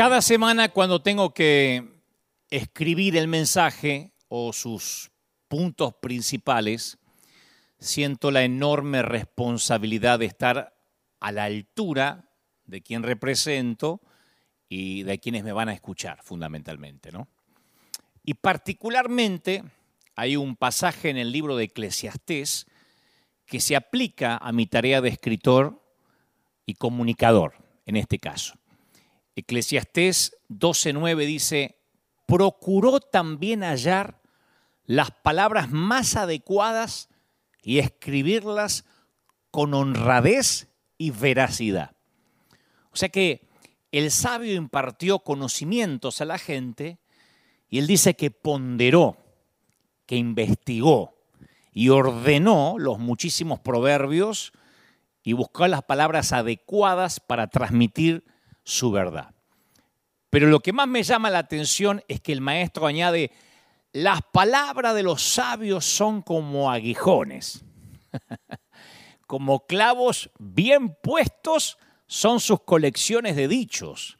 Cada 0.00 0.22
semana 0.22 0.70
cuando 0.70 1.02
tengo 1.02 1.34
que 1.34 1.86
escribir 2.48 3.18
el 3.18 3.28
mensaje 3.28 4.14
o 4.28 4.54
sus 4.54 5.10
puntos 5.46 5.92
principales, 6.00 6.96
siento 7.78 8.30
la 8.30 8.42
enorme 8.42 9.02
responsabilidad 9.02 10.18
de 10.18 10.24
estar 10.24 10.74
a 11.20 11.32
la 11.32 11.44
altura 11.44 12.30
de 12.64 12.80
quien 12.80 13.02
represento 13.02 14.00
y 14.70 15.02
de 15.02 15.18
quienes 15.18 15.44
me 15.44 15.52
van 15.52 15.68
a 15.68 15.74
escuchar 15.74 16.22
fundamentalmente, 16.22 17.12
¿no? 17.12 17.28
Y 18.24 18.32
particularmente 18.32 19.64
hay 20.16 20.34
un 20.34 20.56
pasaje 20.56 21.10
en 21.10 21.18
el 21.18 21.30
libro 21.30 21.56
de 21.56 21.64
Eclesiastés 21.64 22.64
que 23.44 23.60
se 23.60 23.76
aplica 23.76 24.38
a 24.38 24.50
mi 24.50 24.64
tarea 24.64 25.02
de 25.02 25.10
escritor 25.10 25.84
y 26.64 26.76
comunicador 26.76 27.52
en 27.84 27.96
este 27.96 28.18
caso. 28.18 28.59
Eclesiastés 29.36 30.36
12:9 30.48 31.26
dice, 31.26 31.76
procuró 32.26 33.00
también 33.00 33.62
hallar 33.62 34.20
las 34.84 35.10
palabras 35.10 35.70
más 35.70 36.16
adecuadas 36.16 37.08
y 37.62 37.78
escribirlas 37.78 38.84
con 39.50 39.74
honradez 39.74 40.68
y 40.98 41.10
veracidad. 41.10 41.92
O 42.92 42.96
sea 42.96 43.08
que 43.08 43.48
el 43.92 44.10
sabio 44.10 44.54
impartió 44.54 45.20
conocimientos 45.20 46.20
a 46.20 46.24
la 46.24 46.38
gente 46.38 46.98
y 47.68 47.78
él 47.78 47.86
dice 47.86 48.14
que 48.14 48.30
ponderó, 48.30 49.16
que 50.06 50.16
investigó 50.16 51.14
y 51.72 51.88
ordenó 51.88 52.76
los 52.78 52.98
muchísimos 52.98 53.60
proverbios 53.60 54.52
y 55.22 55.32
buscó 55.34 55.66
las 55.68 55.82
palabras 55.82 56.32
adecuadas 56.32 57.20
para 57.20 57.48
transmitir 57.48 58.24
su 58.70 58.90
verdad. 58.90 59.34
Pero 60.30 60.46
lo 60.46 60.60
que 60.60 60.72
más 60.72 60.86
me 60.86 61.02
llama 61.02 61.28
la 61.28 61.40
atención 61.40 62.02
es 62.06 62.20
que 62.20 62.32
el 62.32 62.40
maestro 62.40 62.86
añade, 62.86 63.32
las 63.92 64.20
palabras 64.32 64.94
de 64.94 65.02
los 65.02 65.22
sabios 65.22 65.84
son 65.84 66.22
como 66.22 66.70
aguijones, 66.70 67.64
como 69.26 69.66
clavos 69.66 70.30
bien 70.38 70.96
puestos 71.02 71.78
son 72.06 72.38
sus 72.38 72.62
colecciones 72.62 73.34
de 73.34 73.48
dichos, 73.48 74.18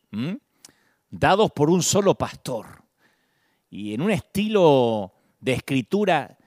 dados 1.10 1.52
por 1.52 1.70
un 1.70 1.82
solo 1.82 2.16
pastor. 2.16 2.82
Y 3.68 3.94
en 3.94 4.02
un 4.02 4.10
estilo 4.10 5.14
de 5.38 5.52
escritura 5.52 6.38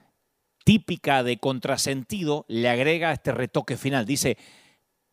típica 0.65 1.23
de 1.23 1.37
contrasentido, 1.37 2.45
le 2.49 2.69
agrega 2.69 3.13
este 3.13 3.31
retoque 3.31 3.77
final. 3.77 4.05
Dice, 4.05 4.37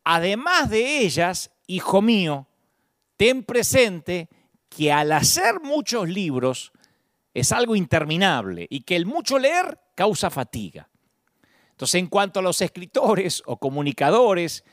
además 0.03 0.69
de 0.69 0.99
ellas, 0.99 1.51
hijo 1.67 2.01
mío, 2.01 2.47
ten 3.21 3.43
presente 3.43 4.29
que 4.67 4.91
al 4.91 5.11
hacer 5.11 5.61
muchos 5.61 6.09
libros 6.09 6.71
es 7.35 7.51
algo 7.51 7.75
interminable 7.75 8.65
y 8.67 8.81
que 8.81 8.95
el 8.95 9.05
mucho 9.05 9.37
leer 9.37 9.79
causa 9.93 10.31
fatiga. 10.31 10.89
Entonces, 11.69 11.99
en 11.99 12.07
cuanto 12.07 12.39
a 12.39 12.41
los 12.41 12.59
escritores 12.61 13.43
o 13.45 13.57
comunicadores 13.57 14.63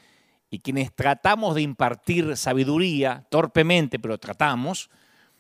y 0.49 0.61
quienes 0.61 0.95
tratamos 0.95 1.57
de 1.57 1.61
impartir 1.61 2.39
sabiduría, 2.39 3.27
torpemente, 3.29 3.99
pero 3.99 4.17
tratamos, 4.17 4.89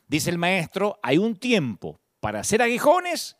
dice 0.06 0.28
el 0.28 0.36
maestro, 0.36 0.98
hay 1.02 1.16
un 1.16 1.34
tiempo 1.34 1.98
para 2.20 2.40
hacer 2.40 2.60
aguijones 2.60 3.38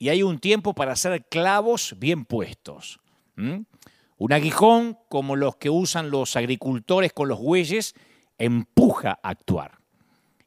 y 0.00 0.08
hay 0.08 0.24
un 0.24 0.40
tiempo 0.40 0.74
para 0.74 0.94
hacer 0.94 1.24
clavos 1.28 1.94
bien 2.00 2.24
puestos. 2.24 2.98
Un 3.36 4.32
aguijón, 4.32 4.98
como 5.08 5.36
los 5.36 5.54
que 5.54 5.70
usan 5.70 6.10
los 6.10 6.34
agricultores 6.34 7.12
con 7.12 7.28
los 7.28 7.38
bueyes, 7.38 7.94
empuja 8.38 9.18
a 9.22 9.30
actuar. 9.30 9.78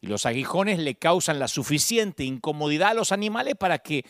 Y 0.01 0.07
los 0.07 0.25
aguijones 0.25 0.79
le 0.79 0.95
causan 0.95 1.39
la 1.39 1.47
suficiente 1.47 2.23
incomodidad 2.23 2.89
a 2.89 2.93
los 2.95 3.11
animales 3.11 3.55
para 3.55 3.79
que 3.79 4.03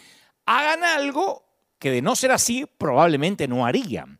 hagan 0.46 0.84
algo 0.84 1.46
que 1.80 1.92
de 1.92 2.02
no 2.02 2.16
ser 2.16 2.31
así 2.31 2.66
probablemente 2.78 3.47
no 3.47 3.66
harían. 3.66 4.19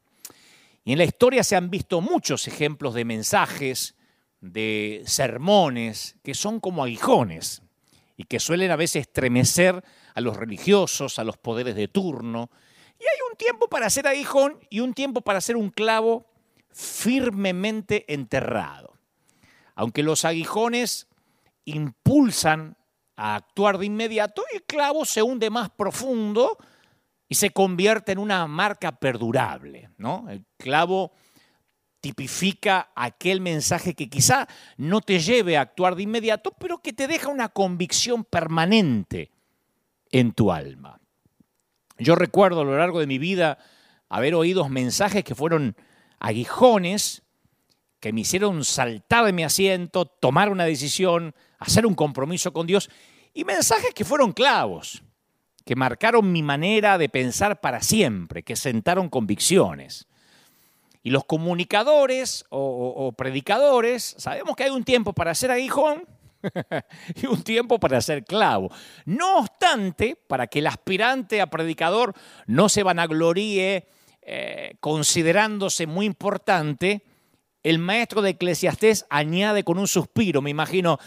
Y 0.84 0.94
en 0.94 0.98
la 0.98 1.06
historia 1.06 1.44
se 1.44 1.56
han 1.56 1.70
visto 1.70 2.02
muchos 2.02 2.48
ejemplos 2.48 2.94
de 2.94 3.06
mensajes, 3.06 3.96
de 4.42 5.04
sermones, 5.06 6.18
que 6.24 6.34
son 6.34 6.60
como 6.60 6.84
aguijones 6.84 7.62
y 8.18 8.24
que 8.24 8.40
suelen 8.40 8.72
a 8.72 8.76
veces 8.76 9.02
estremecer 9.02 9.84
a 10.14 10.22
los 10.22 10.36
religiosos, 10.36 11.20
a 11.20 11.24
los 11.24 11.38
poderes 11.38 11.76
de 11.76 11.88
turno. 11.88 12.50
Y 13.00 13.04
hay 13.04 13.20
un 13.30 13.38
tiempo 13.38 13.68
para 13.68 13.90
ser 13.90 14.08
aguijón 14.08 14.60
y 14.70 14.80
un 14.80 14.94
tiempo 14.94 15.22
para 15.22 15.40
ser 15.40 15.56
un 15.56 15.70
clavo 15.70 16.26
firmemente 16.72 18.12
enterrado. 18.12 18.94
Aunque 19.76 20.04
los 20.04 20.26
aguijones 20.26 21.08
impulsan 21.66 22.78
a 23.16 23.36
actuar 23.36 23.78
de 23.78 23.86
inmediato, 23.86 24.44
el 24.54 24.64
clavo 24.64 25.06
se 25.06 25.22
hunde 25.22 25.50
más 25.50 25.70
profundo 25.70 26.58
y 27.30 27.36
se 27.36 27.52
convierte 27.52 28.12
en 28.12 28.20
una 28.20 28.46
marca 28.48 28.92
perdurable. 28.92 29.90
¿no? 29.98 30.28
El 30.30 30.46
clavo 30.58 31.14
tipifica 32.02 32.92
aquel 32.96 33.40
mensaje 33.40 33.94
que 33.94 34.10
quizá 34.10 34.48
no 34.76 35.02
te 35.02 35.20
lleve 35.20 35.56
a 35.56 35.62
actuar 35.62 35.96
de 35.96 36.04
inmediato, 36.04 36.52
pero 36.60 36.80
que 36.80 36.94
te 36.94 37.08
deja 37.08 37.30
una 37.30 37.50
convicción 37.50 38.24
permanente 38.24 39.32
en 40.12 40.34
tu 40.34 40.52
alma. 40.52 41.00
Yo 41.98 42.16
recuerdo 42.16 42.62
a 42.62 42.66
lo 42.66 42.78
largo 42.78 43.00
de 43.00 43.08
mi 43.08 43.20
vida 43.20 43.60
haber 44.10 44.34
oído 44.34 44.68
mensajes 44.68 45.24
que 45.24 45.36
fueron 45.36 45.76
aguijones, 46.20 47.22
que 48.02 48.12
me 48.12 48.22
hicieron 48.22 48.66
saltar 48.66 49.26
de 49.26 49.32
mi 49.32 49.44
asiento, 49.44 50.06
tomar 50.06 50.50
una 50.50 50.66
decisión, 50.66 51.36
hacer 51.60 51.86
un 51.86 51.94
compromiso 51.94 52.52
con 52.52 52.66
Dios, 52.66 52.90
y 53.32 53.46
mensajes 53.46 53.94
que 53.94 54.04
fueron 54.04 54.34
clavos, 54.34 55.04
que 55.64 55.76
marcaron 55.76 56.32
mi 56.32 56.42
manera 56.42 56.98
de 56.98 57.10
pensar 57.10 57.62
para 57.62 57.82
siempre, 57.82 58.42
que 58.42 58.56
sentaron 58.56 59.08
convicciones. 59.08 60.08
Y 61.04 61.12
los 61.12 61.26
comunicadores 61.26 62.44
o, 62.50 63.14
predicadores, 63.16 64.16
sabemos 64.18 64.56
que 64.56 64.64
hay 64.64 64.72
un 64.72 64.84
tiempo 64.84 65.14
para 65.14 65.36
ser 65.36 65.52
aguijón 65.52 66.08
y 67.22 67.28
un 67.28 67.44
tiempo 67.44 67.80
para 67.80 68.02
ser 68.02 68.26
clavo. 68.26 68.72
No 69.06 69.38
obstante, 69.38 70.16
para 70.28 70.48
que 70.48 70.60
el 70.60 70.68
aspirante 70.68 71.40
a 71.40 71.48
predicador 71.48 72.16
no 72.48 72.68
se 72.68 72.82
vanagloríe 72.82 73.88
eh, 74.24 74.76
considerándose 74.80 75.86
muy 75.86 76.08
importante, 76.08 77.04
el 77.64 77.80
maestro 77.80 78.22
de 78.22 78.32
Eclesiastés 78.32 79.06
añade 79.10 79.64
con 79.64 79.78
un 79.78 79.88
suspiro, 79.88 80.42
me 80.42 80.50
imagino, 80.50 81.00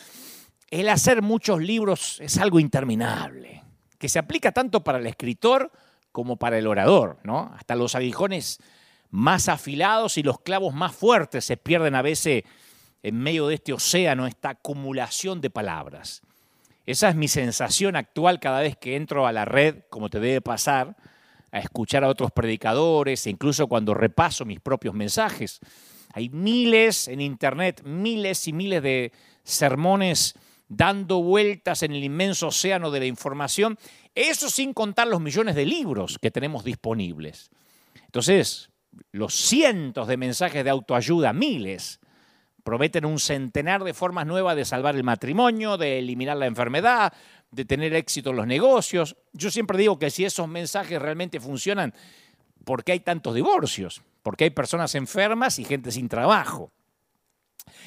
el 0.71 0.89
hacer 0.89 1.23
muchos 1.23 1.61
libros 1.61 2.19
es 2.21 2.39
algo 2.39 2.61
interminable, 2.61 3.63
que 3.99 4.09
se 4.09 4.19
aplica 4.19 4.53
tanto 4.53 4.83
para 4.83 4.99
el 4.99 5.07
escritor 5.07 5.71
como 6.13 6.37
para 6.37 6.59
el 6.59 6.67
orador, 6.67 7.19
¿no? 7.25 7.53
Hasta 7.57 7.75
los 7.75 7.95
aguijones 7.95 8.59
más 9.11 9.49
afilados 9.49 10.19
y 10.19 10.23
los 10.23 10.41
clavos 10.41 10.75
más 10.75 10.95
fuertes 10.95 11.45
se 11.45 11.57
pierden 11.57 11.95
a 11.95 12.03
veces 12.03 12.45
en 13.03 13.19
medio 13.19 13.49
de 13.49 13.57
este 13.57 13.73
océano, 13.73 14.27
esta 14.27 14.51
acumulación 14.51 15.41
de 15.41 15.51
palabras. 15.51 16.23
Esa 16.87 17.09
es 17.09 17.15
mi 17.17 17.29
sensación 17.29 17.97
actual 17.97 18.41
cada 18.41 18.61
vez 18.61 18.77
que 18.77 18.97
entro 18.97 19.27
a 19.27 19.33
la 19.33 19.45
red, 19.45 19.83
como 19.91 20.11
te 20.11 20.21
debe 20.21 20.41
pasar, 20.41 20.97
a 21.51 21.59
escuchar 21.61 22.05
a 22.05 22.09
otros 22.09 22.31
predicadores 22.33 23.27
e 23.27 23.31
incluso 23.31 23.67
cuando 23.69 23.95
repaso 23.95 24.45
mis 24.45 24.61
propios 24.61 24.95
mensajes. 24.95 25.61
Hay 26.17 26.29
miles 26.29 27.09
en 27.09 27.21
internet, 27.21 27.83
miles 27.85 28.47
y 28.47 28.53
miles 28.53 28.81
de 28.85 29.11
sermones 29.43 30.35
dando 30.69 31.21
vueltas 31.21 31.83
en 31.83 31.93
el 31.93 32.05
inmenso 32.05 32.47
océano 32.49 32.93
de 32.93 33.01
la 33.01 33.07
información, 33.07 33.77
eso 34.15 34.49
sin 34.49 34.73
contar 34.73 35.09
los 35.09 35.21
millones 35.21 35.57
de 35.57 35.67
libros 35.67 36.21
que 36.23 36.31
tenemos 36.31 36.63
disponibles. 36.63 37.51
Entonces, 38.07 38.71
los 39.11 39.35
cientos 39.35 40.07
de 40.07 40.17
mensajes 40.17 40.63
de 40.63 40.71
autoayuda, 40.71 41.33
miles, 41.33 41.99
prometen 42.63 43.07
un 43.07 43.19
centenar 43.19 43.83
de 43.83 43.93
formas 43.93 44.25
nuevas 44.25 44.55
de 44.55 44.65
salvar 44.65 44.95
el 44.95 45.03
matrimonio, 45.03 45.77
de 45.77 45.99
eliminar 45.99 46.37
la 46.37 46.47
enfermedad, 46.47 47.13
de 47.51 47.65
tener 47.65 47.93
éxito 47.93 48.31
en 48.31 48.37
los 48.37 48.47
negocios. 48.47 49.17
Yo 49.33 49.51
siempre 49.51 49.79
digo 49.79 49.99
que 49.99 50.11
si 50.11 50.25
esos 50.25 50.47
mensajes 50.47 51.03
realmente 51.03 51.41
funcionan, 51.41 51.93
¿por 52.65 52.85
qué 52.85 52.93
hay 52.93 53.01
tantos 53.01 53.35
divorcios? 53.35 54.01
Porque 54.25 54.45
hay 54.45 54.51
personas 54.51 54.95
enfermas 54.95 55.59
y 55.59 55.65
gente 55.67 55.93
sin 55.93 56.09
trabajo. 56.09 56.73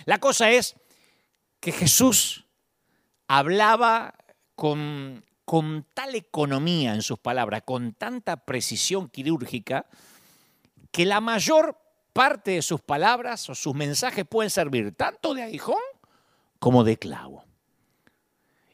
La 0.06 0.20
cosa 0.20 0.52
es 0.52 0.76
que 1.60 1.72
Jesús 1.72 2.46
hablaba 3.28 4.14
con, 4.54 5.26
tal 5.96 6.14
economía 6.14 6.94
en 6.94 7.02
sus 7.02 7.18
palabras, 7.18 7.64
con 7.66 7.94
tanta 7.94 8.46
precisión 8.46 9.10
quirúrgica, 9.10 9.88
que 10.92 11.08
la 11.08 11.22
mayor 11.22 11.76
parte 12.14 12.52
de 12.52 12.62
sus 12.62 12.82
palabras 12.82 13.50
o 13.50 13.56
sus 13.56 13.74
mensajes 13.74 14.24
pueden 14.24 14.52
servir 14.52 14.94
tanto 14.94 15.34
de 15.34 15.42
aguijón 15.42 15.82
como 16.60 16.84
de 16.84 16.98
clavo. 16.98 17.46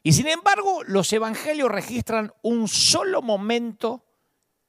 Y 0.02 0.12
sin 0.12 0.28
embargo, 0.28 0.82
los 0.84 1.10
evangelios 1.14 1.70
registran 1.70 2.34
un 2.42 2.68
solo 2.68 3.22
momento 3.22 4.04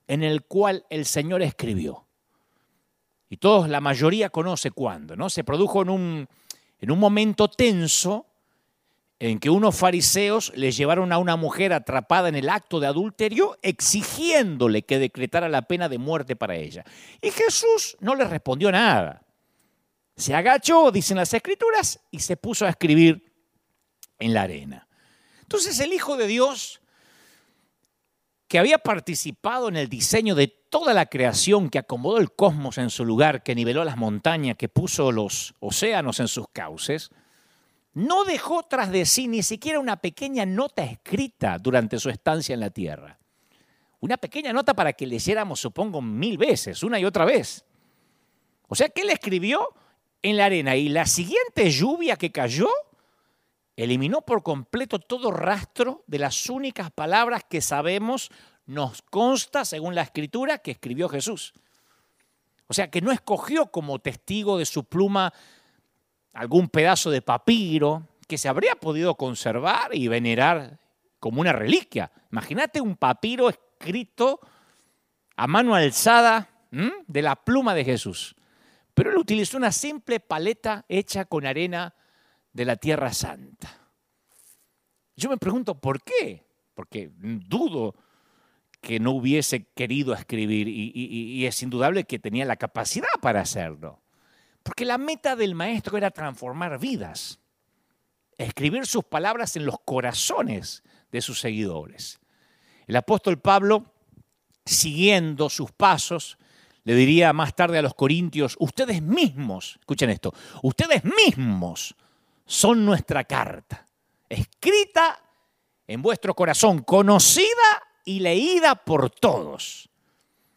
en 0.06 0.22
el 0.22 0.46
cual 0.46 0.86
el 0.88 1.04
Señor 1.04 1.42
escribió. 1.42 2.05
Y 3.28 3.38
todos, 3.38 3.68
la 3.68 3.80
mayoría 3.80 4.30
conoce 4.30 4.70
cuándo, 4.70 5.16
¿no? 5.16 5.28
Se 5.30 5.44
produjo 5.44 5.82
en 5.82 5.90
un, 5.90 6.28
en 6.80 6.90
un 6.90 6.98
momento 6.98 7.48
tenso 7.48 8.26
en 9.18 9.38
que 9.38 9.48
unos 9.48 9.74
fariseos 9.74 10.52
le 10.54 10.70
llevaron 10.72 11.12
a 11.12 11.18
una 11.18 11.36
mujer 11.36 11.72
atrapada 11.72 12.28
en 12.28 12.34
el 12.34 12.50
acto 12.50 12.80
de 12.80 12.86
adulterio 12.86 13.58
exigiéndole 13.62 14.82
que 14.82 14.98
decretara 14.98 15.48
la 15.48 15.62
pena 15.62 15.88
de 15.88 15.98
muerte 15.98 16.36
para 16.36 16.54
ella. 16.54 16.84
Y 17.22 17.30
Jesús 17.30 17.96
no 18.00 18.14
le 18.14 18.24
respondió 18.24 18.70
nada. 18.70 19.22
Se 20.16 20.34
agachó, 20.34 20.90
dicen 20.90 21.16
las 21.16 21.32
escrituras, 21.32 22.00
y 22.10 22.20
se 22.20 22.36
puso 22.36 22.66
a 22.66 22.70
escribir 22.70 23.32
en 24.18 24.34
la 24.34 24.42
arena. 24.42 24.86
Entonces 25.42 25.78
el 25.80 25.92
Hijo 25.92 26.16
de 26.16 26.26
Dios, 26.26 26.80
que 28.48 28.58
había 28.58 28.78
participado 28.78 29.68
en 29.68 29.76
el 29.76 29.88
diseño 29.88 30.34
de 30.34 30.48
toda 30.78 30.92
la 30.92 31.06
creación, 31.06 31.70
que 31.70 31.78
acomodó 31.78 32.18
el 32.18 32.32
cosmos 32.32 32.76
en 32.76 32.90
su 32.90 33.06
lugar, 33.06 33.42
que 33.42 33.54
niveló 33.54 33.82
las 33.82 33.96
montañas, 33.96 34.58
que 34.58 34.68
puso 34.68 35.10
los 35.10 35.54
océanos 35.58 36.20
en 36.20 36.28
sus 36.28 36.48
cauces, 36.52 37.10
no 37.94 38.24
dejó 38.24 38.62
tras 38.64 38.90
de 38.90 39.06
sí 39.06 39.26
ni 39.26 39.42
siquiera 39.42 39.80
una 39.80 39.96
pequeña 39.96 40.44
nota 40.44 40.84
escrita 40.84 41.56
durante 41.58 41.98
su 41.98 42.10
estancia 42.10 42.52
en 42.52 42.60
la 42.60 42.68
tierra. 42.68 43.18
Una 44.00 44.18
pequeña 44.18 44.52
nota 44.52 44.74
para 44.74 44.92
que 44.92 45.06
leyéramos, 45.06 45.60
supongo, 45.60 46.02
mil 46.02 46.36
veces, 46.36 46.82
una 46.82 47.00
y 47.00 47.06
otra 47.06 47.24
vez. 47.24 47.64
O 48.68 48.74
sea 48.74 48.90
que 48.90 49.00
él 49.00 49.08
escribió 49.08 49.70
en 50.20 50.36
la 50.36 50.44
arena 50.44 50.76
y 50.76 50.90
la 50.90 51.06
siguiente 51.06 51.70
lluvia 51.70 52.16
que 52.16 52.30
cayó 52.30 52.68
eliminó 53.76 54.20
por 54.20 54.42
completo 54.42 54.98
todo 54.98 55.30
rastro 55.30 56.04
de 56.06 56.18
las 56.18 56.50
únicas 56.50 56.90
palabras 56.90 57.44
que 57.48 57.62
sabemos 57.62 58.30
nos 58.66 59.02
consta, 59.02 59.64
según 59.64 59.94
la 59.94 60.02
escritura, 60.02 60.58
que 60.58 60.72
escribió 60.72 61.08
Jesús. 61.08 61.54
O 62.66 62.74
sea 62.74 62.90
que 62.90 63.00
no 63.00 63.12
escogió 63.12 63.70
como 63.70 64.00
testigo 64.00 64.58
de 64.58 64.66
su 64.66 64.84
pluma 64.84 65.32
algún 66.32 66.68
pedazo 66.68 67.10
de 67.10 67.22
papiro 67.22 68.08
que 68.26 68.38
se 68.38 68.48
habría 68.48 68.74
podido 68.74 69.14
conservar 69.14 69.94
y 69.94 70.08
venerar 70.08 70.80
como 71.20 71.40
una 71.40 71.52
reliquia. 71.52 72.10
Imagínate 72.30 72.80
un 72.80 72.96
papiro 72.96 73.48
escrito 73.48 74.40
a 75.36 75.46
mano 75.46 75.74
alzada 75.74 76.48
de 76.70 77.22
la 77.22 77.36
pluma 77.36 77.74
de 77.74 77.84
Jesús. 77.84 78.34
Pero 78.94 79.10
él 79.10 79.16
utilizó 79.16 79.56
una 79.56 79.72
simple 79.72 80.20
paleta 80.20 80.84
hecha 80.88 81.26
con 81.26 81.46
arena 81.46 81.94
de 82.52 82.64
la 82.64 82.76
Tierra 82.76 83.12
Santa. 83.12 83.68
Yo 85.14 85.30
me 85.30 85.36
pregunto, 85.36 85.78
¿por 85.78 86.02
qué? 86.02 86.44
Porque 86.74 87.10
dudo 87.14 87.94
que 88.86 89.00
no 89.00 89.10
hubiese 89.10 89.64
querido 89.74 90.14
escribir 90.14 90.68
y, 90.68 90.92
y 90.94 91.44
es 91.44 91.60
indudable 91.60 92.04
que 92.04 92.20
tenía 92.20 92.44
la 92.44 92.54
capacidad 92.54 93.08
para 93.20 93.40
hacerlo. 93.40 94.00
Porque 94.62 94.84
la 94.84 94.96
meta 94.96 95.34
del 95.34 95.56
maestro 95.56 95.98
era 95.98 96.12
transformar 96.12 96.78
vidas, 96.78 97.40
escribir 98.38 98.86
sus 98.86 99.02
palabras 99.02 99.56
en 99.56 99.66
los 99.66 99.80
corazones 99.84 100.84
de 101.10 101.20
sus 101.20 101.40
seguidores. 101.40 102.20
El 102.86 102.94
apóstol 102.94 103.40
Pablo, 103.40 103.92
siguiendo 104.64 105.50
sus 105.50 105.72
pasos, 105.72 106.38
le 106.84 106.94
diría 106.94 107.32
más 107.32 107.56
tarde 107.56 107.78
a 107.78 107.82
los 107.82 107.94
corintios, 107.94 108.54
ustedes 108.60 109.02
mismos, 109.02 109.78
escuchen 109.80 110.10
esto, 110.10 110.32
ustedes 110.62 111.02
mismos 111.02 111.96
son 112.44 112.86
nuestra 112.86 113.24
carta, 113.24 113.84
escrita 114.28 115.20
en 115.88 116.02
vuestro 116.02 116.34
corazón, 116.34 116.84
conocida 116.84 117.82
y 118.06 118.20
leída 118.20 118.74
por 118.76 119.10
todos. 119.10 119.90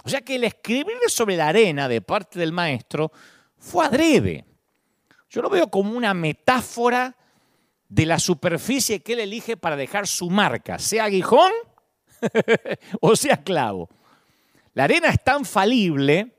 O 0.05 0.09
sea 0.09 0.21
que 0.21 0.35
el 0.35 0.45
escribir 0.45 0.97
sobre 1.07 1.35
la 1.35 1.49
arena 1.49 1.89
de 1.89 1.99
parte 1.99 2.39
del 2.39 2.53
maestro 2.53 3.11
fue 3.57 3.85
adrede. 3.85 4.45
Yo 5.29 5.41
lo 5.41 5.49
veo 5.49 5.69
como 5.69 5.97
una 5.97 6.13
metáfora 6.13 7.17
de 7.89 8.05
la 8.05 8.19
superficie 8.19 9.01
que 9.01 9.13
él 9.13 9.19
elige 9.19 9.57
para 9.57 9.75
dejar 9.75 10.07
su 10.07 10.29
marca, 10.29 10.79
sea 10.79 11.05
aguijón 11.05 11.51
o 13.01 13.15
sea 13.15 13.43
clavo. 13.43 13.89
La 14.73 14.85
arena 14.85 15.09
es 15.09 15.23
tan 15.23 15.43
falible, 15.43 16.35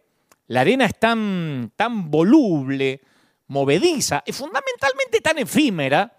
la 0.46 0.60
arena 0.60 0.86
es 0.86 0.98
tan, 0.98 1.72
tan 1.76 2.10
voluble, 2.10 3.00
movediza 3.48 4.22
y 4.24 4.32
fundamentalmente 4.32 5.20
tan 5.20 5.38
efímera, 5.38 6.16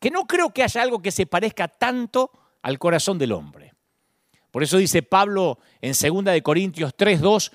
que 0.00 0.10
no 0.10 0.26
creo 0.26 0.50
que 0.54 0.62
haya 0.62 0.82
algo 0.82 1.02
que 1.02 1.10
se 1.10 1.26
parezca 1.26 1.68
tanto 1.68 2.30
al 2.62 2.78
corazón 2.78 3.18
del 3.18 3.32
hombre. 3.32 3.69
Por 4.50 4.62
eso 4.62 4.78
dice 4.78 5.02
Pablo 5.02 5.58
en 5.80 5.92
2 5.92 6.24
de 6.24 6.42
Corintios 6.42 6.94
3:2, 6.96 7.52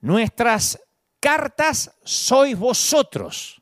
nuestras 0.00 0.80
cartas 1.20 1.90
sois 2.04 2.58
vosotros, 2.58 3.60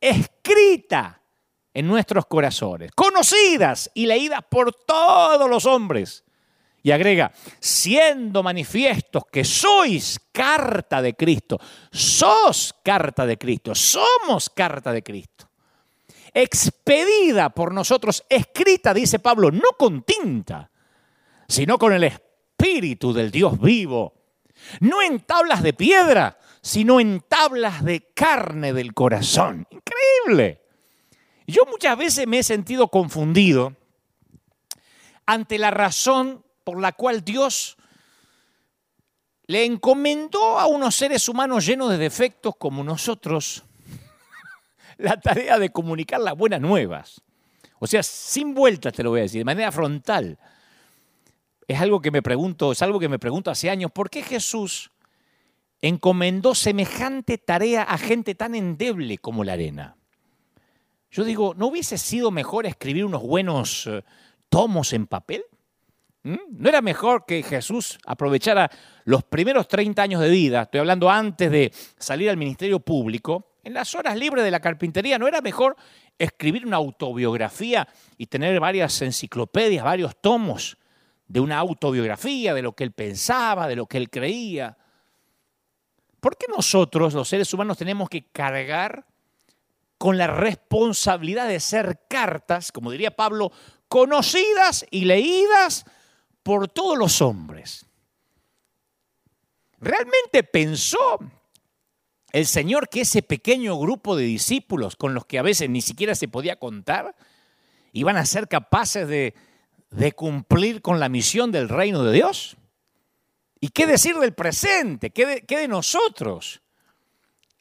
escrita 0.00 1.20
en 1.72 1.88
nuestros 1.88 2.26
corazones, 2.26 2.92
conocidas 2.92 3.90
y 3.94 4.06
leídas 4.06 4.40
por 4.48 4.72
todos 4.72 5.50
los 5.50 5.66
hombres. 5.66 6.24
Y 6.82 6.92
agrega, 6.92 7.32
siendo 7.60 8.42
manifiestos 8.42 9.24
que 9.32 9.42
sois 9.42 10.20
carta 10.30 11.00
de 11.00 11.14
Cristo, 11.14 11.58
sos 11.90 12.74
carta 12.84 13.24
de 13.24 13.38
Cristo, 13.38 13.74
somos 13.74 14.50
carta 14.50 14.92
de 14.92 15.02
Cristo. 15.02 15.48
Expedida 16.32 17.48
por 17.50 17.72
nosotros, 17.72 18.22
escrita, 18.28 18.92
dice 18.92 19.18
Pablo, 19.18 19.50
no 19.50 19.70
con 19.78 20.02
tinta, 20.02 20.70
sino 21.48 21.78
con 21.78 21.92
el 21.92 22.04
Espíritu 22.04 23.12
del 23.12 23.30
Dios 23.30 23.60
vivo. 23.60 24.14
No 24.80 25.02
en 25.02 25.20
tablas 25.20 25.62
de 25.62 25.72
piedra, 25.72 26.38
sino 26.62 27.00
en 27.00 27.20
tablas 27.20 27.84
de 27.84 28.12
carne 28.14 28.72
del 28.72 28.94
corazón. 28.94 29.66
Increíble. 29.70 30.62
Yo 31.46 31.66
muchas 31.66 31.96
veces 31.98 32.26
me 32.26 32.38
he 32.38 32.42
sentido 32.42 32.88
confundido 32.88 33.76
ante 35.26 35.58
la 35.58 35.70
razón 35.70 36.44
por 36.64 36.80
la 36.80 36.92
cual 36.92 37.24
Dios 37.24 37.76
le 39.46 39.64
encomendó 39.64 40.58
a 40.58 40.66
unos 40.66 40.94
seres 40.94 41.28
humanos 41.28 41.66
llenos 41.66 41.90
de 41.90 41.98
defectos 41.98 42.54
como 42.56 42.82
nosotros 42.82 43.64
la 44.96 45.20
tarea 45.20 45.58
de 45.58 45.70
comunicar 45.70 46.20
las 46.20 46.34
buenas 46.34 46.60
nuevas. 46.60 47.20
O 47.78 47.86
sea, 47.86 48.02
sin 48.02 48.54
vueltas 48.54 48.94
te 48.94 49.02
lo 49.02 49.10
voy 49.10 49.20
a 49.20 49.24
decir, 49.24 49.40
de 49.40 49.44
manera 49.44 49.70
frontal. 49.70 50.38
Es 51.66 51.80
algo 51.80 52.00
que 52.00 52.10
me 52.10 52.22
pregunto, 52.22 52.72
es 52.72 52.82
algo 52.82 52.98
que 52.98 53.08
me 53.08 53.18
pregunto 53.18 53.50
hace 53.50 53.70
años, 53.70 53.90
¿por 53.90 54.10
qué 54.10 54.22
Jesús 54.22 54.90
encomendó 55.84 56.54
semejante 56.54 57.36
tarea 57.36 57.82
a 57.82 57.98
gente 57.98 58.34
tan 58.34 58.54
endeble 58.54 59.18
como 59.18 59.44
la 59.44 59.52
arena. 59.52 59.96
Yo 61.10 61.24
digo, 61.24 61.52
¿no 61.54 61.66
hubiese 61.66 61.98
sido 61.98 62.30
mejor 62.30 62.64
escribir 62.64 63.04
unos 63.04 63.22
buenos 63.22 63.86
eh, 63.86 64.02
tomos 64.48 64.94
en 64.94 65.06
papel? 65.06 65.44
¿Mm? 66.22 66.36
¿No 66.52 66.68
era 66.70 66.80
mejor 66.80 67.26
que 67.26 67.42
Jesús 67.42 67.98
aprovechara 68.06 68.70
los 69.04 69.24
primeros 69.24 69.68
30 69.68 70.02
años 70.02 70.20
de 70.22 70.30
vida, 70.30 70.62
estoy 70.62 70.80
hablando 70.80 71.10
antes 71.10 71.50
de 71.50 71.70
salir 71.98 72.30
al 72.30 72.38
ministerio 72.38 72.80
público, 72.80 73.58
en 73.62 73.74
las 73.74 73.94
horas 73.94 74.16
libres 74.16 74.42
de 74.42 74.50
la 74.50 74.60
carpintería, 74.60 75.18
¿no 75.18 75.28
era 75.28 75.42
mejor 75.42 75.76
escribir 76.18 76.66
una 76.66 76.78
autobiografía 76.78 77.86
y 78.16 78.26
tener 78.26 78.58
varias 78.58 79.02
enciclopedias, 79.02 79.84
varios 79.84 80.16
tomos 80.18 80.78
de 81.26 81.40
una 81.40 81.58
autobiografía, 81.58 82.54
de 82.54 82.62
lo 82.62 82.74
que 82.74 82.84
él 82.84 82.92
pensaba, 82.92 83.66
de 83.66 83.76
lo 83.76 83.86
que 83.86 83.98
él 83.98 84.10
creía? 84.10 84.76
¿Por 86.20 86.36
qué 86.36 86.46
nosotros, 86.48 87.14
los 87.14 87.28
seres 87.28 87.52
humanos, 87.52 87.78
tenemos 87.78 88.08
que 88.08 88.26
cargar 88.30 89.06
con 89.98 90.18
la 90.18 90.26
responsabilidad 90.26 91.48
de 91.48 91.60
ser 91.60 92.00
cartas, 92.08 92.72
como 92.72 92.90
diría 92.90 93.14
Pablo, 93.14 93.52
conocidas 93.88 94.86
y 94.90 95.04
leídas 95.04 95.84
por 96.42 96.68
todos 96.68 96.96
los 96.98 97.20
hombres? 97.20 97.86
¿Realmente 99.78 100.42
pensó 100.44 101.18
el 102.32 102.46
Señor 102.46 102.88
que 102.88 103.02
ese 103.02 103.22
pequeño 103.22 103.78
grupo 103.78 104.16
de 104.16 104.24
discípulos 104.24 104.96
con 104.96 105.14
los 105.14 105.26
que 105.26 105.38
a 105.38 105.42
veces 105.42 105.68
ni 105.68 105.82
siquiera 105.82 106.14
se 106.14 106.26
podía 106.26 106.58
contar 106.58 107.14
iban 107.92 108.16
a 108.16 108.26
ser 108.26 108.48
capaces 108.48 109.06
de, 109.06 109.34
de 109.96 110.12
cumplir 110.12 110.82
con 110.82 111.00
la 111.00 111.08
misión 111.08 111.52
del 111.52 111.68
reino 111.68 112.02
de 112.02 112.12
Dios? 112.12 112.56
¿Y 113.60 113.68
qué 113.68 113.86
decir 113.86 114.16
del 114.16 114.34
presente? 114.34 115.10
¿Qué 115.10 115.42
de, 115.46 115.68
nosotros? 115.68 116.60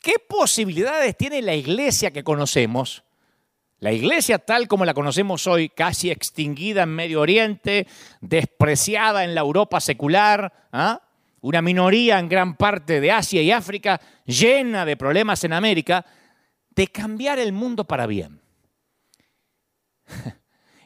¿Qué 0.02 0.16
posibilidades 0.28 1.16
tiene 1.16 1.42
la 1.42 1.56
iglesia 1.56 2.12
que 2.12 2.24
conocemos? 2.24 3.04
La 3.80 3.92
iglesia 3.92 4.40
tal 4.40 4.68
como 4.68 4.86
la 4.86 4.94
conocemos 4.94 5.48
hoy, 5.48 5.70
casi 5.70 6.10
extinguida 6.10 6.84
en 6.84 6.90
Medio 6.90 7.22
Oriente, 7.22 7.88
despreciada 8.22 9.24
en 9.24 9.36
la 9.36 9.42
Europa 9.42 9.80
secular, 9.80 10.68
¿ah? 10.72 11.02
una 11.42 11.62
minoría 11.62 12.20
en 12.20 12.30
gran 12.30 12.56
parte 12.56 13.00
de 13.00 13.12
Asia 13.12 13.42
y 13.42 13.52
África, 13.52 14.02
llena 14.25 14.86
de 14.86 14.98
problemas 14.98 15.44
en 15.44 15.54
América, 15.54 16.06
de 16.72 16.88
cambiar 16.88 17.40
el 17.40 17.54
mundo 17.54 17.86
para 17.86 18.08
bien. 18.08 18.42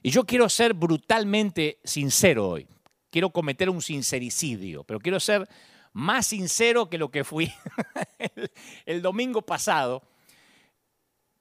Y 0.08 0.10
yo 0.10 0.24
quiero 0.24 0.48
ser 0.48 0.74
brutalmente 0.74 1.82
sincero 1.84 2.48
hoy 2.48 2.66
quiero 3.10 3.30
cometer 3.30 3.70
un 3.70 3.82
sincericidio, 3.82 4.86
pero 4.86 5.02
quiero 5.02 5.20
ser 5.20 5.46
más 5.92 6.28
sincero 6.28 6.90
que 6.90 6.98
lo 6.98 7.12
que 7.12 7.26
fui 7.26 7.52
el, 8.86 9.02
domingo 9.02 9.42
pasado, 9.42 10.02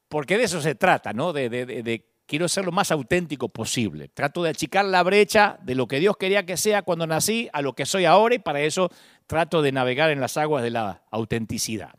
porque 0.09 0.37
de 0.37 0.43
eso 0.43 0.61
se 0.61 0.75
trata, 0.75 1.13
¿no? 1.13 1.33
De, 1.33 2.09
quiero 2.27 2.49
ser 2.49 2.65
lo 2.65 2.73
más 2.73 2.91
auténtico 2.91 3.49
posible. 3.49 4.09
Trato 4.09 4.43
de 4.43 4.51
achicar 4.51 4.85
la 4.85 5.05
brecha 5.05 5.61
de 5.63 5.77
lo 5.77 5.87
que 5.87 6.01
Dios 6.01 6.17
quería 6.17 6.45
que 6.45 6.57
sea 6.57 6.83
cuando 6.83 7.07
nací 7.07 7.49
a 7.53 7.63
lo 7.63 7.73
que 7.75 7.87
soy 7.87 8.05
ahora 8.05 8.35
y 8.35 8.41
para 8.41 8.63
eso 8.63 8.91
trato 9.29 9.63
de 9.63 9.71
navegar 9.71 10.11
en 10.11 10.21
las 10.21 10.37
aguas 10.37 10.65
de 10.65 10.71
la 10.71 11.05
autenticidad. 11.13 11.95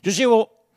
Yo 0.00 0.12
llevo 0.12 0.68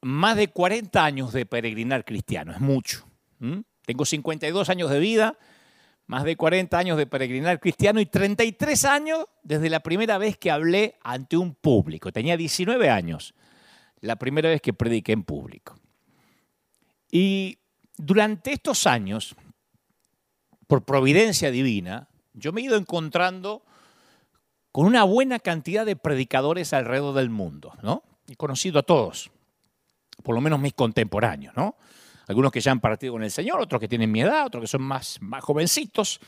más 0.00 0.36
de 0.38 0.48
40 0.48 1.04
años 1.04 1.34
de 1.34 1.44
peregrinar 1.44 2.06
cristiano, 2.06 2.52
es 2.52 2.60
mucho. 2.60 3.06
Tengo 3.38 4.04
52 4.04 4.68
años 4.68 4.90
de 4.90 4.98
vida, 4.98 5.38
más 6.06 6.24
de 6.24 6.36
40 6.36 6.78
años 6.78 6.96
de 6.96 7.06
peregrinar 7.06 7.60
cristiano 7.60 8.00
y 8.00 8.06
33 8.06 8.84
años 8.84 9.26
desde 9.42 9.70
la 9.70 9.80
primera 9.80 10.18
vez 10.18 10.36
que 10.36 10.50
hablé 10.50 10.96
ante 11.02 11.36
un 11.36 11.54
público. 11.54 12.12
Tenía 12.12 12.36
19 12.36 12.88
años, 12.90 13.34
la 14.00 14.16
primera 14.16 14.48
vez 14.48 14.60
que 14.60 14.72
prediqué 14.72 15.12
en 15.12 15.24
público. 15.24 15.78
Y 17.10 17.58
durante 17.96 18.52
estos 18.52 18.86
años, 18.86 19.34
por 20.66 20.84
providencia 20.84 21.50
divina, 21.50 22.08
yo 22.34 22.52
me 22.52 22.60
he 22.60 22.64
ido 22.64 22.76
encontrando 22.76 23.62
con 24.70 24.86
una 24.86 25.04
buena 25.04 25.38
cantidad 25.38 25.86
de 25.86 25.96
predicadores 25.96 26.72
alrededor 26.72 27.14
del 27.14 27.30
mundo, 27.30 27.72
¿no? 27.82 28.02
He 28.28 28.36
conocido 28.36 28.78
a 28.80 28.82
todos, 28.82 29.30
por 30.22 30.34
lo 30.34 30.40
menos 30.40 30.60
mis 30.60 30.74
contemporáneos, 30.74 31.56
¿no? 31.56 31.76
Algunos 32.26 32.50
que 32.50 32.60
ya 32.60 32.72
han 32.72 32.80
partido 32.80 33.12
con 33.12 33.22
el 33.22 33.30
Señor, 33.30 33.60
otros 33.60 33.80
que 33.80 33.88
tienen 33.88 34.10
mi 34.10 34.20
edad, 34.20 34.46
otros 34.46 34.62
que 34.62 34.66
son 34.66 34.82
más, 34.82 35.18
más 35.20 35.44
jovencitos. 35.44 36.20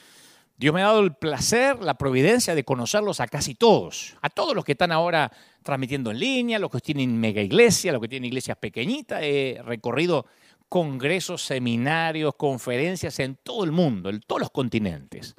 Dios 0.57 0.75
me 0.75 0.83
ha 0.83 0.87
dado 0.87 1.01
el 1.01 1.15
placer, 1.15 1.81
la 1.81 1.95
providencia 1.95 2.55
de 2.55 2.65
conocerlos 2.65 3.21
a 3.21 3.29
casi 3.29 3.55
todos, 3.55 4.17
a 4.23 4.29
todos 4.29 4.55
los 4.55 4.65
que 4.65 4.73
están 4.73 4.91
ahora 4.91 5.31
transmitiendo 5.63 6.11
en 6.11 6.19
línea, 6.19 6.59
los 6.59 6.71
que 6.71 6.81
tienen 6.81 7.19
mega 7.19 7.41
iglesia, 7.43 7.93
los 7.93 8.01
que 8.01 8.09
tienen 8.09 8.27
iglesias 8.27 8.57
pequeñitas. 8.59 9.21
He 9.23 9.61
recorrido 9.65 10.27
congresos, 10.69 11.43
seminarios, 11.43 12.35
conferencias 12.37 13.19
en 13.21 13.37
todo 13.37 13.65
el 13.65 13.73
mundo, 13.73 14.11
en 14.11 14.21
todos 14.21 14.41
los 14.41 14.51
continentes. 14.51 15.35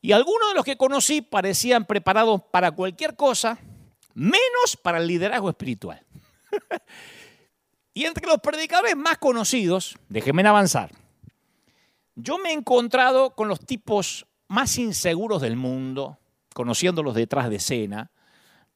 Y 0.00 0.12
algunos 0.12 0.50
de 0.50 0.54
los 0.54 0.64
que 0.64 0.76
conocí 0.76 1.22
parecían 1.22 1.84
preparados 1.84 2.42
para 2.50 2.72
cualquier 2.72 3.16
cosa, 3.16 3.58
menos 4.14 4.76
para 4.82 4.98
el 4.98 5.06
liderazgo 5.06 5.48
espiritual. 5.48 6.00
y 7.94 8.04
entre 8.04 8.26
los 8.26 8.38
predicadores 8.38 8.96
más 8.96 9.18
conocidos, 9.18 9.96
déjenme 10.08 10.46
avanzar, 10.46 10.90
yo 12.16 12.38
me 12.38 12.50
he 12.50 12.52
encontrado 12.52 13.30
con 13.30 13.48
los 13.48 13.60
tipos 13.60 14.26
más 14.48 14.76
inseguros 14.78 15.40
del 15.40 15.56
mundo, 15.56 16.18
conociéndolos 16.54 17.14
detrás 17.14 17.48
de 17.48 17.56
escena, 17.56 18.10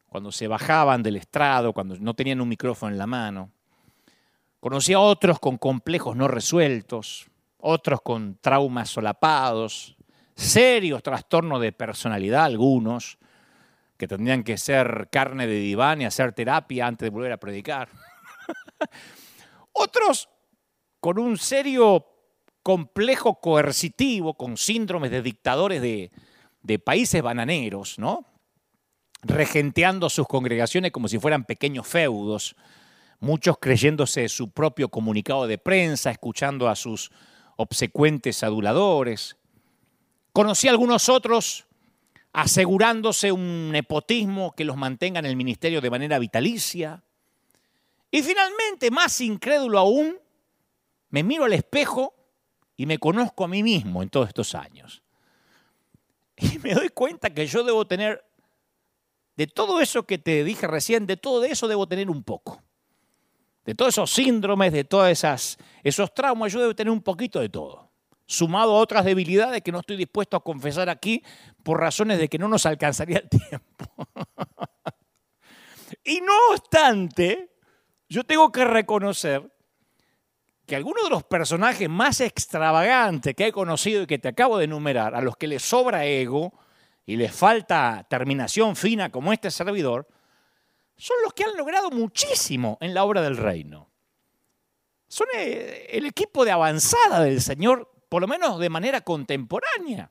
cuando 0.09 0.33
se 0.33 0.49
bajaban 0.49 1.03
del 1.03 1.17
estrado, 1.17 1.73
cuando 1.73 1.97
no 1.99 2.15
tenían 2.15 2.41
un 2.41 2.49
micrófono 2.49 2.93
en 2.93 2.99
la 2.99 3.07
mano. 3.07 3.51
Conocí 4.61 4.93
a 4.93 5.01
otros 5.01 5.39
con 5.39 5.59
complejos 5.59 6.17
no 6.17 6.27
resueltos, 6.27 7.29
otros 7.59 8.01
con 8.01 8.39
traumas 8.41 8.89
solapados, 8.89 9.97
serios 10.35 11.03
trastornos 11.03 11.61
de 11.61 11.73
personalidad 11.73 12.45
algunos, 12.45 13.19
que 13.97 14.09
tendrían 14.09 14.45
que 14.45 14.57
ser 14.57 15.09
carne 15.11 15.47
de 15.47 15.59
diván 15.59 16.01
y 16.03 16.07
hacer 16.07 16.33
terapia 16.33 16.87
antes 16.87 17.07
de 17.07 17.11
volver 17.11 17.33
a 17.33 17.37
predicar. 17.37 17.89
otros 19.73 20.29
con 21.01 21.19
un 21.19 21.39
serio 21.39 22.07
complejo 22.63 23.41
coercitivo, 23.41 24.35
con 24.35 24.57
síndromes 24.57 25.11
de 25.11 25.23
dictadores 25.23 25.81
de, 25.81 26.11
países 26.85 27.23
bananeros, 27.23 27.99
¿no? 27.99 28.27
regenteando 29.23 30.11
sus 30.11 30.27
congregaciones 30.29 30.93
como 30.93 31.09
si 31.09 31.19
fueran 31.19 31.45
pequeños 31.45 31.87
feudos, 31.87 32.55
muchos 33.21 33.57
creyéndose 33.59 34.29
su 34.29 34.51
propio 34.51 34.91
comunicado 34.91 35.47
de 35.47 35.59
prensa, 35.59 36.11
escuchando 36.11 36.69
a 36.69 36.77
sus 36.77 37.11
obsecuentes 37.57 38.43
aduladores. 38.43 39.37
Conocí 40.33 40.69
a 40.69 40.71
algunos 40.71 41.09
otros 41.09 41.67
asegurándose 42.33 43.33
un 43.33 43.73
nepotismo 43.73 44.53
que 44.55 44.65
los 44.65 44.77
mantenga 44.77 45.19
en 45.19 45.27
el 45.27 45.37
ministerio 45.37 45.81
de 45.81 45.91
manera 45.91 46.19
vitalicia. 46.19 47.03
Y 48.11 48.23
finalmente, 48.23 48.91
más 48.91 49.21
incrédulo 49.21 49.79
aún, 49.79 50.19
me 51.11 51.23
miro 51.23 51.45
al 51.45 51.53
espejo 51.53 52.15
y 52.77 52.87
me 52.87 52.99
conozco 52.99 53.45
a 53.45 53.49
mí 53.49 53.63
mismo 53.63 54.03
en 54.03 54.09
todos 54.09 54.29
estos 54.29 54.55
años. 54.55 55.03
Y 56.41 56.59
me 56.61 56.73
doy 56.73 56.89
cuenta 56.91 57.31
que 57.31 57.47
yo 57.47 57.65
debo 57.65 57.85
tener, 57.87 58.25
de 59.37 59.49
todo 59.49 59.81
eso 59.81 60.07
que 60.07 60.19
te 60.19 60.45
dije 60.45 60.69
recién, 60.69 61.05
de 61.07 61.17
todo 61.17 61.45
eso 61.45 61.67
debo 61.67 61.89
tener 61.89 62.09
un 62.09 62.23
poco 62.23 62.63
de 63.69 63.75
todos 63.75 63.91
esos 63.91 64.11
síndromes, 64.11 64.73
de 64.73 64.85
todos 64.85 65.27
esos 65.85 66.15
traumas, 66.15 66.51
yo 66.51 66.59
debo 66.59 66.75
tener 66.75 66.91
un 66.91 67.03
poquito 67.03 67.39
de 67.39 67.51
todo, 67.51 67.91
sumado 68.25 68.75
a 68.75 68.81
otras 68.81 69.05
debilidades 69.05 69.61
que 69.61 69.71
no 69.71 69.81
estoy 69.81 69.99
dispuesto 69.99 70.39
a 70.39 70.41
confesar 70.43 70.89
aquí 70.89 71.23
por 71.63 71.79
razones 71.79 72.19
de 72.19 72.31
que 72.31 72.39
no 72.39 72.49
nos 72.49 72.65
alcanzaría 72.65 73.19
el 73.19 73.29
tiempo. 73.29 74.09
y 76.03 76.23
no 76.23 76.33
obstante, 76.53 77.58
yo 78.09 78.25
tengo 78.25 78.51
que 78.51 78.65
reconocer 78.65 79.51
que 80.67 80.77
algunos 80.77 81.05
de 81.05 81.11
los 81.11 81.25
personajes 81.25 81.89
más 81.89 82.21
extravagantes 82.21 83.35
que 83.35 83.47
he 83.47 83.53
conocido 83.53 84.03
y 84.03 84.07
que 84.07 84.19
te 84.19 84.29
acabo 84.29 84.59
de 84.59 84.65
enumerar, 84.65 85.15
a 85.15 85.23
los 85.23 85.37
que 85.37 85.47
les 85.47 85.63
sobra 85.63 86.05
ego 86.05 86.53
y 87.07 87.17
les 87.17 87.35
falta 87.35 88.07
terminación 88.09 88.77
fina 88.77 89.11
como 89.11 89.33
este 89.33 89.51
servidor, 89.51 90.07
son 90.97 91.17
los 91.25 91.33
que 91.33 91.45
han 91.45 91.57
logrado 91.57 91.91
muchísimo 91.91 92.77
en 92.81 92.93
la 92.93 93.05
obra 93.05 93.23
del 93.23 93.37
reino. 93.37 93.89
Son 95.07 95.27
eh, 95.35 95.87
el 95.91 96.05
equipo 96.05 96.45
de 96.45 96.51
avanzada 96.51 97.21
del 97.21 97.41
Señor, 97.41 97.91
por 98.09 98.21
lo 98.21 98.29
menos 98.29 98.59
de 98.59 98.69
manera 98.69 99.01
contemporánea. 99.01 100.11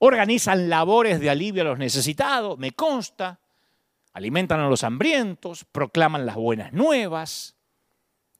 Organizan 0.00 0.68
labores 0.68 1.20
de 1.20 1.30
alivio 1.30 1.62
a 1.62 1.66
los 1.66 1.78
necesitados, 1.78 2.58
me 2.58 2.72
consta. 2.72 3.38
Alimentan 4.12 4.60
a 4.60 4.68
los 4.68 4.84
hambrientos, 4.84 5.64
proclaman 5.64 6.26
las 6.26 6.36
buenas 6.36 6.72
nuevas. 6.72 7.56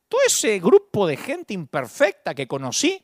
Todo 0.09 0.21
ese 0.27 0.59
grupo 0.59 1.07
de 1.07 1.17
gente 1.17 1.55
imperfecta 1.55 2.35
que 2.35 2.47
conocí, 2.47 3.03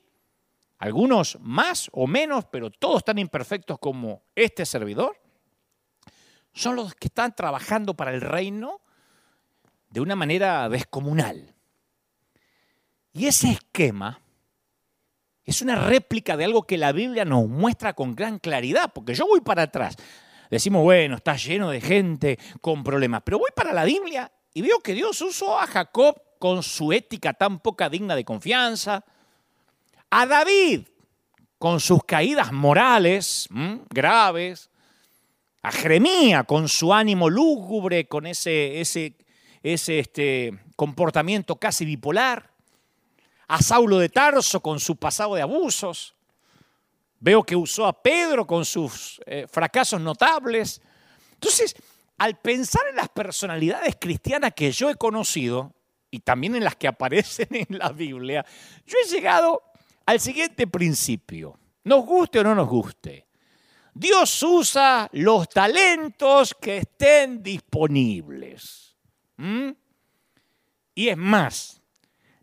algunos 0.78 1.38
más 1.40 1.88
o 1.92 2.06
menos, 2.06 2.44
pero 2.46 2.70
todos 2.70 3.04
tan 3.04 3.18
imperfectos 3.18 3.78
como 3.78 4.22
este 4.34 4.66
servidor, 4.66 5.18
son 6.52 6.76
los 6.76 6.94
que 6.94 7.08
están 7.08 7.34
trabajando 7.34 7.94
para 7.94 8.12
el 8.12 8.20
reino 8.20 8.80
de 9.90 10.00
una 10.00 10.16
manera 10.16 10.68
descomunal. 10.68 11.54
Y 13.12 13.26
ese 13.26 13.50
esquema 13.50 14.20
es 15.44 15.62
una 15.62 15.76
réplica 15.76 16.36
de 16.36 16.44
algo 16.44 16.64
que 16.64 16.76
la 16.76 16.92
Biblia 16.92 17.24
nos 17.24 17.48
muestra 17.48 17.94
con 17.94 18.14
gran 18.14 18.38
claridad, 18.38 18.92
porque 18.92 19.14
yo 19.14 19.26
voy 19.26 19.40
para 19.40 19.62
atrás. 19.62 19.96
Decimos, 20.50 20.82
bueno, 20.82 21.16
está 21.16 21.36
lleno 21.36 21.70
de 21.70 21.80
gente 21.80 22.38
con 22.60 22.82
problemas, 22.82 23.22
pero 23.24 23.38
voy 23.38 23.50
para 23.54 23.72
la 23.72 23.84
Biblia 23.84 24.30
y 24.54 24.62
veo 24.62 24.80
que 24.80 24.94
Dios 24.94 25.20
usó 25.20 25.58
a 25.58 25.66
Jacob 25.66 26.20
con 26.38 26.62
su 26.62 26.92
ética 26.92 27.34
tan 27.34 27.60
poca 27.60 27.88
digna 27.88 28.16
de 28.16 28.24
confianza, 28.24 29.04
a 30.10 30.26
David 30.26 30.86
con 31.58 31.80
sus 31.80 32.04
caídas 32.04 32.52
morales 32.52 33.48
graves, 33.90 34.70
a 35.62 35.72
Jeremía 35.72 36.44
con 36.44 36.68
su 36.68 36.94
ánimo 36.94 37.28
lúgubre, 37.28 38.06
con 38.06 38.26
ese, 38.26 38.80
ese, 38.80 39.16
ese 39.62 39.98
este, 39.98 40.58
comportamiento 40.76 41.56
casi 41.56 41.84
bipolar, 41.84 42.52
a 43.48 43.60
Saulo 43.62 43.98
de 43.98 44.08
Tarso 44.08 44.60
con 44.60 44.78
su 44.78 44.96
pasado 44.96 45.34
de 45.34 45.42
abusos, 45.42 46.14
veo 47.20 47.42
que 47.42 47.56
usó 47.56 47.86
a 47.86 48.02
Pedro 48.02 48.46
con 48.46 48.64
sus 48.64 49.20
eh, 49.26 49.46
fracasos 49.48 50.00
notables. 50.00 50.80
Entonces, 51.34 51.74
al 52.16 52.38
pensar 52.38 52.82
en 52.90 52.96
las 52.96 53.08
personalidades 53.08 53.96
cristianas 54.00 54.52
que 54.54 54.72
yo 54.72 54.90
he 54.90 54.96
conocido, 54.96 55.74
y 56.10 56.20
también 56.20 56.56
en 56.56 56.64
las 56.64 56.76
que 56.76 56.88
aparecen 56.88 57.48
en 57.50 57.78
la 57.78 57.90
Biblia, 57.90 58.44
yo 58.86 58.96
he 59.04 59.08
llegado 59.08 59.62
al 60.06 60.20
siguiente 60.20 60.66
principio, 60.66 61.58
nos 61.84 62.04
guste 62.04 62.40
o 62.40 62.44
no 62.44 62.54
nos 62.54 62.68
guste. 62.68 63.26
Dios 63.94 64.42
usa 64.42 65.08
los 65.12 65.48
talentos 65.48 66.54
que 66.60 66.78
estén 66.78 67.42
disponibles. 67.42 68.96
¿Mm? 69.36 69.70
Y 70.94 71.08
es 71.08 71.16
más, 71.16 71.77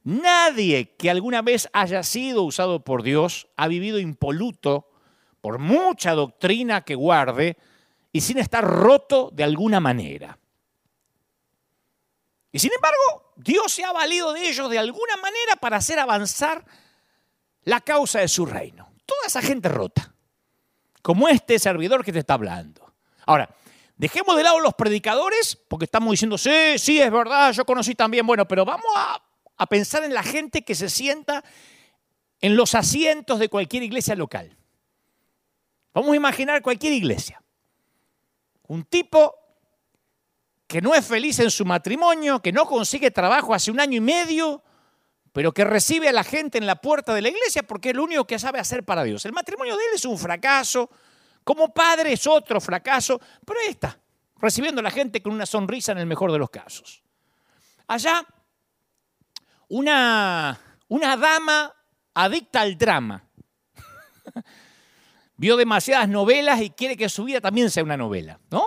nadie 0.06 0.96
que 0.96 1.10
alguna 1.10 1.42
vez 1.42 1.68
haya 1.74 2.02
sido 2.04 2.44
usado 2.44 2.86
por 2.86 3.04
Dios 3.04 3.50
ha 3.58 3.68
vivido 3.68 4.00
impoluto 4.00 4.88
por 5.42 5.60
mucha 5.60 6.14
doctrina 6.14 6.82
que 6.82 6.96
guarde 6.96 7.58
y 8.14 8.22
sin 8.22 8.38
estar 8.38 8.64
roto 8.64 9.30
de 9.34 9.44
alguna 9.44 9.82
manera. 9.82 10.40
Y 12.52 12.60
sin 12.60 12.72
embargo, 12.74 13.34
Dios 13.36 13.74
se 13.74 13.84
ha 13.84 13.92
valido 13.92 14.32
de 14.32 14.48
ellos 14.48 14.70
de 14.70 14.80
alguna 14.80 15.18
manera 15.18 15.58
para 15.60 15.78
hacer 15.78 16.00
avanzar 16.00 16.64
la 17.64 17.82
causa 17.82 18.20
de 18.20 18.30
su 18.30 18.46
reino. 18.46 18.90
Toda 19.06 19.28
esa 19.28 19.42
gente 19.42 19.68
rota 19.68 20.14
como 21.02 21.28
este 21.28 21.60
servidor 21.60 22.04
que 22.06 22.14
te 22.14 22.20
está 22.20 22.36
hablando. 22.36 22.94
Ahora, 23.26 23.50
dejemos 23.98 24.38
de 24.38 24.44
lado 24.44 24.60
los 24.60 24.74
predicadores, 24.74 25.56
porque 25.68 25.86
estamos 25.86 26.12
diciendo, 26.12 26.38
sí, 26.38 26.78
sí, 26.78 27.02
es 27.02 27.12
verdad, 27.12 27.52
yo 27.52 27.66
conocí 27.66 27.94
también, 27.94 28.26
bueno, 28.26 28.48
pero 28.48 28.66
vamos 28.66 28.86
a 28.96 29.22
a 29.58 29.68
pensar 29.68 30.04
en 30.04 30.14
la 30.14 30.24
gente 30.24 30.64
que 30.64 30.76
se 30.76 30.90
sienta 30.90 31.44
en 32.42 32.56
los 32.56 32.76
asientos 32.76 33.40
de 33.40 33.50
cualquier 33.50 33.84
iglesia 33.84 34.16
local. 34.16 34.56
Vamos 35.94 36.12
a 36.12 36.16
imaginar 36.16 36.62
cualquier 36.62 36.94
iglesia. 36.94 37.42
Un 38.68 38.84
tipo 38.84 39.34
que 40.68 40.82
no 40.82 40.94
es 40.94 41.06
feliz 41.06 41.40
en 41.40 41.52
su 41.52 41.64
matrimonio, 41.64 42.42
que 42.42 42.52
no 42.52 42.66
consigue 42.66 43.12
trabajo 43.12 43.54
hace 43.54 43.72
un 43.72 43.80
año 43.80 43.98
y 43.98 44.02
medio, 44.02 44.64
pero 45.32 45.54
que 45.54 45.64
recibe 45.64 46.10
a 46.10 46.12
la 46.12 46.24
gente 46.24 46.58
en 46.58 46.66
la 46.66 46.76
puerta 46.76 47.14
de 47.14 47.22
la 47.22 47.30
iglesia 47.30 47.64
porque 47.64 47.90
es 47.90 47.96
lo 47.96 48.04
único 48.04 48.26
que 48.26 48.40
sabe 48.40 48.60
hacer 48.60 48.84
para 48.84 49.04
Dios. 49.04 49.26
El 49.26 49.34
matrimonio 49.34 49.78
de 49.78 49.84
él 49.84 49.90
es 49.96 50.06
un 50.06 50.18
fracaso, 50.18 50.90
como 51.44 51.74
padre 51.74 52.14
es 52.14 52.26
otro 52.26 52.60
fracaso, 52.60 53.22
pero 53.46 53.60
ahí 53.60 53.70
está, 53.70 54.00
recibiendo 54.38 54.80
a 54.80 54.84
la 54.84 54.92
gente 54.92 55.22
con 55.22 55.34
una 55.34 55.46
sonrisa 55.46 55.92
en 55.92 56.00
el 56.00 56.08
mejor 56.08 56.32
de 56.32 56.40
los 56.40 56.50
casos. 56.50 57.04
Allá, 57.88 58.26
una, 59.70 60.60
una 60.88 61.18
dama 61.18 61.74
adicta 62.14 62.62
al 62.62 62.78
drama. 62.78 63.24
Vio 65.38 65.58
demasiadas 65.58 66.08
novelas 66.08 66.62
y 66.62 66.70
quiere 66.70 66.96
que 66.96 67.10
su 67.10 67.26
vida 67.26 67.42
también 67.42 67.70
sea 67.70 67.84
una 67.84 67.98
novela, 67.98 68.40
¿no? 68.50 68.64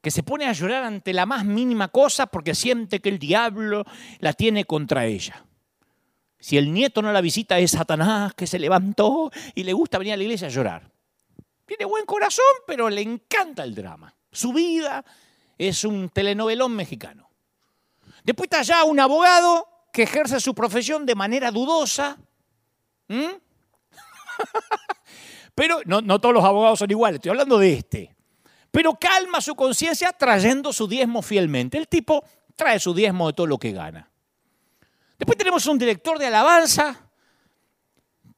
Que 0.00 0.10
se 0.10 0.22
pone 0.22 0.46
a 0.46 0.52
llorar 0.52 0.84
ante 0.84 1.12
la 1.12 1.26
más 1.26 1.44
mínima 1.44 1.88
cosa 1.88 2.26
porque 2.26 2.54
siente 2.54 3.00
que 3.00 3.08
el 3.08 3.18
diablo 3.18 3.84
la 4.18 4.32
tiene 4.32 4.64
contra 4.64 5.06
ella. 5.06 5.44
Si 6.38 6.58
el 6.58 6.72
nieto 6.72 7.02
no 7.02 7.12
la 7.12 7.20
visita 7.20 7.58
es 7.58 7.70
Satanás 7.70 8.34
que 8.34 8.48
se 8.48 8.58
levantó 8.58 9.30
y 9.54 9.62
le 9.62 9.72
gusta 9.72 9.98
venir 9.98 10.14
a 10.14 10.16
la 10.16 10.24
iglesia 10.24 10.48
a 10.48 10.50
llorar. 10.50 10.90
Tiene 11.64 11.84
buen 11.84 12.04
corazón, 12.04 12.44
pero 12.66 12.90
le 12.90 13.00
encanta 13.00 13.62
el 13.62 13.74
drama. 13.74 14.14
Su 14.30 14.52
vida 14.52 15.04
es 15.56 15.84
un 15.84 16.08
telenovelón 16.08 16.74
mexicano. 16.74 17.30
Después 18.24 18.46
está 18.46 18.60
allá 18.60 18.84
un 18.84 18.98
abogado 18.98 19.68
que 19.92 20.02
ejerce 20.02 20.40
su 20.40 20.54
profesión 20.54 21.06
de 21.06 21.14
manera 21.14 21.50
dudosa. 21.50 22.18
pero 25.54 25.80
no, 25.84 26.00
no 26.00 26.18
todos 26.18 26.34
los 26.34 26.44
abogados 26.44 26.78
son 26.78 26.90
iguales, 26.90 27.18
estoy 27.18 27.30
hablando 27.30 27.58
de 27.58 27.74
este. 27.74 28.16
Pero 28.70 28.94
calma 28.94 29.42
su 29.42 29.54
conciencia 29.54 30.12
trayendo 30.12 30.72
su 30.72 30.88
diezmo 30.88 31.20
fielmente. 31.20 31.76
El 31.76 31.88
tipo 31.88 32.24
trae 32.56 32.80
su 32.80 32.94
diezmo 32.94 33.26
de 33.26 33.34
todo 33.34 33.46
lo 33.46 33.58
que 33.58 33.72
gana. 33.72 34.10
Después 35.18 35.36
tenemos 35.36 35.66
un 35.66 35.78
director 35.78 36.18
de 36.18 36.26
alabanza 36.26 37.10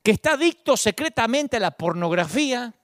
que 0.03 0.11
está 0.11 0.33
adicto 0.33 0.77
secretamente 0.77 1.57
a 1.57 1.61
la 1.61 1.71
pornografía 1.71 2.75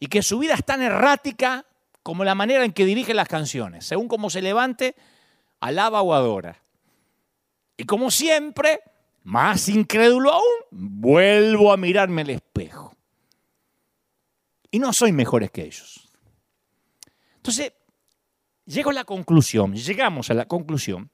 y 0.00 0.06
que 0.06 0.22
su 0.22 0.38
vida 0.38 0.54
es 0.54 0.64
tan 0.64 0.82
errática 0.82 1.66
como 2.02 2.24
la 2.24 2.34
manera 2.34 2.64
en 2.64 2.72
que 2.72 2.86
dirige 2.86 3.12
las 3.12 3.28
canciones. 3.28 3.86
Según 3.86 4.08
cómo 4.08 4.30
se 4.30 4.40
levante, 4.40 4.96
alaba 5.60 6.00
o 6.00 6.14
adora. 6.14 6.62
Y 7.78 7.84
como 7.84 8.10
siempre, 8.10 8.80
más 9.22 9.68
incrédulo 9.68 10.32
aún, 10.32 10.52
vuelvo 10.72 11.72
a 11.72 11.76
mirarme 11.76 12.22
al 12.22 12.30
espejo. 12.30 12.92
Y 14.70 14.80
no 14.80 14.92
soy 14.92 15.12
mejores 15.12 15.52
que 15.52 15.62
ellos. 15.62 16.10
Entonces, 17.36 17.72
llego 18.66 18.90
a 18.90 18.94
la 18.94 19.04
conclusión, 19.04 19.74
llegamos 19.74 20.28
a 20.28 20.34
la 20.34 20.46
conclusión 20.46 21.10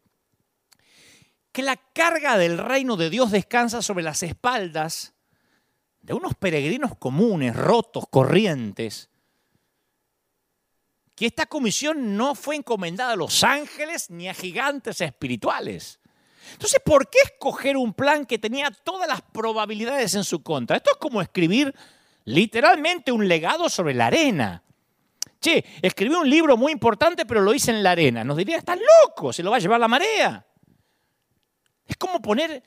que 1.53 1.63
la 1.63 1.77
carga 1.77 2.39
del 2.39 2.59
reino 2.59 2.97
de 2.97 3.11
Dios 3.11 3.31
descansa 3.31 3.83
sobre 3.83 4.03
las 4.03 4.23
espaldas 4.23 5.15
de 6.01 6.15
unos 6.15 6.35
peregrinos 6.35 6.97
comunes, 6.97 7.55
rotos, 7.55 8.07
corrientes, 8.11 9.11
que 11.15 11.27
esta 11.27 11.47
comisión 11.47 12.17
no 12.17 12.35
fue 12.35 12.57
encomendada 12.57 13.13
a 13.13 13.17
los 13.17 13.45
ángeles 13.45 14.11
ni 14.11 14.29
a 14.29 14.35
gigantes 14.35 15.01
espirituales. 15.03 16.01
Entonces, 16.53 16.81
¿por 16.85 17.09
qué 17.09 17.19
escoger 17.25 17.77
un 17.77 17.93
plan 17.93 18.27
que 18.27 18.39
tenía 18.39 18.71
todas 18.71 19.09
las 19.09 19.23
probabilidades 19.23 20.15
en 20.15 20.25
su 20.25 20.43
contra? 20.43 20.77
Esto 20.77 20.91
es 20.93 20.97
como 20.99 21.21
escribir 21.21 21.75
literalmente 22.25 23.13
un 23.13 23.27
legado 23.27 23.69
sobre 23.69 23.95
la 23.95 24.07
arena. 24.07 24.63
Che, 25.41 25.65
escribí 25.83 26.15
un 26.15 26.29
libro 26.29 26.57
muy 26.57 26.73
importante, 26.73 27.27
pero 27.27 27.43
lo 27.43 27.53
hice 27.53 27.71
en 27.71 27.83
la 27.83 27.91
arena. 27.91 28.25
Nos 28.25 28.37
diría, 28.37 28.57
estás 28.57 28.79
loco, 29.07 29.33
se 29.33 29.43
lo 29.43 29.51
va 29.51 29.57
a 29.57 29.61
llevar 29.61 29.81
la 29.81 29.89
marea. 29.89 30.47
Es 31.87 31.97
como 31.97 32.21
poner 32.23 32.63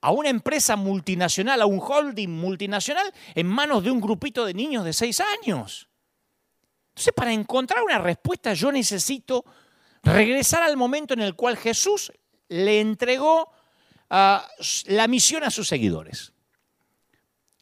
a 0.00 0.10
una 0.10 0.30
empresa 0.30 0.76
multinacional, 0.76 1.60
a 1.60 1.66
un 1.66 1.80
holding 1.80 2.28
multinacional, 2.28 3.12
en 3.34 3.46
manos 3.46 3.84
de 3.84 3.90
un 3.90 4.00
grupito 4.00 4.44
de 4.44 4.54
niños 4.54 4.84
de 4.84 4.92
seis 4.92 5.20
años. 5.20 5.88
Entonces, 6.90 7.12
para 7.14 7.32
encontrar 7.32 7.82
una 7.82 7.98
respuesta, 7.98 8.54
yo 8.54 8.72
necesito 8.72 9.44
regresar 10.02 10.62
al 10.62 10.76
momento 10.76 11.14
en 11.14 11.20
el 11.20 11.34
cual 11.34 11.56
Jesús 11.56 12.12
le 12.48 12.80
entregó 12.80 13.50
ah, 14.10 14.46
la 14.86 15.06
misión 15.06 15.44
a 15.44 15.50
sus 15.50 15.68
seguidores. 15.68 16.32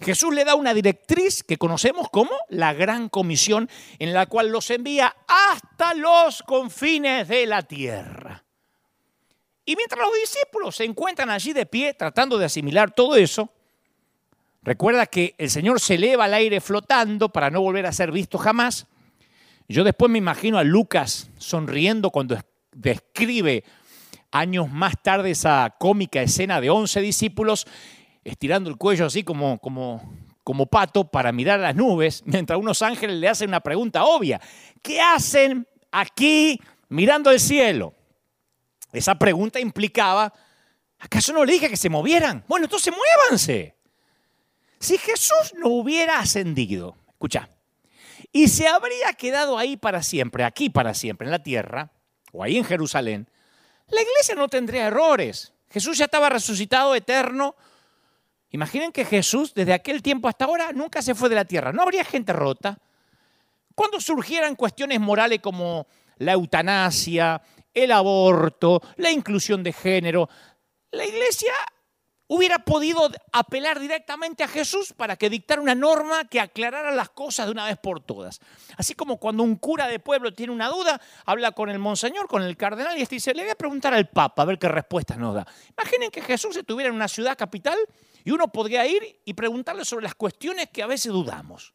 Jesús 0.00 0.34
le 0.34 0.44
da 0.44 0.54
una 0.54 0.74
directriz 0.74 1.42
que 1.42 1.56
conocemos 1.56 2.10
como 2.10 2.32
la 2.50 2.74
gran 2.74 3.08
comisión, 3.08 3.70
en 3.98 4.12
la 4.12 4.26
cual 4.26 4.50
los 4.50 4.70
envía 4.70 5.16
hasta 5.26 5.94
los 5.94 6.42
confines 6.42 7.28
de 7.28 7.46
la 7.46 7.62
tierra. 7.62 8.44
Y 9.64 9.74
mientras 9.74 10.00
los 10.00 10.14
discípulos 10.14 10.76
se 10.76 10.84
encuentran 10.84 11.30
allí 11.30 11.52
de 11.52 11.66
pie 11.66 11.94
tratando 11.94 12.36
de 12.38 12.44
asimilar 12.44 12.92
todo 12.92 13.16
eso, 13.16 13.50
recuerda 14.62 15.06
que 15.06 15.34
el 15.38 15.50
Señor 15.50 15.80
se 15.80 15.94
eleva 15.94 16.26
al 16.26 16.34
aire 16.34 16.60
flotando 16.60 17.30
para 17.30 17.50
no 17.50 17.62
volver 17.62 17.86
a 17.86 17.92
ser 17.92 18.12
visto 18.12 18.38
jamás. 18.38 18.86
Yo 19.66 19.82
después 19.82 20.10
me 20.10 20.18
imagino 20.18 20.58
a 20.58 20.64
Lucas 20.64 21.30
sonriendo 21.38 22.10
cuando 22.10 22.38
describe 22.70 23.64
años 24.30 24.70
más 24.70 24.94
tarde 25.02 25.30
esa 25.30 25.74
cómica 25.78 26.22
escena 26.22 26.60
de 26.60 26.70
11 26.70 27.00
discípulos 27.00 27.66
estirando 28.24 28.68
el 28.68 28.76
cuello 28.76 29.06
así 29.06 29.22
como, 29.22 29.58
como, 29.58 30.12
como 30.42 30.66
pato 30.66 31.10
para 31.10 31.32
mirar 31.32 31.60
las 31.60 31.74
nubes, 31.74 32.22
mientras 32.26 32.58
unos 32.58 32.82
ángeles 32.82 33.16
le 33.16 33.28
hacen 33.28 33.48
una 33.48 33.60
pregunta 33.60 34.04
obvia. 34.04 34.40
¿Qué 34.82 35.00
hacen 35.00 35.66
aquí 35.90 36.60
mirando 36.88 37.30
el 37.30 37.40
cielo? 37.40 37.94
Esa 38.92 39.16
pregunta 39.16 39.60
implicaba, 39.60 40.32
¿acaso 40.98 41.32
no 41.32 41.44
le 41.44 41.52
dije 41.52 41.68
que 41.68 41.76
se 41.76 41.90
movieran? 41.90 42.44
Bueno, 42.48 42.66
entonces 42.66 42.92
muévanse. 42.94 43.74
Si 44.78 44.98
Jesús 44.98 45.54
no 45.58 45.68
hubiera 45.68 46.18
ascendido, 46.18 46.96
escucha, 47.08 47.48
y 48.32 48.48
se 48.48 48.68
habría 48.68 49.12
quedado 49.14 49.58
ahí 49.58 49.76
para 49.76 50.02
siempre, 50.02 50.44
aquí 50.44 50.68
para 50.70 50.94
siempre, 50.94 51.26
en 51.26 51.30
la 51.30 51.42
tierra, 51.42 51.92
o 52.32 52.42
ahí 52.42 52.56
en 52.56 52.64
Jerusalén, 52.64 53.28
la 53.88 54.02
iglesia 54.02 54.34
no 54.34 54.48
tendría 54.48 54.86
errores. 54.86 55.52
Jesús 55.70 55.98
ya 55.98 56.06
estaba 56.06 56.28
resucitado, 56.28 56.94
eterno. 56.94 57.54
Imaginen 58.50 58.92
que 58.92 59.04
Jesús, 59.04 59.54
desde 59.54 59.72
aquel 59.72 60.02
tiempo 60.02 60.28
hasta 60.28 60.44
ahora, 60.46 60.72
nunca 60.72 61.02
se 61.02 61.14
fue 61.14 61.28
de 61.28 61.34
la 61.34 61.44
tierra. 61.44 61.72
No 61.72 61.82
habría 61.82 62.04
gente 62.04 62.32
rota. 62.32 62.78
Cuando 63.74 64.00
surgieran 64.00 64.56
cuestiones 64.56 65.00
morales 65.00 65.40
como 65.40 65.86
la 66.18 66.32
eutanasia, 66.32 67.40
el 67.74 67.92
aborto, 67.92 68.80
la 68.96 69.10
inclusión 69.10 69.62
de 69.62 69.72
género, 69.72 70.28
la 70.92 71.04
iglesia 71.04 71.52
hubiera 72.28 72.58
podido 72.58 73.10
apelar 73.32 73.78
directamente 73.78 74.42
a 74.42 74.48
Jesús 74.48 74.92
para 74.92 75.16
que 75.16 75.30
dictara 75.30 75.60
una 75.60 75.74
norma 75.74 76.26
que 76.28 76.40
aclarara 76.40 76.90
las 76.90 77.10
cosas 77.10 77.46
de 77.46 77.52
una 77.52 77.66
vez 77.66 77.78
por 77.78 78.00
todas. 78.00 78.40
Así 78.76 78.94
como 78.94 79.18
cuando 79.18 79.42
un 79.42 79.56
cura 79.56 79.86
de 79.86 80.00
pueblo 80.00 80.32
tiene 80.34 80.52
una 80.52 80.68
duda, 80.68 81.00
habla 81.24 81.52
con 81.52 81.70
el 81.70 81.78
monseñor, 81.78 82.26
con 82.26 82.42
el 82.42 82.56
cardenal 82.56 82.98
y 82.98 83.02
este 83.02 83.16
dice, 83.16 83.34
le 83.34 83.42
voy 83.42 83.52
a 83.52 83.56
preguntar 83.56 83.94
al 83.94 84.08
papa 84.08 84.42
a 84.42 84.44
ver 84.46 84.58
qué 84.58 84.68
respuestas 84.68 85.18
nos 85.18 85.34
da. 85.34 85.46
Imaginen 85.78 86.10
que 86.10 86.22
Jesús 86.22 86.56
estuviera 86.56 86.88
en 86.88 86.96
una 86.96 87.08
ciudad 87.08 87.38
capital 87.38 87.78
y 88.24 88.30
uno 88.32 88.48
podría 88.48 88.86
ir 88.86 89.20
y 89.24 89.34
preguntarle 89.34 89.84
sobre 89.84 90.04
las 90.04 90.14
cuestiones 90.14 90.68
que 90.70 90.82
a 90.82 90.86
veces 90.86 91.12
dudamos. 91.12 91.74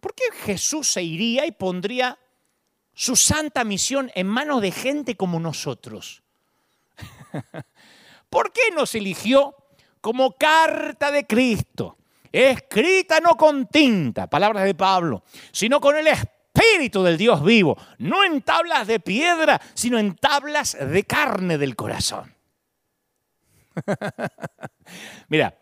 ¿Por 0.00 0.14
qué 0.14 0.24
Jesús 0.32 0.88
se 0.88 1.04
iría 1.04 1.46
y 1.46 1.52
pondría 1.52 2.18
su 2.92 3.14
santa 3.14 3.62
misión 3.62 4.10
en 4.16 4.26
manos 4.26 4.60
de 4.60 4.72
gente 4.72 5.16
como 5.16 5.38
nosotros? 5.38 6.24
¿Por 8.32 8.50
qué 8.50 8.62
nos 8.74 8.94
eligió 8.94 9.54
como 10.00 10.32
carta 10.38 11.10
de 11.10 11.26
Cristo? 11.26 11.98
Escrita 12.32 13.20
no 13.20 13.36
con 13.36 13.66
tinta, 13.66 14.26
palabras 14.26 14.64
de 14.64 14.74
Pablo, 14.74 15.22
sino 15.52 15.82
con 15.82 15.96
el 15.96 16.06
Espíritu 16.06 17.02
del 17.02 17.18
Dios 17.18 17.44
vivo, 17.44 17.76
no 17.98 18.24
en 18.24 18.40
tablas 18.40 18.86
de 18.86 19.00
piedra, 19.00 19.60
sino 19.74 19.98
en 19.98 20.16
tablas 20.16 20.78
de 20.80 21.04
carne 21.04 21.58
del 21.58 21.76
corazón. 21.76 22.34
Mira, 25.28 25.58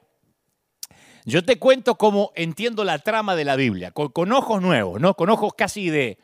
yo 1.25 1.45
te 1.45 1.59
cuento 1.59 1.97
cómo 1.97 2.31
entiendo 2.37 2.85
la 2.85 3.01
trama 3.01 3.35
de 3.35 3.47
la 3.47 3.57
Biblia, 3.57 3.91
con, 3.91 4.31
ojos 4.31 4.63
nuevos, 4.63 5.01
¿no? 5.01 5.15
Con 5.15 5.29
ojos 5.29 5.55
casi 5.59 5.91
de, 5.91 6.19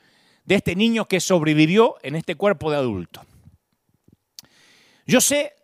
de 0.44 0.54
este 0.54 0.76
niño 0.76 1.06
que 1.06 1.18
sobrevivió 1.18 1.96
en 2.02 2.14
este 2.14 2.36
cuerpo 2.36 2.70
de 2.70 2.76
adulto. 2.76 3.24
Yo 5.06 5.20
sé, 5.20 5.56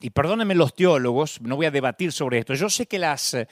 y 0.00 0.10
perdónenme 0.10 0.54
los 0.54 0.74
teólogos, 0.74 1.40
no 1.42 1.56
voy 1.56 1.66
a 1.66 1.70
debatir 1.70 2.12
sobre 2.12 2.38
esto, 2.38 2.54
yo 2.54 2.70
sé 2.70 2.86
que 2.86 2.98
las 2.98 3.34
eh, 3.34 3.48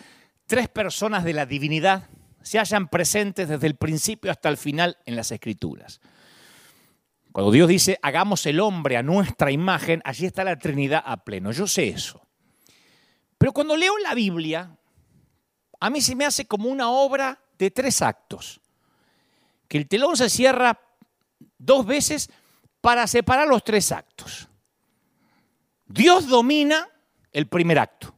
tres 0.46 0.68
personas 0.68 1.24
de 1.24 1.34
la 1.34 1.46
divinidad 1.46 2.08
se 2.42 2.58
hallan 2.58 2.88
presentes 2.88 3.48
desde 3.48 3.66
el 3.66 3.76
principio 3.76 4.30
hasta 4.30 4.48
el 4.48 4.56
final 4.56 4.96
en 5.04 5.16
las 5.16 5.30
escrituras. 5.30 6.00
Cuando 7.32 7.52
Dios 7.52 7.68
dice, 7.68 7.98
hagamos 8.02 8.46
el 8.46 8.58
hombre 8.58 8.96
a 8.96 9.02
nuestra 9.02 9.50
imagen, 9.52 10.00
allí 10.04 10.26
está 10.26 10.44
la 10.44 10.58
Trinidad 10.58 11.02
a 11.04 11.18
pleno. 11.18 11.52
Yo 11.52 11.66
sé 11.66 11.88
eso. 11.88 12.22
Pero 13.36 13.52
cuando 13.52 13.76
leo 13.76 13.96
la 13.98 14.14
Biblia, 14.14 14.76
a 15.78 15.90
mí 15.90 16.00
se 16.00 16.16
me 16.16 16.24
hace 16.24 16.46
como 16.46 16.68
una 16.68 16.90
obra 16.90 17.38
de 17.58 17.70
tres 17.70 18.02
actos. 18.02 18.60
Que 19.68 19.78
el 19.78 19.86
telón 19.86 20.16
se 20.16 20.30
cierra 20.30 20.80
dos 21.58 21.86
veces 21.86 22.30
para 22.80 23.06
separar 23.06 23.46
los 23.46 23.62
tres 23.62 23.92
actos. 23.92 24.48
Dios 25.88 26.28
domina 26.28 26.88
el 27.32 27.46
primer 27.46 27.78
acto. 27.78 28.14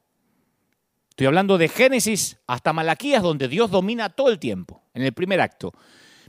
Estoy 1.10 1.26
hablando 1.26 1.56
de 1.58 1.68
Génesis 1.68 2.38
hasta 2.46 2.72
Malaquías, 2.72 3.22
donde 3.22 3.48
Dios 3.48 3.70
domina 3.70 4.10
todo 4.10 4.28
el 4.28 4.38
tiempo, 4.38 4.82
en 4.94 5.02
el 5.02 5.12
primer 5.12 5.40
acto. 5.40 5.72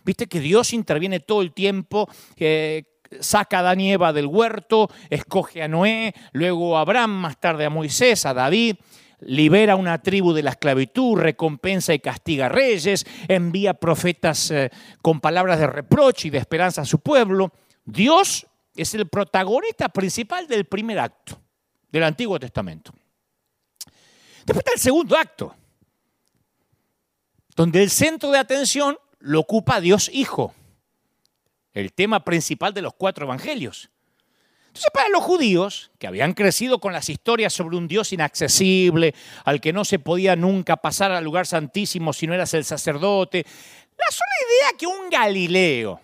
Viste 0.04 0.28
que 0.28 0.40
Dios 0.40 0.74
interviene 0.74 1.20
todo 1.20 1.42
el 1.42 1.54
tiempo, 1.54 2.10
saca 3.20 3.60
a 3.60 3.62
Danieva 3.62 4.14
del 4.14 4.28
huerto, 4.28 4.90
escoge 5.10 5.64
a 5.64 5.68
Noé, 5.68 6.14
luego 6.34 6.78
a 6.78 6.82
Abraham, 6.82 7.12
más 7.12 7.40
tarde 7.40 7.66
a 7.66 7.70
Moisés, 7.70 8.26
a 8.26 8.34
David, 8.34 8.76
libera 9.22 9.74
a 9.74 9.78
una 9.78 10.02
tribu 10.02 10.34
de 10.34 10.44
la 10.44 10.52
esclavitud, 10.52 11.20
recompensa 11.20 11.94
y 11.94 12.00
castiga 12.00 12.50
reyes, 12.50 13.06
envía 13.28 13.76
profetas 13.76 14.52
eh, 14.52 14.72
con 15.02 15.20
palabras 15.20 15.60
de 15.60 15.68
reproche 15.68 16.28
y 16.28 16.32
de 16.32 16.40
esperanza 16.40 16.82
a 16.82 16.86
su 16.86 17.00
pueblo. 17.00 17.52
Dios 17.86 18.48
es 18.76 18.94
el 18.94 19.08
protagonista 19.08 19.90
principal 19.90 20.48
del 20.48 20.66
primer 20.66 21.00
acto 21.00 21.40
del 21.92 22.04
Antiguo 22.04 22.40
Testamento. 22.40 22.94
Después 24.46 24.60
está 24.60 24.74
el 24.74 24.80
segundo 24.80 25.18
acto, 25.18 25.56
donde 27.56 27.84
el 27.84 27.90
centro 27.90 28.32
de 28.32 28.40
atención 28.40 28.98
lo 29.20 29.40
ocupa 29.40 29.82
Dios 29.82 30.10
Hijo, 30.12 30.54
el 31.74 31.94
tema 31.94 32.24
principal 32.24 32.74
de 32.74 32.82
los 32.82 32.94
cuatro 32.94 33.26
evangelios. 33.26 33.90
Entonces, 34.68 34.92
para 34.94 35.10
los 35.10 35.24
judíos, 35.24 35.92
que 36.00 36.08
habían 36.08 36.34
crecido 36.34 36.80
con 36.80 36.94
las 36.94 37.10
historias 37.10 37.52
sobre 37.52 37.76
un 37.76 37.90
Dios 37.90 38.14
inaccesible, 38.14 39.14
al 39.44 39.60
que 39.60 39.74
no 39.74 39.84
se 39.84 40.00
podía 40.00 40.38
nunca 40.38 40.78
pasar 40.78 41.12
al 41.12 41.26
lugar 41.26 41.46
santísimo 41.46 42.14
si 42.14 42.26
no 42.26 42.34
eras 42.34 42.54
el 42.54 42.64
sacerdote, 42.64 43.46
la 43.98 44.12
sola 44.12 44.32
idea 44.48 44.78
que 44.78 44.88
un 44.88 45.10
Galileo, 45.10 46.00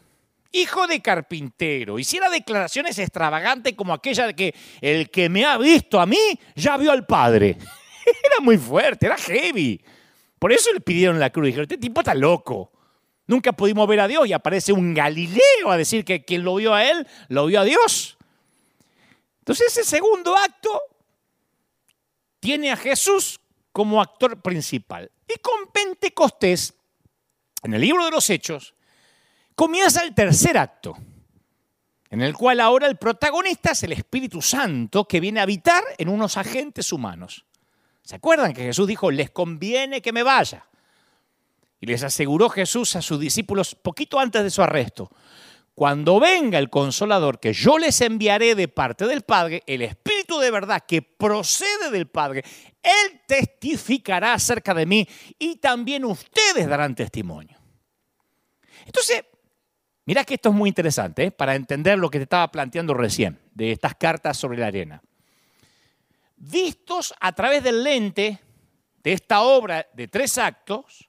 hijo 0.52 0.88
de 0.88 1.02
carpintero, 1.02 2.00
hiciera 2.00 2.30
declaraciones 2.30 2.98
extravagantes 3.00 3.74
como 3.74 3.94
aquella 3.94 4.28
de 4.28 4.36
que 4.36 4.56
el 4.82 5.10
que 5.10 5.30
me 5.30 5.46
ha 5.46 5.58
visto 5.58 6.00
a 6.00 6.06
mí 6.06 6.40
ya 6.56 6.78
vio 6.78 6.92
al 6.92 7.06
Padre. 7.06 7.58
Era 8.06 8.40
muy 8.42 8.58
fuerte, 8.58 9.06
era 9.06 9.18
heavy. 9.18 9.82
Por 10.40 10.54
eso 10.54 10.72
le 10.72 10.80
pidieron 10.80 11.20
la 11.20 11.30
cruz. 11.30 11.48
Dijeron, 11.48 11.64
este 11.64 11.78
tipo 11.78 12.00
está 12.00 12.14
loco. 12.14 12.72
Nunca 13.26 13.52
pudimos 13.52 13.86
ver 13.88 14.00
a 14.00 14.08
Dios 14.08 14.26
y 14.28 14.34
aparece 14.34 14.72
un 14.72 14.94
Galileo 14.94 15.70
a 15.70 15.76
decir 15.76 16.06
que 16.06 16.24
quien 16.24 16.44
lo 16.44 16.56
vio 16.56 16.74
a 16.74 16.90
él, 16.90 17.06
lo 17.28 17.46
vio 17.48 17.60
a 17.60 17.64
Dios. 17.66 18.18
Entonces 19.40 19.68
ese 19.78 19.84
segundo 19.84 20.38
acto 20.38 20.82
tiene 22.40 22.72
a 22.72 22.78
Jesús 22.78 23.40
como 23.74 24.02
actor 24.02 24.42
principal. 24.42 25.12
Y 25.28 25.38
con 25.40 25.72
Pentecostés, 25.72 26.74
en 27.64 27.74
el 27.74 27.82
libro 27.82 28.06
de 28.06 28.12
los 28.12 28.30
Hechos, 28.30 28.74
comienza 29.58 30.04
el 30.04 30.14
tercer 30.14 30.56
acto, 30.56 30.96
en 32.12 32.22
el 32.22 32.36
cual 32.36 32.60
ahora 32.60 32.86
el 32.86 32.98
protagonista 32.98 33.72
es 33.72 33.82
el 33.82 33.92
Espíritu 33.92 34.40
Santo 34.40 35.06
que 35.06 35.20
viene 35.20 35.40
a 35.40 35.44
habitar 35.44 35.84
en 35.98 36.10
unos 36.10 36.38
agentes 36.38 36.94
humanos. 36.94 37.44
¿Se 38.04 38.16
acuerdan 38.16 38.54
que 38.54 38.62
Jesús 38.62 38.88
dijo, 38.88 39.10
les 39.10 39.32
conviene 39.32 40.00
que 40.00 40.14
me 40.14 40.22
vaya? 40.22 40.68
Y 41.82 41.88
les 41.88 42.04
aseguró 42.04 42.50
Jesús 42.50 42.96
a 42.96 43.02
sus 43.02 43.20
discípulos 43.20 43.74
poquito 43.74 44.20
antes 44.20 44.44
de 44.44 44.52
su 44.52 44.62
arresto, 44.62 45.10
cuando 45.74 46.20
venga 46.20 46.60
el 46.60 46.70
consolador 46.70 47.40
que 47.40 47.52
yo 47.52 47.80
les 47.80 48.00
enviaré 48.02 48.54
de 48.54 48.68
parte 48.68 49.08
del 49.08 49.24
Padre, 49.24 49.64
el 49.66 49.82
Espíritu 49.82 50.38
de 50.38 50.52
verdad 50.52 50.84
que 50.88 51.02
procede 51.02 51.90
del 51.90 52.08
Padre, 52.08 52.44
Él 52.84 53.22
testificará 53.28 54.34
acerca 54.34 54.76
de 54.76 54.86
mí 54.86 55.08
y 55.40 55.56
también 55.56 56.06
ustedes 56.06 56.68
darán 56.68 56.94
testimonio. 56.94 57.58
Entonces, 58.86 59.24
mira 60.08 60.24
que 60.24 60.34
esto 60.34 60.50
es 60.50 60.56
muy 60.56 60.70
interesante 60.70 61.26
¿eh? 61.26 61.32
para 61.32 61.54
entender 61.54 62.00
lo 62.00 62.10
que 62.10 62.18
te 62.18 62.24
estaba 62.24 62.50
planteando 62.50 62.96
recién 62.96 63.40
de 63.54 63.72
estas 63.72 63.94
cartas 63.94 64.38
sobre 64.38 64.58
la 64.58 64.66
arena. 64.68 65.04
Vistos 66.38 67.14
a 67.20 67.34
través 67.34 67.62
del 67.64 67.84
lente 67.84 68.40
de 69.04 69.14
esta 69.14 69.42
obra 69.42 69.86
de 69.94 70.08
tres 70.08 70.40
actos, 70.40 71.08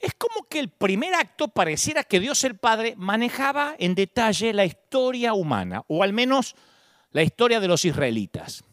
es 0.00 0.14
como 0.14 0.48
que 0.48 0.58
el 0.58 0.70
primer 0.70 1.14
acto 1.14 1.48
pareciera 1.48 2.04
que 2.04 2.20
Dios 2.20 2.42
el 2.44 2.56
Padre 2.56 2.94
manejaba 2.96 3.74
en 3.78 3.94
detalle 3.94 4.54
la 4.54 4.64
historia 4.64 5.34
humana, 5.34 5.84
o 5.88 6.02
al 6.02 6.14
menos 6.14 6.56
la 7.10 7.22
historia 7.22 7.60
de 7.60 7.68
los 7.68 7.84
israelitas. 7.84 8.64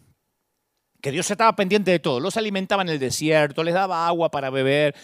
Que 1.01 1.11
Dios 1.11 1.29
estaba 1.29 1.55
pendiente 1.55 1.91
de 1.91 1.99
todo, 1.99 2.19
los 2.19 2.37
alimentaba 2.37 2.81
en 2.81 2.89
el 2.89 2.99
desierto, 2.99 3.63
les 3.63 3.73
daba 3.73 4.07
agua 4.07 4.31
para 4.31 4.49
beber, 4.49 4.95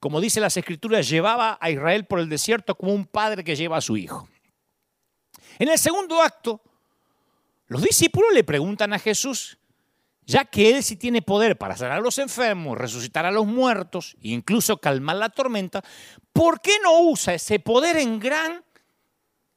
como 0.00 0.20
dice 0.20 0.40
las 0.40 0.56
escrituras, 0.56 1.08
llevaba 1.08 1.58
a 1.60 1.70
Israel 1.70 2.06
por 2.06 2.20
el 2.20 2.28
desierto 2.28 2.74
como 2.76 2.92
un 2.92 3.06
padre 3.06 3.44
que 3.44 3.56
lleva 3.56 3.76
a 3.76 3.80
su 3.80 3.96
hijo. 3.96 4.28
En 5.58 5.68
el 5.68 5.78
segundo 5.78 6.20
acto, 6.22 6.60
los 7.66 7.82
discípulos 7.82 8.32
le 8.32 8.44
preguntan 8.44 8.92
a 8.92 8.98
Jesús 8.98 9.58
ya 10.26 10.44
que 10.44 10.70
Él 10.70 10.82
sí 10.82 10.96
tiene 10.96 11.22
poder 11.22 11.56
para 11.56 11.76
sanar 11.76 11.98
a 11.98 12.00
los 12.00 12.18
enfermos, 12.18 12.76
resucitar 12.76 13.24
a 13.24 13.30
los 13.30 13.46
muertos 13.46 14.16
e 14.20 14.30
incluso 14.30 14.78
calmar 14.78 15.16
la 15.16 15.28
tormenta, 15.28 15.82
¿por 16.32 16.60
qué 16.60 16.78
no 16.82 17.00
usa 17.00 17.34
ese 17.34 17.60
poder 17.60 17.96
en 17.96 18.18
gran 18.18 18.64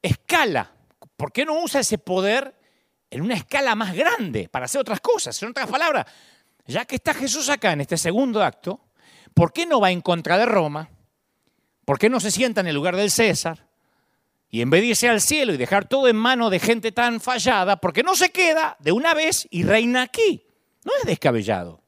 escala? 0.02 0.72
¿Por 1.18 1.32
qué 1.32 1.44
no 1.44 1.60
usa 1.60 1.82
ese 1.82 1.98
poder 1.98 2.56
en 3.10 3.22
una 3.22 3.34
escala 3.34 3.76
más 3.76 3.96
grande 3.96 4.48
para 4.48 4.66
hacer 4.66 4.80
otras 4.80 5.02
cosas? 5.02 5.42
En 5.42 5.50
otras 5.50 5.68
palabras, 5.68 6.06
ya 6.68 6.86
que 6.86 6.96
está 6.96 7.16
Jesús 7.16 7.50
acá 7.50 7.74
en 7.74 7.82
este 7.82 7.98
segundo 7.98 8.44
acto, 8.44 8.80
¿por 9.40 9.54
qué 9.54 9.66
no 9.66 9.80
va 9.80 9.90
en 9.90 10.02
contra 10.02 10.38
de 10.38 10.46
Roma? 10.46 10.90
¿Por 11.86 11.98
qué 11.98 12.10
no 12.10 12.20
se 12.20 12.30
sienta 12.30 12.60
en 12.60 12.68
el 12.68 12.76
lugar 12.76 12.98
del 12.98 13.10
César? 13.10 13.70
Y 14.50 14.60
en 14.60 14.70
vez 14.70 14.82
de 14.82 14.88
irse 14.88 15.08
al 15.08 15.22
cielo 15.22 15.54
y 15.54 15.58
dejar 15.58 15.88
todo 15.88 16.10
en 16.10 16.18
manos 16.18 16.52
de 16.52 16.60
gente 16.60 16.92
tan 16.92 17.22
fallada, 17.22 17.78
¿por 17.78 17.94
qué 17.94 18.04
no 18.04 18.16
se 18.16 18.32
queda 18.32 18.76
de 18.80 18.92
una 18.92 19.14
vez 19.14 19.48
y 19.50 19.64
reina 19.64 20.02
aquí? 20.02 20.44
No 20.84 20.92
es 21.00 21.06
descabellado. 21.06 21.82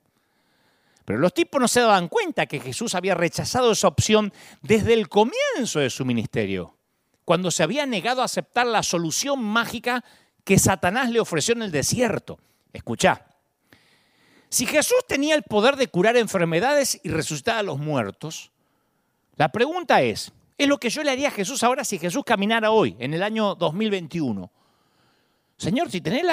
Pero 1.03 1.19
los 1.19 1.33
tipos 1.33 1.59
no 1.59 1.67
se 1.67 1.81
daban 1.81 2.07
cuenta 2.07 2.45
que 2.45 2.61
Jesús 2.61 2.95
había 2.95 3.15
rechazado 3.15 3.73
esa 3.73 3.89
opción 3.89 4.31
desde 4.61 4.93
el 4.93 5.09
comienzo 5.09 5.81
de 5.81 5.89
su 5.89 6.05
ministerio, 6.05 6.77
cuando 7.25 7.51
se 7.51 7.63
había 7.63 7.85
negado 7.85 8.21
a 8.21 8.25
aceptar 8.25 8.65
la 8.65 8.81
solución 8.81 9.43
mágica 9.43 10.05
que 10.45 10.57
Satanás 10.57 11.09
le 11.09 11.19
ofreció 11.19 11.53
en 11.55 11.63
el 11.63 11.71
desierto. 11.71 12.39
Escucha, 12.71 13.25
si 14.51 14.65
Jesús 14.65 14.97
tenía 15.07 15.33
el 15.35 15.43
poder 15.43 15.77
de 15.77 15.87
curar 15.87 16.17
enfermedades 16.17 16.99
y 17.03 17.09
resucitar 17.09 17.57
a 17.57 17.63
los 17.63 17.79
muertos, 17.79 18.51
la 19.37 19.49
pregunta 19.49 20.01
es, 20.01 20.33
es 20.57 20.67
lo 20.67 20.77
que 20.77 20.89
yo 20.89 21.03
le 21.03 21.11
haría 21.11 21.29
a 21.29 21.31
Jesús 21.31 21.63
ahora 21.63 21.85
si 21.85 21.97
Jesús 21.97 22.23
caminara 22.25 22.69
hoy, 22.69 22.97
en 22.99 23.13
el 23.13 23.23
año 23.23 23.55
2021. 23.55 24.51
Señor, 25.55 25.89
si 25.89 26.01
tenés 26.01 26.25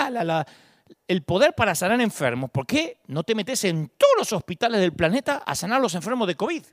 el 1.06 1.22
poder 1.22 1.54
para 1.54 1.76
sanar 1.76 2.00
enfermos, 2.00 2.50
¿por 2.50 2.66
qué 2.66 2.98
no 3.06 3.22
te 3.22 3.36
metes 3.36 3.62
en 3.62 3.88
todos 3.96 4.14
los 4.18 4.32
hospitales 4.32 4.80
del 4.80 4.92
planeta 4.92 5.36
a 5.46 5.54
sanar 5.54 5.78
a 5.78 5.82
los 5.82 5.94
enfermos 5.94 6.26
de 6.26 6.34
COVID? 6.34 6.64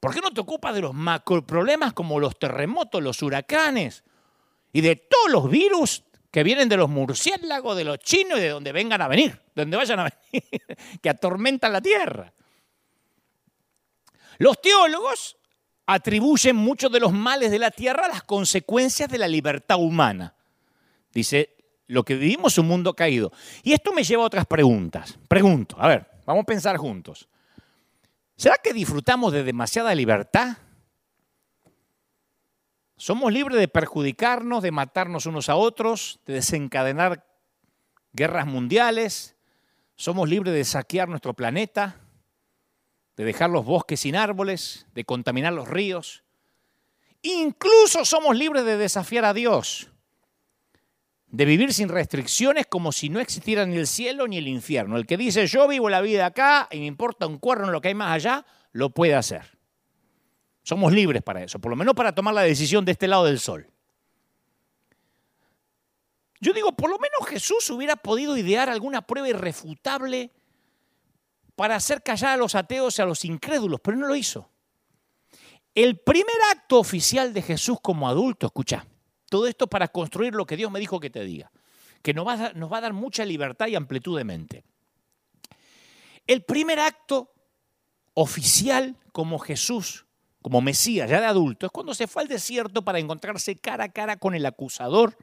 ¿Por 0.00 0.12
qué 0.12 0.20
no 0.20 0.32
te 0.32 0.40
ocupas 0.40 0.74
de 0.74 0.80
los 0.80 0.92
macroproblemas 0.92 1.92
como 1.92 2.18
los 2.18 2.36
terremotos, 2.36 3.00
los 3.00 3.22
huracanes 3.22 4.02
y 4.72 4.80
de 4.80 4.96
todos 4.96 5.30
los 5.30 5.48
virus 5.48 6.02
que 6.32 6.42
vienen 6.42 6.68
de 6.68 6.78
los 6.78 6.88
murciélagos, 6.88 7.76
de 7.76 7.84
los 7.84 7.98
chinos 7.98 8.38
y 8.38 8.42
de 8.42 8.48
donde 8.48 8.72
vengan 8.72 9.02
a 9.02 9.06
venir, 9.06 9.38
de 9.54 9.62
donde 9.62 9.76
vayan 9.76 10.00
a 10.00 10.04
venir, 10.32 10.78
que 11.00 11.10
atormentan 11.10 11.72
la 11.72 11.80
tierra? 11.80 12.32
Los 14.38 14.60
teólogos 14.60 15.36
atribuyen 15.86 16.56
muchos 16.56 16.90
de 16.90 17.00
los 17.00 17.12
males 17.12 17.50
de 17.50 17.58
la 17.58 17.70
tierra 17.70 18.06
a 18.06 18.08
las 18.08 18.22
consecuencias 18.22 19.10
de 19.10 19.18
la 19.18 19.28
libertad 19.28 19.76
humana. 19.78 20.34
Dice 21.12 21.54
lo 21.86 22.04
que 22.04 22.14
vivimos 22.14 22.54
es 22.54 22.58
un 22.58 22.68
mundo 22.68 22.94
caído. 22.94 23.30
Y 23.62 23.74
esto 23.74 23.92
me 23.92 24.02
lleva 24.02 24.22
a 24.22 24.26
otras 24.26 24.46
preguntas. 24.46 25.18
Pregunto, 25.28 25.76
a 25.78 25.86
ver, 25.86 26.06
vamos 26.24 26.44
a 26.44 26.46
pensar 26.46 26.78
juntos. 26.78 27.28
¿Será 28.34 28.56
que 28.56 28.72
disfrutamos 28.72 29.34
de 29.34 29.44
demasiada 29.44 29.94
libertad? 29.94 30.56
¿Somos 33.02 33.32
libres 33.32 33.58
de 33.58 33.66
perjudicarnos, 33.66 34.62
de 34.62 34.70
matarnos 34.70 35.26
unos 35.26 35.48
a 35.48 35.56
otros, 35.56 36.20
de 36.24 36.34
desencadenar 36.34 37.26
guerras 38.12 38.46
mundiales? 38.46 39.34
¿Somos 39.96 40.28
libres 40.28 40.54
de 40.54 40.62
saquear 40.62 41.08
nuestro 41.08 41.34
planeta, 41.34 41.96
de 43.16 43.24
dejar 43.24 43.50
los 43.50 43.64
bosques 43.64 43.98
sin 43.98 44.14
árboles, 44.14 44.86
de 44.94 45.04
contaminar 45.04 45.52
los 45.52 45.66
ríos? 45.66 46.22
Incluso 47.22 48.04
somos 48.04 48.36
libres 48.36 48.64
de 48.64 48.76
desafiar 48.76 49.24
a 49.24 49.34
Dios 49.34 49.88
de 51.26 51.44
vivir 51.44 51.72
sin 51.72 51.88
restricciones 51.88 52.66
como 52.66 52.92
si 52.92 53.08
no 53.08 53.18
existiera 53.18 53.66
ni 53.66 53.78
el 53.78 53.88
cielo 53.88 54.28
ni 54.28 54.36
el 54.36 54.46
infierno. 54.46 54.96
El 54.96 55.06
que 55.06 55.16
dice 55.16 55.48
yo 55.48 55.66
vivo 55.66 55.88
la 55.88 56.02
vida 56.02 56.26
acá 56.26 56.68
y 56.70 56.78
me 56.78 56.86
importa 56.86 57.26
un 57.26 57.38
cuerno 57.38 57.72
lo 57.72 57.80
que 57.80 57.88
hay 57.88 57.94
más 57.94 58.12
allá, 58.12 58.46
lo 58.70 58.90
puede 58.90 59.16
hacer. 59.16 59.51
Somos 60.62 60.92
libres 60.92 61.22
para 61.22 61.42
eso, 61.42 61.58
por 61.58 61.70
lo 61.70 61.76
menos 61.76 61.94
para 61.94 62.14
tomar 62.14 62.34
la 62.34 62.42
decisión 62.42 62.84
de 62.84 62.92
este 62.92 63.08
lado 63.08 63.24
del 63.24 63.40
sol. 63.40 63.68
Yo 66.40 66.52
digo, 66.52 66.72
por 66.72 66.90
lo 66.90 66.98
menos 66.98 67.28
Jesús 67.28 67.70
hubiera 67.70 67.96
podido 67.96 68.36
idear 68.36 68.68
alguna 68.68 69.02
prueba 69.02 69.28
irrefutable 69.28 70.32
para 71.54 71.76
hacer 71.76 72.02
callar 72.02 72.32
a 72.32 72.36
los 72.36 72.54
ateos 72.54 72.98
y 72.98 73.02
a 73.02 73.04
los 73.04 73.24
incrédulos, 73.24 73.80
pero 73.80 73.96
no 73.96 74.08
lo 74.08 74.16
hizo. 74.16 74.50
El 75.74 75.98
primer 75.98 76.36
acto 76.50 76.78
oficial 76.78 77.32
de 77.32 77.42
Jesús 77.42 77.78
como 77.80 78.08
adulto, 78.08 78.46
escucha, 78.46 78.84
todo 79.30 79.46
esto 79.46 79.68
para 79.68 79.88
construir 79.88 80.34
lo 80.34 80.44
que 80.44 80.56
Dios 80.56 80.70
me 80.70 80.80
dijo 80.80 81.00
que 81.00 81.10
te 81.10 81.24
diga, 81.24 81.50
que 82.02 82.12
nos 82.12 82.26
va, 82.26 82.32
a 82.32 82.36
dar, 82.36 82.56
nos 82.56 82.72
va 82.72 82.78
a 82.78 82.82
dar 82.82 82.92
mucha 82.92 83.24
libertad 83.24 83.68
y 83.68 83.76
amplitud 83.76 84.18
de 84.18 84.24
mente. 84.24 84.64
El 86.26 86.44
primer 86.44 86.80
acto 86.80 87.32
oficial 88.14 88.96
como 89.12 89.38
Jesús, 89.38 90.06
como 90.42 90.60
Mesías, 90.60 91.08
ya 91.08 91.20
de 91.20 91.26
adulto, 91.26 91.66
es 91.66 91.72
cuando 91.72 91.94
se 91.94 92.06
fue 92.06 92.22
al 92.22 92.28
desierto 92.28 92.82
para 92.82 92.98
encontrarse 92.98 93.56
cara 93.56 93.84
a 93.84 93.88
cara 93.88 94.16
con 94.16 94.34
el 94.34 94.44
acusador, 94.44 95.16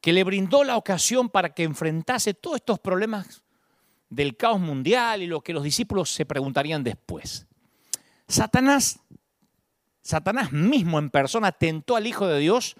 que 0.00 0.12
le 0.12 0.22
brindó 0.22 0.64
la 0.64 0.76
ocasión 0.76 1.28
para 1.28 1.54
que 1.54 1.64
enfrentase 1.64 2.34
todos 2.34 2.56
estos 2.56 2.78
problemas 2.78 3.42
del 4.10 4.36
caos 4.36 4.60
mundial 4.60 5.22
y 5.22 5.26
lo 5.26 5.40
que 5.40 5.52
los 5.52 5.64
discípulos 5.64 6.10
se 6.10 6.24
preguntarían 6.24 6.84
después. 6.84 7.46
Satanás, 8.28 9.00
Satanás 10.02 10.52
mismo 10.52 10.98
en 10.98 11.10
persona 11.10 11.52
tentó 11.52 11.96
al 11.96 12.06
Hijo 12.06 12.26
de 12.26 12.38
Dios 12.38 12.76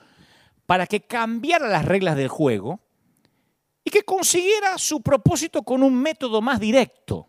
para 0.67 0.87
que 0.87 1.01
cambiara 1.01 1.69
las 1.69 1.85
reglas 1.85 2.17
del 2.17 2.29
juego 2.29 2.81
y 3.83 3.91
que 3.91 4.03
consiguiera 4.03 4.79
su 4.79 5.03
propósito 5.03 5.63
con 5.63 5.83
un 5.83 6.01
método 6.01 6.41
más 6.41 6.61
directo. 6.61 7.29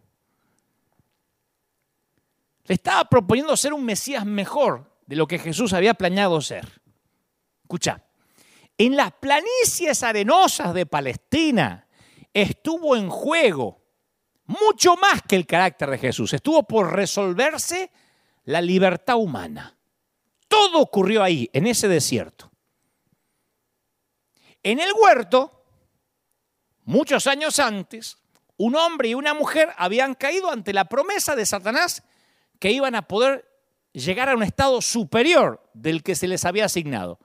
Le 2.66 2.76
estaba 2.76 3.06
proponiendo 3.06 3.56
ser 3.56 3.74
un 3.74 3.86
Mesías 3.86 4.26
mejor 4.26 5.00
de 5.06 5.16
lo 5.16 5.28
que 5.28 5.40
Jesús 5.40 5.74
había 5.74 5.94
planeado 5.94 6.42
ser. 6.42 6.82
Escucha, 7.62 8.04
en 8.78 8.96
las 8.96 9.14
planicies 9.14 10.04
arenosas 10.04 10.74
de 10.74 10.86
Palestina 10.86 11.88
estuvo 12.34 12.96
en 12.96 13.10
juego 13.10 13.82
mucho 14.46 14.96
más 14.98 15.22
que 15.22 15.36
el 15.36 15.46
carácter 15.46 15.90
de 15.90 15.98
Jesús. 15.98 16.34
Estuvo 16.34 16.64
por 16.64 16.94
resolverse 16.94 17.92
la 18.46 18.62
libertad 18.62 19.18
humana. 19.18 19.78
Todo 20.48 20.80
ocurrió 20.80 21.24
ahí, 21.24 21.50
en 21.54 21.68
ese 21.68 21.88
desierto. 21.88 22.52
En 24.62 24.80
el 24.80 24.92
huerto, 25.00 25.66
muchos 26.84 27.28
años 27.28 27.60
antes, 27.60 28.18
un 28.58 28.76
hombre 28.76 29.10
y 29.10 29.16
una 29.16 29.34
mujer 29.34 29.70
habían 29.78 30.16
caído 30.16 30.52
ante 30.52 30.74
la 30.74 30.86
promesa 30.86 31.36
de 31.36 31.46
Satanás 31.46 32.04
que 32.60 32.72
iban 32.72 32.96
a 32.96 33.08
poder 33.08 33.50
llegar 33.92 34.30
a 34.30 34.36
un 34.36 34.44
estado 34.44 34.82
superior 34.82 35.62
del 35.74 36.04
que 36.04 36.16
se 36.16 36.28
les 36.28 36.46
había 36.46 36.66
asignado. 36.66 37.20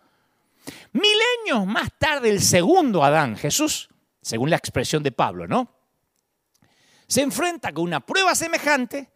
Milenios 0.93 1.67
más 1.67 1.91
tarde, 1.99 2.31
el 2.31 2.41
segundo 2.41 3.03
Adán, 3.03 3.37
Jesús, 3.37 3.89
según 4.23 4.51
la 4.51 4.57
expresión 4.57 5.03
de 5.03 5.13
Pablo, 5.13 5.47
¿no? 5.47 5.75
Se 7.07 7.23
enfrenta 7.23 7.73
con 7.73 7.85
una 7.85 8.01
prueba 8.01 8.35
semejante, 8.35 9.11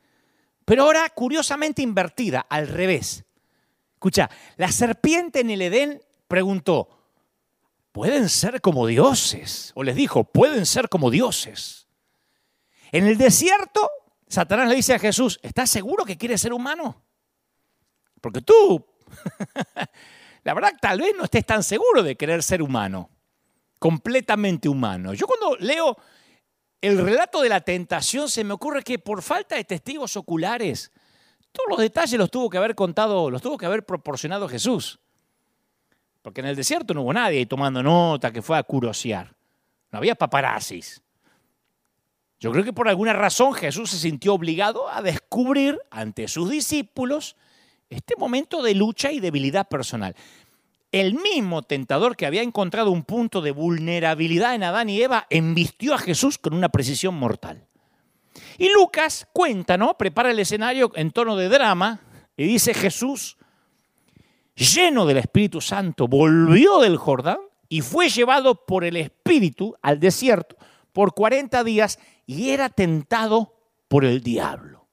pero 0.65 0.85
ahora 0.85 1.09
curiosamente 1.11 1.83
invertida, 1.83 2.47
al 2.49 2.69
revés. 2.69 3.25
Escucha, 3.95 4.31
la 4.57 4.73
serpiente 4.73 5.41
en 5.41 5.51
el 5.51 5.63
Edén 5.63 6.03
preguntó, 6.27 6.89
¿pueden 7.93 8.29
ser 8.29 8.61
como 8.61 8.87
dioses? 8.87 9.73
O 9.75 9.85
les 9.85 9.95
dijo, 9.95 10.25
pueden 10.25 10.67
ser 10.67 10.89
como 10.89 11.11
dioses. 11.11 11.87
En 12.91 13.07
el 13.07 13.17
desierto, 13.17 13.91
Satanás 14.35 14.69
le 14.69 14.75
dice 14.75 14.95
a 14.95 14.99
Jesús, 14.99 15.39
¿estás 15.43 15.71
seguro 15.71 16.05
que 16.05 16.19
quieres 16.19 16.41
ser 16.41 16.53
humano? 16.53 17.03
Porque 18.21 18.41
tú, 18.41 18.85
la 20.43 20.55
verdad, 20.55 20.73
tal 20.81 21.01
vez 21.01 21.15
no 21.17 21.23
estés 21.23 21.47
tan 21.47 21.63
seguro 21.63 22.03
de 22.03 22.17
querer 22.17 22.43
ser 22.43 22.61
humano, 22.61 23.11
completamente 23.79 24.69
humano. 24.69 25.15
Yo 25.15 25.29
cuando 25.29 25.57
leo 25.57 25.97
el 26.81 26.99
relato 26.99 27.43
de 27.43 27.49
la 27.49 27.61
tentación 27.61 28.29
se 28.29 28.43
me 28.43 28.55
ocurre 28.55 28.83
que 28.83 28.99
por 28.99 29.23
falta 29.23 29.55
de 29.55 29.63
testigos 29.63 30.17
oculares, 30.17 30.91
todos 31.53 31.69
los 31.69 31.79
detalles 31.79 32.19
los 32.19 32.31
tuvo 32.31 32.51
que 32.51 32.59
haber 32.59 32.75
contado, 32.75 33.31
los 33.31 33.41
tuvo 33.41 33.57
que 33.57 33.67
haber 33.67 33.87
proporcionado 33.87 34.49
Jesús. 34.49 34.99
Porque 36.23 36.41
en 36.41 36.49
el 36.49 36.57
desierto 36.57 36.93
no 36.93 37.03
hubo 37.03 37.13
nadie 37.13 37.47
tomando 37.47 37.85
nota 37.85 38.33
que 38.33 38.43
fue 38.43 38.59
a 38.59 38.65
curosear. 38.65 39.33
No 39.93 39.99
había 39.99 40.17
paparazzis. 40.17 41.04
Yo 42.45 42.53
creo 42.53 42.63
que 42.63 42.75
por 42.75 42.91
alguna 42.91 43.15
razón 43.15 43.55
Jesús 43.55 43.89
se 43.89 43.99
sintió 43.99 44.35
obligado 44.35 44.87
a 44.91 45.01
descubrir 45.01 45.79
ante 45.91 46.29
sus 46.29 46.51
discípulos 46.51 47.37
este 47.89 48.17
momento 48.19 48.63
de 48.63 48.75
lucha 48.75 49.11
y 49.11 49.19
debilidad 49.19 49.67
personal 49.67 50.15
el 50.93 51.15
mismo 51.15 51.63
tentador 51.63 52.17
que 52.17 52.27
había 52.27 52.43
encontrado 52.43 52.91
un 52.91 53.03
punto 53.03 53.41
de 53.41 53.51
vulnerabilidad 53.51 54.55
en 54.55 54.63
Adán 54.63 54.91
y 54.91 55.01
Eva, 55.01 55.27
embistió 55.31 55.95
a 55.95 55.99
Jesús 55.99 56.37
con 56.37 56.53
una 56.53 56.69
precisión 56.69 57.15
mortal. 57.15 57.67
Y 58.59 58.71
Lucas 58.71 59.27
cuenta, 59.33 59.79
¿no? 59.79 59.97
Prepara 59.97 60.31
el 60.31 60.39
escenario 60.39 60.93
en 60.97 61.13
tono 61.13 61.37
de 61.37 61.49
drama 61.49 62.01
y 62.37 62.45
dice 62.45 62.75
Jesús, 62.75 63.39
lleno 64.55 65.07
del 65.07 65.17
Espíritu 65.17 65.63
Santo, 65.63 66.09
volvió 66.09 66.79
del 66.81 66.99
Jordán 66.99 67.39
y 67.71 67.81
fue 67.81 68.11
llevado 68.11 68.67
por 68.67 68.85
el 68.85 68.99
Espíritu 68.99 69.75
al 69.81 69.99
desierto 69.99 70.57
por 70.95 71.13
40 71.13 71.65
días 71.65 71.99
y 72.27 72.51
era 72.51 72.69
tentado 72.69 73.55
por 73.89 74.05
el 74.05 74.23
diablo. 74.23 74.89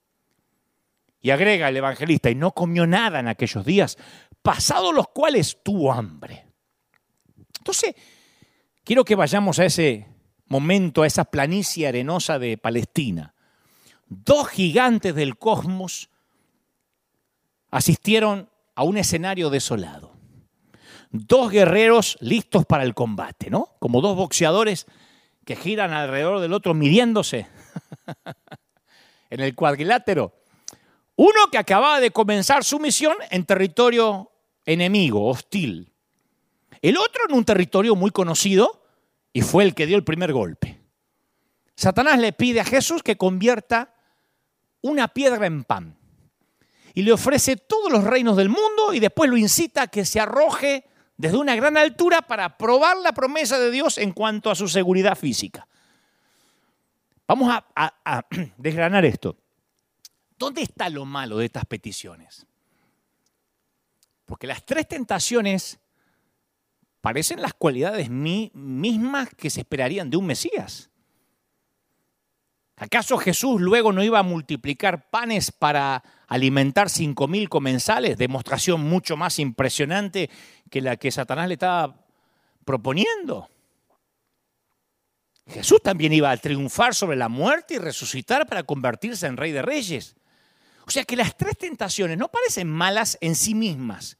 Y 1.21 1.29
agrega 1.29 1.69
el 1.69 1.77
evangelista, 1.77 2.29
y 2.29 2.35
no 2.35 2.51
comió 2.51 2.87
nada 2.87 3.19
en 3.19 3.27
aquellos 3.27 3.63
días, 3.63 3.97
pasados 4.41 4.93
los 4.93 5.07
cuales 5.09 5.59
tuvo 5.63 5.93
hambre. 5.93 6.47
Entonces, 7.59 7.95
quiero 8.83 9.05
que 9.05 9.15
vayamos 9.15 9.59
a 9.59 9.65
ese 9.65 10.07
momento, 10.47 11.03
a 11.03 11.07
esa 11.07 11.25
planicie 11.25 11.87
arenosa 11.87 12.39
de 12.39 12.57
Palestina. 12.57 13.35
Dos 14.07 14.49
gigantes 14.49 15.15
del 15.15 15.37
cosmos 15.37 16.09
asistieron 17.69 18.49
a 18.75 18.83
un 18.83 18.97
escenario 18.97 19.49
desolado. 19.49 20.13
Dos 21.11 21.51
guerreros 21.51 22.17
listos 22.19 22.65
para 22.65 22.83
el 22.83 22.93
combate, 22.93 23.49
¿no? 23.49 23.75
Como 23.79 24.01
dos 24.01 24.15
boxeadores 24.15 24.87
que 25.45 25.55
giran 25.55 25.91
alrededor 25.91 26.39
del 26.39 26.53
otro 26.53 26.73
midiéndose 26.73 27.47
en 29.29 29.39
el 29.39 29.55
cuadrilátero. 29.55 30.33
Uno 31.15 31.49
que 31.51 31.57
acababa 31.57 31.99
de 31.99 32.11
comenzar 32.11 32.63
su 32.63 32.79
misión 32.79 33.15
en 33.29 33.45
territorio 33.45 34.31
enemigo, 34.65 35.27
hostil. 35.27 35.93
El 36.81 36.97
otro 36.97 37.23
en 37.29 37.35
un 37.35 37.45
territorio 37.45 37.95
muy 37.95 38.11
conocido 38.11 38.83
y 39.33 39.41
fue 39.41 39.63
el 39.63 39.75
que 39.75 39.85
dio 39.85 39.97
el 39.97 40.03
primer 40.03 40.33
golpe. 40.33 40.79
Satanás 41.75 42.19
le 42.19 42.33
pide 42.33 42.59
a 42.59 42.65
Jesús 42.65 43.03
que 43.03 43.17
convierta 43.17 43.95
una 44.81 45.07
piedra 45.07 45.45
en 45.45 45.63
pan 45.63 45.97
y 46.93 47.03
le 47.03 47.13
ofrece 47.13 47.55
todos 47.55 47.91
los 47.91 48.03
reinos 48.03 48.35
del 48.35 48.49
mundo 48.49 48.93
y 48.93 48.99
después 48.99 49.29
lo 49.29 49.37
incita 49.37 49.83
a 49.83 49.87
que 49.87 50.05
se 50.05 50.19
arroje 50.19 50.85
desde 51.21 51.37
una 51.37 51.55
gran 51.55 51.77
altura 51.77 52.23
para 52.23 52.57
probar 52.57 52.97
la 52.97 53.11
promesa 53.11 53.59
de 53.59 53.69
Dios 53.69 53.99
en 53.99 54.11
cuanto 54.11 54.49
a 54.49 54.55
su 54.55 54.67
seguridad 54.67 55.15
física. 55.15 55.67
Vamos 57.27 57.53
a, 57.53 57.63
a 57.75 58.25
desgranar 58.57 59.05
esto. 59.05 59.37
¿Dónde 60.39 60.63
está 60.63 60.89
lo 60.89 61.05
malo 61.05 61.37
de 61.37 61.45
estas 61.45 61.65
peticiones? 61.65 62.47
Porque 64.25 64.47
las 64.47 64.65
tres 64.65 64.87
tentaciones 64.87 65.79
parecen 67.01 67.39
las 67.39 67.53
cualidades 67.53 68.09
mismas 68.09 69.29
que 69.35 69.51
se 69.51 69.59
esperarían 69.59 70.09
de 70.09 70.17
un 70.17 70.25
Mesías. 70.25 70.89
¿Acaso 72.81 73.19
Jesús 73.19 73.61
luego 73.61 73.93
no 73.93 74.03
iba 74.03 74.17
a 74.17 74.23
multiplicar 74.23 75.11
panes 75.11 75.51
para 75.51 76.01
alimentar 76.27 76.89
cinco 76.89 77.27
mil 77.27 77.47
comensales? 77.47 78.17
Demostración 78.17 78.81
mucho 78.81 79.15
más 79.15 79.37
impresionante 79.37 80.31
que 80.71 80.81
la 80.81 80.97
que 80.97 81.11
Satanás 81.11 81.47
le 81.47 81.53
estaba 81.53 81.95
proponiendo. 82.65 83.47
Jesús 85.47 85.81
también 85.83 86.13
iba 86.13 86.31
a 86.31 86.37
triunfar 86.37 86.95
sobre 86.95 87.17
la 87.17 87.29
muerte 87.29 87.75
y 87.75 87.77
resucitar 87.77 88.47
para 88.47 88.63
convertirse 88.63 89.27
en 89.27 89.37
rey 89.37 89.51
de 89.51 89.61
reyes. 89.61 90.15
O 90.87 90.89
sea 90.89 91.03
que 91.03 91.15
las 91.15 91.37
tres 91.37 91.57
tentaciones 91.57 92.17
no 92.17 92.29
parecen 92.29 92.67
malas 92.67 93.17
en 93.21 93.35
sí 93.35 93.53
mismas, 93.53 94.17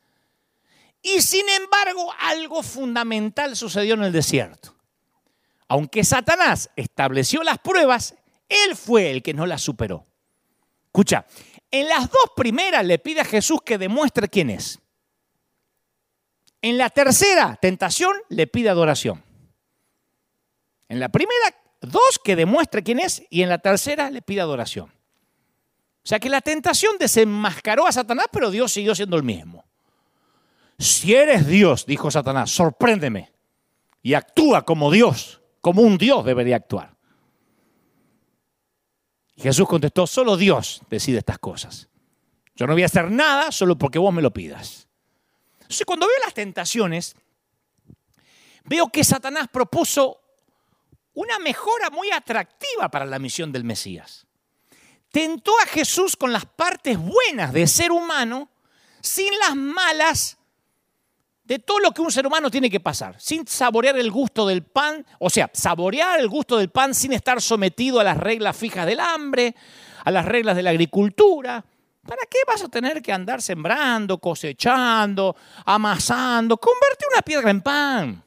y 1.02 1.22
sin 1.22 1.48
embargo, 1.50 2.14
algo 2.20 2.62
fundamental 2.62 3.56
sucedió 3.56 3.96
en 3.96 4.04
el 4.04 4.12
desierto. 4.12 4.76
Aunque 5.68 6.04
Satanás 6.04 6.70
estableció 6.76 7.44
las 7.44 7.58
pruebas, 7.58 8.16
él 8.48 8.76
fue 8.76 9.10
el 9.10 9.24
que 9.24 9.34
no 9.34 9.46
las 9.46 9.62
superó. 9.62 10.06
Escucha, 10.86 11.26
en 11.72 11.88
las 11.88 12.10
dos 12.10 12.32
primeras 12.36 12.86
le 12.86 13.00
pide 13.00 13.22
a 13.22 13.26
Jesús 13.26 13.62
que 13.66 13.78
demuestre 13.78 14.28
quién 14.28 14.50
es. 14.50 14.80
En 16.62 16.78
la 16.78 16.90
tercera 16.90 17.58
tentación 17.60 18.16
le 18.30 18.48
pide 18.48 18.70
adoración. 18.70 19.24
En 20.88 21.00
la 21.00 21.10
primera, 21.10 21.56
dos, 21.82 22.20
que 22.24 22.36
demuestre 22.36 22.84
quién 22.84 23.00
es. 23.00 23.24
Y 23.30 23.42
en 23.42 23.50
la 23.50 23.60
tercera 23.60 24.12
le 24.12 24.22
pide 24.22 24.42
adoración. 24.42 24.92
O 26.04 26.08
sea 26.08 26.20
que 26.20 26.30
la 26.30 26.42
tentación 26.42 26.98
desenmascaró 27.00 27.88
a 27.88 27.92
Satanás, 27.92 28.26
pero 28.32 28.52
Dios 28.52 28.72
siguió 28.72 28.94
siendo 28.96 29.18
el 29.18 29.24
mismo. 29.24 29.66
Si 30.78 31.14
eres 31.14 31.46
Dios, 31.46 31.86
dijo 31.86 32.10
Satanás, 32.10 32.50
sorpréndeme 32.50 33.32
y 34.02 34.16
actúa 34.16 34.64
como 34.66 34.92
Dios, 34.92 35.42
como 35.62 35.84
un 35.84 35.98
Dios 35.98 36.26
debería 36.26 36.56
actuar. 36.56 36.96
Jesús 39.38 39.68
contestó, 39.68 40.08
solo 40.08 40.38
Dios 40.38 40.82
decide 40.90 41.20
estas 41.20 41.40
cosas. 41.40 41.88
Yo 42.56 42.68
no 42.68 42.74
voy 42.74 42.84
a 42.84 42.88
hacer 42.88 43.10
nada 43.12 43.52
solo 43.52 43.78
porque 43.78 44.00
vos 44.00 44.14
me 44.14 44.22
lo 44.22 44.32
pidas. 44.32 44.88
Entonces, 45.72 45.86
cuando 45.86 46.06
veo 46.06 46.18
las 46.26 46.34
tentaciones, 46.34 47.16
veo 48.66 48.90
que 48.90 49.06
Satanás 49.06 49.48
propuso 49.50 50.20
una 51.14 51.40
mejora 51.40 51.90
muy 51.90 52.12
atractiva 52.12 52.90
para 52.92 53.06
la 53.06 53.20
misión 53.20 53.54
del 53.54 53.64
Mesías. 53.64 54.28
Tentó 55.14 55.54
a 55.64 55.68
Jesús 55.68 56.18
con 56.18 56.34
las 56.34 56.46
partes 56.46 56.98
buenas 56.98 57.54
de 57.54 57.68
ser 57.68 57.94
humano, 57.94 58.50
sin 59.00 59.30
las 59.40 59.56
malas 59.56 60.38
de 61.46 61.60
todo 61.60 61.80
lo 61.80 61.94
que 61.94 62.02
un 62.02 62.12
ser 62.12 62.28
humano 62.28 62.52
tiene 62.52 62.70
que 62.70 62.82
pasar, 62.82 63.18
sin 63.22 63.48
saborear 63.48 63.98
el 63.98 64.12
gusto 64.12 64.46
del 64.46 64.64
pan, 64.64 65.06
o 65.20 65.30
sea, 65.30 65.50
saborear 65.54 66.20
el 66.20 66.28
gusto 66.28 66.58
del 66.58 66.70
pan 66.70 66.94
sin 66.94 67.14
estar 67.14 67.42
sometido 67.42 68.02
a 68.02 68.04
las 68.04 68.18
reglas 68.18 68.58
fijas 68.58 68.86
del 68.86 69.00
hambre, 69.00 69.56
a 70.04 70.12
las 70.12 70.26
reglas 70.26 70.58
de 70.58 70.64
la 70.64 70.72
agricultura. 70.72 71.64
¿Para 72.06 72.26
qué 72.30 72.40
vas 72.48 72.64
a 72.64 72.70
tener 72.70 73.02
que 73.02 73.14
andar 73.14 73.42
sembrando, 73.42 74.18
cosechando, 74.18 75.36
amasando? 75.66 76.58
Converte 76.58 77.06
una 77.12 77.22
piedra 77.22 77.52
en 77.52 77.62
pan. 77.62 78.24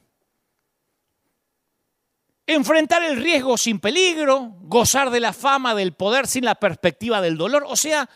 Enfrentar 2.47 3.03
el 3.03 3.17
riesgo 3.17 3.57
sin 3.57 3.79
peligro, 3.79 4.55
gozar 4.61 5.09
de 5.09 5.19
la 5.19 5.33
fama, 5.33 5.75
del 5.75 5.93
poder 5.93 6.27
sin 6.27 6.45
la 6.45 6.55
perspectiva 6.55 7.19
del 7.19 7.37
dolor. 7.37 7.65
O 7.67 7.75
sea, 7.75 8.09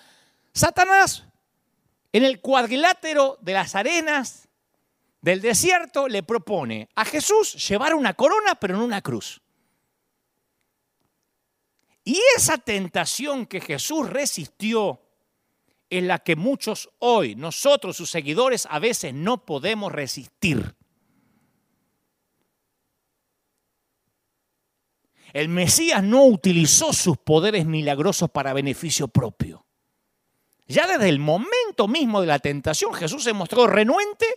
Satanás 0.54 1.26
en 2.14 2.24
el 2.24 2.40
cuadrilátero 2.40 3.38
de 3.42 3.54
las 3.54 3.76
arenas 3.76 4.48
del 5.22 5.42
desierto 5.42 6.08
le 6.08 6.24
propone 6.24 6.90
a 6.96 7.04
Jesús 7.06 7.68
llevar 7.68 7.94
una 7.94 8.14
corona 8.14 8.56
pero 8.56 8.76
en 8.76 8.82
una 8.82 9.02
cruz. 9.02 9.42
Y 12.04 12.20
esa 12.36 12.58
tentación 12.58 13.46
que 13.46 13.62
Jesús 13.62 14.10
resistió 14.10 15.02
es 15.90 16.04
la 16.04 16.20
que 16.20 16.36
muchos 16.36 16.90
hoy, 17.00 17.36
nosotros 17.36 17.98
sus 17.98 18.10
seguidores, 18.10 18.68
a 18.70 18.80
veces 18.80 19.14
no 19.14 19.46
podemos 19.46 19.92
resistir. 19.92 20.76
El 25.34 25.50
Mesías 25.50 26.04
no 26.04 26.26
utilizó 26.26 26.94
sus 26.94 27.18
poderes 27.18 27.66
milagrosos 27.66 28.30
para 28.30 28.54
beneficio 28.54 29.08
propio. 29.08 29.66
Ya 30.68 30.88
desde 30.88 31.10
el 31.10 31.20
momento 31.20 31.88
mismo 31.88 32.22
de 32.22 32.28
la 32.28 32.40
tentación, 32.40 32.94
Jesús 32.94 33.24
se 33.24 33.34
mostró 33.34 33.68
renuente 33.68 34.28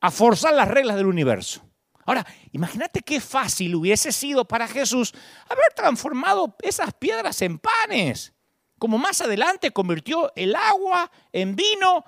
a 0.00 0.10
forzar 0.10 0.54
las 0.54 0.68
reglas 0.68 0.96
del 0.96 1.06
universo. 1.06 1.62
Ahora, 2.06 2.26
imagínate 2.52 3.02
qué 3.02 3.20
fácil 3.20 3.74
hubiese 3.74 4.12
sido 4.12 4.46
para 4.46 4.66
Jesús 4.66 5.12
haber 5.48 5.72
transformado 5.76 6.56
esas 6.62 6.94
piedras 6.94 7.40
en 7.42 7.58
panes, 7.58 8.32
como 8.80 8.96
más 8.96 9.20
adelante 9.20 9.72
convirtió 9.72 10.32
el 10.34 10.56
agua 10.56 11.10
en 11.32 11.54
vino 11.54 12.02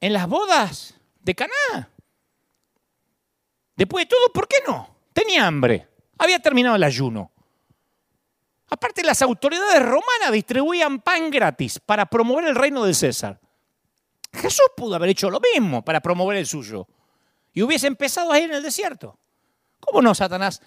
en 0.00 0.12
las 0.12 0.26
bodas 0.26 0.96
de 1.20 1.36
Caná. 1.36 1.88
Después 3.76 4.04
de 4.04 4.08
todo, 4.08 4.32
¿por 4.34 4.48
qué 4.48 4.56
no? 4.66 4.96
Tenía 5.12 5.46
hambre, 5.46 5.86
había 6.18 6.40
terminado 6.40 6.74
el 6.74 6.82
ayuno. 6.82 7.30
Aparte, 8.70 9.04
las 9.04 9.22
autoridades 9.22 9.80
romanas 9.80 10.32
distribuían 10.32 11.00
pan 11.00 11.30
gratis 11.30 11.78
para 11.78 12.06
promover 12.06 12.46
el 12.46 12.56
reino 12.56 12.84
de 12.84 12.92
César. 12.92 13.40
Jesús 14.32 14.66
pudo 14.76 14.96
haber 14.96 15.10
hecho 15.10 15.30
lo 15.30 15.38
mismo 15.38 15.84
para 15.84 16.00
promover 16.00 16.38
el 16.38 16.46
suyo 16.46 16.88
y 17.52 17.62
hubiese 17.62 17.86
empezado 17.86 18.32
ahí 18.32 18.42
en 18.42 18.54
el 18.54 18.64
desierto. 18.64 19.16
¿Cómo 19.78 20.02
no, 20.02 20.12
Satanás? 20.12 20.60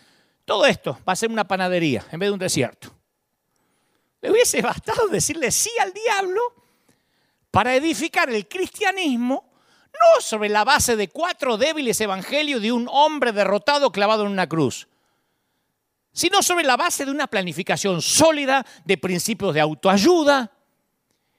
Todo 0.45 0.65
esto 0.65 0.97
va 1.05 1.11
a 1.11 1.17
ser 1.17 1.29
una 1.29 1.45
panadería 1.45 2.05
en 2.11 2.19
vez 2.19 2.29
de 2.29 2.33
un 2.33 2.39
desierto. 2.39 3.02
Le 4.23 4.31
hubiese 4.31 4.61
bastado 4.61 5.09
decirle 5.09 5.51
sí 5.51 5.69
al 5.81 5.91
diablo 5.91 6.41
para 7.51 7.75
edificar 7.75 8.29
el 8.29 8.47
cristianismo 8.47 9.51
no 9.91 10.21
sobre 10.21 10.47
la 10.47 10.63
base 10.63 10.95
de 10.95 11.09
cuatro 11.09 11.57
débiles 11.57 11.99
evangelios 11.99 12.61
de 12.61 12.71
un 12.71 12.87
hombre 12.89 13.33
derrotado 13.33 13.91
clavado 13.91 14.23
en 14.23 14.31
una 14.31 14.47
cruz, 14.47 14.87
sino 16.13 16.41
sobre 16.41 16.63
la 16.63 16.77
base 16.77 17.03
de 17.03 17.11
una 17.11 17.27
planificación 17.27 18.01
sólida 18.01 18.65
de 18.85 18.97
principios 18.97 19.53
de 19.53 19.59
autoayuda, 19.59 20.53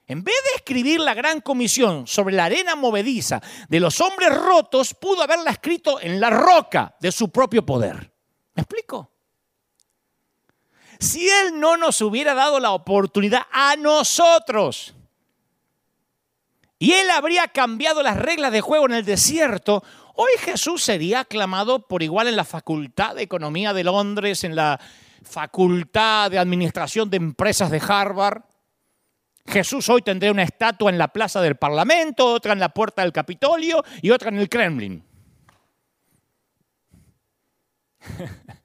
en 0.06 0.22
vez 0.22 0.36
de 0.50 0.56
escribir 0.56 1.00
la 1.00 1.14
gran 1.14 1.40
comisión 1.40 2.06
sobre 2.06 2.34
la 2.34 2.44
arena 2.44 2.76
movediza 2.76 3.40
de 3.70 3.80
los 3.80 3.98
hombres 4.02 4.36
rotos, 4.36 4.92
pudo 4.92 5.22
haberla 5.22 5.52
escrito 5.52 5.98
en 6.02 6.20
la 6.20 6.28
roca 6.28 6.94
de 7.00 7.10
su 7.10 7.30
propio 7.30 7.64
poder. 7.64 8.12
¿Me 8.54 8.60
explico? 8.60 9.13
Si 11.04 11.28
Él 11.28 11.60
no 11.60 11.76
nos 11.76 12.00
hubiera 12.00 12.32
dado 12.32 12.58
la 12.60 12.70
oportunidad 12.70 13.42
a 13.52 13.76
nosotros, 13.76 14.94
y 16.78 16.92
Él 16.92 17.10
habría 17.10 17.46
cambiado 17.48 18.02
las 18.02 18.16
reglas 18.16 18.52
de 18.52 18.62
juego 18.62 18.86
en 18.86 18.94
el 18.94 19.04
desierto, 19.04 19.84
hoy 20.14 20.30
Jesús 20.38 20.82
sería 20.82 21.20
aclamado 21.20 21.86
por 21.86 22.02
igual 22.02 22.28
en 22.28 22.36
la 22.36 22.44
Facultad 22.44 23.16
de 23.16 23.22
Economía 23.22 23.74
de 23.74 23.84
Londres, 23.84 24.44
en 24.44 24.56
la 24.56 24.80
Facultad 25.22 26.30
de 26.30 26.38
Administración 26.38 27.10
de 27.10 27.18
Empresas 27.18 27.70
de 27.70 27.82
Harvard, 27.86 28.42
Jesús 29.46 29.90
hoy 29.90 30.00
tendría 30.00 30.32
una 30.32 30.42
estatua 30.42 30.90
en 30.90 30.96
la 30.96 31.08
plaza 31.08 31.42
del 31.42 31.56
Parlamento, 31.56 32.32
otra 32.32 32.54
en 32.54 32.60
la 32.60 32.70
puerta 32.70 33.02
del 33.02 33.12
Capitolio 33.12 33.84
y 34.00 34.08
otra 34.10 34.30
en 34.30 34.38
el 34.38 34.48
Kremlin. 34.48 35.04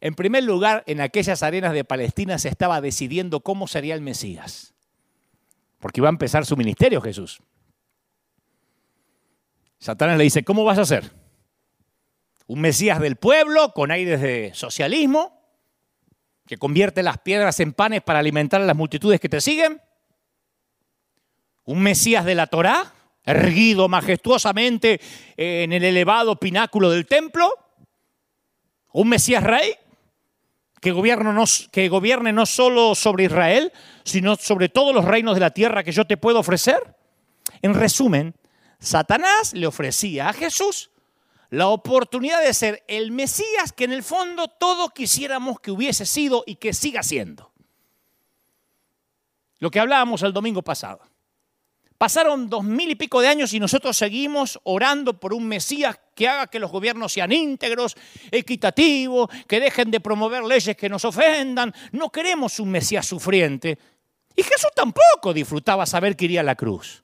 en 0.00 0.14
primer 0.14 0.44
lugar, 0.44 0.84
en 0.86 1.00
aquellas 1.00 1.42
arenas 1.42 1.72
de 1.72 1.84
Palestina 1.84 2.38
se 2.38 2.48
estaba 2.48 2.80
decidiendo 2.80 3.40
cómo 3.40 3.66
sería 3.66 3.94
el 3.94 4.00
Mesías, 4.00 4.74
porque 5.78 6.00
iba 6.00 6.08
a 6.08 6.10
empezar 6.10 6.46
su 6.46 6.56
ministerio 6.56 7.00
Jesús. 7.00 7.40
Satanás 9.78 10.18
le 10.18 10.24
dice, 10.24 10.44
¿cómo 10.44 10.64
vas 10.64 10.78
a 10.78 10.84
ser? 10.84 11.12
¿Un 12.46 12.60
Mesías 12.60 13.00
del 13.00 13.16
pueblo 13.16 13.72
con 13.72 13.90
aires 13.90 14.20
de 14.20 14.52
socialismo? 14.54 15.40
¿Que 16.46 16.56
convierte 16.56 17.02
las 17.02 17.18
piedras 17.18 17.60
en 17.60 17.72
panes 17.72 18.02
para 18.02 18.20
alimentar 18.20 18.60
a 18.62 18.64
las 18.64 18.76
multitudes 18.76 19.20
que 19.20 19.28
te 19.28 19.40
siguen? 19.40 19.80
un 21.66 21.82
Mesías 21.82 22.24
de 22.24 22.34
la 22.34 22.46
Torá, 22.46 22.94
erguido 23.24 23.88
majestuosamente 23.88 25.00
en 25.36 25.72
el 25.72 25.84
elevado 25.84 26.36
pináculo 26.36 26.90
del 26.90 27.06
templo, 27.06 27.52
un 28.92 29.08
Mesías 29.08 29.42
rey 29.42 29.74
que 30.80 30.92
gobierne, 30.92 31.32
no, 31.32 31.44
que 31.70 31.88
gobierne 31.88 32.32
no 32.32 32.46
solo 32.46 32.94
sobre 32.94 33.24
Israel, 33.24 33.72
sino 34.04 34.36
sobre 34.36 34.68
todos 34.68 34.94
los 34.94 35.04
reinos 35.04 35.34
de 35.34 35.40
la 35.40 35.50
tierra 35.50 35.82
que 35.82 35.92
yo 35.92 36.06
te 36.06 36.16
puedo 36.16 36.38
ofrecer. 36.38 36.96
En 37.62 37.74
resumen, 37.74 38.34
Satanás 38.78 39.54
le 39.54 39.66
ofrecía 39.66 40.28
a 40.28 40.32
Jesús 40.32 40.90
la 41.50 41.68
oportunidad 41.68 42.42
de 42.42 42.52
ser 42.52 42.84
el 42.88 43.12
Mesías 43.12 43.72
que 43.72 43.84
en 43.84 43.92
el 43.92 44.02
fondo 44.02 44.48
todos 44.48 44.92
quisiéramos 44.92 45.60
que 45.60 45.70
hubiese 45.70 46.04
sido 46.04 46.44
y 46.46 46.56
que 46.56 46.74
siga 46.74 47.02
siendo. 47.02 47.52
Lo 49.58 49.70
que 49.70 49.80
hablábamos 49.80 50.22
el 50.22 50.32
domingo 50.32 50.62
pasado. 50.62 51.00
Pasaron 51.98 52.50
dos 52.50 52.62
mil 52.62 52.90
y 52.90 52.94
pico 52.94 53.20
de 53.20 53.28
años 53.28 53.54
y 53.54 53.60
nosotros 53.60 53.96
seguimos 53.96 54.60
orando 54.64 55.18
por 55.18 55.32
un 55.32 55.48
Mesías 55.48 55.98
que 56.14 56.28
haga 56.28 56.46
que 56.46 56.58
los 56.58 56.70
gobiernos 56.70 57.12
sean 57.12 57.32
íntegros, 57.32 57.96
equitativos, 58.30 59.30
que 59.46 59.60
dejen 59.60 59.90
de 59.90 60.00
promover 60.00 60.42
leyes 60.44 60.76
que 60.76 60.88
nos 60.88 61.04
ofendan. 61.06 61.74
No 61.92 62.10
queremos 62.10 62.60
un 62.60 62.70
Mesías 62.70 63.06
sufriente. 63.06 63.78
Y 64.34 64.42
Jesús 64.42 64.70
tampoco 64.74 65.32
disfrutaba 65.32 65.86
saber 65.86 66.16
que 66.16 66.26
iría 66.26 66.40
a 66.40 66.44
la 66.44 66.54
cruz. 66.54 67.02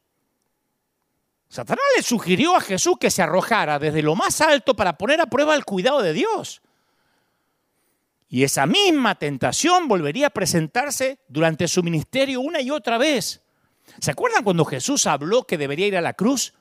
Satanás 1.49 1.85
le 1.97 2.03
sugirió 2.03 2.57
a 2.57 2.61
Jesús 2.61 2.97
que 2.99 3.11
se 3.11 3.23
arrojara 3.23 3.79
desde 3.79 4.03
lo 4.03 4.15
más 4.15 4.41
alto 4.41 4.75
para 4.75 4.97
poner 4.97 5.21
a 5.21 5.27
prueba 5.27 5.55
el 5.55 5.65
cuidado 5.65 6.03
de 6.03 6.13
Dios. 6.13 6.63
Y 8.29 8.45
esa 8.45 8.65
misma 8.67 9.15
tentación 9.15 9.89
volvería 9.89 10.29
a 10.29 10.31
presentarse 10.31 11.19
durante 11.29 11.69
su 11.69 11.83
ministerio 11.83 12.41
una 12.41 12.63
y 12.63 12.71
otra 12.71 12.97
vez. 12.97 13.42
¿Se 14.01 14.11
acuerdan 14.11 14.45
cuando 14.45 14.65
Jesús 14.65 15.07
habló 15.07 15.45
que 15.45 15.59
debería 15.59 15.87
ir 15.87 15.97
a 15.97 16.01
la 16.01 16.15
cruz? 16.15 16.55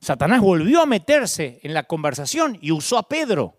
Satanás 0.00 0.40
volvió 0.40 0.82
a 0.82 0.86
meterse 0.86 1.60
en 1.62 1.74
la 1.74 1.84
conversación 1.84 2.58
y 2.60 2.72
usó 2.72 2.98
a 2.98 3.08
Pedro. 3.08 3.56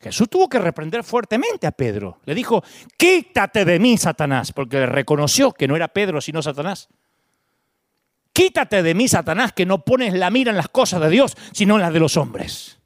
Jesús 0.00 0.28
tuvo 0.28 0.48
que 0.48 0.58
reprender 0.58 1.04
fuertemente 1.04 1.66
a 1.66 1.72
Pedro. 1.72 2.20
Le 2.24 2.34
dijo, 2.34 2.62
quítate 2.96 3.64
de 3.64 3.78
mí, 3.78 3.96
Satanás, 3.96 4.52
porque 4.52 4.78
le 4.78 4.86
reconoció 4.86 5.52
que 5.52 5.68
no 5.68 5.76
era 5.76 5.88
Pedro, 5.88 6.20
sino 6.20 6.42
Satanás. 6.42 6.88
Quítate 8.32 8.82
de 8.82 8.94
mí, 8.94 9.08
Satanás, 9.08 9.52
que 9.52 9.66
no 9.66 9.84
pones 9.84 10.14
la 10.14 10.30
mira 10.30 10.50
en 10.50 10.56
las 10.56 10.68
cosas 10.68 11.00
de 11.00 11.10
Dios, 11.10 11.36
sino 11.52 11.76
en 11.76 11.82
las 11.82 11.92
de 11.92 12.00
los 12.00 12.16
hombres. 12.16 12.78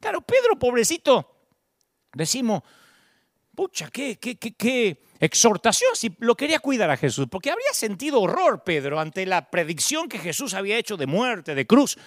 Claro, 0.00 0.20
Pedro, 0.22 0.58
pobrecito, 0.58 1.36
decimos, 2.12 2.62
pucha, 3.54 3.90
qué, 3.90 4.18
qué, 4.18 4.36
qué, 4.36 5.02
exhortación 5.20 5.90
si 5.94 6.14
lo 6.18 6.36
quería 6.36 6.58
cuidar 6.58 6.90
a 6.90 6.96
Jesús, 6.96 7.26
porque 7.30 7.50
habría 7.50 7.72
sentido 7.72 8.20
horror 8.20 8.62
Pedro 8.64 9.00
ante 9.00 9.26
la 9.26 9.50
predicción 9.50 10.08
que 10.08 10.18
Jesús 10.18 10.54
había 10.54 10.78
hecho 10.78 10.96
de 10.96 11.06
muerte, 11.06 11.54
de 11.54 11.66
cruz. 11.66 11.98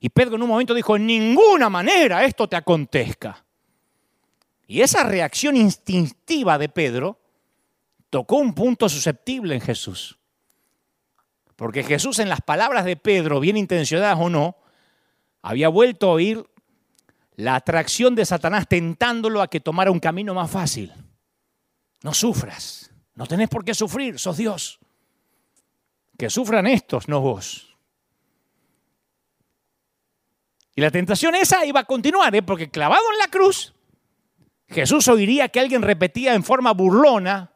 Y 0.00 0.10
Pedro 0.10 0.36
en 0.36 0.42
un 0.42 0.48
momento 0.48 0.74
dijo, 0.74 0.96
en 0.96 1.06
ninguna 1.06 1.68
manera 1.68 2.24
esto 2.24 2.48
te 2.48 2.56
acontezca. 2.56 3.44
Y 4.66 4.80
esa 4.80 5.04
reacción 5.04 5.56
instintiva 5.56 6.58
de 6.58 6.68
Pedro 6.68 7.20
tocó 8.10 8.36
un 8.36 8.54
punto 8.54 8.88
susceptible 8.88 9.54
en 9.54 9.60
Jesús. 9.60 10.18
Porque 11.56 11.82
Jesús 11.82 12.18
en 12.18 12.28
las 12.28 12.40
palabras 12.40 12.84
de 12.84 12.96
Pedro, 12.96 13.40
bien 13.40 13.56
intencionadas 13.56 14.18
o 14.18 14.30
no, 14.30 14.56
había 15.42 15.68
vuelto 15.68 16.08
a 16.08 16.12
oír 16.12 16.44
la 17.36 17.56
atracción 17.56 18.14
de 18.14 18.24
Satanás 18.24 18.66
tentándolo 18.68 19.42
a 19.42 19.48
que 19.48 19.60
tomara 19.60 19.90
un 19.90 20.00
camino 20.00 20.34
más 20.34 20.50
fácil. 20.50 20.92
No 22.04 22.12
sufras, 22.12 22.90
no 23.14 23.26
tenés 23.26 23.48
por 23.48 23.64
qué 23.64 23.72
sufrir, 23.72 24.18
sos 24.18 24.36
Dios. 24.36 24.78
Que 26.18 26.28
sufran 26.28 26.66
estos, 26.66 27.08
no 27.08 27.22
vos. 27.22 27.74
Y 30.76 30.82
la 30.82 30.90
tentación 30.90 31.34
esa 31.34 31.64
iba 31.64 31.80
a 31.80 31.84
continuar, 31.84 32.36
¿eh? 32.36 32.42
porque 32.42 32.68
clavado 32.70 33.02
en 33.10 33.18
la 33.18 33.28
cruz, 33.28 33.72
Jesús 34.68 35.08
oiría 35.08 35.48
que 35.48 35.60
alguien 35.60 35.80
repetía 35.80 36.34
en 36.34 36.44
forma 36.44 36.72
burlona, 36.72 37.50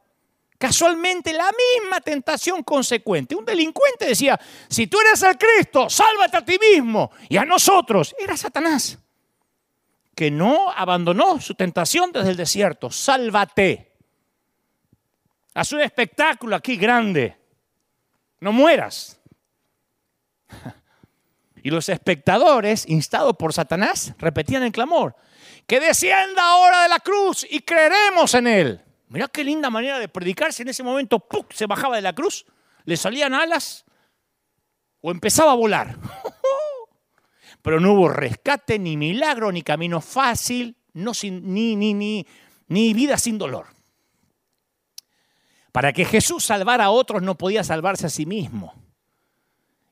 Casualmente 0.56 1.32
la 1.32 1.50
misma 1.52 2.00
tentación 2.00 2.64
consecuente. 2.64 3.36
Un 3.36 3.44
delincuente 3.44 4.06
decía, 4.06 4.40
si 4.68 4.88
tú 4.88 4.98
eres 5.00 5.22
el 5.22 5.38
Cristo, 5.38 5.88
sálvate 5.88 6.38
a 6.38 6.44
ti 6.44 6.58
mismo 6.58 7.12
y 7.28 7.36
a 7.36 7.44
nosotros. 7.44 8.16
Era 8.18 8.36
Satanás, 8.36 8.98
que 10.16 10.32
no 10.32 10.72
abandonó 10.72 11.40
su 11.40 11.54
tentación 11.54 12.10
desde 12.10 12.30
el 12.30 12.36
desierto. 12.36 12.90
Sálvate. 12.90 13.87
Haz 15.58 15.72
un 15.72 15.80
espectáculo 15.80 16.54
aquí 16.54 16.76
grande. 16.76 17.36
No 18.40 18.52
mueras. 18.52 19.20
Y 21.60 21.70
los 21.70 21.88
espectadores, 21.88 22.88
instados 22.88 23.36
por 23.36 23.52
Satanás, 23.52 24.14
repetían 24.18 24.62
el 24.62 24.70
clamor, 24.70 25.16
que 25.66 25.80
descienda 25.80 26.40
ahora 26.40 26.84
de 26.84 26.88
la 26.88 27.00
cruz 27.00 27.44
y 27.50 27.58
creeremos 27.60 28.32
en 28.34 28.46
él. 28.46 28.80
Mirá 29.08 29.26
qué 29.26 29.42
linda 29.42 29.68
manera 29.68 29.98
de 29.98 30.08
predicarse. 30.08 30.62
En 30.62 30.68
ese 30.68 30.84
momento 30.84 31.18
¡puc! 31.18 31.52
se 31.52 31.66
bajaba 31.66 31.96
de 31.96 32.02
la 32.02 32.14
cruz, 32.14 32.46
le 32.84 32.96
salían 32.96 33.34
alas 33.34 33.84
o 35.00 35.10
empezaba 35.10 35.50
a 35.50 35.56
volar. 35.56 35.98
Pero 37.62 37.80
no 37.80 37.94
hubo 37.94 38.08
rescate, 38.08 38.78
ni 38.78 38.96
milagro, 38.96 39.50
ni 39.50 39.62
camino 39.62 40.00
fácil, 40.00 40.76
no 40.92 41.12
sin, 41.12 41.52
ni, 41.52 41.74
ni, 41.74 41.92
ni, 41.92 42.24
ni 42.68 42.94
vida 42.94 43.18
sin 43.18 43.36
dolor. 43.36 43.77
Para 45.78 45.92
que 45.92 46.04
Jesús 46.04 46.44
salvara 46.44 46.86
a 46.86 46.90
otros 46.90 47.22
no 47.22 47.38
podía 47.38 47.62
salvarse 47.62 48.04
a 48.04 48.10
sí 48.10 48.26
mismo. 48.26 48.74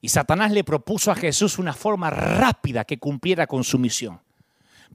Y 0.01 0.09
Satanás 0.09 0.51
le 0.51 0.65
propuso 0.65 1.13
a 1.13 1.15
Jesús 1.15 1.61
una 1.61 1.73
forma 1.73 2.11
rápida 2.11 2.85
que 2.85 2.99
cumpliera 2.99 3.47
con 3.47 3.63
su 3.63 3.79
misión. 3.79 4.21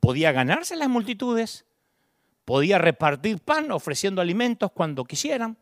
Podía 0.02 0.34
ganarse 0.34 0.76
las 0.76 0.90
multitudes, 0.90 1.64
podía 2.44 2.78
repartir 2.78 3.40
pan 3.40 3.72
ofreciendo 3.72 4.22
alimentos 4.22 4.70
cuando 4.74 5.06
quisieran, 5.06 5.58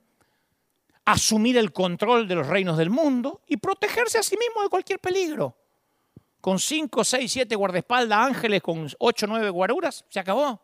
asumir 1.06 1.60
el 1.60 1.74
control 1.74 2.28
de 2.28 2.34
los 2.34 2.48
reinos 2.48 2.76
del 2.76 2.90
mundo 2.90 3.44
y 3.46 3.58
protegerse 3.58 4.18
a 4.18 4.24
sí 4.24 4.36
mismo 4.36 4.64
de 4.64 4.70
cualquier 4.70 4.98
peligro. 4.98 5.56
Con 6.42 6.58
cinco, 6.58 7.04
seis, 7.04 7.32
siete 7.32 7.56
guardaespaldas, 7.56 8.18
ángeles, 8.18 8.64
con 8.64 8.90
ocho, 8.98 9.28
nueve 9.28 9.52
guaruras, 9.52 10.04
se 10.10 10.20
acabó. 10.20 10.60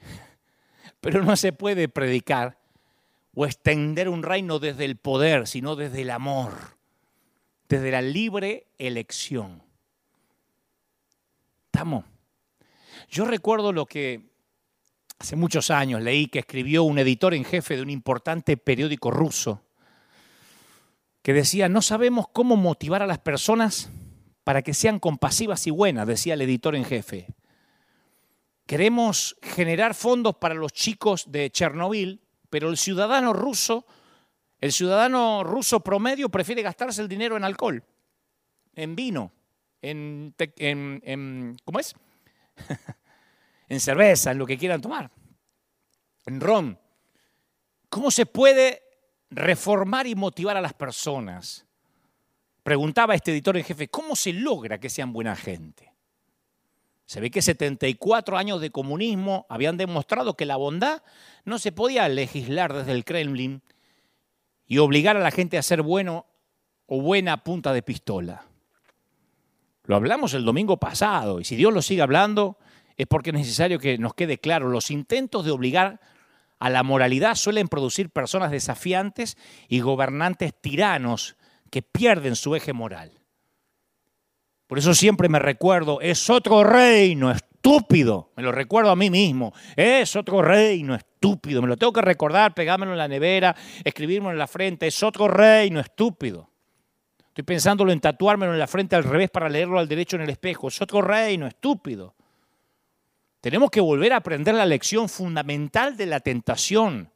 Pero 1.00 1.22
no 1.22 1.36
se 1.36 1.52
puede 1.52 1.88
predicar 1.88 2.65
o 3.36 3.46
extender 3.46 4.08
un 4.08 4.24
reino 4.24 4.58
desde 4.58 4.84
el 4.84 4.96
poder, 4.96 5.46
sino 5.46 5.76
desde 5.76 6.02
el 6.02 6.10
amor, 6.10 6.78
desde 7.68 7.92
la 7.92 8.02
libre 8.02 8.66
elección. 8.78 9.62
¿Estamos? 11.66 12.04
Yo 13.08 13.24
recuerdo 13.24 13.70
lo 13.72 13.86
que 13.86 14.36
Hace 15.18 15.36
muchos 15.36 15.70
años 15.70 16.02
leí 16.02 16.26
que 16.26 16.40
escribió 16.40 16.82
un 16.82 16.98
editor 16.98 17.32
en 17.32 17.44
jefe 17.44 17.76
de 17.76 17.82
un 17.82 17.90
importante 17.90 18.56
periódico 18.56 19.10
ruso 19.10 19.62
que 21.22 21.32
decía, 21.32 21.68
no 21.68 21.82
sabemos 21.82 22.26
cómo 22.28 22.56
motivar 22.56 23.02
a 23.02 23.06
las 23.06 23.18
personas 23.18 23.90
para 24.44 24.62
que 24.62 24.74
sean 24.74 25.00
compasivas 25.00 25.66
y 25.66 25.70
buenas, 25.70 26.06
decía 26.06 26.34
el 26.34 26.42
editor 26.42 26.76
en 26.76 26.84
jefe. 26.84 27.26
Queremos 28.66 29.36
generar 29.42 29.94
fondos 29.94 30.36
para 30.36 30.54
los 30.54 30.72
chicos 30.72 31.32
de 31.32 31.50
Chernobyl, 31.50 32.20
pero 32.56 32.70
el 32.70 32.78
ciudadano 32.78 33.34
ruso, 33.34 33.84
el 34.58 34.72
ciudadano 34.72 35.44
ruso 35.44 35.80
promedio 35.80 36.30
prefiere 36.30 36.62
gastarse 36.62 37.02
el 37.02 37.08
dinero 37.08 37.36
en 37.36 37.44
alcohol, 37.44 37.84
en 38.74 38.96
vino, 38.96 39.30
en, 39.82 40.34
¿cómo 41.62 41.78
es? 41.78 41.94
en 43.68 43.78
cerveza, 43.78 44.30
en 44.30 44.38
lo 44.38 44.46
que 44.46 44.56
quieran 44.56 44.80
tomar, 44.80 45.10
en 46.24 46.40
ron. 46.40 46.80
¿Cómo 47.90 48.10
se 48.10 48.24
puede 48.24 48.82
reformar 49.28 50.06
y 50.06 50.14
motivar 50.14 50.56
a 50.56 50.62
las 50.62 50.72
personas? 50.72 51.66
Preguntaba 52.62 53.14
este 53.14 53.32
editor 53.32 53.58
en 53.58 53.64
jefe, 53.64 53.88
¿cómo 53.88 54.16
se 54.16 54.32
logra 54.32 54.80
que 54.80 54.88
sean 54.88 55.12
buena 55.12 55.36
gente? 55.36 55.85
Se 57.06 57.20
ve 57.20 57.30
que 57.30 57.40
74 57.40 58.36
años 58.36 58.60
de 58.60 58.70
comunismo 58.70 59.46
habían 59.48 59.76
demostrado 59.76 60.34
que 60.34 60.44
la 60.44 60.56
bondad 60.56 61.02
no 61.44 61.58
se 61.58 61.72
podía 61.72 62.08
legislar 62.08 62.72
desde 62.72 62.92
el 62.92 63.04
Kremlin 63.04 63.62
y 64.66 64.78
obligar 64.78 65.16
a 65.16 65.20
la 65.20 65.30
gente 65.30 65.56
a 65.56 65.62
ser 65.62 65.82
bueno 65.82 66.26
o 66.86 67.00
buena 67.00 67.44
punta 67.44 67.72
de 67.72 67.82
pistola. 67.82 68.44
Lo 69.84 69.94
hablamos 69.94 70.34
el 70.34 70.44
domingo 70.44 70.78
pasado 70.78 71.40
y 71.40 71.44
si 71.44 71.54
Dios 71.54 71.72
lo 71.72 71.80
sigue 71.80 72.02
hablando, 72.02 72.58
es 72.96 73.06
porque 73.06 73.30
es 73.30 73.34
necesario 73.34 73.78
que 73.78 73.98
nos 73.98 74.14
quede 74.14 74.38
claro, 74.38 74.68
los 74.68 74.90
intentos 74.90 75.44
de 75.44 75.52
obligar 75.52 76.00
a 76.58 76.70
la 76.70 76.82
moralidad 76.82 77.36
suelen 77.36 77.68
producir 77.68 78.10
personas 78.10 78.50
desafiantes 78.50 79.36
y 79.68 79.80
gobernantes 79.80 80.54
tiranos 80.60 81.36
que 81.70 81.82
pierden 81.82 82.34
su 82.34 82.56
eje 82.56 82.72
moral. 82.72 83.15
Por 84.66 84.78
eso 84.78 84.94
siempre 84.94 85.28
me 85.28 85.38
recuerdo, 85.38 86.00
es 86.00 86.28
otro 86.28 86.64
reino 86.64 87.30
estúpido, 87.30 88.32
me 88.36 88.42
lo 88.42 88.50
recuerdo 88.50 88.90
a 88.90 88.96
mí 88.96 89.10
mismo, 89.10 89.52
es 89.76 90.16
otro 90.16 90.42
reino 90.42 90.94
estúpido, 90.94 91.62
me 91.62 91.68
lo 91.68 91.76
tengo 91.76 91.92
que 91.92 92.02
recordar, 92.02 92.52
pegármelo 92.52 92.92
en 92.92 92.98
la 92.98 93.06
nevera, 93.06 93.54
escribírmelo 93.84 94.32
en 94.32 94.38
la 94.38 94.48
frente, 94.48 94.88
es 94.88 95.02
otro 95.02 95.28
reino 95.28 95.78
estúpido. 95.78 96.50
Estoy 97.28 97.44
pensándolo 97.44 97.92
en 97.92 98.00
tatuármelo 98.00 98.54
en 98.54 98.58
la 98.58 98.66
frente 98.66 98.96
al 98.96 99.04
revés 99.04 99.30
para 99.30 99.48
leerlo 99.48 99.78
al 99.78 99.86
derecho 99.86 100.16
en 100.16 100.22
el 100.22 100.30
espejo, 100.30 100.68
es 100.68 100.82
otro 100.82 101.00
reino 101.00 101.46
estúpido. 101.46 102.14
Tenemos 103.40 103.70
que 103.70 103.80
volver 103.80 104.12
a 104.12 104.16
aprender 104.16 104.54
la 104.56 104.66
lección 104.66 105.08
fundamental 105.08 105.96
de 105.96 106.06
la 106.06 106.18
tentación. 106.18 107.12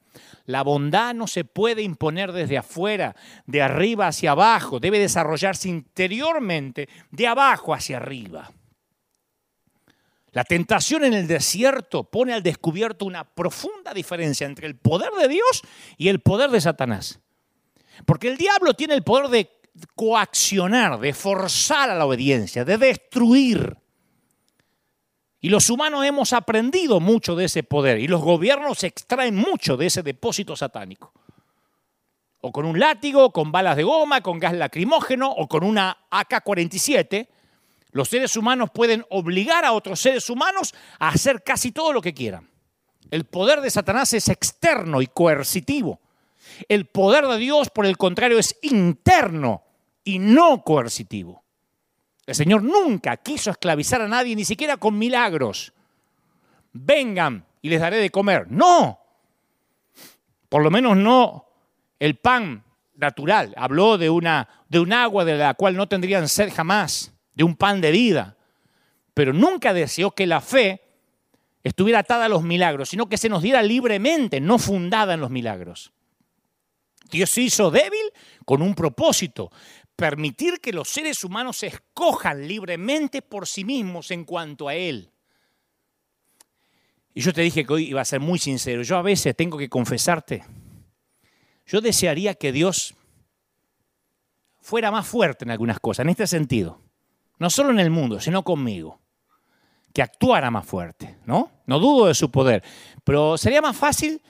La 0.46 0.62
bondad 0.62 1.14
no 1.14 1.26
se 1.26 1.44
puede 1.44 1.82
imponer 1.82 2.32
desde 2.32 2.58
afuera, 2.58 3.14
de 3.46 3.62
arriba 3.62 4.08
hacia 4.08 4.32
abajo, 4.32 4.80
debe 4.80 4.98
desarrollarse 4.98 5.68
interiormente, 5.68 6.88
de 7.10 7.26
abajo 7.26 7.72
hacia 7.72 7.98
arriba. 7.98 8.50
La 10.32 10.44
tentación 10.44 11.04
en 11.04 11.14
el 11.14 11.26
desierto 11.26 12.04
pone 12.04 12.32
al 12.32 12.42
descubierto 12.42 13.04
una 13.04 13.24
profunda 13.24 13.92
diferencia 13.92 14.46
entre 14.46 14.66
el 14.66 14.76
poder 14.76 15.10
de 15.12 15.28
Dios 15.28 15.62
y 15.96 16.08
el 16.08 16.20
poder 16.20 16.50
de 16.50 16.60
Satanás. 16.60 17.20
Porque 18.06 18.28
el 18.28 18.36
diablo 18.36 18.74
tiene 18.74 18.94
el 18.94 19.02
poder 19.02 19.28
de 19.28 19.50
coaccionar, 19.96 21.00
de 21.00 21.12
forzar 21.12 21.90
a 21.90 21.94
la 21.94 22.06
obediencia, 22.06 22.64
de 22.64 22.78
destruir. 22.78 23.76
Y 25.40 25.48
los 25.48 25.70
humanos 25.70 26.04
hemos 26.04 26.32
aprendido 26.32 27.00
mucho 27.00 27.34
de 27.34 27.46
ese 27.46 27.62
poder 27.62 27.98
y 27.98 28.06
los 28.06 28.20
gobiernos 28.20 28.84
extraen 28.84 29.34
mucho 29.34 29.76
de 29.76 29.86
ese 29.86 30.02
depósito 30.02 30.54
satánico. 30.54 31.12
O 32.42 32.52
con 32.52 32.66
un 32.66 32.78
látigo, 32.78 33.32
con 33.32 33.50
balas 33.52 33.76
de 33.76 33.82
goma, 33.82 34.20
con 34.22 34.38
gas 34.38 34.54
lacrimógeno 34.54 35.30
o 35.30 35.48
con 35.48 35.64
una 35.64 35.96
AK-47, 36.10 37.28
los 37.92 38.08
seres 38.08 38.36
humanos 38.36 38.70
pueden 38.72 39.04
obligar 39.10 39.64
a 39.64 39.72
otros 39.72 40.00
seres 40.00 40.28
humanos 40.30 40.74
a 40.98 41.08
hacer 41.08 41.42
casi 41.42 41.72
todo 41.72 41.92
lo 41.92 42.00
que 42.00 42.14
quieran. 42.14 42.48
El 43.10 43.24
poder 43.24 43.60
de 43.60 43.70
Satanás 43.70 44.12
es 44.12 44.28
externo 44.28 45.02
y 45.02 45.06
coercitivo. 45.06 46.00
El 46.68 46.86
poder 46.86 47.26
de 47.26 47.38
Dios, 47.38 47.70
por 47.70 47.86
el 47.86 47.96
contrario, 47.96 48.38
es 48.38 48.56
interno 48.62 49.64
y 50.04 50.18
no 50.18 50.62
coercitivo. 50.62 51.39
El 52.30 52.36
Señor 52.36 52.62
nunca 52.62 53.16
quiso 53.16 53.50
esclavizar 53.50 54.00
a 54.02 54.06
nadie, 54.06 54.36
ni 54.36 54.44
siquiera 54.44 54.76
con 54.76 54.96
milagros. 54.96 55.72
Vengan 56.72 57.44
y 57.60 57.68
les 57.68 57.80
daré 57.80 57.96
de 57.96 58.10
comer. 58.10 58.46
No. 58.48 59.00
Por 60.48 60.62
lo 60.62 60.70
menos 60.70 60.96
no 60.96 61.46
el 61.98 62.14
pan 62.18 62.62
natural. 62.94 63.52
Habló 63.56 63.98
de, 63.98 64.10
una, 64.10 64.48
de 64.68 64.78
un 64.78 64.92
agua 64.92 65.24
de 65.24 65.38
la 65.38 65.54
cual 65.54 65.74
no 65.74 65.88
tendrían 65.88 66.28
sed 66.28 66.52
jamás, 66.54 67.12
de 67.34 67.42
un 67.42 67.56
pan 67.56 67.80
de 67.80 67.90
vida. 67.90 68.36
Pero 69.12 69.32
nunca 69.32 69.72
deseó 69.72 70.12
que 70.12 70.28
la 70.28 70.40
fe 70.40 70.82
estuviera 71.64 71.98
atada 71.98 72.26
a 72.26 72.28
los 72.28 72.44
milagros, 72.44 72.90
sino 72.90 73.08
que 73.08 73.18
se 73.18 73.28
nos 73.28 73.42
diera 73.42 73.60
libremente, 73.60 74.40
no 74.40 74.60
fundada 74.60 75.14
en 75.14 75.20
los 75.20 75.30
milagros. 75.30 75.90
Dios 77.10 77.30
se 77.30 77.40
hizo 77.42 77.72
débil 77.72 78.12
con 78.44 78.62
un 78.62 78.74
propósito, 78.74 79.50
permitir 80.00 80.62
que 80.62 80.72
los 80.72 80.88
seres 80.88 81.24
humanos 81.24 81.62
escojan 81.62 82.48
libremente 82.48 83.20
por 83.20 83.46
sí 83.46 83.66
mismos 83.66 84.10
en 84.10 84.24
cuanto 84.24 84.66
a 84.66 84.74
Él. 84.74 85.12
Y 87.12 87.20
yo 87.20 87.34
te 87.34 87.42
dije 87.42 87.66
que 87.66 87.72
hoy 87.74 87.88
iba 87.90 88.00
a 88.00 88.06
ser 88.06 88.18
muy 88.18 88.38
sincero. 88.38 88.82
Yo 88.82 88.96
a 88.96 89.02
veces 89.02 89.36
tengo 89.36 89.58
que 89.58 89.68
confesarte. 89.68 90.42
Yo 91.66 91.82
desearía 91.82 92.34
que 92.34 92.50
Dios 92.50 92.94
fuera 94.62 94.90
más 94.90 95.06
fuerte 95.06 95.44
en 95.44 95.50
algunas 95.50 95.78
cosas, 95.80 96.04
en 96.04 96.08
este 96.08 96.26
sentido. 96.26 96.80
No 97.38 97.50
solo 97.50 97.68
en 97.68 97.78
el 97.78 97.90
mundo, 97.90 98.20
sino 98.20 98.42
conmigo. 98.42 98.98
Que 99.92 100.00
actuara 100.00 100.50
más 100.50 100.64
fuerte, 100.64 101.18
¿no? 101.26 101.52
No 101.66 101.78
dudo 101.78 102.06
de 102.06 102.14
su 102.14 102.30
poder. 102.30 102.64
Pero 103.04 103.36
sería 103.36 103.60
más 103.60 103.76
fácil 103.76 104.22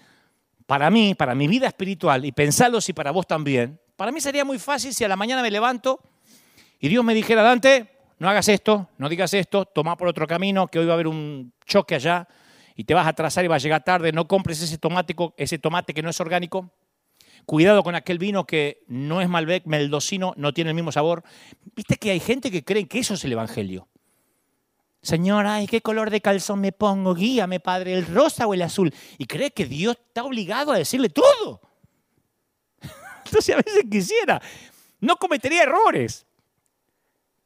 para 0.66 0.90
mí, 0.90 1.14
para 1.14 1.36
mi 1.36 1.46
vida 1.46 1.68
espiritual, 1.68 2.24
y 2.24 2.32
pensarlo 2.32 2.80
si 2.80 2.92
para 2.92 3.12
vos 3.12 3.28
también, 3.28 3.79
para 4.00 4.12
mí 4.12 4.20
sería 4.22 4.46
muy 4.46 4.58
fácil 4.58 4.94
si 4.94 5.04
a 5.04 5.08
la 5.08 5.16
mañana 5.16 5.42
me 5.42 5.50
levanto 5.50 6.00
y 6.78 6.88
Dios 6.88 7.04
me 7.04 7.12
dijera, 7.12 7.42
Dante, 7.42 7.98
no 8.18 8.30
hagas 8.30 8.48
esto, 8.48 8.88
no 8.96 9.10
digas 9.10 9.34
esto, 9.34 9.66
toma 9.66 9.94
por 9.98 10.08
otro 10.08 10.26
camino, 10.26 10.68
que 10.68 10.78
hoy 10.78 10.86
va 10.86 10.92
a 10.92 10.94
haber 10.94 11.06
un 11.06 11.52
choque 11.66 11.96
allá 11.96 12.26
y 12.74 12.84
te 12.84 12.94
vas 12.94 13.04
a 13.04 13.10
atrasar 13.10 13.44
y 13.44 13.48
vas 13.48 13.62
a 13.62 13.64
llegar 13.64 13.84
tarde, 13.84 14.10
no 14.10 14.26
compres 14.26 14.62
ese, 14.62 14.78
ese 15.36 15.58
tomate 15.58 15.92
que 15.92 16.00
no 16.00 16.08
es 16.08 16.18
orgánico. 16.18 16.70
Cuidado 17.44 17.82
con 17.82 17.94
aquel 17.94 18.16
vino 18.16 18.46
que 18.46 18.84
no 18.86 19.20
es 19.20 19.28
Malbec, 19.28 19.66
meldocino, 19.66 20.32
no 20.38 20.54
tiene 20.54 20.70
el 20.70 20.76
mismo 20.76 20.92
sabor. 20.92 21.22
Viste 21.76 21.96
que 21.96 22.12
hay 22.12 22.20
gente 22.20 22.50
que 22.50 22.64
cree 22.64 22.88
que 22.88 23.00
eso 23.00 23.12
es 23.12 23.24
el 23.26 23.32
Evangelio. 23.32 23.86
Señor, 25.02 25.46
ay, 25.46 25.66
¿qué 25.66 25.82
color 25.82 26.08
de 26.08 26.22
calzón 26.22 26.62
me 26.62 26.72
pongo? 26.72 27.14
Guíame, 27.14 27.60
Padre, 27.60 27.92
¿el 27.92 28.06
rosa 28.06 28.46
o 28.46 28.54
el 28.54 28.62
azul? 28.62 28.94
Y 29.18 29.26
cree 29.26 29.50
que 29.50 29.66
Dios 29.66 29.98
está 30.08 30.24
obligado 30.24 30.72
a 30.72 30.78
decirle 30.78 31.10
todo. 31.10 31.60
Entonces 33.32 33.54
a 33.54 33.58
veces 33.58 33.84
quisiera, 33.90 34.40
no 35.00 35.16
cometería 35.16 35.62
errores. 35.62 36.26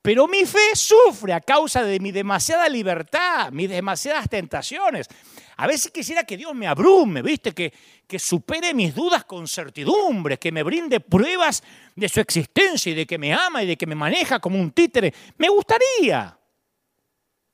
Pero 0.03 0.29
mi 0.29 0.45
fe 0.45 0.75
sufre 0.75 1.33
a 1.33 1.41
causa 1.41 1.83
de 1.83 1.99
mi 1.99 2.13
demasiada 2.13 2.69
libertad, 2.69 3.51
mis 3.53 3.71
demasiadas 3.71 4.29
tentaciones. 4.29 5.09
A 5.57 5.67
veces 5.67 5.91
quisiera 5.91 6.25
que 6.25 6.37
Dios 6.37 6.55
me 6.55 6.67
abrume, 6.67 7.23
¿viste? 7.23 7.53
Que, 7.53 7.73
que 8.07 8.19
supere 8.19 8.75
mis 8.75 8.95
dudas 8.95 9.25
con 9.25 9.49
certidumbre, 9.49 10.39
que 10.39 10.53
me 10.53 10.63
brinde 10.63 11.01
pruebas 11.01 11.63
de 11.97 12.09
su 12.11 12.21
existencia 12.21 12.93
y 12.93 12.95
de 12.95 13.07
que 13.07 13.17
me 13.17 13.33
ama 13.33 13.63
y 13.63 13.67
de 13.67 13.79
que 13.79 13.87
me 13.87 13.95
maneja 13.95 14.41
como 14.41 14.61
un 14.61 14.73
títere. 14.73 15.15
Me 15.39 15.49
gustaría. 15.49 16.39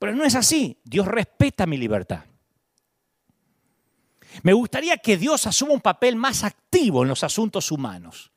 Pero 0.01 0.15
no 0.17 0.25
es 0.25 0.35
así. 0.35 0.77
Dios 0.83 1.07
respeta 1.07 1.67
mi 1.67 1.77
libertad. 1.77 2.25
Me 4.43 4.53
gustaría 4.53 4.97
que 4.99 5.17
Dios 5.17 5.47
asuma 5.47 5.73
un 5.73 5.81
papel 5.81 6.17
más 6.17 6.45
activo 6.45 7.03
en 7.03 7.09
los 7.09 7.25
asuntos 7.25 7.71
humanos. 7.71 8.31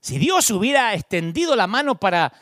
Si 0.00 0.18
Dios 0.18 0.50
hubiera 0.50 0.94
extendido 0.94 1.54
la 1.56 1.66
mano 1.66 1.94
para 1.94 2.32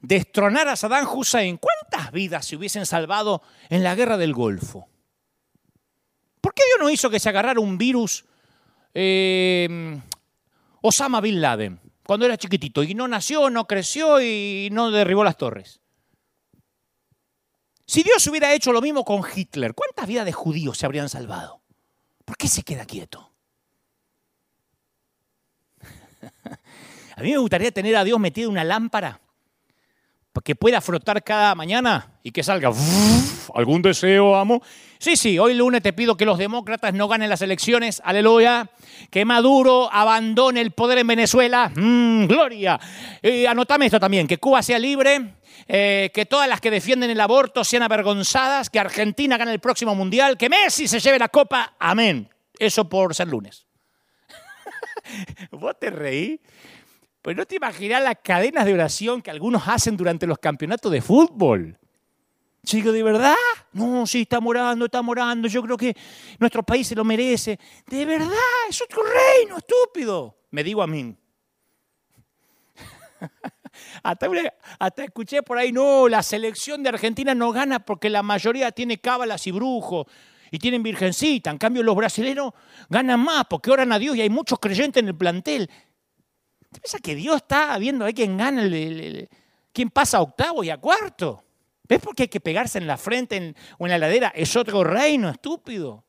destronar 0.00 0.68
a 0.68 0.76
Saddam 0.76 1.06
Hussein, 1.06 1.58
¿cuántas 1.58 2.12
vidas 2.12 2.46
se 2.46 2.56
hubiesen 2.56 2.86
salvado 2.86 3.42
en 3.68 3.82
la 3.82 3.94
guerra 3.94 4.16
del 4.16 4.34
Golfo? 4.34 4.88
¿Por 6.40 6.54
qué 6.54 6.62
Dios 6.66 6.78
no 6.80 6.90
hizo 6.90 7.10
que 7.10 7.20
se 7.20 7.28
agarrara 7.28 7.60
un 7.60 7.78
virus 7.78 8.24
eh, 8.94 10.00
Osama 10.80 11.20
Bin 11.20 11.40
Laden 11.40 11.80
cuando 12.04 12.26
era 12.26 12.36
chiquitito 12.36 12.82
y 12.82 12.94
no 12.94 13.08
nació, 13.08 13.50
no 13.50 13.66
creció 13.66 14.20
y 14.20 14.68
no 14.72 14.90
derribó 14.90 15.24
las 15.24 15.36
torres? 15.36 15.80
Si 17.86 18.02
Dios 18.02 18.26
hubiera 18.26 18.52
hecho 18.52 18.72
lo 18.72 18.82
mismo 18.82 19.04
con 19.04 19.22
Hitler, 19.34 19.72
¿cuántas 19.74 20.06
vidas 20.08 20.26
de 20.26 20.32
judíos 20.32 20.76
se 20.76 20.86
habrían 20.86 21.08
salvado? 21.08 21.62
¿Por 22.24 22.36
qué 22.36 22.48
se 22.48 22.62
queda 22.62 22.84
quieto? 22.84 23.32
A 27.16 27.22
mí 27.22 27.30
me 27.30 27.38
gustaría 27.38 27.70
tener 27.70 27.96
a 27.96 28.04
Dios 28.04 28.20
metido 28.20 28.48
en 28.48 28.52
una 28.52 28.64
lámpara 28.64 29.20
que 30.44 30.54
pueda 30.54 30.80
frotar 30.80 31.22
cada 31.22 31.54
mañana 31.54 32.12
y 32.22 32.30
que 32.30 32.42
salga. 32.42 32.70
¿Algún 33.54 33.82
deseo, 33.82 34.36
amo? 34.36 34.62
Sí, 34.98 35.16
sí, 35.16 35.38
hoy 35.38 35.54
lunes 35.54 35.82
te 35.82 35.92
pido 35.92 36.16
que 36.16 36.24
los 36.24 36.38
demócratas 36.38 36.94
no 36.94 37.08
ganen 37.08 37.28
las 37.28 37.42
elecciones, 37.42 38.00
aleluya. 38.04 38.70
Que 39.10 39.24
Maduro 39.24 39.88
abandone 39.92 40.60
el 40.60 40.72
poder 40.72 40.98
en 40.98 41.06
Venezuela, 41.06 41.70
mm, 41.74 42.26
gloria. 42.26 42.80
Y 43.22 43.46
anotame 43.46 43.86
esto 43.86 44.00
también, 44.00 44.26
que 44.26 44.38
Cuba 44.38 44.62
sea 44.62 44.78
libre, 44.78 45.34
eh, 45.68 46.10
que 46.14 46.26
todas 46.26 46.48
las 46.48 46.60
que 46.60 46.70
defienden 46.70 47.10
el 47.10 47.20
aborto 47.20 47.64
sean 47.64 47.82
avergonzadas, 47.82 48.70
que 48.70 48.78
Argentina 48.78 49.36
gane 49.36 49.52
el 49.52 49.60
próximo 49.60 49.94
mundial, 49.94 50.36
que 50.36 50.48
Messi 50.48 50.88
se 50.88 51.00
lleve 51.00 51.18
la 51.18 51.28
copa, 51.28 51.74
amén. 51.78 52.28
Eso 52.58 52.88
por 52.88 53.14
ser 53.14 53.28
lunes. 53.28 53.66
¿Vos 55.50 55.78
te 55.78 55.90
reí? 55.90 56.40
Pues 57.26 57.36
no 57.36 57.44
te 57.44 57.56
imaginas 57.56 58.00
las 58.04 58.18
cadenas 58.22 58.64
de 58.64 58.72
oración 58.72 59.20
que 59.20 59.32
algunos 59.32 59.66
hacen 59.66 59.96
durante 59.96 60.28
los 60.28 60.38
campeonatos 60.38 60.92
de 60.92 61.00
fútbol. 61.00 61.76
Chico, 62.64 62.92
¿de 62.92 63.02
verdad? 63.02 63.34
No, 63.72 64.06
sí, 64.06 64.20
está 64.20 64.38
morando, 64.38 64.84
está 64.84 65.02
morando. 65.02 65.48
Yo 65.48 65.60
creo 65.60 65.76
que 65.76 65.96
nuestro 66.38 66.62
país 66.62 66.86
se 66.86 66.94
lo 66.94 67.04
merece. 67.04 67.58
¿De 67.88 68.04
verdad? 68.04 68.30
Es 68.68 68.80
otro 68.80 69.02
reino, 69.02 69.56
estúpido. 69.56 70.38
Me 70.52 70.62
digo 70.62 70.84
a 70.84 70.86
mí. 70.86 71.16
hasta, 74.04 74.30
hasta, 74.78 75.02
escuché 75.02 75.42
por 75.42 75.58
ahí, 75.58 75.72
no, 75.72 76.08
la 76.08 76.22
selección 76.22 76.84
de 76.84 76.90
Argentina 76.90 77.34
no 77.34 77.50
gana 77.50 77.80
porque 77.80 78.08
la 78.08 78.22
mayoría 78.22 78.70
tiene 78.70 79.00
cábalas 79.00 79.48
y 79.48 79.50
brujos 79.50 80.06
y 80.52 80.60
tienen 80.60 80.80
virgencita. 80.80 81.50
En 81.50 81.58
cambio, 81.58 81.82
los 81.82 81.96
brasileños 81.96 82.52
ganan 82.88 83.18
más 83.18 83.46
porque 83.50 83.72
oran 83.72 83.90
a 83.90 83.98
Dios 83.98 84.16
y 84.16 84.20
hay 84.20 84.30
muchos 84.30 84.60
creyentes 84.60 85.02
en 85.02 85.08
el 85.08 85.16
plantel. 85.16 85.68
¿Te 86.76 86.80
piensas 86.80 87.00
que 87.00 87.14
Dios 87.14 87.36
está 87.36 87.78
viendo 87.78 88.04
a 88.04 88.12
quién 88.12 88.36
gana, 88.36 88.68
quién 89.72 89.88
pasa 89.88 90.18
a 90.18 90.20
octavo 90.20 90.62
y 90.62 90.68
a 90.68 90.76
cuarto? 90.76 91.42
¿Ves 91.84 92.00
por 92.00 92.14
qué 92.14 92.24
hay 92.24 92.28
que 92.28 92.38
pegarse 92.38 92.76
en 92.76 92.86
la 92.86 92.98
frente 92.98 93.54
o 93.78 93.86
en 93.86 93.92
la 93.92 93.96
ladera? 93.96 94.30
Es 94.34 94.54
otro 94.56 94.84
reino, 94.84 95.30
estúpido. 95.30 96.04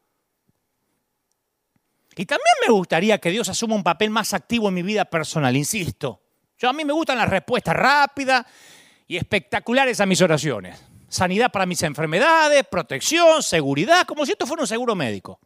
Y 2.18 2.26
también 2.26 2.54
me 2.68 2.74
gustaría 2.74 3.18
que 3.18 3.32
Dios 3.32 3.48
asuma 3.48 3.76
un 3.76 3.84
papel 3.84 4.10
más 4.10 4.34
activo 4.34 4.68
en 4.68 4.74
mi 4.74 4.82
vida 4.82 5.06
personal, 5.06 5.56
insisto. 5.56 6.22
Yo 6.58 6.68
a 6.68 6.74
mí 6.74 6.84
me 6.84 6.92
gustan 6.92 7.18
las 7.18 7.30
respuestas 7.30 7.74
rápidas 7.74 8.46
y 9.08 9.16
espectaculares 9.16 10.02
a 10.02 10.06
mis 10.06 10.20
oraciones. 10.22 10.84
Sanidad 11.08 11.50
para 11.50 11.66
mis 11.66 11.82
enfermedades, 11.82 12.66
protección, 12.70 13.42
seguridad, 13.42 14.06
como 14.06 14.26
si 14.26 14.34
esto 14.34 14.46
fuera 14.46 14.64
un 14.64 14.68
seguro 14.68 14.96
médico. 14.96 15.40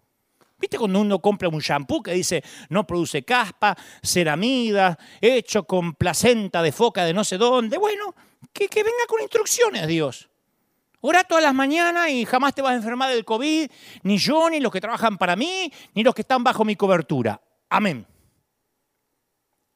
¿Viste 0.62 0.78
cuando 0.78 1.02
uno 1.02 1.20
compra 1.20 1.50
un 1.50 1.60
shampoo 1.60 2.04
que 2.04 2.14
dice 2.14 2.44
no 2.70 2.86
produce 2.86 3.24
caspa, 3.24 3.76
ceramida, 4.04 4.96
hecho 5.20 5.64
con 5.64 5.96
placenta 5.96 6.62
de 6.62 6.72
foca 6.72 7.04
de 7.04 7.16
no 7.16 7.24
sé 7.24 7.40
dónde? 7.40 7.80
Bueno, 7.80 8.14
que, 8.54 8.68
venga 8.68 9.06
con 9.08 9.22
instrucciones, 9.22 9.88
Dios. 9.88 10.30
Ora 11.00 11.24
todas 11.24 11.44
las 11.44 11.56
mañanas 11.56 12.10
y 12.10 12.26
jamás 12.26 12.54
te 12.54 12.62
vas 12.62 12.74
a 12.74 12.76
enfermar 12.76 13.10
del 13.10 13.26
COVID, 13.26 13.72
ni 14.04 14.18
yo, 14.20 14.52
ni 14.52 14.60
los 14.60 14.72
que 14.72 14.80
trabajan 14.80 15.18
para 15.18 15.36
mí, 15.36 15.74
ni 15.96 16.04
los 16.04 16.14
que 16.14 16.22
están 16.22 16.44
bajo 16.44 16.64
mi 16.64 16.76
cobertura. 16.76 17.42
Amén. 17.68 18.06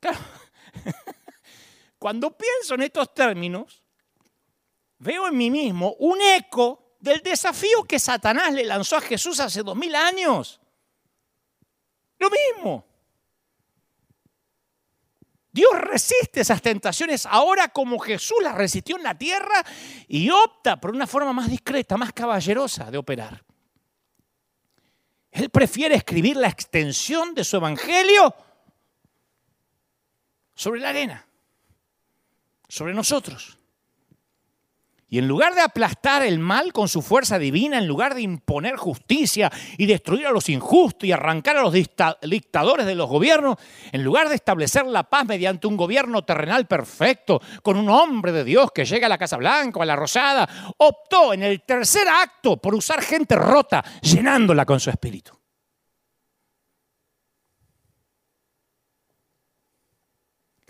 Cuando 1.98 2.38
pienso 2.38 2.76
en 2.76 2.84
estos 2.84 3.12
términos, 3.16 3.82
veo 5.00 5.28
en 5.28 5.36
mí 5.36 5.50
mismo 5.50 5.96
un 5.98 6.22
eco 6.22 6.98
del 7.00 7.22
desafío 7.22 7.86
que 7.86 7.98
Satanás 7.98 8.54
le 8.54 8.66
lanzó 8.66 8.98
a 8.98 9.02
Jesús 9.02 9.40
hace 9.40 9.64
dos 9.64 9.76
mil 9.76 9.96
años. 9.96 10.62
Lo 12.20 12.30
mismo. 12.30 12.86
Dios 15.52 15.72
resiste 15.80 16.42
esas 16.42 16.62
tentaciones 16.62 17.26
ahora 17.26 17.70
como 17.70 17.98
Jesús 17.98 18.38
las 18.44 18.56
resistió 18.56 18.98
en 18.98 19.04
la 19.04 19.18
tierra 19.18 19.64
y 20.08 20.30
opta 20.30 20.82
por 20.82 20.92
una 20.92 21.08
forma 21.08 21.32
más 21.32 21.50
discreta, 21.50 21.96
más 21.96 22.12
caballerosa 22.12 22.92
de 22.92 22.98
operar. 22.98 23.42
Él 25.32 25.50
prefiere 25.50 25.96
escribir 25.96 26.36
la 26.36 26.50
extensión 26.50 27.34
de 27.34 27.44
su 27.46 27.56
evangelio 27.56 28.36
sobre 30.56 30.82
la 30.82 30.90
arena, 30.90 31.26
sobre 32.68 32.94
nosotros. 32.94 33.58
Y 35.08 35.20
en 35.20 35.28
lugar 35.28 35.54
de 35.54 35.62
aplastar 35.62 36.24
el 36.24 36.40
mal 36.40 36.74
con 36.74 36.88
su 36.88 37.04
fuerza 37.04 37.38
divina, 37.38 37.78
en 37.78 37.88
lugar 37.88 38.16
de 38.16 38.24
imponer 38.24 38.76
justicia 38.76 39.52
y 39.78 39.86
destruir 39.86 40.26
a 40.26 40.32
los 40.32 40.50
injustos 40.50 41.08
y 41.08 41.12
arrancar 41.12 41.58
a 41.58 41.62
los 41.62 41.74
dictadores 41.74 42.88
de 42.88 42.96
los 42.96 43.08
gobiernos, 43.08 43.58
en 43.92 44.04
lugar 44.04 44.30
de 44.30 44.36
establecer 44.36 44.86
la 44.88 45.04
paz 45.04 45.26
mediante 45.26 45.68
un 45.68 45.78
gobierno 45.78 46.24
terrenal 46.24 46.66
perfecto, 46.66 47.40
con 47.62 47.78
un 47.78 47.90
hombre 47.90 48.32
de 48.32 48.44
Dios 48.44 48.72
que 48.74 48.86
llega 48.86 49.06
a 49.06 49.10
la 49.10 49.20
Casa 49.20 49.38
Blanca 49.38 49.80
o 49.80 49.84
a 49.84 49.86
la 49.86 49.96
Rosada, 49.96 50.50
optó 50.78 51.34
en 51.34 51.44
el 51.44 51.62
tercer 51.62 52.08
acto 52.08 52.58
por 52.58 52.74
usar 52.74 53.02
gente 53.02 53.36
rota, 53.36 53.84
llenándola 54.02 54.66
con 54.66 54.80
su 54.80 54.90
espíritu. 54.90 55.45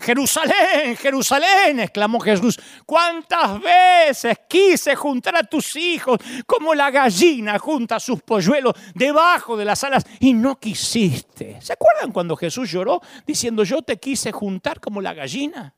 Jerusalén, 0.06 0.96
Jerusalén, 0.96 1.80
exclamó 1.80 2.20
Jesús, 2.20 2.60
¿cuántas 2.84 3.60
veces 3.60 4.38
quise 4.48 4.94
juntar 4.94 5.34
a 5.34 5.42
tus 5.42 5.74
hijos 5.74 6.20
como 6.46 6.76
la 6.76 6.92
gallina 6.92 7.58
junta 7.58 7.98
sus 7.98 8.22
polluelos 8.22 8.74
debajo 8.94 9.56
de 9.56 9.64
las 9.64 9.82
alas 9.82 10.04
y 10.20 10.32
no 10.32 10.60
quisiste? 10.60 11.60
¿Se 11.60 11.72
acuerdan 11.72 12.12
cuando 12.12 12.36
Jesús 12.36 12.70
lloró 12.70 13.00
diciendo 13.26 13.64
yo 13.64 13.82
te 13.82 13.96
quise 13.96 14.30
juntar 14.30 14.78
como 14.78 15.00
la 15.00 15.12
gallina? 15.12 15.74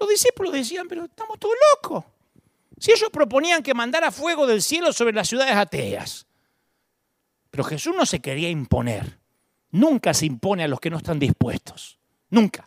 Los 0.00 0.08
discípulos 0.08 0.54
decían, 0.54 0.88
pero 0.88 1.04
estamos 1.04 1.38
todos 1.38 1.54
locos. 1.74 2.04
Si 2.78 2.90
ellos 2.90 3.10
proponían 3.12 3.62
que 3.62 3.74
mandara 3.74 4.10
fuego 4.10 4.46
del 4.46 4.62
cielo 4.62 4.94
sobre 4.94 5.12
las 5.12 5.28
ciudades 5.28 5.54
ateas. 5.54 6.26
Pero 7.50 7.64
Jesús 7.64 7.94
no 7.94 8.06
se 8.06 8.20
quería 8.20 8.48
imponer. 8.48 9.20
Nunca 9.72 10.14
se 10.14 10.24
impone 10.24 10.64
a 10.64 10.68
los 10.68 10.80
que 10.80 10.88
no 10.88 10.96
están 10.96 11.18
dispuestos. 11.18 12.01
Nunca. 12.32 12.66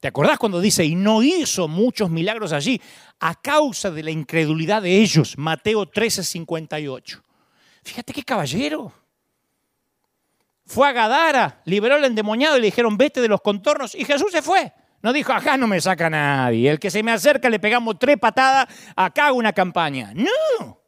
¿Te 0.00 0.08
acordás 0.08 0.38
cuando 0.38 0.60
dice, 0.60 0.84
y 0.84 0.94
no 0.94 1.22
hizo 1.22 1.66
muchos 1.66 2.10
milagros 2.10 2.52
allí 2.52 2.80
a 3.20 3.34
causa 3.34 3.90
de 3.90 4.02
la 4.02 4.10
incredulidad 4.10 4.82
de 4.82 5.00
ellos? 5.00 5.36
Mateo 5.38 5.86
13, 5.86 6.22
58. 6.22 7.24
Fíjate 7.82 8.12
qué 8.12 8.22
caballero. 8.22 8.92
Fue 10.66 10.88
a 10.88 10.92
Gadara, 10.92 11.62
liberó 11.64 11.94
al 11.94 12.04
endemoniado 12.04 12.58
y 12.58 12.60
le 12.60 12.66
dijeron, 12.66 12.98
vete 12.98 13.22
de 13.22 13.28
los 13.28 13.40
contornos. 13.40 13.94
Y 13.94 14.04
Jesús 14.04 14.30
se 14.30 14.42
fue. 14.42 14.70
No 15.00 15.14
dijo, 15.14 15.32
acá 15.32 15.56
no 15.56 15.66
me 15.66 15.80
saca 15.80 16.10
nadie. 16.10 16.70
El 16.70 16.78
que 16.78 16.90
se 16.90 17.02
me 17.02 17.12
acerca 17.12 17.48
le 17.48 17.58
pegamos 17.58 17.98
tres 17.98 18.18
patadas, 18.18 18.68
acá 18.94 19.28
hago 19.28 19.38
una 19.38 19.54
campaña. 19.54 20.12
No. 20.14 20.82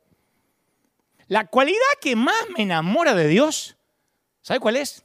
La 1.28 1.46
cualidad 1.46 1.78
que 2.02 2.16
más 2.16 2.50
me 2.54 2.64
enamora 2.64 3.14
de 3.14 3.28
Dios, 3.28 3.78
¿sabe 4.42 4.60
cuál 4.60 4.76
es? 4.76 5.02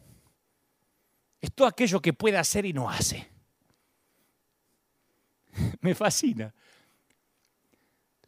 Es 1.41 1.53
todo 1.53 1.67
aquello 1.67 2.01
que 2.01 2.13
puede 2.13 2.37
hacer 2.37 2.65
y 2.65 2.73
no 2.73 2.89
hace. 2.89 3.29
Me 5.81 5.95
fascina. 5.95 6.53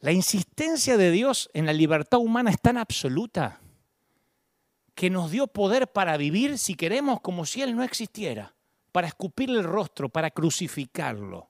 La 0.02 0.12
insistencia 0.12 0.98
de 0.98 1.12
Dios 1.12 1.50
en 1.54 1.66
la 1.66 1.74
libertad 1.74 2.20
humana 2.20 2.52
es 2.52 2.62
tan 2.62 2.78
absoluta 2.78 3.60
que 4.96 5.10
nos 5.10 5.32
dio 5.32 5.48
poder 5.48 5.92
para 5.92 6.18
vivir, 6.18 6.58
si 6.58 6.76
queremos, 6.76 7.22
como 7.22 7.46
si 7.46 7.62
Él 7.62 7.76
no 7.76 7.84
existiera, 7.84 8.54
para 8.92 9.08
escupirle 9.08 9.60
el 9.60 9.66
rostro, 9.66 10.10
para 10.10 10.32
crucificarlo. 10.32 11.50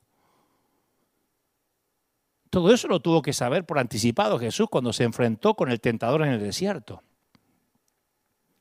Todo 2.49 2.73
eso 2.73 2.87
lo 2.87 2.99
tuvo 2.99 3.21
que 3.21 3.33
saber 3.33 3.65
por 3.65 3.77
anticipado 3.77 4.39
Jesús 4.39 4.67
cuando 4.69 4.93
se 4.93 5.03
enfrentó 5.03 5.53
con 5.53 5.69
el 5.71 5.79
tentador 5.79 6.23
en 6.23 6.29
el 6.29 6.39
desierto. 6.39 7.03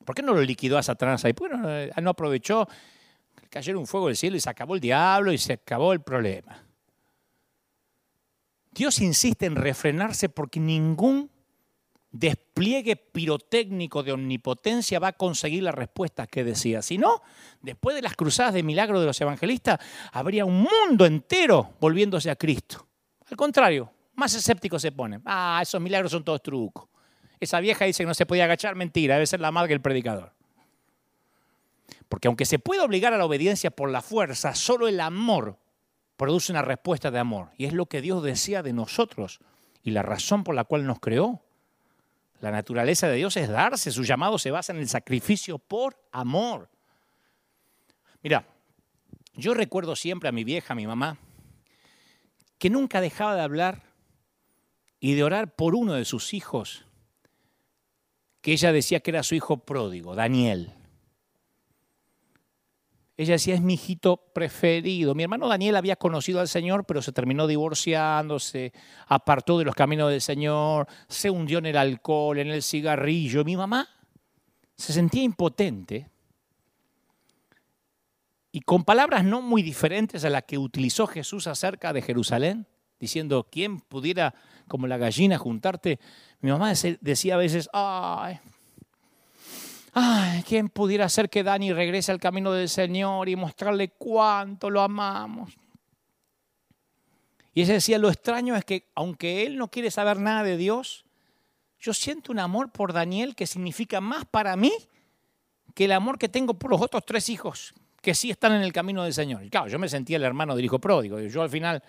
¿Por 0.09 0.15
qué 0.15 0.23
no 0.23 0.33
lo 0.33 0.41
liquidó 0.41 0.79
a 0.79 0.81
Satanás 0.81 1.23
ahí? 1.23 1.33
Bueno, 1.33 1.69
no 2.01 2.09
aprovechó, 2.09 2.67
cayó 3.47 3.77
un 3.77 3.85
fuego 3.85 4.07
del 4.07 4.17
cielo 4.17 4.37
y 4.37 4.39
se 4.39 4.49
acabó 4.49 4.73
el 4.73 4.81
diablo 4.81 5.31
y 5.31 5.37
se 5.37 5.53
acabó 5.53 5.93
el 5.93 6.01
problema. 6.01 6.65
Dios 8.71 9.01
insiste 9.01 9.45
en 9.45 9.55
refrenarse 9.55 10.27
porque 10.27 10.59
ningún 10.59 11.29
despliegue 12.09 12.95
pirotécnico 12.95 14.01
de 14.01 14.13
omnipotencia 14.13 14.97
va 14.97 15.09
a 15.09 15.13
conseguir 15.13 15.61
la 15.61 15.73
respuesta 15.73 16.25
que 16.25 16.43
decía. 16.43 16.81
Si 16.81 16.97
no, 16.97 17.21
después 17.61 17.95
de 17.95 18.01
las 18.01 18.15
cruzadas 18.15 18.55
de 18.55 18.63
milagro 18.63 18.99
de 18.99 19.05
los 19.05 19.21
evangelistas, 19.21 19.77
habría 20.11 20.43
un 20.43 20.65
mundo 20.65 21.05
entero 21.05 21.75
volviéndose 21.79 22.31
a 22.31 22.35
Cristo. 22.35 22.87
Al 23.29 23.37
contrario, 23.37 23.93
más 24.15 24.33
escépticos 24.33 24.81
se 24.81 24.91
ponen. 24.91 25.21
Ah, 25.23 25.59
esos 25.61 25.79
milagros 25.79 26.11
son 26.11 26.23
todos 26.23 26.41
trucos. 26.41 26.89
Esa 27.39 27.59
vieja 27.59 27.85
dice 27.85 28.03
que 28.03 28.07
no 28.07 28.13
se 28.13 28.25
podía 28.25 28.43
agachar, 28.45 28.75
mentira, 28.75 29.15
debe 29.15 29.27
ser 29.27 29.39
la 29.39 29.51
madre 29.51 29.73
el 29.73 29.81
predicador. 29.81 30.33
Porque 32.09 32.27
aunque 32.27 32.45
se 32.45 32.59
puede 32.59 32.81
obligar 32.81 33.13
a 33.13 33.17
la 33.17 33.25
obediencia 33.25 33.71
por 33.71 33.89
la 33.89 34.01
fuerza, 34.01 34.55
solo 34.55 34.87
el 34.87 34.99
amor 34.99 35.57
produce 36.17 36.51
una 36.51 36.61
respuesta 36.61 37.11
de 37.11 37.19
amor. 37.19 37.51
Y 37.57 37.65
es 37.65 37.73
lo 37.73 37.85
que 37.85 38.01
Dios 38.01 38.23
decía 38.23 38.61
de 38.61 38.73
nosotros 38.73 39.39
y 39.83 39.91
la 39.91 40.01
razón 40.01 40.43
por 40.43 40.55
la 40.55 40.65
cual 40.65 40.85
nos 40.85 40.99
creó. 40.99 41.41
La 42.41 42.51
naturaleza 42.51 43.07
de 43.07 43.15
Dios 43.15 43.37
es 43.37 43.49
darse, 43.49 43.91
su 43.91 44.03
llamado 44.03 44.37
se 44.37 44.51
basa 44.51 44.73
en 44.73 44.79
el 44.79 44.89
sacrificio 44.89 45.59
por 45.59 45.97
amor. 46.11 46.69
Mira, 48.21 48.45
yo 49.33 49.53
recuerdo 49.53 49.95
siempre 49.95 50.29
a 50.29 50.33
mi 50.33 50.43
vieja, 50.43 50.73
a 50.73 50.75
mi 50.75 50.87
mamá, 50.87 51.17
que 52.57 52.69
nunca 52.69 53.01
dejaba 53.01 53.35
de 53.35 53.41
hablar 53.41 53.83
y 54.99 55.15
de 55.15 55.23
orar 55.23 55.55
por 55.55 55.75
uno 55.75 55.93
de 55.93 56.05
sus 56.05 56.33
hijos, 56.33 56.85
que 58.41 58.53
ella 58.53 58.71
decía 58.71 58.99
que 58.99 59.11
era 59.11 59.23
su 59.23 59.35
hijo 59.35 59.57
pródigo, 59.57 60.15
Daniel. 60.15 60.73
Ella 63.17 63.33
decía, 63.33 63.55
es 63.55 63.61
mi 63.61 63.73
hijito 63.73 64.15
preferido. 64.33 65.13
Mi 65.13 65.23
hermano 65.23 65.49
Daniel 65.49 65.75
había 65.75 65.97
conocido 65.97 66.39
al 66.39 66.47
Señor, 66.47 66.85
pero 66.85 67.01
se 67.01 67.11
terminó 67.11 67.47
divorciando, 67.47 68.39
se 68.39 68.71
apartó 69.07 69.59
de 69.59 69.65
los 69.65 69.75
caminos 69.75 70.09
del 70.09 70.21
Señor, 70.21 70.87
se 71.09 71.29
hundió 71.29 71.57
en 71.57 71.65
el 71.65 71.75
alcohol, 71.75 72.37
en 72.37 72.47
el 72.47 72.63
cigarrillo. 72.63 73.43
Mi 73.43 73.57
mamá 73.57 73.89
se 74.77 74.93
sentía 74.93 75.23
impotente 75.23 76.09
y 78.53 78.61
con 78.61 78.85
palabras 78.85 79.25
no 79.25 79.41
muy 79.41 79.61
diferentes 79.61 80.23
a 80.23 80.29
las 80.29 80.43
que 80.43 80.57
utilizó 80.57 81.05
Jesús 81.05 81.45
acerca 81.47 81.91
de 81.91 82.01
Jerusalén, 82.01 82.67
diciendo, 82.99 83.47
¿quién 83.51 83.81
pudiera 83.81 84.33
como 84.69 84.87
la 84.87 84.97
gallina 84.97 85.37
juntarte? 85.37 85.99
Mi 86.39 86.51
mamá 86.51 86.71
decía 87.01 87.35
a 87.35 87.37
veces, 87.37 87.69
ay, 87.73 88.39
Ay, 89.93 90.43
¿quién 90.43 90.69
pudiera 90.69 91.05
hacer 91.05 91.29
que 91.29 91.43
Dani 91.43 91.73
regrese 91.73 92.11
al 92.11 92.19
camino 92.19 92.51
del 92.51 92.69
Señor 92.69 93.27
y 93.27 93.35
mostrarle 93.35 93.89
cuánto 93.89 94.69
lo 94.69 94.81
amamos? 94.81 95.57
Y 97.53 97.63
ella 97.63 97.73
decía, 97.73 97.97
lo 97.97 98.09
extraño 98.09 98.55
es 98.55 98.63
que 98.63 98.87
aunque 98.95 99.45
él 99.45 99.57
no 99.57 99.69
quiere 99.69 99.89
saber 99.89 100.19
nada 100.19 100.43
de 100.43 100.57
Dios, 100.57 101.05
yo 101.79 101.93
siento 101.93 102.31
un 102.31 102.39
amor 102.39 102.71
por 102.71 102.93
Daniel 102.93 103.35
que 103.35 103.47
significa 103.47 103.99
más 103.99 104.25
para 104.25 104.55
mí 104.55 104.71
que 105.73 105.85
el 105.85 105.91
amor 105.91 106.19
que 106.19 106.29
tengo 106.29 106.53
por 106.53 106.71
los 106.71 106.81
otros 106.81 107.03
tres 107.05 107.29
hijos 107.29 107.73
que 108.01 108.15
sí 108.15 108.29
están 108.29 108.53
en 108.53 108.61
el 108.61 108.71
camino 108.71 109.03
del 109.03 109.13
Señor. 109.13 109.43
Y 109.43 109.49
claro, 109.49 109.67
yo 109.67 109.79
me 109.79 109.89
sentía 109.89 110.17
el 110.17 110.23
hermano 110.23 110.55
del 110.55 110.65
hijo 110.65 110.79
pródigo. 110.79 111.19
Yo 111.19 111.41
al 111.41 111.49
final 111.49 111.83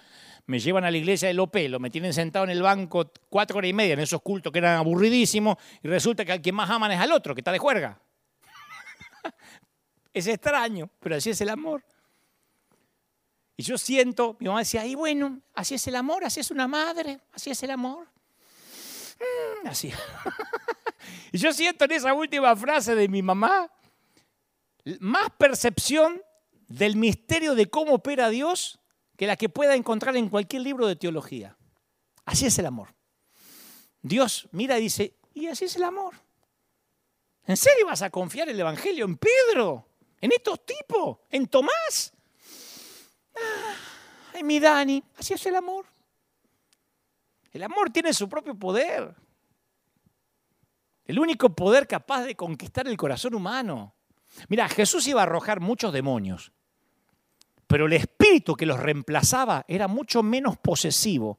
me 0.47 0.59
llevan 0.59 0.85
a 0.85 0.91
la 0.91 0.97
iglesia 0.97 1.29
de 1.29 1.35
Lopelo, 1.35 1.79
me 1.79 1.91
tienen 1.91 2.13
sentado 2.13 2.45
en 2.45 2.51
el 2.51 2.63
banco 2.63 3.13
cuatro 3.29 3.59
horas 3.59 3.71
y 3.71 3.73
media 3.73 3.95
en 3.95 4.01
esos 4.01 4.23
cultos 4.23 4.53
que 4.53 4.59
eran 4.59 4.77
aburridísimos 4.77 5.57
y 5.83 5.89
resulta 5.89 6.25
que 6.25 6.33
al 6.33 6.43
que 6.43 6.53
más 6.53 6.69
aman 6.71 6.93
es 6.93 7.01
al 7.01 7.13
otro, 7.13 7.35
que 7.35 7.41
está 7.41 7.53
de 7.53 7.59
juerga. 7.59 8.01
es 10.15 10.27
extraño, 10.27 10.91
pero 10.99 11.17
así 11.17 11.31
es 11.31 11.41
el 11.41 11.49
amor. 11.49 11.85
Y 13.57 13.63
yo 13.63 13.77
siento, 13.77 14.37
mi 14.41 14.47
mamá 14.47 14.61
decía, 14.61 14.87
y 14.87 14.95
bueno, 14.95 15.41
así 15.55 15.75
es 15.75 15.87
el 15.87 15.97
amor, 15.97 16.25
así 16.25 16.41
es 16.41 16.51
una 16.51 16.67
madre, 16.67 17.21
así 17.33 17.51
es 17.51 17.63
el 17.63 17.71
amor. 17.71 18.09
Mm, 19.19 19.67
así. 19.69 19.93
y 21.33 21.39
yo 21.39 21.53
siento 21.53 21.85
en 21.85 21.93
esa 21.93 22.15
última 22.15 22.57
frase 22.57 22.95
de 22.95 23.07
mi 23.09 23.23
mamá 23.23 23.71
más 24.99 25.31
percepción 25.39 26.23
del 26.69 26.97
misterio 26.97 27.55
de 27.55 27.69
cómo 27.69 27.95
opera 27.95 28.31
Dios 28.31 28.80
que 29.21 29.27
la 29.27 29.37
que 29.37 29.51
pueda 29.51 29.75
encontrar 29.75 30.17
en 30.17 30.31
cualquier 30.31 30.63
libro 30.63 30.87
de 30.87 30.97
teología. 30.97 31.55
Así 32.25 32.47
es 32.47 32.59
el 32.59 32.65
amor. 32.65 32.95
Dios 34.01 34.49
mira 34.53 34.79
y 34.79 34.85
dice, 34.85 35.15
y 35.35 35.47
así 35.47 35.67
es 35.67 35.77
el 35.77 35.83
amor. 35.83 36.15
¿En 37.45 37.59
serio 37.59 37.85
vas 37.85 38.01
a 38.01 38.09
confiar 38.09 38.49
el 38.49 38.59
Evangelio 38.59 39.05
en 39.05 39.19
Pedro? 39.19 39.87
¿En 40.23 40.33
estos 40.33 40.65
tipos? 40.65 41.19
¿En 41.29 41.49
Tomás? 41.49 42.15
Ah, 43.37 43.75
en 44.39 44.47
mi 44.47 44.59
Dani. 44.59 45.05
Así 45.19 45.35
es 45.35 45.45
el 45.45 45.57
amor. 45.57 45.85
El 47.53 47.63
amor 47.63 47.91
tiene 47.91 48.15
su 48.15 48.27
propio 48.27 48.55
poder. 48.55 49.15
El 51.05 51.19
único 51.19 51.55
poder 51.55 51.87
capaz 51.87 52.23
de 52.25 52.35
conquistar 52.35 52.89
el 52.89 52.97
corazón 52.97 53.35
humano. 53.35 53.95
Mira, 54.49 54.67
Jesús 54.67 55.07
iba 55.09 55.21
a 55.21 55.25
arrojar 55.25 55.61
muchos 55.61 55.93
demonios 55.93 56.55
pero 57.71 57.87
el 57.87 57.93
espíritu 57.93 58.57
que 58.57 58.67
los 58.67 58.81
reemplazaba 58.81 59.65
era 59.69 59.87
mucho 59.87 60.25
menos 60.25 60.59
posesivo 60.59 61.39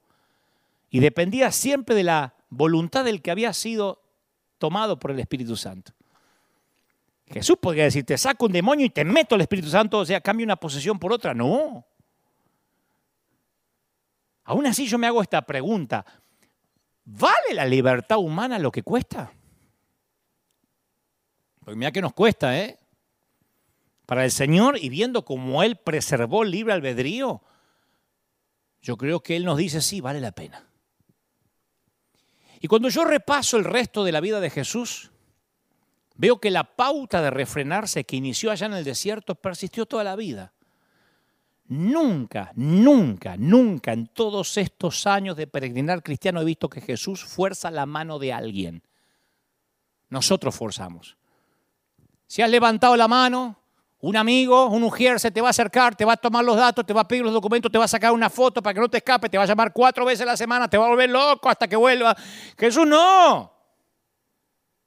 y 0.90 1.02
dependía 1.02 1.52
siempre 1.52 1.94
de 1.94 2.06
la 2.06 2.36
voluntad 2.50 3.04
del 3.04 3.22
que 3.22 3.32
había 3.32 3.52
sido 3.52 4.02
tomado 4.58 4.98
por 4.98 5.12
el 5.12 5.20
Espíritu 5.20 5.58
Santo. 5.58 5.92
Jesús 7.28 7.58
podría 7.62 7.84
decir, 7.84 8.06
te 8.06 8.18
saco 8.18 8.46
un 8.46 8.54
demonio 8.54 8.86
y 8.86 8.90
te 8.90 9.04
meto 9.04 9.36
el 9.36 9.42
Espíritu 9.42 9.68
Santo, 9.68 10.00
o 10.00 10.06
sea, 10.06 10.22
cambio 10.22 10.46
una 10.46 10.56
posesión 10.56 10.98
por 10.98 11.12
otra. 11.12 11.34
No. 11.34 11.86
Aún 14.46 14.66
así 14.66 14.88
yo 14.88 14.98
me 14.98 15.08
hago 15.08 15.22
esta 15.22 15.42
pregunta, 15.42 16.06
¿vale 17.04 17.54
la 17.56 17.66
libertad 17.66 18.20
humana 18.20 18.58
lo 18.58 18.72
que 18.72 18.84
cuesta? 18.84 19.34
Porque 21.60 21.76
mira 21.76 21.92
que 21.92 22.02
nos 22.02 22.14
cuesta, 22.14 22.58
¿eh? 22.58 22.80
Para 24.12 24.26
el 24.26 24.32
Señor 24.32 24.78
y 24.78 24.90
viendo 24.90 25.24
cómo 25.24 25.64
Él 25.64 25.78
preservó 25.78 26.44
el 26.44 26.52
libre 26.52 26.74
albedrío, 26.74 27.42
yo 28.82 28.98
creo 28.98 29.24
que 29.24 29.38
Él 29.38 29.46
nos 29.46 29.58
dice, 29.58 29.80
sí, 29.80 30.02
vale 30.02 30.20
la 30.20 30.34
pena. 30.34 30.68
Y 32.60 32.68
cuando 32.68 32.90
yo 32.90 33.06
repaso 33.06 33.56
el 33.56 33.64
resto 33.64 34.04
de 34.04 34.12
la 34.12 34.20
vida 34.20 34.42
de 34.42 34.50
Jesús, 34.50 35.12
veo 36.16 36.42
que 36.42 36.52
la 36.52 36.76
pauta 36.76 37.22
de 37.22 37.30
refrenarse 37.30 38.04
que 38.04 38.18
inició 38.18 38.52
allá 38.52 38.66
en 38.66 38.74
el 38.74 38.84
desierto 38.84 39.36
persistió 39.36 39.86
toda 39.86 40.04
la 40.04 40.18
vida. 40.18 40.52
Nunca, 41.70 42.52
nunca, 42.56 43.38
nunca 43.38 43.94
en 43.94 44.08
todos 44.08 44.58
estos 44.58 45.08
años 45.08 45.38
de 45.38 45.48
peregrinar 45.48 46.04
cristiano 46.04 46.42
he 46.42 46.44
visto 46.44 46.68
que 46.68 46.82
Jesús 46.82 47.24
fuerza 47.24 47.72
la 47.72 47.86
mano 47.86 48.20
de 48.20 48.34
alguien. 48.34 48.84
Nosotros 50.10 50.54
forzamos. 50.54 51.16
Si 52.28 52.42
has 52.42 52.50
levantado 52.50 52.98
la 52.98 53.08
mano, 53.08 53.61
Un 54.02 54.18
amigo, 54.18 54.66
un 54.66 54.82
mujer 54.82 55.20
se 55.20 55.30
te 55.30 55.42
va 55.42 55.48
a 55.48 55.52
acercar, 55.52 55.96
te 55.96 56.04
va 56.04 56.14
a 56.14 56.18
tomar 56.18 56.44
los 56.44 56.56
datos, 56.58 56.84
te 56.84 56.92
va 56.92 57.02
a 57.02 57.08
pedir 57.08 57.24
los 57.24 57.34
documentos, 57.34 57.72
te 57.72 57.78
va 57.78 57.86
a 57.86 57.88
sacar 57.88 58.12
una 58.12 58.32
foto 58.32 58.62
para 58.62 58.74
que 58.74 58.80
no 58.80 58.90
te 58.90 58.98
escape, 58.98 59.30
te 59.30 59.38
va 59.38 59.44
a 59.44 59.48
llamar 59.48 59.72
cuatro 59.72 60.06
veces 60.06 60.22
a 60.22 60.26
la 60.26 60.38
semana, 60.38 60.68
te 60.68 60.76
va 60.76 60.86
a 60.86 60.90
volver 60.90 61.10
loco 61.10 61.48
hasta 61.48 61.68
que 61.68 61.76
vuelva. 61.76 62.16
Jesús 62.58 62.88
no. 62.88 63.54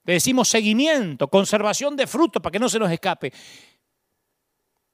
Le 0.03 0.15
decimos 0.15 0.49
seguimiento, 0.49 1.29
conservación 1.29 1.95
de 1.95 2.09
frutos 2.09 2.43
para 2.43 2.51
que 2.51 2.59
no 2.59 2.69
se 2.69 2.79
nos 2.81 2.91
escape. 2.91 3.33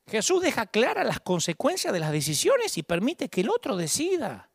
Jesús 0.07 0.43
deja 0.43 0.67
claras 0.67 1.07
las 1.07 1.21
consecuencias 1.21 1.91
de 1.91 2.01
las 2.01 2.13
decisiones 2.13 2.77
y 2.77 2.83
permite 2.83 3.31
que 3.31 3.41
el 3.41 3.49
otro 3.49 3.75
decida. 3.75 4.51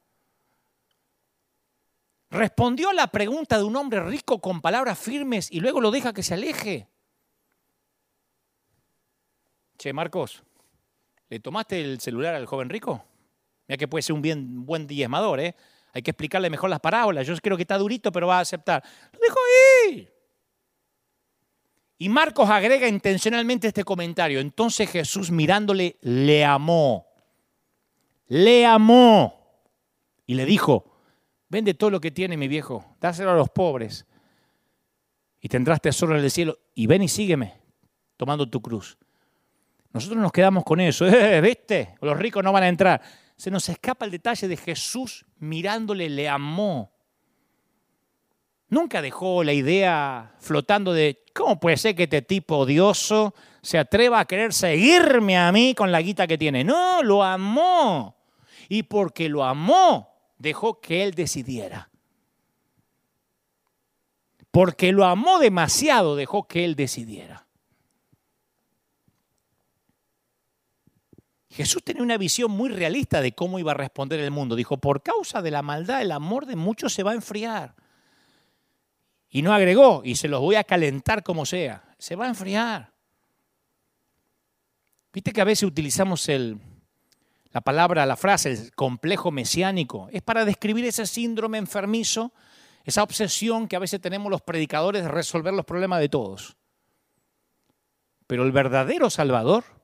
Respondió 2.30 2.90
a 2.90 2.94
la 2.94 3.08
pregunta 3.08 3.58
de 3.58 3.64
un 3.64 3.76
hombre 3.78 4.02
rico 4.02 4.42
con 4.42 4.62
palabras 4.62 5.00
firmes 5.00 5.52
y 5.52 5.60
luego 5.60 5.82
lo 5.82 5.90
deja 5.90 6.14
que 6.14 6.24
se 6.24 6.36
aleje. 6.36 6.90
Che, 9.78 9.94
Marcos, 9.94 10.44
¿le 11.30 11.40
tomaste 11.40 11.82
el 11.82 12.00
celular 12.00 12.36
al 12.36 12.46
joven 12.46 12.70
rico? 12.70 13.04
Mira 13.68 13.78
que 13.78 13.88
puede 13.88 14.02
ser 14.04 14.14
un 14.14 14.22
bien, 14.22 14.66
buen 14.66 14.88
diezmador, 14.88 15.40
¿eh? 15.40 15.56
Hay 15.94 16.02
que 16.02 16.12
explicarle 16.12 16.50
mejor 16.50 16.70
las 16.70 16.82
parábolas. 16.82 17.26
Yo 17.26 17.36
creo 17.38 17.56
que 17.56 17.64
está 17.64 17.78
durito, 17.78 18.12
pero 18.12 18.28
va 18.28 18.40
a 18.40 18.42
aceptar. 18.42 18.84
Lo 19.14 19.20
dejo 19.20 19.40
ahí. 19.88 20.10
Y 21.98 22.10
Marcos 22.10 22.50
agrega 22.50 22.88
intencionalmente 22.88 23.68
este 23.68 23.86
comentario. 23.86 24.42
Entonces 24.42 24.90
Jesús 24.90 25.32
mirándole 25.32 25.98
le 26.02 26.44
amó. 26.44 27.08
Le 28.28 28.66
amó. 28.66 29.64
Y 30.26 30.34
le 30.34 30.46
dijo, 30.46 30.92
vende 31.48 31.74
todo 31.74 31.92
lo 31.92 32.02
que 32.02 32.12
tiene 32.12 32.36
mi 32.36 32.48
viejo, 32.48 32.98
dáselo 33.00 33.32
a 33.32 33.36
los 33.36 33.50
pobres. 33.50 34.06
Y 35.40 35.48
tendrás 35.48 35.80
tesoro 35.80 36.18
en 36.18 36.24
el 36.24 36.32
cielo. 36.32 36.58
Y 36.74 36.88
ven 36.88 37.04
y 37.04 37.08
sígueme, 37.08 37.54
tomando 38.18 38.50
tu 38.50 38.62
cruz. 38.62 38.98
Nosotros 39.96 40.22
nos 40.22 40.34
quedamos 40.34 40.66
con 40.66 40.82
eso. 40.82 41.08
¿Eh, 41.08 41.40
¿Viste? 41.40 41.96
Los 42.02 42.20
ricos 42.20 42.44
no 42.44 42.52
van 42.52 42.64
a 42.64 42.68
entrar. 42.68 43.02
Se 43.38 43.50
nos 43.50 43.70
escapa 43.70 44.04
el 44.04 44.12
detalle 44.12 44.46
de 44.46 44.58
Jesús 44.58 45.26
mirándole, 45.40 46.10
le 46.10 46.28
amó. 46.28 46.92
Nunca 48.68 49.02
dejó 49.02 49.42
la 49.42 49.54
idea 49.54 50.34
flotando 50.40 50.92
de 50.92 51.24
cómo 51.34 51.62
puede 51.62 51.78
ser 51.78 51.96
que 51.96 52.04
este 52.04 52.22
tipo 52.22 52.58
odioso 52.58 53.34
se 53.62 53.78
atreva 53.78 54.20
a 54.20 54.26
querer 54.26 54.52
seguirme 54.52 55.38
a 55.38 55.50
mí 55.54 55.74
con 55.74 55.94
la 55.94 56.02
guita 56.02 56.28
que 56.28 56.38
tiene. 56.38 56.66
No, 56.66 57.02
lo 57.02 57.24
amó. 57.24 58.18
Y 58.68 58.84
porque 58.84 59.30
lo 59.30 59.46
amó, 59.46 60.10
dejó 60.38 60.82
que 60.82 61.04
él 61.04 61.14
decidiera. 61.14 61.90
Porque 64.52 64.92
lo 64.92 65.06
amó 65.06 65.40
demasiado, 65.40 66.18
dejó 66.18 66.50
que 66.50 66.66
él 66.66 66.76
decidiera. 66.76 67.45
Jesús 71.56 71.84
tenía 71.86 72.04
una 72.04 72.18
visión 72.18 72.52
muy 72.52 72.68
realista 72.68 73.22
de 73.22 73.32
cómo 73.32 73.60
iba 73.60 73.72
a 73.72 73.76
responder 73.76 74.20
el 74.20 74.30
mundo. 74.30 74.58
Dijo, 74.58 74.76
por 74.76 75.02
causa 75.02 75.42
de 75.42 75.52
la 75.52 75.62
maldad, 75.62 76.02
el 76.02 76.12
amor 76.12 76.46
de 76.46 76.58
muchos 76.58 76.92
se 76.92 77.02
va 77.02 77.12
a 77.12 77.16
enfriar. 77.16 77.76
Y 79.30 79.42
no 79.42 79.54
agregó, 79.54 80.02
y 80.04 80.18
se 80.18 80.28
los 80.28 80.42
voy 80.42 80.56
a 80.56 80.66
calentar 80.66 81.24
como 81.24 81.46
sea. 81.46 81.96
Se 81.98 82.18
va 82.18 82.26
a 82.26 82.28
enfriar. 82.28 82.92
Viste 85.14 85.32
que 85.32 85.40
a 85.40 85.46
veces 85.46 85.64
utilizamos 85.64 86.28
el, 86.28 86.60
la 87.54 87.62
palabra, 87.62 88.06
la 88.06 88.18
frase, 88.18 88.52
el 88.52 88.76
complejo 88.76 89.32
mesiánico. 89.32 90.10
Es 90.12 90.22
para 90.22 90.44
describir 90.44 90.84
ese 90.84 91.06
síndrome 91.06 91.58
enfermizo, 91.58 92.34
esa 92.84 93.02
obsesión 93.02 93.70
que 93.70 93.78
a 93.78 93.80
veces 93.80 94.02
tenemos 94.02 94.30
los 94.30 94.42
predicadores 94.42 95.04
de 95.04 95.08
resolver 95.08 95.54
los 95.54 95.66
problemas 95.66 96.02
de 96.02 96.10
todos. 96.10 96.58
Pero 98.28 98.44
el 98.44 98.52
verdadero 98.52 99.10
Salvador 99.10 99.75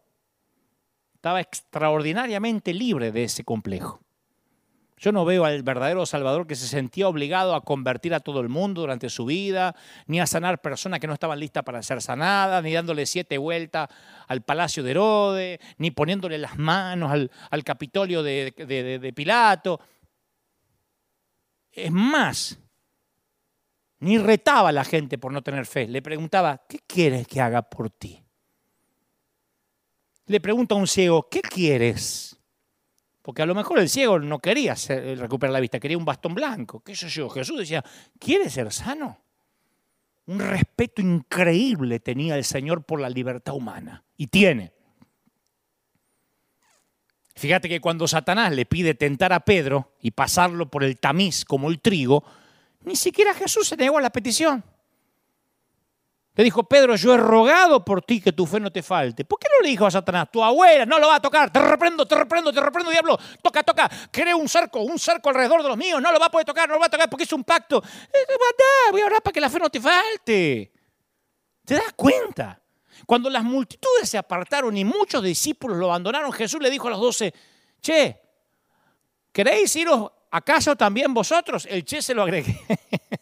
estaba 1.22 1.40
extraordinariamente 1.40 2.74
libre 2.74 3.12
de 3.12 3.26
ese 3.26 3.44
complejo. 3.44 4.02
Yo 4.98 5.12
no 5.12 5.24
veo 5.24 5.46
al 5.46 5.62
verdadero 5.62 6.04
Salvador 6.08 6.48
que 6.48 6.56
se 6.56 6.68
sentía 6.68 7.08
obligado 7.08 7.54
a 7.54 7.62
convertir 7.62 8.16
a 8.16 8.22
todo 8.22 8.40
el 8.40 8.50
mundo 8.50 8.82
durante 8.82 9.08
su 9.08 9.26
vida, 9.26 9.76
ni 10.08 10.20
a 10.20 10.26
sanar 10.26 10.62
personas 10.64 11.00
que 11.00 11.06
no 11.06 11.14
estaban 11.14 11.40
listas 11.40 11.64
para 11.64 11.84
ser 11.84 12.02
sanadas, 12.02 12.64
ni 12.64 12.74
dándole 12.74 13.06
siete 13.06 13.38
vueltas 13.38 13.88
al 14.28 14.42
palacio 14.42 14.82
de 14.82 14.92
Herodes, 14.92 15.60
ni 15.78 15.92
poniéndole 15.92 16.40
las 16.40 16.58
manos 16.58 17.12
al, 17.12 17.64
Capitolio 17.64 18.24
de, 18.24 18.52
de 18.58 19.14
Pilato. 19.14 19.80
Es 21.72 21.92
más, 21.92 22.58
ni 24.00 24.18
retaba 24.18 24.70
a 24.70 24.72
la 24.72 24.84
gente 24.84 25.20
por 25.20 25.32
no 25.32 25.44
tener 25.44 25.68
fe. 25.68 25.88
Le 25.88 26.02
preguntaba, 26.02 26.64
¿qué 26.68 26.80
quieres 26.88 27.28
que 27.28 27.42
haga 27.42 27.62
por 27.62 27.92
ti? 27.92 28.24
Le 30.26 30.40
pregunta 30.40 30.76
a 30.76 30.78
un 30.78 30.88
ciego, 30.88 31.28
¿qué 31.30 31.42
quieres? 31.42 32.38
Porque 33.22 33.42
a 33.42 33.46
lo 33.46 33.54
mejor 33.54 33.80
el 33.80 33.90
ciego 33.90 34.20
no 34.20 34.40
quería 34.40 34.76
recuperar 35.18 35.54
la 35.54 35.60
vista, 35.60 35.80
quería 35.80 35.98
un 35.98 36.06
bastón 36.06 36.34
blanco. 36.34 36.82
¿Qué 36.82 36.96
sé 36.96 37.08
yo? 37.10 37.30
Jesús 37.30 37.60
decía, 37.60 37.84
¿quieres 38.20 38.54
ser 38.54 38.72
sano? 38.72 39.20
Un 40.26 40.40
respeto 40.40 41.02
increíble 41.02 42.00
tenía 42.00 42.36
el 42.36 42.44
Señor 42.44 42.84
por 42.84 43.00
la 43.00 43.10
libertad 43.10 43.54
humana. 43.54 44.04
Y 44.18 44.28
tiene. 44.28 44.74
Fíjate 47.36 47.70
que 47.70 47.82
cuando 47.82 48.08
Satanás 48.08 48.52
le 48.54 48.66
pide 48.66 48.94
tentar 48.94 49.34
a 49.34 49.40
Pedro 49.40 49.94
y 50.02 50.12
pasarlo 50.12 50.70
por 50.70 50.84
el 50.84 51.00
tamiz 51.00 51.44
como 51.46 51.70
el 51.70 51.82
trigo, 51.82 52.24
ni 52.84 52.96
siquiera 52.96 53.34
Jesús 53.34 53.68
se 53.68 53.78
negó 53.78 53.98
a 53.98 54.02
la 54.02 54.12
petición. 54.12 54.64
Le 56.34 56.46
dijo, 56.46 56.64
Pedro, 56.64 56.96
yo 56.96 57.14
he 57.14 57.18
rogado 57.18 57.84
por 57.84 58.02
ti 58.02 58.22
que 58.22 58.32
tu 58.32 58.46
fe 58.46 58.60
no 58.60 58.72
te 58.72 58.82
falte. 58.82 59.26
¿Por 59.26 59.38
qué 59.38 59.48
no 59.54 59.62
le 59.62 59.70
dijo 59.70 59.86
a 59.86 59.92
Satanás, 59.92 60.30
tu 60.32 60.42
abuela 60.42 60.86
no 60.86 60.98
lo 60.98 61.08
va 61.08 61.16
a 61.16 61.22
tocar? 61.22 61.52
Te 61.52 61.60
reprendo, 61.60 62.06
te 62.06 62.16
reprendo, 62.16 62.54
te 62.54 62.62
reprendo, 62.62 62.90
diablo. 62.90 63.20
Toca, 63.42 63.64
toca. 63.64 63.90
Cree 64.10 64.34
un 64.34 64.48
cerco, 64.48 64.80
un 64.80 64.98
cerco 64.98 65.28
alrededor 65.30 65.62
de 65.62 65.68
los 65.68 65.78
míos. 65.78 66.02
No 66.02 66.10
lo 66.12 66.20
va 66.20 66.28
a 66.28 66.32
poder 66.32 66.46
tocar, 66.46 66.70
no 66.70 66.76
lo 66.76 66.80
va 66.80 66.86
a 66.86 66.90
tocar 66.90 67.10
porque 67.10 67.26
es 67.26 67.34
un 67.34 67.44
pacto. 67.44 67.84
Eh, 67.84 68.26
voy 68.92 69.02
a 69.02 69.06
orar 69.08 69.22
para 69.22 69.34
que 69.34 69.42
la 69.42 69.50
fe 69.50 69.60
no 69.60 69.70
te 69.70 69.82
falte. 69.82 70.72
¿Te 71.66 71.76
das 71.76 71.92
cuenta? 71.98 72.62
Cuando 73.06 73.30
las 73.30 73.44
multitudes 73.44 74.10
se 74.10 74.18
apartaron 74.18 74.76
y 74.78 74.86
muchos 74.86 75.22
discípulos 75.22 75.78
lo 75.78 75.88
abandonaron, 75.88 76.32
Jesús 76.32 76.62
le 76.62 76.70
dijo 76.70 76.88
a 76.88 76.92
los 76.92 77.02
doce, 77.02 77.34
che, 77.82 78.22
¿queréis 79.34 79.76
iros 79.76 80.10
acaso 80.32 80.78
también 80.78 81.14
vosotros? 81.14 81.68
El 81.70 81.84
che 81.84 82.02
se 82.02 82.14
lo 82.14 82.24
agregué. 82.24 82.58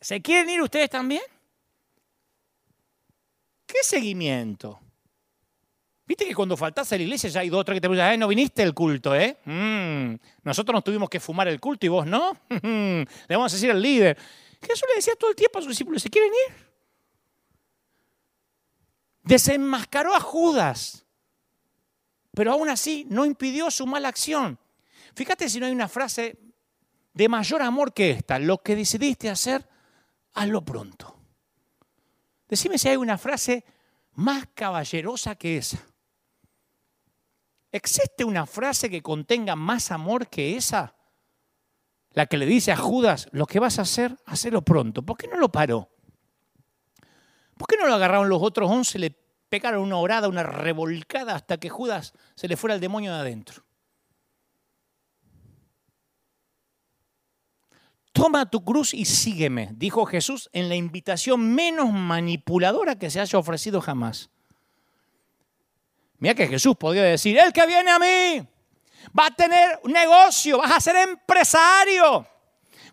¿Se 0.00 0.22
quieren 0.22 0.50
ir 0.50 0.62
ustedes 0.62 0.90
también? 0.90 1.22
¿Qué 3.66 3.78
seguimiento? 3.82 4.80
Viste 6.06 6.24
que 6.24 6.34
cuando 6.34 6.56
faltás 6.56 6.90
a 6.90 6.96
la 6.96 7.02
iglesia 7.02 7.28
ya 7.28 7.40
hay 7.40 7.50
dos 7.50 7.60
o 7.60 7.64
tres 7.64 7.76
que 7.76 7.80
te 7.82 7.88
dicen, 7.88 8.18
no 8.18 8.28
viniste 8.28 8.62
el 8.62 8.72
culto, 8.72 9.14
¿eh? 9.14 9.36
Mm, 9.44 10.14
nosotros 10.42 10.72
nos 10.72 10.82
tuvimos 10.82 11.10
que 11.10 11.20
fumar 11.20 11.48
el 11.48 11.60
culto 11.60 11.84
y 11.84 11.90
vos 11.90 12.06
no. 12.06 12.34
le 12.48 13.06
vamos 13.28 13.52
a 13.52 13.56
decir 13.56 13.70
al 13.70 13.82
líder. 13.82 14.16
Jesús 14.62 14.84
le 14.88 14.96
decía 14.96 15.14
todo 15.18 15.30
el 15.30 15.36
tiempo 15.36 15.58
a 15.58 15.62
sus 15.62 15.70
discípulos, 15.70 16.02
¿se 16.02 16.08
quieren 16.08 16.30
ir? 16.48 16.68
Desenmascaró 19.22 20.14
a 20.14 20.20
Judas, 20.20 21.04
pero 22.32 22.52
aún 22.52 22.70
así 22.70 23.06
no 23.10 23.26
impidió 23.26 23.70
su 23.70 23.86
mala 23.86 24.08
acción. 24.08 24.58
Fíjate 25.14 25.50
si 25.50 25.60
no 25.60 25.66
hay 25.66 25.72
una 25.72 25.88
frase 25.88 26.38
de 27.12 27.28
mayor 27.28 27.60
amor 27.60 27.92
que 27.92 28.12
esta. 28.12 28.38
Lo 28.38 28.58
que 28.58 28.76
decidiste 28.76 29.28
hacer, 29.28 29.68
hazlo 30.34 30.64
pronto. 30.64 31.18
Decime 32.48 32.78
si 32.78 32.88
hay 32.88 32.96
una 32.96 33.18
frase 33.18 33.64
más 34.12 34.46
caballerosa 34.54 35.34
que 35.34 35.58
esa. 35.58 35.78
¿Existe 37.70 38.24
una 38.24 38.46
frase 38.46 38.88
que 38.88 39.02
contenga 39.02 39.54
más 39.54 39.90
amor 39.92 40.28
que 40.28 40.56
esa? 40.56 40.94
La 42.12 42.26
que 42.26 42.38
le 42.38 42.46
dice 42.46 42.72
a 42.72 42.76
Judas, 42.76 43.28
lo 43.32 43.46
que 43.46 43.60
vas 43.60 43.78
a 43.78 43.82
hacer, 43.82 44.16
hazlo 44.24 44.62
pronto. 44.62 45.02
¿Por 45.02 45.16
qué 45.18 45.28
no 45.28 45.36
lo 45.36 45.50
paró? 45.50 45.90
¿Por 47.56 47.68
qué 47.68 47.76
no 47.76 47.86
lo 47.86 47.94
agarraron 47.94 48.28
los 48.28 48.42
otros 48.42 48.70
once, 48.70 48.98
le 48.98 49.10
pegaron 49.48 49.82
una 49.82 49.98
orada, 49.98 50.28
una 50.28 50.42
revolcada 50.42 51.34
hasta 51.34 51.58
que 51.58 51.68
Judas 51.68 52.14
se 52.34 52.48
le 52.48 52.56
fuera 52.56 52.74
el 52.74 52.80
demonio 52.80 53.12
de 53.12 53.20
adentro? 53.20 53.67
Toma 58.18 58.50
tu 58.50 58.64
cruz 58.64 58.94
y 58.94 59.04
sígueme, 59.04 59.68
dijo 59.76 60.04
Jesús 60.04 60.50
en 60.52 60.68
la 60.68 60.74
invitación 60.74 61.54
menos 61.54 61.92
manipuladora 61.92 62.98
que 62.98 63.10
se 63.10 63.20
haya 63.20 63.38
ofrecido 63.38 63.80
jamás. 63.80 64.28
Mira 66.18 66.34
que 66.34 66.48
Jesús 66.48 66.74
podía 66.76 67.04
decir, 67.04 67.38
el 67.38 67.52
que 67.52 67.64
viene 67.64 67.92
a 67.92 67.98
mí 68.00 68.44
va 69.16 69.26
a 69.26 69.30
tener 69.30 69.78
un 69.84 69.92
negocio, 69.92 70.58
vas 70.58 70.72
a 70.72 70.80
ser 70.80 70.96
empresario. 70.96 72.26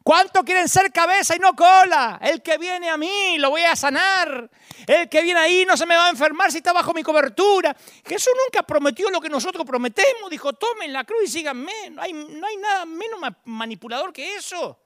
¿Cuánto 0.03 0.43
quieren 0.43 0.69
ser 0.69 0.91
cabeza 0.91 1.35
y 1.35 1.39
no 1.39 1.55
cola? 1.55 2.19
El 2.21 2.43
que 2.43 2.59
viene 2.59 2.91
a 2.91 2.95
mí 2.95 3.39
lo 3.39 3.49
voy 3.49 3.63
a 3.63 3.75
sanar. 3.75 4.47
El 4.85 5.09
que 5.09 5.23
viene 5.23 5.39
ahí 5.39 5.65
no 5.65 5.75
se 5.75 5.87
me 5.87 5.95
va 5.95 6.05
a 6.05 6.09
enfermar 6.11 6.51
si 6.51 6.57
está 6.57 6.71
bajo 6.71 6.93
mi 6.93 7.01
cobertura. 7.01 7.75
Jesús 8.05 8.33
nunca 8.45 8.61
prometió 8.61 9.09
lo 9.09 9.19
que 9.19 9.29
nosotros 9.29 9.65
prometemos. 9.65 10.29
Dijo, 10.29 10.53
tomen 10.53 10.93
la 10.93 11.03
cruz 11.03 11.23
y 11.23 11.27
síganme. 11.29 11.89
No 11.89 12.03
hay, 12.03 12.13
no 12.13 12.45
hay 12.45 12.57
nada 12.57 12.85
menos 12.85 13.19
manipulador 13.45 14.13
que 14.13 14.35
eso. 14.35 14.84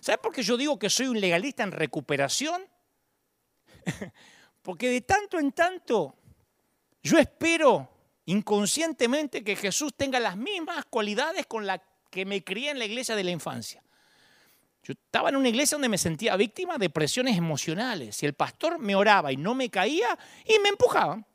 ¿Sabes 0.00 0.20
por 0.20 0.32
qué 0.32 0.42
yo 0.42 0.56
digo 0.56 0.78
que 0.78 0.90
soy 0.90 1.08
un 1.08 1.20
legalista 1.20 1.62
en 1.62 1.72
recuperación? 1.72 2.62
Porque 4.62 4.88
de 4.88 5.02
tanto 5.02 5.38
en 5.38 5.52
tanto 5.52 6.16
yo 7.02 7.18
espero 7.18 7.88
inconscientemente 8.26 9.42
que 9.42 9.56
Jesús 9.56 9.94
tenga 9.96 10.20
las 10.20 10.36
mismas 10.36 10.84
cualidades 10.86 11.46
con 11.46 11.66
las 11.66 11.80
que 12.10 12.24
me 12.24 12.42
crié 12.42 12.70
en 12.70 12.78
la 12.78 12.84
iglesia 12.84 13.14
de 13.14 13.24
la 13.24 13.30
infancia. 13.30 13.82
Yo 14.82 14.92
estaba 14.92 15.28
en 15.28 15.36
una 15.36 15.48
iglesia 15.48 15.76
donde 15.76 15.88
me 15.88 15.98
sentía 15.98 16.36
víctima 16.36 16.78
de 16.78 16.90
presiones 16.90 17.36
emocionales 17.36 18.22
y 18.22 18.26
el 18.26 18.34
pastor 18.34 18.78
me 18.78 18.94
oraba 18.94 19.32
y 19.32 19.36
no 19.36 19.54
me 19.54 19.68
caía 19.70 20.18
y 20.46 20.58
me 20.60 20.70
empujaban. 20.70 21.26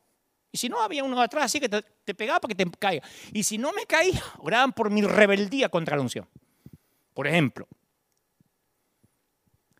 Y 0.51 0.57
si 0.57 0.69
no, 0.69 0.81
había 0.81 1.03
uno 1.03 1.19
atrás 1.21 1.45
así 1.45 1.59
que 1.59 1.69
te, 1.69 2.15
pegaba 2.15 2.39
para 2.39 2.55
que 2.55 2.65
te 2.65 2.71
caiga. 2.77 3.05
Y 3.33 3.43
si 3.43 3.57
no 3.57 3.71
me 3.73 3.85
caía, 3.85 4.23
oraban 4.39 4.73
por 4.73 4.89
mi 4.89 5.01
rebeldía 5.01 5.69
contra 5.69 5.95
la 5.95 6.01
unción. 6.01 6.27
Por 7.13 7.27
ejemplo, 7.27 7.67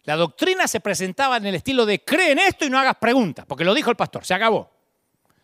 la 0.06 0.16
doctrina 0.16 0.68
se 0.68 0.80
presentaba 0.80 1.38
en 1.38 1.47
el 1.47 1.56
estilo 1.56 1.86
de 1.86 2.03
cree 2.03 2.32
en 2.32 2.39
esto 2.39 2.66
y 2.66 2.70
no 2.70 2.80
hagas 2.80 2.95
preguntas, 2.97 3.45
porque 3.47 3.66
lo 3.66 3.74
dijo 3.74 3.89
el 3.89 3.95
pastor, 3.95 4.24
se 4.24 4.34
acabó. 4.34 4.72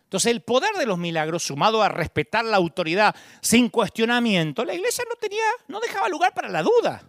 Entonces 0.04 0.30
el 0.30 0.42
poder 0.42 0.74
de 0.74 0.86
los 0.86 0.98
milagros, 0.98 1.42
sumado 1.42 1.82
a 1.82 1.88
respetar 1.88 2.44
la 2.44 2.58
autoridad 2.58 3.14
sin 3.40 3.70
cuestionamiento, 3.70 4.64
la 4.64 4.74
iglesia 4.74 5.04
no 5.08 5.16
tenía, 5.16 5.42
no 5.68 5.80
dejaba 5.80 6.08
lugar 6.08 6.32
para 6.32 6.48
la 6.48 6.62
duda. 6.62 7.02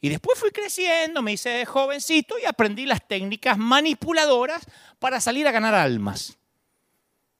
Y 0.00 0.08
después 0.08 0.38
fui 0.38 0.50
creciendo, 0.50 1.22
me 1.22 1.32
hice 1.32 1.66
jovencito 1.66 2.38
y 2.38 2.46
aprendí 2.46 2.86
las 2.86 3.06
técnicas 3.06 3.58
manipuladoras 3.58 4.64
para 4.98 5.20
salir 5.20 5.46
a 5.48 5.52
ganar 5.52 5.74
almas. 5.74 6.38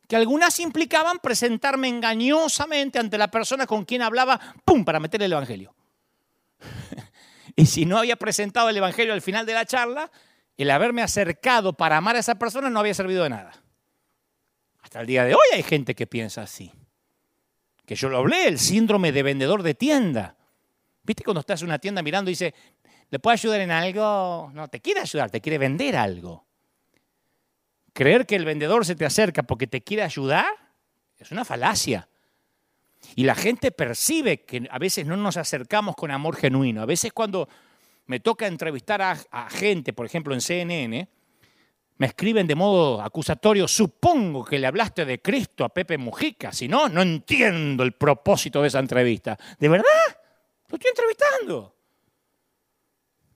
Que 0.09 0.17
algunas 0.17 0.59
implicaban 0.61 1.21
presentarme 1.21 1.89
engañosamente 1.89 2.99
ante 2.99 3.17
la 3.17 3.31
persona 3.31 3.67
con 3.67 3.85
quien 3.85 4.03
hablaba, 4.03 4.41
¡pum!, 4.65 4.85
para 4.85 4.99
meter 4.99 5.23
el 5.23 5.33
Evangelio. 5.33 5.75
Y 7.61 7.67
si 7.67 7.85
no 7.85 7.99
había 7.99 8.17
presentado 8.17 8.71
el 8.71 8.77
Evangelio 8.79 9.13
al 9.13 9.21
final 9.21 9.45
de 9.45 9.53
la 9.53 9.67
charla, 9.67 10.11
el 10.57 10.71
haberme 10.71 11.03
acercado 11.03 11.75
para 11.75 11.99
amar 11.99 12.17
a 12.17 12.21
esa 12.21 12.37
persona 12.37 12.71
no 12.71 12.81
había 12.81 12.95
servido 12.95 13.23
de 13.25 13.31
nada. 13.31 13.53
Hasta 14.81 15.01
el 15.03 15.07
día 15.07 15.25
de 15.25 15.35
hoy 15.35 15.41
hay 15.53 15.63
gente 15.63 15.95
que 15.95 16.07
piensa 16.07 16.43
así. 16.43 16.73
Que 17.85 17.95
yo 17.97 18.09
lo 18.09 18.17
hablé, 18.17 18.49
el 18.49 18.59
síndrome 18.59 19.13
de 19.13 19.23
vendedor 19.23 19.63
de 19.63 19.75
tienda. 19.75 20.37
¿Viste 21.03 21.23
cuando 21.23 21.41
estás 21.41 21.61
en 21.61 21.69
una 21.69 21.79
tienda 21.79 22.03
mirando 22.03 22.31
y 22.31 22.33
dice, 22.33 22.55
¿le 23.11 23.19
puedo 23.19 23.35
ayudar 23.35 23.61
en 23.61 23.71
algo? 23.71 24.51
No, 24.55 24.69
te 24.69 24.81
quiere 24.81 25.01
ayudar, 25.01 25.31
te 25.31 25.43
quiere 25.43 25.59
vender 25.59 25.97
algo. 25.97 26.47
Creer 27.93 28.25
que 28.25 28.37
el 28.37 28.47
vendedor 28.47 28.87
se 28.87 28.95
te 28.95 29.05
acerca 29.05 29.43
porque 29.43 29.67
te 29.67 29.83
quiere 29.83 30.03
ayudar 30.03 30.47
es 31.19 31.31
una 31.31 31.45
falacia. 31.45 32.09
Y 33.17 33.25
la 33.25 33.35
gente 33.35 33.71
percibe 33.73 34.43
que 34.43 34.67
a 34.71 34.79
veces 34.79 35.07
no 35.07 35.17
nos 35.17 35.37
acercamos 35.37 35.97
con 35.97 36.11
amor 36.11 36.37
genuino. 36.37 36.83
A 36.83 36.87
veces 36.87 37.13
cuando 37.13 37.49
me 38.07 38.21
toca 38.21 38.47
entrevistar 38.47 39.03
a, 39.03 39.51
gente, 39.51 39.93
por 39.93 40.07
ejemplo 40.07 40.35
en 40.35 40.41
CNN, 40.41 41.09
me 41.97 42.07
escriben 42.07 42.47
de 42.47 42.55
modo 42.55 43.01
acusatorio, 43.03 43.69
supongo 43.69 44.45
que 44.45 44.59
le 44.59 44.67
hablaste 44.67 45.05
de 45.05 45.21
Cristo 45.21 45.65
a 45.65 45.69
Pepe 45.69 45.99
Mujica, 45.99 46.53
si 46.53 46.67
no, 46.67 46.89
no 46.89 47.03
entiendo 47.03 47.83
el 47.83 47.93
propósito 47.93 48.63
de 48.63 48.69
esa 48.69 48.79
entrevista. 48.79 49.39
¿De 49.59 49.69
verdad? 49.69 49.85
Lo 50.69 50.77
estoy 50.77 50.89
entrevistando. 50.89 51.77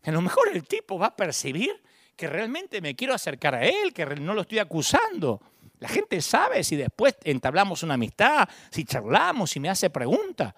A 0.04 0.10
lo 0.10 0.20
mejor 0.22 0.48
el 0.52 0.64
tipo 0.64 0.98
va 0.98 1.06
a 1.06 1.16
percibir 1.16 1.82
que 2.16 2.26
realmente 2.26 2.80
me 2.80 2.94
quiero 2.94 3.14
acercar 3.14 3.54
a 3.54 3.64
él, 3.64 3.92
que 3.92 4.06
no 4.06 4.34
lo 4.34 4.42
estoy 4.42 4.58
acusando. 4.58 5.40
La 5.78 5.88
gente 5.88 6.20
sabe 6.22 6.64
si 6.64 6.76
después 6.76 7.16
entablamos 7.24 7.82
una 7.82 7.94
amistad, 7.94 8.48
si 8.70 8.84
charlamos, 8.84 9.50
si 9.50 9.60
me 9.60 9.68
hace 9.68 9.90
pregunta. 9.90 10.54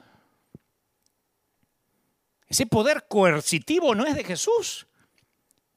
Ese 2.47 2.67
poder 2.67 3.07
coercitivo 3.09 3.95
no 3.95 4.07
es 4.07 4.15
de 4.15 4.25
Jesús. 4.25 4.87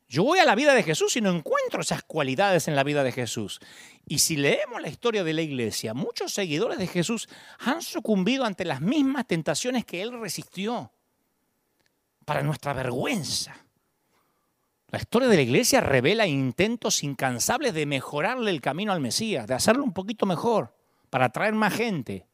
Yo 0.08 0.24
voy 0.24 0.40
a 0.40 0.46
la 0.46 0.56
vida 0.56 0.74
de 0.74 0.84
Jesús 0.84 1.16
y 1.18 1.22
no 1.22 1.30
encuentro 1.30 1.82
esas 1.82 2.02
cualidades 2.04 2.68
en 2.68 2.76
la 2.76 2.84
vida 2.84 3.04
de 3.04 3.12
Jesús. 3.12 3.60
Y 4.08 4.20
si 4.20 4.38
leemos 4.38 4.82
la 4.82 4.90
historia 4.90 5.24
de 5.24 5.34
la 5.34 5.44
iglesia, 5.44 5.94
muchos 5.94 6.34
seguidores 6.34 6.80
de 6.80 6.88
Jesús 6.88 7.30
han 7.60 7.84
sucumbido 7.84 8.44
ante 8.44 8.66
las 8.66 8.82
mismas 8.82 9.28
tentaciones 9.28 9.86
que 9.86 10.02
él 10.02 10.20
resistió. 10.20 10.92
Para 12.26 12.42
nuestra 12.42 12.74
vergüenza. 12.74 13.56
La 14.92 14.98
historia 14.98 15.28
de 15.28 15.36
la 15.36 15.42
iglesia 15.44 15.82
revela 15.82 16.26
intentos 16.26 17.04
incansables 17.04 17.74
de 17.74 17.86
mejorarle 17.86 18.50
el 18.50 18.62
camino 18.62 18.92
al 18.92 19.02
Mesías, 19.02 19.46
de 19.46 19.54
hacerlo 19.54 19.84
un 19.84 19.94
poquito 19.94 20.26
mejor, 20.26 20.74
para 21.10 21.26
atraer 21.26 21.54
más 21.54 21.74
gente. 21.74 22.26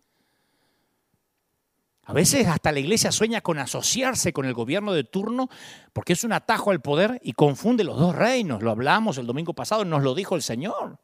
A 2.06 2.14
veces 2.14 2.48
hasta 2.48 2.72
la 2.72 2.80
iglesia 2.80 3.12
sueña 3.12 3.42
con 3.42 3.58
asociarse 3.58 4.32
con 4.32 4.46
el 4.46 4.54
gobierno 4.54 4.94
de 4.94 5.04
turno 5.04 5.50
porque 5.92 6.14
es 6.14 6.24
un 6.24 6.34
atajo 6.34 6.72
al 6.72 6.80
poder 6.80 7.20
y 7.24 7.34
confunde 7.34 7.84
los 7.84 8.00
dos 8.00 8.16
reinos. 8.16 8.62
Lo 8.62 8.72
hablamos 8.72 9.18
el 9.18 9.26
domingo 9.26 9.54
pasado, 9.54 9.84
nos 9.84 10.04
lo 10.04 10.14
dijo 10.14 10.36
el 10.36 10.44
Señor. 10.44 11.00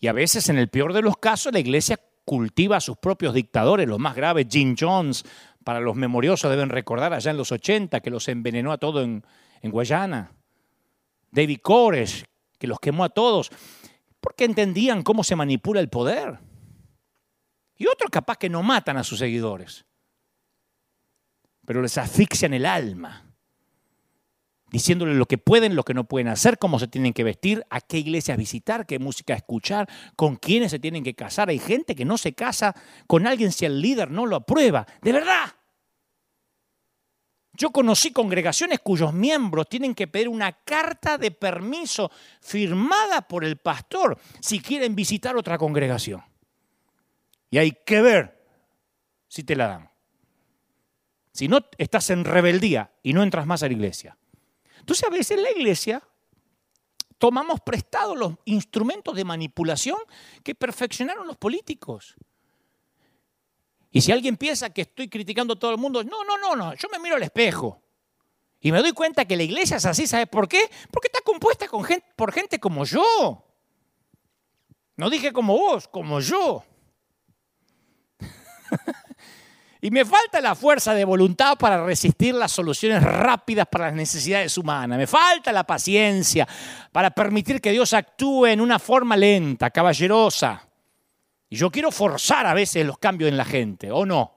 Y 0.00 0.06
a 0.06 0.12
veces, 0.12 0.48
en 0.48 0.58
el 0.58 0.68
peor 0.68 0.92
de 0.92 1.02
los 1.02 1.16
casos, 1.16 1.52
la 1.52 1.58
iglesia 1.58 2.00
cultiva 2.24 2.76
a 2.76 2.80
sus 2.80 2.98
propios 2.98 3.34
dictadores, 3.34 3.88
los 3.88 3.98
más 3.98 4.14
graves, 4.14 4.46
Jim 4.48 4.76
Jones, 4.78 5.24
para 5.64 5.80
los 5.80 5.96
memoriosos 5.96 6.50
deben 6.50 6.68
recordar 6.68 7.12
allá 7.12 7.32
en 7.32 7.36
los 7.36 7.50
80 7.50 8.00
que 8.00 8.10
los 8.10 8.28
envenenó 8.28 8.70
a 8.70 8.78
todos 8.78 9.02
en, 9.02 9.24
en 9.62 9.70
Guayana. 9.70 10.32
David 11.30 11.58
Koresh, 11.62 12.24
que 12.58 12.66
los 12.66 12.80
quemó 12.80 13.04
a 13.04 13.08
todos, 13.08 13.50
porque 14.20 14.44
entendían 14.44 15.02
cómo 15.02 15.22
se 15.24 15.36
manipula 15.36 15.80
el 15.80 15.88
poder. 15.88 16.38
Y 17.76 17.86
otros 17.86 18.10
capaz 18.10 18.36
que 18.36 18.48
no 18.48 18.62
matan 18.62 18.96
a 18.96 19.04
sus 19.04 19.20
seguidores, 19.20 19.86
pero 21.64 21.80
les 21.80 21.96
asfixian 21.96 22.52
el 22.54 22.66
alma, 22.66 23.24
diciéndoles 24.70 25.16
lo 25.16 25.26
que 25.26 25.38
pueden, 25.38 25.76
lo 25.76 25.84
que 25.84 25.94
no 25.94 26.04
pueden 26.04 26.28
hacer, 26.28 26.58
cómo 26.58 26.78
se 26.78 26.88
tienen 26.88 27.12
que 27.12 27.24
vestir, 27.24 27.64
a 27.70 27.80
qué 27.80 27.98
iglesias 27.98 28.36
visitar, 28.36 28.84
qué 28.84 28.98
música 28.98 29.34
escuchar, 29.34 29.88
con 30.16 30.36
quiénes 30.36 30.72
se 30.72 30.80
tienen 30.80 31.04
que 31.04 31.14
casar. 31.14 31.50
Hay 31.50 31.58
gente 31.58 31.94
que 31.94 32.04
no 32.04 32.18
se 32.18 32.32
casa 32.34 32.74
con 33.06 33.26
alguien 33.26 33.52
si 33.52 33.64
el 33.64 33.80
líder 33.80 34.10
no 34.10 34.26
lo 34.26 34.36
aprueba. 34.36 34.86
De 35.02 35.12
verdad. 35.12 35.57
Yo 37.58 37.70
conocí 37.70 38.12
congregaciones 38.12 38.78
cuyos 38.78 39.12
miembros 39.12 39.68
tienen 39.68 39.92
que 39.92 40.06
pedir 40.06 40.28
una 40.28 40.52
carta 40.52 41.18
de 41.18 41.32
permiso 41.32 42.08
firmada 42.40 43.22
por 43.22 43.44
el 43.44 43.56
pastor 43.56 44.16
si 44.40 44.60
quieren 44.60 44.94
visitar 44.94 45.36
otra 45.36 45.58
congregación. 45.58 46.22
Y 47.50 47.58
hay 47.58 47.72
que 47.84 48.00
ver 48.00 48.46
si 49.26 49.42
te 49.42 49.56
la 49.56 49.66
dan. 49.66 49.90
Si 51.32 51.48
no, 51.48 51.58
estás 51.78 52.10
en 52.10 52.24
rebeldía 52.24 52.92
y 53.02 53.12
no 53.12 53.24
entras 53.24 53.44
más 53.44 53.64
a 53.64 53.66
la 53.66 53.72
iglesia. 53.72 54.16
Entonces 54.78 55.04
a 55.04 55.10
veces 55.10 55.32
en 55.32 55.42
la 55.42 55.50
iglesia 55.50 56.00
tomamos 57.18 57.60
prestados 57.60 58.16
los 58.16 58.34
instrumentos 58.44 59.16
de 59.16 59.24
manipulación 59.24 59.98
que 60.44 60.54
perfeccionaron 60.54 61.26
los 61.26 61.36
políticos. 61.36 62.14
Y 63.98 64.00
si 64.00 64.12
alguien 64.12 64.36
piensa 64.36 64.70
que 64.70 64.82
estoy 64.82 65.08
criticando 65.08 65.54
a 65.54 65.58
todo 65.58 65.72
el 65.72 65.76
mundo, 65.76 66.04
no, 66.04 66.22
no, 66.22 66.38
no, 66.38 66.54
no, 66.54 66.72
yo 66.74 66.88
me 66.88 67.00
miro 67.00 67.16
al 67.16 67.22
espejo. 67.24 67.82
Y 68.60 68.70
me 68.70 68.78
doy 68.78 68.92
cuenta 68.92 69.24
que 69.24 69.36
la 69.36 69.42
iglesia 69.42 69.78
es 69.78 69.86
así, 69.86 70.06
¿sabes 70.06 70.28
por 70.28 70.46
qué? 70.46 70.70
Porque 70.92 71.08
está 71.08 71.20
compuesta 71.22 71.66
por 72.14 72.32
gente 72.32 72.60
como 72.60 72.84
yo. 72.84 73.44
No 74.96 75.10
dije 75.10 75.32
como 75.32 75.58
vos, 75.58 75.88
como 75.88 76.20
yo. 76.20 76.62
y 79.80 79.90
me 79.90 80.04
falta 80.04 80.40
la 80.40 80.54
fuerza 80.54 80.94
de 80.94 81.04
voluntad 81.04 81.58
para 81.58 81.84
resistir 81.84 82.36
las 82.36 82.52
soluciones 82.52 83.02
rápidas 83.02 83.66
para 83.66 83.86
las 83.86 83.94
necesidades 83.94 84.56
humanas. 84.56 84.96
Me 84.96 85.08
falta 85.08 85.50
la 85.50 85.64
paciencia 85.64 86.46
para 86.92 87.10
permitir 87.10 87.60
que 87.60 87.72
Dios 87.72 87.92
actúe 87.94 88.46
en 88.46 88.60
una 88.60 88.78
forma 88.78 89.16
lenta, 89.16 89.70
caballerosa. 89.70 90.67
Y 91.48 91.56
yo 91.56 91.70
quiero 91.70 91.90
forzar 91.90 92.46
a 92.46 92.54
veces 92.54 92.84
los 92.86 92.98
cambios 92.98 93.30
en 93.30 93.36
la 93.36 93.44
gente, 93.44 93.90
¿o 93.90 94.04
no? 94.04 94.32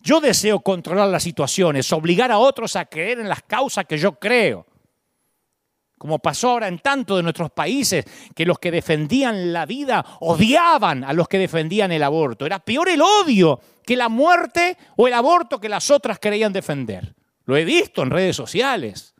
Yo 0.00 0.20
deseo 0.20 0.60
controlar 0.60 1.08
las 1.08 1.22
situaciones, 1.22 1.92
obligar 1.92 2.30
a 2.30 2.38
otros 2.38 2.76
a 2.76 2.84
creer 2.84 3.18
en 3.18 3.28
las 3.28 3.42
causas 3.42 3.86
que 3.86 3.98
yo 3.98 4.18
creo 4.18 4.66
como 5.98 6.18
pasó 6.18 6.50
ahora 6.50 6.68
en 6.68 6.78
tantos 6.78 7.16
de 7.16 7.22
nuestros 7.22 7.50
países, 7.50 8.04
que 8.34 8.46
los 8.46 8.58
que 8.58 8.70
defendían 8.70 9.52
la 9.52 9.66
vida 9.66 10.04
odiaban 10.20 11.04
a 11.04 11.12
los 11.12 11.26
que 11.26 11.38
defendían 11.38 11.90
el 11.90 12.02
aborto. 12.02 12.44
Era 12.44 12.58
peor 12.58 12.88
el 12.88 13.00
odio 13.00 13.60
que 13.84 13.96
la 13.96 14.08
muerte 14.08 14.76
o 14.96 15.08
el 15.08 15.14
aborto 15.14 15.58
que 15.58 15.68
las 15.68 15.90
otras 15.90 16.18
querían 16.18 16.52
defender. 16.52 17.14
Lo 17.44 17.56
he 17.56 17.64
visto 17.64 18.02
en 18.02 18.10
redes 18.10 18.36
sociales. 18.36 19.15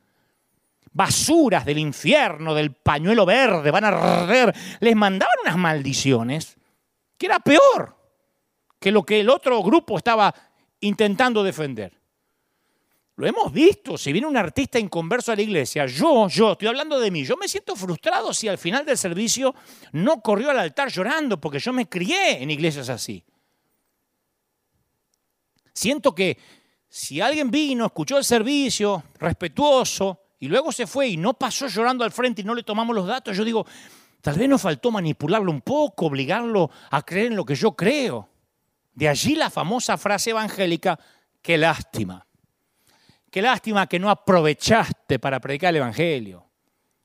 Basuras 0.97 1.66
del 1.66 1.76
infierno, 1.76 2.55
del 2.55 2.72
pañuelo 2.72 3.26
verde, 3.26 3.70
van 3.70 3.84
a 3.84 3.88
arder. 3.88 4.55
Les 4.80 4.97
mandaban 4.97 5.34
unas 5.44 5.59
maldiciones 5.59 6.57
que 7.18 7.26
era 7.26 7.38
peor 7.38 7.94
que 8.80 8.90
lo 8.90 9.03
que 9.03 9.20
el 9.20 9.28
otro 9.28 9.62
grupo 9.62 9.99
estaba 9.99 10.34
intentando 10.80 11.42
defender. 11.42 11.92
Lo 13.16 13.26
hemos 13.26 13.53
visto, 13.53 13.99
si 13.99 14.11
viene 14.11 14.26
un 14.26 14.38
artista 14.38 14.78
inconverso 14.78 15.32
a 15.32 15.36
la 15.36 15.42
iglesia, 15.42 15.84
yo, 15.84 16.28
yo, 16.28 16.53
estoy 16.53 16.68
hablando 16.68 16.99
de 16.99 17.11
mí, 17.11 17.24
yo 17.26 17.36
me 17.36 17.47
siento 17.47 17.76
frustrado 17.76 18.32
si 18.32 18.49
al 18.49 18.57
final 18.57 18.86
del 18.86 18.97
servicio 18.97 19.55
no 19.92 20.22
corrió 20.22 20.49
al 20.51 20.59
altar 20.59 20.90
llorando, 20.90 21.38
porque 21.38 21.59
yo 21.59 21.74
me 21.74 21.90
crié 21.90 22.42
en 22.42 22.51
iglesias 22.51 22.88
así. 22.88 23.22
Siento 25.74 26.14
que 26.14 26.38
si 26.88 27.20
alguien 27.20 27.51
vino, 27.51 27.84
escuchó 27.84 28.16
el 28.16 28.24
servicio, 28.24 29.05
respetuoso, 29.18 30.25
y 30.39 30.49
luego 30.49 30.72
se 30.72 30.87
fue 30.87 31.09
y 31.09 31.16
no 31.16 31.34
pasó 31.34 31.66
llorando 31.66 32.05
al 32.05 32.12
frente 32.12 32.43
y 32.43 32.45
no 32.45 32.55
le 32.55 32.62
tomamos 32.62 32.95
los 32.95 33.07
datos, 33.07 33.37
yo 33.37 33.45
digo, 33.45 33.66
tal 34.20 34.39
vez 34.39 34.49
nos 34.49 34.61
faltó 34.61 34.91
manipularlo 34.91 35.51
un 35.51 35.62
poco, 35.62 36.07
obligarlo 36.07 36.70
a 36.91 37.03
creer 37.03 37.26
en 37.26 37.37
lo 37.37 37.45
que 37.45 37.55
yo 37.55 37.72
creo. 37.72 38.28
De 38.93 39.09
allí 39.09 39.34
la 39.34 39.51
famosa 39.51 39.97
frase 39.97 40.30
evangélica, 40.30 40.99
qué 41.43 41.59
lástima. 41.59 42.26
Qué 43.30 43.43
lástima 43.43 43.87
que 43.87 43.99
no 43.99 44.09
aprovechaste 44.09 45.18
para 45.18 45.41
predicar 45.41 45.70
el 45.70 45.76
Evangelio. 45.76 46.47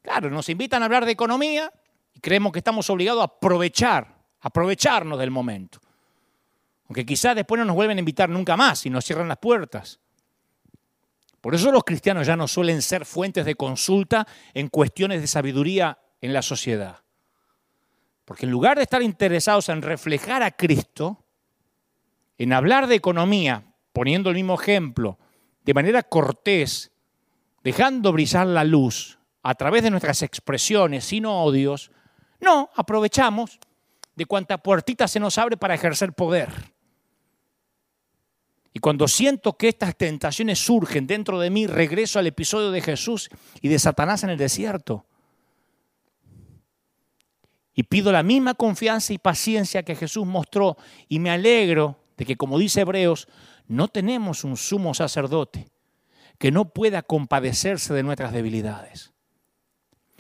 Claro, 0.01 0.29
nos 0.29 0.47
invitan 0.49 0.81
a 0.81 0.85
hablar 0.85 1.05
de 1.05 1.11
economía 1.11 1.71
y 2.13 2.19
creemos 2.19 2.51
que 2.53 2.59
estamos 2.59 2.89
obligados 2.89 3.21
a 3.21 3.25
aprovechar, 3.25 4.15
aprovecharnos 4.39 5.19
del 5.19 5.29
momento. 5.29 5.79
Aunque 6.87 7.05
quizás 7.05 7.35
después 7.35 7.59
no 7.59 7.65
nos 7.65 7.75
vuelven 7.75 7.97
a 7.97 7.99
invitar 7.99 8.29
nunca 8.29 8.55
más 8.55 8.85
y 8.85 8.89
nos 8.89 9.03
cierran 9.03 9.27
las 9.27 9.37
puertas. 9.37 9.99
Por 11.41 11.55
eso 11.55 11.71
los 11.71 11.83
cristianos 11.83 12.27
ya 12.27 12.35
no 12.35 12.47
suelen 12.47 12.81
ser 12.83 13.05
fuentes 13.05 13.45
de 13.45 13.55
consulta 13.55 14.27
en 14.53 14.67
cuestiones 14.67 15.21
de 15.21 15.27
sabiduría 15.27 15.99
en 16.21 16.33
la 16.33 16.43
sociedad. 16.43 16.99
Porque 18.25 18.45
en 18.45 18.51
lugar 18.51 18.77
de 18.77 18.83
estar 18.83 19.01
interesados 19.01 19.67
en 19.69 19.81
reflejar 19.81 20.43
a 20.43 20.51
Cristo, 20.51 21.25
en 22.37 22.53
hablar 22.53 22.87
de 22.87 22.95
economía, 22.95 23.63
poniendo 23.91 24.29
el 24.29 24.35
mismo 24.35 24.53
ejemplo, 24.53 25.17
de 25.63 25.73
manera 25.73 26.03
cortés, 26.03 26.91
dejando 27.63 28.13
brillar 28.13 28.47
la 28.47 28.63
luz 28.63 29.19
a 29.43 29.55
través 29.55 29.83
de 29.83 29.89
nuestras 29.89 30.21
expresiones, 30.21 31.05
sin 31.05 31.25
odios, 31.25 31.91
no, 32.39 32.69
aprovechamos 32.75 33.59
de 34.15 34.25
cuanta 34.25 34.59
puertita 34.59 35.07
se 35.07 35.19
nos 35.19 35.37
abre 35.37 35.57
para 35.57 35.73
ejercer 35.73 36.13
poder. 36.13 36.49
Y 38.73 38.79
cuando 38.79 39.07
siento 39.07 39.57
que 39.57 39.67
estas 39.67 39.97
tentaciones 39.97 40.59
surgen 40.59 41.05
dentro 41.05 41.39
de 41.39 41.49
mí, 41.49 41.67
regreso 41.67 42.19
al 42.19 42.27
episodio 42.27 42.71
de 42.71 42.81
Jesús 42.81 43.29
y 43.61 43.67
de 43.67 43.79
Satanás 43.79 44.23
en 44.23 44.29
el 44.29 44.37
desierto. 44.37 45.05
Y 47.73 47.83
pido 47.83 48.11
la 48.11 48.23
misma 48.23 48.53
confianza 48.53 49.11
y 49.13 49.17
paciencia 49.17 49.83
que 49.83 49.95
Jesús 49.95 50.25
mostró 50.25 50.77
y 51.09 51.19
me 51.19 51.31
alegro 51.31 51.97
de 52.15 52.25
que, 52.25 52.37
como 52.37 52.57
dice 52.57 52.81
Hebreos, 52.81 53.27
no 53.67 53.87
tenemos 53.87 54.43
un 54.43 54.55
sumo 54.55 54.93
sacerdote 54.93 55.67
que 56.37 56.51
no 56.51 56.69
pueda 56.69 57.01
compadecerse 57.01 57.93
de 57.93 58.03
nuestras 58.03 58.33
debilidades, 58.33 59.13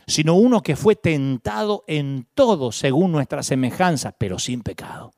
sino 0.07 0.35
uno 0.35 0.61
que 0.61 0.75
fue 0.75 0.95
tentado 0.95 1.83
en 1.87 2.27
todo 2.33 2.71
según 2.71 3.11
nuestra 3.11 3.43
semejanza, 3.43 4.11
pero 4.11 4.39
sin 4.39 4.61
pecado 4.61 5.11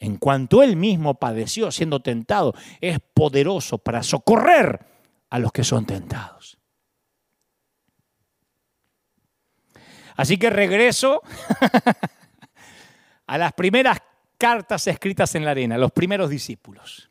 en 0.00 0.16
cuanto 0.16 0.62
él 0.62 0.76
mismo 0.76 1.14
padeció 1.14 1.70
siendo 1.70 2.00
tentado, 2.00 2.54
es 2.80 2.98
poderoso 3.14 3.78
para 3.78 4.02
socorrer 4.02 4.86
a 5.30 5.38
los 5.38 5.52
que 5.52 5.64
son 5.64 5.86
tentados. 5.86 6.58
Así 10.16 10.36
que 10.36 10.50
regreso 10.50 11.22
a 13.26 13.38
las 13.38 13.52
primeras 13.52 13.98
cartas 14.36 14.86
escritas 14.86 15.34
en 15.34 15.44
la 15.44 15.52
arena, 15.52 15.78
los 15.78 15.92
primeros 15.92 16.30
discípulos. 16.30 17.10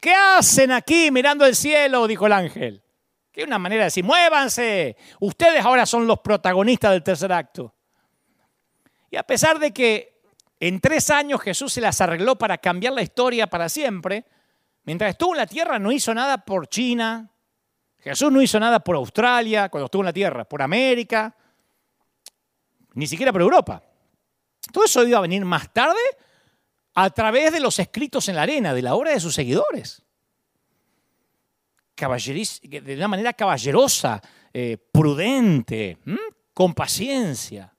¿Qué 0.00 0.12
hacen 0.12 0.72
aquí 0.72 1.10
mirando 1.10 1.46
el 1.46 1.56
cielo? 1.56 2.06
dijo 2.06 2.26
el 2.26 2.32
ángel. 2.32 2.82
Que 3.32 3.44
una 3.44 3.58
manera 3.58 3.82
de 3.82 3.86
decir, 3.86 4.04
muévanse, 4.04 4.96
ustedes 5.20 5.64
ahora 5.64 5.84
son 5.84 6.06
los 6.06 6.20
protagonistas 6.20 6.92
del 6.92 7.02
tercer 7.02 7.32
acto. 7.32 7.74
Y 9.10 9.16
a 9.16 9.22
pesar 9.22 9.58
de 9.58 9.72
que 9.72 10.15
en 10.58 10.80
tres 10.80 11.10
años 11.10 11.40
Jesús 11.40 11.72
se 11.72 11.80
las 11.80 12.00
arregló 12.00 12.36
para 12.36 12.58
cambiar 12.58 12.94
la 12.94 13.02
historia 13.02 13.46
para 13.46 13.68
siempre. 13.68 14.24
Mientras 14.84 15.10
estuvo 15.10 15.34
en 15.34 15.38
la 15.38 15.46
tierra 15.46 15.78
no 15.78 15.92
hizo 15.92 16.14
nada 16.14 16.38
por 16.38 16.68
China. 16.68 17.30
Jesús 17.98 18.32
no 18.32 18.40
hizo 18.40 18.58
nada 18.58 18.80
por 18.80 18.96
Australia 18.96 19.68
cuando 19.68 19.86
estuvo 19.86 20.02
en 20.02 20.06
la 20.06 20.12
tierra, 20.12 20.44
por 20.44 20.62
América, 20.62 21.34
ni 22.94 23.06
siquiera 23.06 23.32
por 23.32 23.42
Europa. 23.42 23.82
Todo 24.72 24.84
eso 24.84 25.06
iba 25.06 25.18
a 25.18 25.22
venir 25.22 25.44
más 25.44 25.72
tarde 25.72 25.98
a 26.94 27.10
través 27.10 27.52
de 27.52 27.60
los 27.60 27.78
escritos 27.78 28.28
en 28.28 28.36
la 28.36 28.42
arena, 28.42 28.72
de 28.72 28.82
la 28.82 28.94
obra 28.94 29.10
de 29.10 29.20
sus 29.20 29.34
seguidores. 29.34 30.02
de 32.62 32.94
una 32.94 33.08
manera 33.08 33.32
caballerosa, 33.32 34.22
eh, 34.52 34.78
prudente, 34.92 35.98
con 36.54 36.74
paciencia 36.74 37.75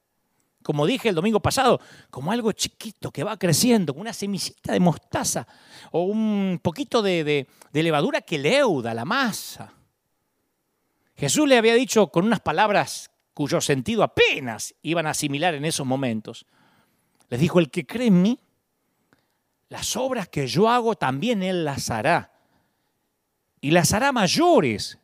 como 0.67 0.85
dije 0.85 1.07
el 1.07 1.15
domingo 1.15 1.39
pasado, 1.39 1.79
como 2.09 2.29
algo 2.29 2.51
chiquito 2.51 3.09
que 3.09 3.23
va 3.23 3.39
creciendo, 3.39 3.93
una 3.93 4.11
semillita 4.11 4.73
de 4.73 4.81
mostaza 4.81 5.47
o 5.91 6.03
un 6.03 6.59
poquito 6.61 7.01
de, 7.01 7.47
levadura 7.71 8.19
que 8.19 8.37
leuda 8.37 8.93
la 8.93 9.05
masa. 9.05 9.71
Jesús 11.15 11.47
le 11.47 11.57
había 11.57 11.73
dicho 11.73 12.07
con 12.09 12.25
unas 12.25 12.41
palabras 12.41 13.09
cuyo 13.33 13.61
sentido 13.61 14.03
apenas 14.03 14.75
iban 14.81 15.07
a 15.07 15.11
asimilar 15.11 15.55
en 15.55 15.63
esos 15.63 15.87
momentos. 15.87 16.45
Les 17.29 17.39
dijo, 17.39 17.59
el 17.59 17.71
que 17.71 17.85
cree 17.85 18.07
en 18.07 18.21
mí, 18.21 18.37
las 19.69 19.95
obras 19.95 20.27
que 20.27 20.47
yo 20.47 20.67
hago 20.67 20.95
también 20.95 21.43
él 21.43 21.63
las 21.63 21.89
hará. 21.89 22.33
Y 23.61 23.71
las 23.71 23.93
hará 23.93 24.11
mayores, 24.11 24.99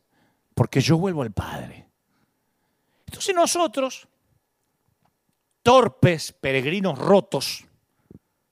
porque 0.54 0.82
yo 0.82 0.98
vuelvo 0.98 1.22
al 1.22 1.32
Padre. 1.32 1.86
Entonces 3.06 3.34
nosotros 3.34 4.08
torpes, 5.64 6.32
peregrinos 6.32 6.96
rotos. 6.96 7.64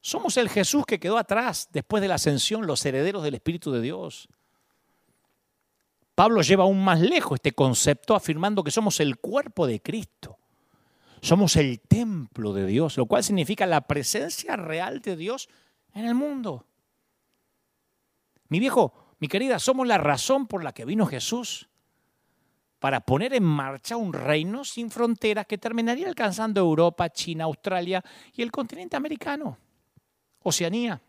Somos 0.01 0.37
el 0.39 0.49
Jesús 0.49 0.85
que 0.85 0.99
quedó 0.99 1.19
atrás 1.19 1.69
después 1.71 2.01
de 2.01 2.09
la 2.09 2.17
ascensión, 2.17 2.67
los 2.67 2.85
herederos 2.85 3.23
del 3.23 3.35
Espíritu 3.35 3.71
de 3.71 3.81
Dios. 3.81 4.29
Pablo 6.17 6.43
lleva 6.43 6.65
aún 6.65 6.83
más 6.83 7.01
lejos 7.01 7.37
este 7.37 7.53
concepto 7.53 8.17
afirmando 8.17 8.65
que 8.65 8.71
somos 8.71 8.99
el 8.99 9.19
cuerpo 9.19 9.67
de 9.67 9.81
Cristo. 9.81 10.39
Somos 11.21 11.55
el 11.57 11.81
templo 11.81 12.53
de 12.53 12.67
Dios, 12.67 12.97
lo 12.97 13.07
cual 13.07 13.23
significa 13.23 13.67
la 13.67 13.83
presencia 13.83 14.57
real 14.57 15.01
de 15.03 15.15
Dios 15.15 15.49
en 15.95 16.07
el 16.07 16.15
mundo. 16.15 16.67
Mi 18.49 18.59
viejo, 18.59 19.15
mi 19.21 19.29
querida, 19.29 19.59
somos 19.59 19.87
la 19.87 19.99
razón 19.99 20.47
por 20.47 20.65
la 20.65 20.73
que 20.73 20.85
vino 20.85 21.07
Jesús 21.07 21.69
para 22.83 22.99
poner 22.99 23.33
en 23.33 23.45
marcha 23.45 23.97
un 23.97 24.13
reino 24.13 24.65
sin 24.65 24.91
fronteras 24.91 25.47
que 25.47 25.57
terminaría 25.57 26.09
alcanzando 26.09 26.59
Europa, 26.59 27.09
China, 27.11 27.45
Australia 27.45 28.03
y 28.35 28.43
el 28.43 28.51
continente 28.51 28.97
americano, 28.97 29.57
Oceanía. 30.43 31.01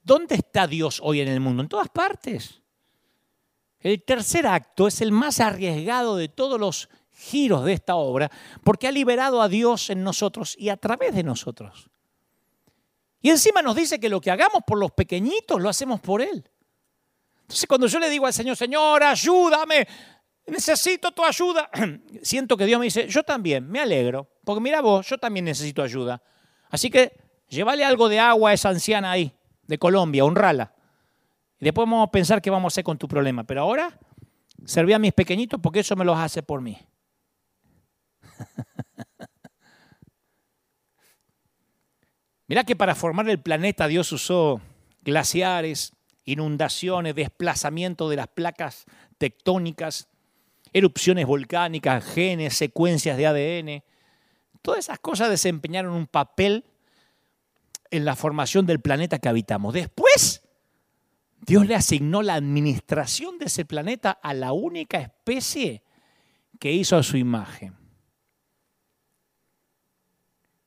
¿Dónde 0.00 0.36
está 0.36 0.68
Dios 0.68 1.00
hoy 1.02 1.20
en 1.20 1.26
el 1.26 1.40
mundo? 1.40 1.64
En 1.64 1.68
todas 1.68 1.88
partes. 1.88 2.62
El 3.80 4.00
tercer 4.04 4.46
acto 4.46 4.86
es 4.86 5.00
el 5.00 5.10
más 5.10 5.40
arriesgado 5.40 6.16
de 6.16 6.28
todos 6.28 6.60
los 6.60 6.88
giros 7.10 7.64
de 7.64 7.72
esta 7.72 7.96
obra 7.96 8.30
porque 8.62 8.86
ha 8.86 8.92
liberado 8.92 9.42
a 9.42 9.48
Dios 9.48 9.90
en 9.90 10.04
nosotros 10.04 10.54
y 10.56 10.68
a 10.68 10.76
través 10.76 11.12
de 11.12 11.24
nosotros. 11.24 11.90
Y 13.20 13.30
encima 13.30 13.62
nos 13.62 13.74
dice 13.74 13.98
que 13.98 14.08
lo 14.08 14.20
que 14.20 14.30
hagamos 14.30 14.62
por 14.64 14.78
los 14.78 14.92
pequeñitos 14.92 15.60
lo 15.60 15.68
hacemos 15.68 15.98
por 15.98 16.22
Él. 16.22 16.48
Entonces 17.48 17.66
cuando 17.66 17.86
yo 17.86 17.98
le 17.98 18.10
digo 18.10 18.26
al 18.26 18.34
Señor, 18.34 18.56
Señor, 18.56 19.02
ayúdame, 19.02 19.88
necesito 20.46 21.12
tu 21.12 21.24
ayuda, 21.24 21.70
siento 22.22 22.58
que 22.58 22.66
Dios 22.66 22.78
me 22.78 22.84
dice, 22.84 23.08
yo 23.08 23.22
también, 23.22 23.66
me 23.66 23.80
alegro, 23.80 24.28
porque 24.44 24.60
mira 24.60 24.82
vos, 24.82 25.08
yo 25.08 25.16
también 25.16 25.46
necesito 25.46 25.82
ayuda. 25.82 26.22
Así 26.68 26.90
que 26.90 27.16
llévale 27.48 27.86
algo 27.86 28.10
de 28.10 28.20
agua 28.20 28.50
a 28.50 28.52
esa 28.52 28.68
anciana 28.68 29.12
ahí, 29.12 29.32
de 29.62 29.78
Colombia, 29.78 30.26
honrala. 30.26 30.74
Y 31.58 31.64
después 31.64 31.86
vamos 31.86 32.06
a 32.06 32.10
pensar 32.10 32.42
qué 32.42 32.50
vamos 32.50 32.70
a 32.70 32.74
hacer 32.74 32.84
con 32.84 32.98
tu 32.98 33.08
problema. 33.08 33.44
Pero 33.44 33.62
ahora, 33.62 33.98
serví 34.66 34.92
a 34.92 34.98
mis 34.98 35.14
pequeñitos 35.14 35.58
porque 35.58 35.80
eso 35.80 35.96
me 35.96 36.04
los 36.04 36.18
hace 36.18 36.42
por 36.42 36.60
mí. 36.60 36.78
Mirá 42.46 42.64
que 42.64 42.76
para 42.76 42.94
formar 42.94 43.26
el 43.30 43.40
planeta 43.40 43.88
Dios 43.88 44.12
usó 44.12 44.60
glaciares, 45.00 45.94
inundaciones, 46.32 47.14
desplazamiento 47.14 48.08
de 48.08 48.16
las 48.16 48.28
placas 48.28 48.84
tectónicas, 49.16 50.08
erupciones 50.72 51.26
volcánicas, 51.26 52.04
genes, 52.04 52.54
secuencias 52.54 53.16
de 53.16 53.26
ADN. 53.26 53.84
Todas 54.62 54.80
esas 54.80 54.98
cosas 54.98 55.30
desempeñaron 55.30 55.94
un 55.94 56.06
papel 56.06 56.64
en 57.90 58.04
la 58.04 58.16
formación 58.16 58.66
del 58.66 58.80
planeta 58.80 59.18
que 59.18 59.28
habitamos. 59.28 59.72
Después, 59.72 60.42
Dios 61.40 61.66
le 61.66 61.74
asignó 61.74 62.22
la 62.22 62.34
administración 62.34 63.38
de 63.38 63.46
ese 63.46 63.64
planeta 63.64 64.10
a 64.10 64.34
la 64.34 64.52
única 64.52 64.98
especie 64.98 65.82
que 66.60 66.72
hizo 66.72 66.96
a 66.96 67.02
su 67.02 67.16
imagen. 67.16 67.74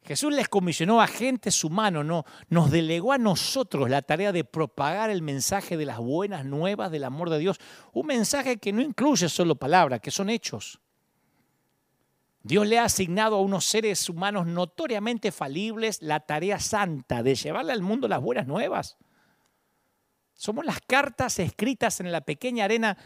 Jesús 0.03 0.33
les 0.33 0.49
comisionó 0.49 0.99
a 0.99 1.03
agentes 1.03 1.63
humanos, 1.63 2.05
no, 2.05 2.25
nos 2.49 2.71
delegó 2.71 3.13
a 3.13 3.19
nosotros 3.19 3.89
la 3.89 4.01
tarea 4.01 4.31
de 4.31 4.43
propagar 4.43 5.11
el 5.11 5.21
mensaje 5.21 5.77
de 5.77 5.85
las 5.85 5.99
buenas 5.99 6.43
nuevas 6.43 6.91
del 6.91 7.03
amor 7.03 7.29
de 7.29 7.37
Dios. 7.37 7.59
Un 7.93 8.07
mensaje 8.07 8.57
que 8.57 8.73
no 8.73 8.81
incluye 8.81 9.29
solo 9.29 9.55
palabras, 9.55 10.01
que 10.01 10.09
son 10.09 10.29
hechos. 10.29 10.79
Dios 12.43 12.65
le 12.65 12.79
ha 12.79 12.85
asignado 12.85 13.35
a 13.35 13.41
unos 13.41 13.65
seres 13.65 14.09
humanos 14.09 14.47
notoriamente 14.47 15.31
falibles 15.31 16.01
la 16.01 16.21
tarea 16.21 16.59
santa 16.59 17.21
de 17.21 17.35
llevarle 17.35 17.71
al 17.71 17.83
mundo 17.83 18.07
las 18.07 18.21
buenas 18.21 18.47
nuevas. 18.47 18.97
Somos 20.33 20.65
las 20.65 20.81
cartas 20.81 21.37
escritas 21.37 21.99
en 21.99 22.11
la 22.11 22.21
pequeña 22.21 22.65
arena 22.65 22.97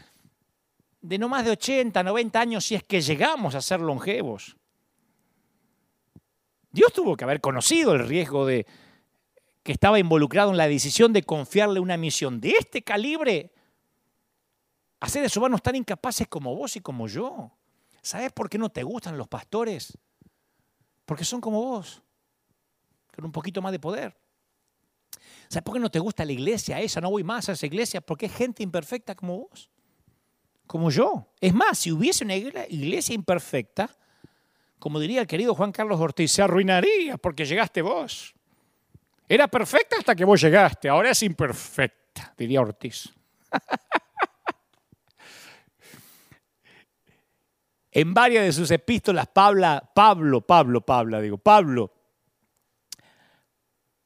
de 1.02 1.18
no 1.18 1.28
más 1.28 1.44
de 1.44 1.52
80, 1.52 2.02
90 2.02 2.40
años 2.40 2.66
si 2.66 2.76
es 2.76 2.84
que 2.84 3.02
llegamos 3.02 3.54
a 3.56 3.62
ser 3.62 3.82
longevos. 3.82 4.56
Dios 6.76 6.92
tuvo 6.92 7.16
que 7.16 7.24
haber 7.24 7.40
conocido 7.40 7.94
el 7.94 8.06
riesgo 8.06 8.46
de 8.46 8.68
que 9.64 9.72
estaba 9.72 9.98
involucrado 9.98 10.52
en 10.52 10.58
la 10.58 10.68
decisión 10.68 11.14
de 11.14 11.24
confiarle 11.24 11.80
una 11.80 11.96
misión 11.96 12.42
de 12.42 12.50
este 12.50 12.82
calibre 12.82 13.54
a 15.00 15.08
seres 15.08 15.38
humanos 15.38 15.62
tan 15.62 15.78
incapaces 15.78 16.28
como 16.28 16.54
vos 16.54 16.76
y 16.76 16.82
como 16.82 17.08
yo. 17.08 17.50
¿Sabes 18.02 18.34
por 18.34 18.50
qué 18.50 18.58
no 18.58 18.68
te 18.68 18.84
gustan 18.84 19.18
los 19.18 19.30
pastores? 19.30 19.98
Porque 21.06 21.24
son 21.24 21.40
como 21.40 21.62
vos, 21.64 22.04
con 23.16 23.24
un 23.24 23.32
poquito 23.32 23.62
más 23.62 23.72
de 23.72 23.80
poder. 23.80 24.14
¿Sabes 25.48 25.64
por 25.64 25.76
qué 25.76 25.80
no 25.80 25.90
te 25.90 26.00
gusta 26.00 26.26
la 26.26 26.34
iglesia 26.34 26.82
esa? 26.82 27.00
No 27.00 27.10
voy 27.10 27.24
más 27.24 27.48
a 27.48 27.54
esa 27.54 27.66
iglesia 27.66 28.02
porque 28.02 28.26
es 28.26 28.36
gente 28.36 28.64
imperfecta 28.64 29.16
como 29.16 29.48
vos, 29.48 29.70
como 30.68 30.92
yo. 30.92 31.32
Es 31.40 31.54
más, 31.54 31.80
si 31.80 31.94
hubiese 31.94 32.26
una 32.26 32.36
iglesia 32.36 33.16
imperfecta, 33.16 33.96
como 34.86 35.00
diría 35.00 35.22
el 35.22 35.26
querido 35.26 35.56
Juan 35.56 35.72
Carlos 35.72 36.00
Ortiz, 36.00 36.32
se 36.32 36.44
arruinaría 36.44 37.18
porque 37.18 37.44
llegaste 37.44 37.82
vos. 37.82 38.36
Era 39.28 39.48
perfecta 39.48 39.96
hasta 39.98 40.16
que 40.16 40.24
vos 40.24 40.40
llegaste, 40.40 40.88
ahora 40.88 41.10
es 41.10 41.24
imperfecta, 41.24 42.36
diría 42.38 42.62
Ortiz. 42.62 43.12
en 47.92 48.14
varias 48.14 48.46
de 48.46 48.52
sus 48.52 48.70
epístolas, 48.70 49.26
Pablo, 49.26 49.82
Pablo, 50.46 50.82
Pablo, 50.82 51.20
digo, 51.20 51.40
Pablo 51.40 51.92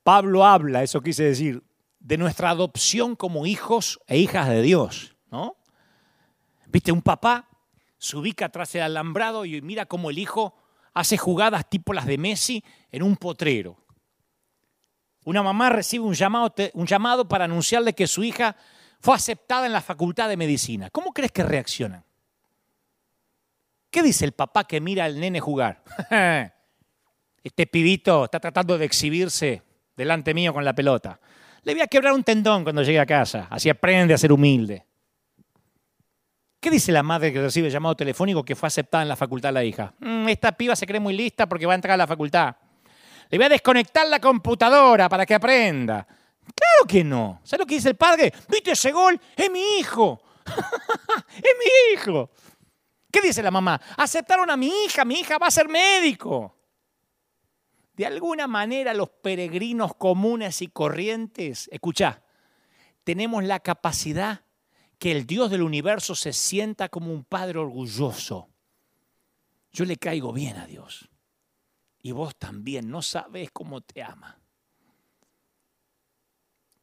Pablo 0.02 0.46
habla, 0.46 0.82
eso 0.82 1.02
quise 1.02 1.26
decir, 1.26 1.62
de 2.00 2.18
nuestra 2.18 2.52
adopción 2.52 3.18
como 3.18 3.46
hijos 3.46 4.00
e 4.08 4.18
hijas 4.18 4.48
de 4.48 4.62
Dios, 4.62 5.18
¿no? 5.30 5.58
Viste, 6.68 6.94
un 6.94 7.02
papá 7.02 7.50
se 7.98 8.16
ubica 8.16 8.48
tras 8.48 8.74
el 8.76 8.84
alambrado 8.84 9.44
y 9.44 9.62
mira 9.62 9.86
cómo 9.86 10.10
el 10.10 10.20
hijo 10.20 10.56
hace 10.94 11.18
jugadas 11.18 11.70
tipo 11.70 11.94
las 11.94 12.06
de 12.06 12.18
Messi 12.18 12.64
en 12.92 13.04
un 13.04 13.16
potrero. 13.16 13.78
Una 15.26 15.44
mamá 15.44 15.70
recibe 15.70 16.06
un 16.06 16.14
llamado, 16.14 16.54
un 16.74 16.88
llamado 16.88 17.28
para 17.28 17.46
anunciarle 17.46 17.94
que 17.94 18.08
su 18.08 18.24
hija 18.24 18.56
fue 19.00 19.16
aceptada 19.16 19.66
en 19.66 19.74
la 19.74 19.82
facultad 19.82 20.30
de 20.30 20.38
medicina. 20.38 20.90
¿Cómo 20.90 21.14
crees 21.14 21.32
que 21.32 21.44
reaccionan? 21.44 22.04
¿Qué 23.90 24.04
dice 24.04 24.26
el 24.26 24.34
papá 24.34 24.66
que 24.66 24.82
mira 24.82 25.06
al 25.06 25.20
nene 25.20 25.40
jugar? 25.40 25.84
este 27.44 27.68
pibito 27.68 28.26
está 28.26 28.40
tratando 28.40 28.78
de 28.78 28.86
exhibirse 28.86 29.64
delante 29.96 30.34
mío 30.34 30.54
con 30.54 30.64
la 30.64 30.74
pelota. 30.74 31.20
Le 31.64 31.74
voy 31.74 31.82
a 31.82 31.88
quebrar 31.88 32.14
un 32.14 32.24
tendón 32.24 32.64
cuando 32.64 32.84
llegue 32.84 33.00
a 33.00 33.06
casa, 33.06 33.48
así 33.50 33.70
aprende 33.70 34.14
a 34.14 34.18
ser 34.18 34.32
humilde. 34.32 34.86
¿Qué 36.60 36.70
dice 36.70 36.92
la 36.92 37.04
madre 37.04 37.32
que 37.32 37.42
recibe 37.42 37.68
el 37.68 37.74
llamado 37.74 37.96
telefónico 37.96 38.44
que 38.44 38.56
fue 38.56 38.68
aceptada 38.68 39.04
en 39.04 39.10
la 39.10 39.16
facultad 39.16 39.54
la 39.54 39.64
hija? 39.64 39.94
Mm, 40.00 40.28
esta 40.28 40.52
piba 40.52 40.76
se 40.76 40.86
cree 40.86 41.00
muy 41.00 41.16
lista 41.16 41.48
porque 41.48 41.66
va 41.66 41.72
a 41.72 41.76
entrar 41.76 41.94
a 41.94 41.98
la 41.98 42.08
facultad. 42.08 42.56
Le 43.30 43.38
voy 43.38 43.46
a 43.46 43.50
desconectar 43.50 44.08
la 44.08 44.20
computadora 44.20 45.08
para 45.08 45.26
que 45.26 45.36
aprenda. 45.36 46.06
Claro 46.06 46.88
que 46.88 47.04
no. 47.04 47.40
¿Sabes 47.44 47.62
lo 47.62 47.66
que 47.66 47.76
dice 47.76 47.90
el 47.90 47.96
padre? 47.96 48.34
¿Viste 48.50 48.72
ese 48.72 48.92
gol? 48.92 49.20
Es 49.38 49.50
mi 49.50 49.78
hijo. 49.80 50.22
es 51.38 51.56
mi 51.60 51.94
hijo. 51.94 52.30
¿Qué 53.10 53.22
dice 53.22 53.42
la 53.42 53.52
mamá? 53.52 53.80
Aceptaron 53.96 54.50
a 54.52 54.58
mi 54.58 54.68
hija, 54.86 55.06
mi 55.06 55.16
hija 55.16 55.38
va 55.38 55.48
a 55.48 55.52
ser 55.52 55.70
médico. 55.70 56.56
De 57.94 58.06
alguna 58.06 58.48
manera 58.48 58.94
los 58.94 59.10
peregrinos 59.10 59.96
comunes 59.96 60.62
y 60.62 60.68
corrientes, 60.68 61.70
escucha, 61.72 62.22
tenemos 63.04 63.44
la 63.44 63.60
capacidad 63.60 64.42
que 65.00 65.12
el 65.14 65.26
Dios 65.26 65.50
del 65.50 65.64
universo 65.64 66.14
se 66.14 66.34
sienta 66.34 66.90
como 66.90 67.12
un 67.12 67.24
padre 67.24 67.58
orgulloso. 67.58 68.50
Yo 69.72 69.86
le 69.86 69.96
caigo 69.96 70.34
bien 70.34 70.58
a 70.58 70.68
Dios. 70.68 71.10
Y 72.02 72.12
vos 72.12 72.36
también, 72.36 72.90
no 72.90 73.02
sabes 73.02 73.50
cómo 73.52 73.82
te 73.82 74.04
ama. 74.04 74.38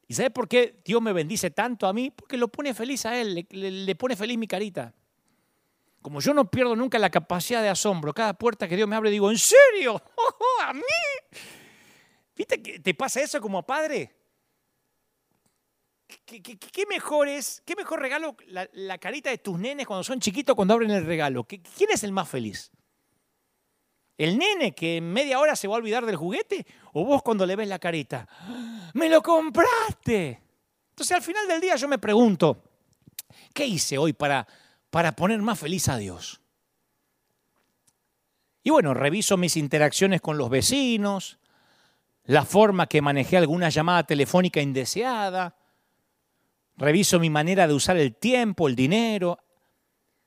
¿Y 0.07 0.15
sabes 0.15 0.31
por 0.31 0.47
qué 0.47 0.81
Dios 0.83 1.01
me 1.01 1.13
bendice 1.13 1.51
tanto 1.51 1.85
a 1.85 1.93
mí? 1.93 2.09
Porque 2.09 2.37
lo 2.37 2.47
pone 2.47 2.73
feliz 2.73 3.05
a 3.05 3.19
Él, 3.19 3.45
le, 3.49 3.71
le 3.71 3.95
pone 3.95 4.15
feliz 4.15 4.37
mi 4.37 4.47
carita. 4.47 4.93
Como 6.01 6.19
yo 6.19 6.33
no 6.33 6.49
pierdo 6.49 6.75
nunca 6.75 6.97
la 6.97 7.09
capacidad 7.09 7.61
de 7.61 7.69
asombro, 7.69 8.13
cada 8.13 8.33
puerta 8.33 8.67
que 8.67 8.75
Dios 8.75 8.87
me 8.87 8.95
abre 8.95 9.11
digo, 9.11 9.29
¿en 9.29 9.37
serio? 9.37 10.01
¿A 10.63 10.73
mí? 10.73 10.81
¿Viste 12.35 12.61
que 12.61 12.79
te 12.79 12.93
pasa 12.93 13.21
eso 13.21 13.41
como 13.41 13.63
padre? 13.63 14.16
¿Qué, 16.25 16.85
mejor 16.87 17.27
es, 17.27 17.61
qué 17.65 17.75
mejor 17.75 17.99
regalo 17.99 18.35
la, 18.47 18.97
carita 18.97 19.29
de 19.29 19.37
tus 19.37 19.59
nenes 19.59 19.85
cuando 19.85 20.03
son 20.03 20.19
chiquitos 20.19 20.55
cuando 20.55 20.73
abren 20.73 20.91
el 20.91 21.05
regalo? 21.05 21.43
¿Quién 21.43 21.89
es 21.91 22.03
el 22.03 22.11
más 22.11 22.29
feliz? 22.29 22.71
¿El 24.17 24.37
nene 24.37 24.73
que 24.73 24.97
en 24.97 25.11
media 25.11 25.39
hora 25.39 25.55
se 25.55 25.67
va 25.67 25.75
a 25.75 25.77
olvidar 25.77 26.05
del 26.05 26.15
juguete? 26.15 26.65
¿O 26.93 27.05
vos 27.05 27.21
cuando 27.21 27.45
le 27.45 27.55
ves 27.55 27.67
la 27.67 27.77
carita? 27.77 28.27
¡Me 28.93 29.09
lo 29.09 29.21
compraste! 29.21 30.41
Entonces 30.89 31.15
al 31.15 31.21
final 31.21 31.47
del 31.47 31.61
día 31.61 31.75
yo 31.75 31.87
me 31.87 31.99
pregunto, 31.99 32.63
¿qué 33.53 33.65
hice 33.65 33.97
hoy 33.97 34.13
para 34.13 34.47
para 34.89 35.11
poner 35.15 35.39
más 35.41 35.59
feliz 35.59 35.89
a 35.89 35.97
Dios. 35.97 36.41
Y 38.63 38.69
bueno, 38.69 38.93
reviso 38.93 39.37
mis 39.37 39.55
interacciones 39.57 40.21
con 40.21 40.37
los 40.37 40.49
vecinos, 40.49 41.39
la 42.23 42.43
forma 42.43 42.87
que 42.87 43.01
manejé 43.01 43.37
alguna 43.37 43.69
llamada 43.69 44.03
telefónica 44.03 44.59
indeseada, 44.59 45.55
reviso 46.77 47.19
mi 47.19 47.29
manera 47.29 47.67
de 47.67 47.73
usar 47.73 47.97
el 47.97 48.15
tiempo, 48.15 48.67
el 48.67 48.75
dinero. 48.75 49.39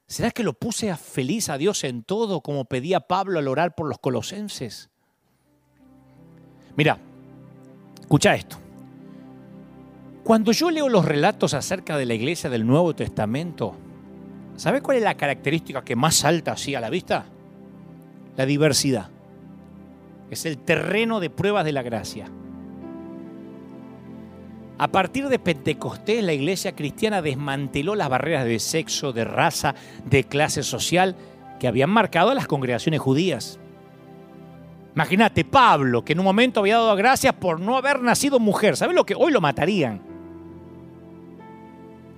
¿Será 0.06 0.30
que 0.30 0.42
lo 0.42 0.52
puse 0.52 0.90
a 0.90 0.96
feliz 0.96 1.48
a 1.48 1.58
Dios 1.58 1.84
en 1.84 2.02
todo 2.02 2.40
como 2.40 2.64
pedía 2.64 3.00
Pablo 3.00 3.38
al 3.38 3.48
orar 3.48 3.74
por 3.74 3.88
los 3.88 3.98
colosenses? 3.98 4.90
Mira, 6.76 6.98
escucha 8.00 8.34
esto. 8.34 8.56
Cuando 10.24 10.52
yo 10.52 10.70
leo 10.70 10.88
los 10.88 11.04
relatos 11.04 11.54
acerca 11.54 11.96
de 11.96 12.06
la 12.06 12.14
iglesia 12.14 12.50
del 12.50 12.66
Nuevo 12.66 12.94
Testamento, 12.94 13.76
¿Sabe 14.60 14.82
cuál 14.82 14.98
es 14.98 15.02
la 15.02 15.16
característica 15.16 15.82
que 15.82 15.96
más 15.96 16.16
salta 16.16 16.52
así 16.52 16.74
a 16.74 16.82
la 16.82 16.90
vista? 16.90 17.24
La 18.36 18.44
diversidad. 18.44 19.08
Es 20.30 20.44
el 20.44 20.58
terreno 20.58 21.18
de 21.18 21.30
pruebas 21.30 21.64
de 21.64 21.72
la 21.72 21.82
gracia. 21.82 22.26
A 24.80 24.88
partir 24.88 25.28
de 25.28 25.38
Pentecostés, 25.38 26.24
la 26.24 26.32
iglesia 26.32 26.74
cristiana 26.74 27.20
desmanteló 27.20 27.94
las 27.94 28.08
barreras 28.08 28.46
de 28.46 28.58
sexo, 28.58 29.12
de 29.12 29.26
raza, 29.26 29.74
de 30.06 30.24
clase 30.24 30.62
social 30.62 31.16
que 31.58 31.68
habían 31.68 31.90
marcado 31.90 32.30
a 32.30 32.34
las 32.34 32.46
congregaciones 32.46 32.98
judías. 32.98 33.60
Imagínate, 34.94 35.44
Pablo, 35.44 36.02
que 36.02 36.14
en 36.14 36.20
un 36.20 36.24
momento 36.24 36.60
había 36.60 36.78
dado 36.78 36.96
gracias 36.96 37.34
por 37.34 37.60
no 37.60 37.76
haber 37.76 38.00
nacido 38.00 38.40
mujer. 38.40 38.74
¿Sabes 38.74 38.96
lo 38.96 39.04
que? 39.04 39.14
Hoy 39.14 39.32
lo 39.32 39.42
matarían. 39.42 40.00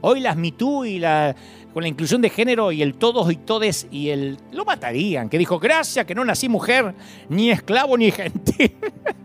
Hoy 0.00 0.20
las 0.20 0.36
MeToo 0.36 0.84
y 0.84 1.00
la, 1.00 1.34
con 1.74 1.82
la 1.82 1.88
inclusión 1.88 2.22
de 2.22 2.30
género 2.30 2.70
y 2.70 2.80
el 2.80 2.94
todos 2.94 3.32
y 3.32 3.36
todes 3.38 3.88
y 3.90 4.10
el... 4.10 4.38
Lo 4.52 4.64
matarían, 4.64 5.28
que 5.28 5.36
dijo, 5.36 5.58
gracias 5.58 6.06
que 6.06 6.14
no 6.14 6.24
nací 6.24 6.48
mujer, 6.48 6.94
ni 7.28 7.50
esclavo 7.50 7.98
ni 7.98 8.12
gentil. 8.12 8.76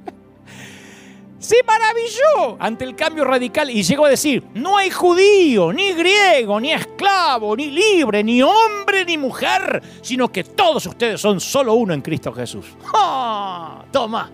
Se 1.40 1.58
maravilló 1.64 2.58
ante 2.60 2.84
el 2.84 2.96
cambio 2.96 3.24
radical 3.24 3.70
y 3.70 3.84
llegó 3.84 4.06
a 4.06 4.10
decir, 4.10 4.44
no 4.56 4.78
hay 4.78 4.90
judío, 4.90 5.72
ni 5.72 5.94
griego, 5.94 6.60
ni 6.60 6.72
esclavo, 6.72 7.56
ni 7.56 7.70
libre, 7.70 8.24
ni 8.24 8.42
hombre, 8.42 9.06
ni 9.06 9.20
mujer, 9.20 9.84
sino 10.02 10.32
que 10.32 10.44
todos 10.44 10.86
ustedes 10.88 11.22
son 11.22 11.40
solo 11.40 11.76
uno 11.76 11.94
en 11.94 12.02
Cristo 12.02 12.34
Jesús. 12.34 12.66
¡Ah! 12.94 13.86
Toma. 13.92 14.32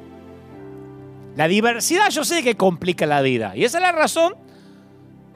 La 1.36 1.48
diversidad 1.48 2.10
yo 2.10 2.24
sé 2.24 2.42
que 2.42 2.56
complica 2.56 3.06
la 3.06 3.22
vida 3.22 3.54
y 3.56 3.66
esa 3.66 3.80
es 3.80 3.82
la 3.82 3.92
razón 3.92 4.36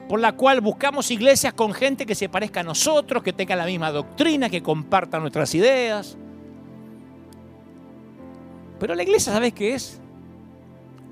por 0.08 0.20
la 0.20 0.32
cual 0.32 0.62
buscamos 0.62 1.10
iglesias 1.10 1.52
con 1.52 1.74
gente 1.74 2.06
que 2.06 2.14
se 2.14 2.30
parezca 2.30 2.60
a 2.60 2.62
nosotros, 2.62 3.22
que 3.22 3.34
tenga 3.34 3.54
la 3.56 3.66
misma 3.66 3.90
doctrina, 3.90 4.48
que 4.48 4.62
comparta 4.62 5.18
nuestras 5.18 5.54
ideas. 5.54 6.16
Pero 8.80 8.94
la 8.94 9.02
iglesia, 9.02 9.34
¿sabes 9.34 9.52
qué 9.52 9.74
es? 9.74 10.00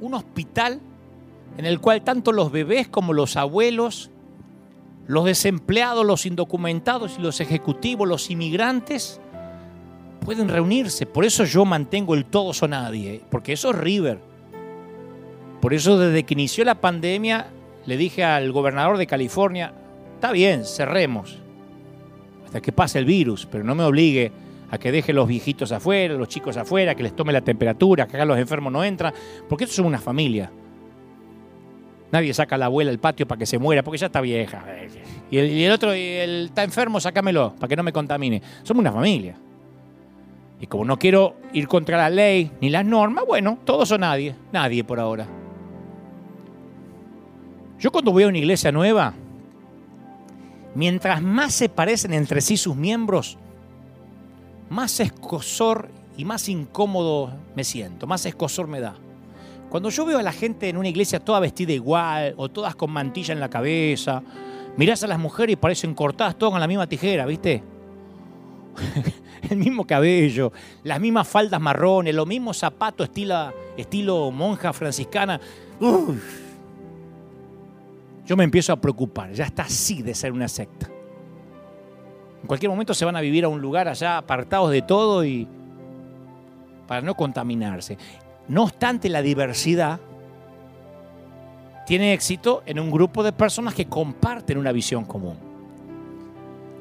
Un 0.01 0.15
hospital 0.15 0.81
en 1.59 1.65
el 1.65 1.81
cual 1.81 2.03
tanto 2.03 2.33
los 2.33 2.53
bebés 2.53 2.89
como 2.89 3.13
los 3.13 3.37
abuelos, 3.37 4.11
los 5.07 5.25
desempleados, 5.25 6.05
los 6.05 6.27
indocumentados 6.27 7.17
y 7.19 7.23
los 7.23 7.41
ejecutivos, 7.41 8.07
los 8.07 8.31
inmigrantes, 8.31 9.21
pueden 10.21 10.49
reunirse. 10.49 11.07
Por 11.07 11.25
eso 11.25 11.45
yo 11.45 11.65
mantengo 11.65 12.15
el 12.15 12.25
todos 12.25 12.63
o 12.63 12.69
nadie, 12.69 13.23
porque 13.31 13.53
eso 13.53 13.71
es 13.71 13.77
River. 13.77 14.19
Por 15.61 15.73
eso 15.73 15.99
desde 15.99 16.25
que 16.25 16.35
inició 16.35 16.65
la 16.65 16.81
pandemia 16.81 17.49
le 17.87 17.97
dije 17.97 18.25
al 18.25 18.53
gobernador 18.53 18.99
de 18.99 19.07
California, 19.07 19.73
está 20.15 20.33
bien, 20.33 20.65
cerremos, 20.65 21.39
hasta 22.45 22.61
que 22.61 22.73
pase 22.73 22.99
el 22.99 23.05
virus, 23.05 23.47
pero 23.47 23.65
no 23.65 23.75
me 23.75 23.85
obligue 23.85 24.33
a 24.71 24.79
que 24.79 24.91
deje 24.91 25.13
los 25.13 25.29
viejitos 25.29 25.73
afuera, 25.73 26.15
los 26.15 26.29
chicos 26.29 26.57
afuera, 26.57 26.95
que 26.95 27.03
les 27.03 27.15
tome 27.15 27.33
la 27.33 27.41
temperatura, 27.41 28.07
que 28.07 28.17
acá 28.17 28.25
los 28.25 28.39
enfermos 28.39 28.73
no 28.73 28.83
entran, 28.83 29.13
porque 29.49 29.65
esto 29.65 29.81
es 29.81 29.87
una 29.87 29.99
familia. 29.99 30.51
Nadie 32.13 32.33
saca 32.35 32.55
a 32.55 32.59
la 32.59 32.67
abuela 32.67 32.91
al 32.91 32.99
patio 32.99 33.27
para 33.27 33.39
que 33.39 33.47
se 33.47 33.59
muera, 33.59 33.83
porque 33.83 33.99
ya 33.99 34.07
está 34.07 34.21
vieja. 34.21 34.65
Y 35.31 35.39
el, 35.39 35.73
otro 35.73 35.93
el, 35.93 36.47
está 36.47 36.63
enfermo, 36.63 37.01
sácamelo, 37.01 37.55
para 37.57 37.69
que 37.69 37.77
no 37.77 37.83
me 37.83 37.93
contamine. 37.93 38.43
Somos 38.63 38.81
una 38.81 38.93
familia. 38.93 39.37
Y 40.61 40.67
como 40.67 40.85
no 40.85 40.99
quiero 40.99 41.37
ir 41.53 41.69
contra 41.69 41.99
la 41.99 42.09
ley 42.09 42.51
ni 42.61 42.71
las 42.71 42.85
normas, 42.85 43.25
bueno, 43.27 43.59
todos 43.65 43.91
o 43.91 43.99
nadie. 43.99 44.35
Nadie 44.53 44.85
por 44.85 45.01
ahora. 45.01 45.27
Yo 47.79 47.91
cuando 47.91 48.13
voy 48.13 48.23
a 48.23 48.29
una 48.29 48.39
iglesia 48.39 48.73
nueva, 48.73 49.13
mientras 50.75 51.21
más 51.21 51.55
se 51.55 51.69
parecen 51.69 52.15
entre 52.15 52.41
sí 52.41 52.57
sus 52.57 52.75
miembros, 52.77 53.37
más 54.71 55.01
escosor 55.01 55.89
y 56.17 56.25
más 56.25 56.49
incómodo 56.49 57.33
me 57.55 57.65
siento, 57.65 58.07
más 58.07 58.27
escosor 58.27 58.67
me 58.67 58.81
da. 58.81 58.97
Cuando 59.71 59.91
yo 59.91 60.05
veo 60.05 60.19
a 60.19 60.23
la 60.23 60.33
gente 60.33 60.69
en 60.69 60.77
una 60.77 60.89
iglesia 60.89 61.21
toda 61.21 61.41
vestida 61.41 61.73
igual 61.73 62.35
o 62.37 62.49
todas 62.49 62.75
con 62.77 62.91
mantilla 62.91 63.33
en 63.33 63.41
la 63.41 63.51
cabeza, 63.51 64.23
mirás 64.77 65.03
a 65.03 65.07
las 65.07 65.19
mujeres 65.19 65.55
y 65.55 65.57
parecen 65.57 65.95
cortadas 65.95 66.37
todas 66.39 66.53
con 66.53 66.61
la 66.61 66.69
misma 66.69 66.87
tijera, 66.87 67.27
¿viste? 67.27 67.63
El 69.51 69.59
mismo 69.59 69.87
cabello, 69.87 70.53
las 70.83 71.01
mismas 71.01 71.29
faldas 71.29 71.61
marrones, 71.61 72.15
los 72.15 72.27
mismos 72.27 72.59
zapatos 72.59 73.09
estilo, 73.09 73.53
estilo 73.77 74.31
monja 74.31 74.73
franciscana. 74.73 75.41
Yo 78.27 78.37
me 78.37 78.45
empiezo 78.45 78.73
a 78.73 78.81
preocupar, 78.81 79.33
ya 79.33 79.45
está 79.45 79.63
así 79.63 80.03
de 80.03 80.15
ser 80.15 80.33
una 80.33 80.49
secta. 80.49 80.91
En 82.47 82.49
cualquier 82.49 82.71
momento 82.71 82.95
se 82.95 83.05
van 83.05 83.17
a 83.17 83.21
vivir 83.21 83.45
a 83.45 83.49
un 83.49 83.61
lugar 83.61 83.89
allá 83.89 84.19
apartados 84.19 84.71
de 84.71 84.81
todo 84.81 85.25
y 85.25 85.49
para 86.87 87.01
no 87.01 87.17
contaminarse. 87.17 87.99
No 88.47 88.63
obstante, 88.63 89.09
la 89.09 89.21
diversidad 89.21 89.99
tiene 91.87 92.13
éxito 92.13 92.63
en 92.65 92.79
un 92.79 92.93
grupo 92.93 93.25
de 93.25 93.33
personas 93.33 93.75
que 93.75 93.87
comparten 93.87 94.59
una 94.59 94.71
visión 94.71 95.05
común. 95.05 95.37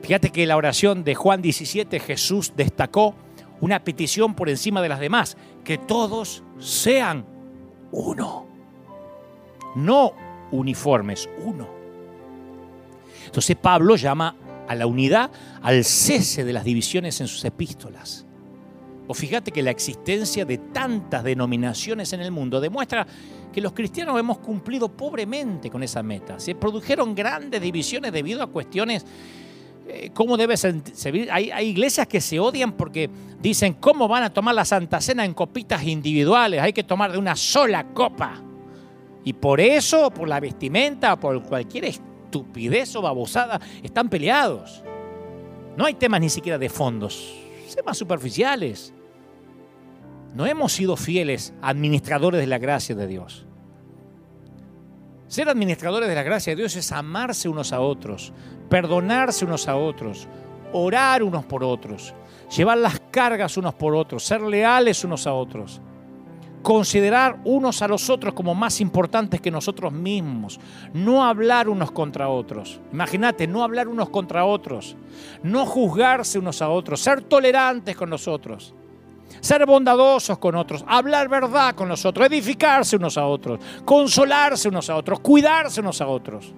Fíjate 0.03 0.29
que 0.29 0.45
la 0.45 0.55
oración 0.55 1.03
de 1.03 1.15
Juan 1.15 1.41
17 1.41 1.99
Jesús 1.99 2.53
destacó 2.55 3.15
una 3.59 3.83
petición 3.83 4.35
por 4.35 4.49
encima 4.49 4.83
de 4.83 4.89
las 4.89 4.99
demás, 4.99 5.35
que 5.63 5.79
todos 5.79 6.43
sean 6.59 7.25
uno. 7.91 8.45
No 9.73 10.13
uniformes, 10.51 11.27
uno. 11.43 11.67
Entonces 13.25 13.55
Pablo 13.55 13.95
llama 13.95 14.35
a 14.67 14.75
la 14.75 14.87
unidad, 14.87 15.31
al 15.61 15.83
cese 15.83 16.43
de 16.43 16.53
las 16.53 16.63
divisiones 16.63 17.21
en 17.21 17.27
sus 17.27 17.43
epístolas. 17.45 18.25
O 19.07 19.13
fíjate 19.13 19.51
que 19.51 19.61
la 19.61 19.71
existencia 19.71 20.45
de 20.45 20.57
tantas 20.57 21.23
denominaciones 21.23 22.11
en 22.13 22.21
el 22.21 22.31
mundo 22.31 22.59
demuestra 22.59 23.05
que 23.53 23.61
los 23.61 23.73
cristianos 23.73 24.19
hemos 24.19 24.39
cumplido 24.39 24.89
pobremente 24.89 25.69
con 25.69 25.83
esa 25.83 26.01
meta. 26.01 26.39
Se 26.39 26.55
produjeron 26.55 27.13
grandes 27.13 27.61
divisiones 27.61 28.11
debido 28.11 28.41
a 28.41 28.47
cuestiones 28.47 29.05
eh, 29.87 30.09
cómo 30.13 30.35
debe 30.35 30.57
servir. 30.57 31.31
Hay, 31.31 31.51
hay, 31.51 31.67
iglesias 31.67 32.07
que 32.07 32.19
se 32.19 32.39
odian 32.39 32.71
porque 32.71 33.09
dicen 33.39 33.75
cómo 33.75 34.07
van 34.07 34.23
a 34.23 34.33
tomar 34.33 34.55
la 34.55 34.65
Santa 34.65 34.99
Cena 34.99 35.23
en 35.23 35.35
copitas 35.35 35.83
individuales. 35.83 36.59
Hay 36.61 36.73
que 36.73 36.83
tomar 36.83 37.11
de 37.11 37.19
una 37.19 37.35
sola 37.35 37.93
copa. 37.93 38.41
Y 39.23 39.33
por 39.33 39.61
eso, 39.61 40.09
por 40.11 40.27
la 40.27 40.39
vestimenta, 40.39 41.19
por 41.19 41.43
cualquier 41.43 41.85
estupidez 42.35 42.95
o 42.95 43.01
babosada, 43.01 43.59
están 43.83 44.09
peleados. 44.09 44.83
No 45.77 45.85
hay 45.85 45.93
temas 45.93 46.21
ni 46.21 46.29
siquiera 46.29 46.57
de 46.57 46.69
fondos, 46.69 47.35
temas 47.75 47.97
superficiales. 47.97 48.93
No 50.33 50.45
hemos 50.45 50.73
sido 50.73 50.95
fieles 50.95 51.53
administradores 51.61 52.39
de 52.41 52.47
la 52.47 52.57
gracia 52.57 52.95
de 52.95 53.07
Dios. 53.07 53.45
Ser 55.27 55.49
administradores 55.49 56.07
de 56.07 56.15
la 56.15 56.23
gracia 56.23 56.51
de 56.51 56.57
Dios 56.57 56.75
es 56.75 56.91
amarse 56.91 57.49
unos 57.49 57.73
a 57.73 57.81
otros, 57.81 58.31
perdonarse 58.69 59.43
unos 59.43 59.67
a 59.67 59.75
otros, 59.75 60.27
orar 60.71 61.23
unos 61.23 61.45
por 61.45 61.63
otros, 61.63 62.13
llevar 62.55 62.77
las 62.77 63.01
cargas 63.11 63.57
unos 63.57 63.73
por 63.73 63.95
otros, 63.95 64.23
ser 64.23 64.41
leales 64.41 65.03
unos 65.03 65.25
a 65.25 65.33
otros, 65.33 65.81
considerar 66.65 67.37
unos 67.43 67.83
a 67.83 67.87
los 67.87 68.09
otros 68.09 68.33
como 68.33 68.55
más 68.55 68.81
importantes 68.81 69.39
que 69.39 69.51
nosotros 69.51 69.93
mismos, 69.93 70.59
no 70.95 71.23
hablar 71.23 71.69
unos 71.69 71.91
contra 71.91 72.27
otros. 72.27 72.81
Imagínate, 72.91 73.45
no 73.45 73.63
hablar 73.63 73.87
unos 73.87 74.09
contra 74.09 74.45
otros, 74.45 74.97
no 75.43 75.67
juzgarse 75.67 76.39
unos 76.39 76.63
a 76.63 76.69
otros, 76.69 76.99
ser 76.99 77.21
tolerantes 77.21 77.95
con 77.95 78.09
nosotros 78.09 78.73
ser 79.41 79.65
bondadosos 79.65 80.37
con 80.37 80.55
otros, 80.55 80.83
hablar 80.87 81.27
verdad 81.27 81.75
con 81.75 81.87
los 81.87 82.03
otros, 82.05 82.27
edificarse 82.27 82.95
unos 82.95 83.17
a 83.17 83.25
otros, 83.25 83.59
consolarse 83.83 84.69
unos 84.69 84.89
a 84.89 84.95
otros, 84.95 85.19
cuidarse 85.19 85.81
unos 85.81 85.99
a 86.01 86.07
otros. 86.07 86.51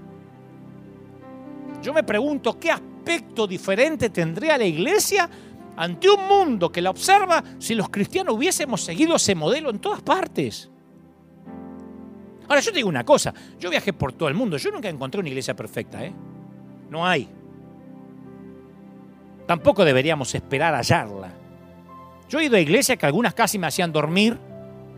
Yo 1.82 1.94
me 1.94 2.04
pregunto 2.04 2.58
qué 2.58 2.72
aspecto 2.72 3.48
diferente 3.48 4.10
tendría 4.10 4.58
la 4.58 4.66
iglesia 4.66 5.30
ante 5.78 6.10
un 6.10 6.28
mundo 6.28 6.72
que 6.72 6.82
la 6.82 6.90
observa 6.90 7.44
si 7.60 7.76
los 7.76 7.90
cristianos 7.90 8.36
hubiésemos 8.36 8.82
seguido 8.82 9.16
ese 9.16 9.36
modelo 9.36 9.70
en 9.70 9.80
todas 9.80 10.02
partes. 10.02 10.70
Ahora, 12.50 12.62
yo 12.62 12.72
te 12.72 12.78
digo 12.78 12.90
una 12.90 13.06
cosa, 13.06 13.34
yo 13.60 13.70
viajé 13.70 13.94
por 13.94 14.14
todo 14.14 14.28
el 14.28 14.36
mundo, 14.36 14.58
yo 14.58 14.72
nunca 14.72 14.90
encontré 14.90 15.20
una 15.20 15.30
iglesia 15.30 15.56
perfecta, 15.56 16.04
¿eh? 16.04 16.14
No 16.90 17.06
hay. 17.06 17.30
Tampoco 19.46 19.86
deberíamos 19.86 20.34
esperar 20.34 20.74
hallarla. 20.74 21.32
Yo 22.28 22.40
he 22.40 22.46
ido 22.46 22.58
a 22.58 22.60
iglesias 22.60 22.98
que 22.98 23.06
algunas 23.06 23.34
casi 23.34 23.60
me 23.60 23.68
hacían 23.68 23.92
dormir, 23.92 24.38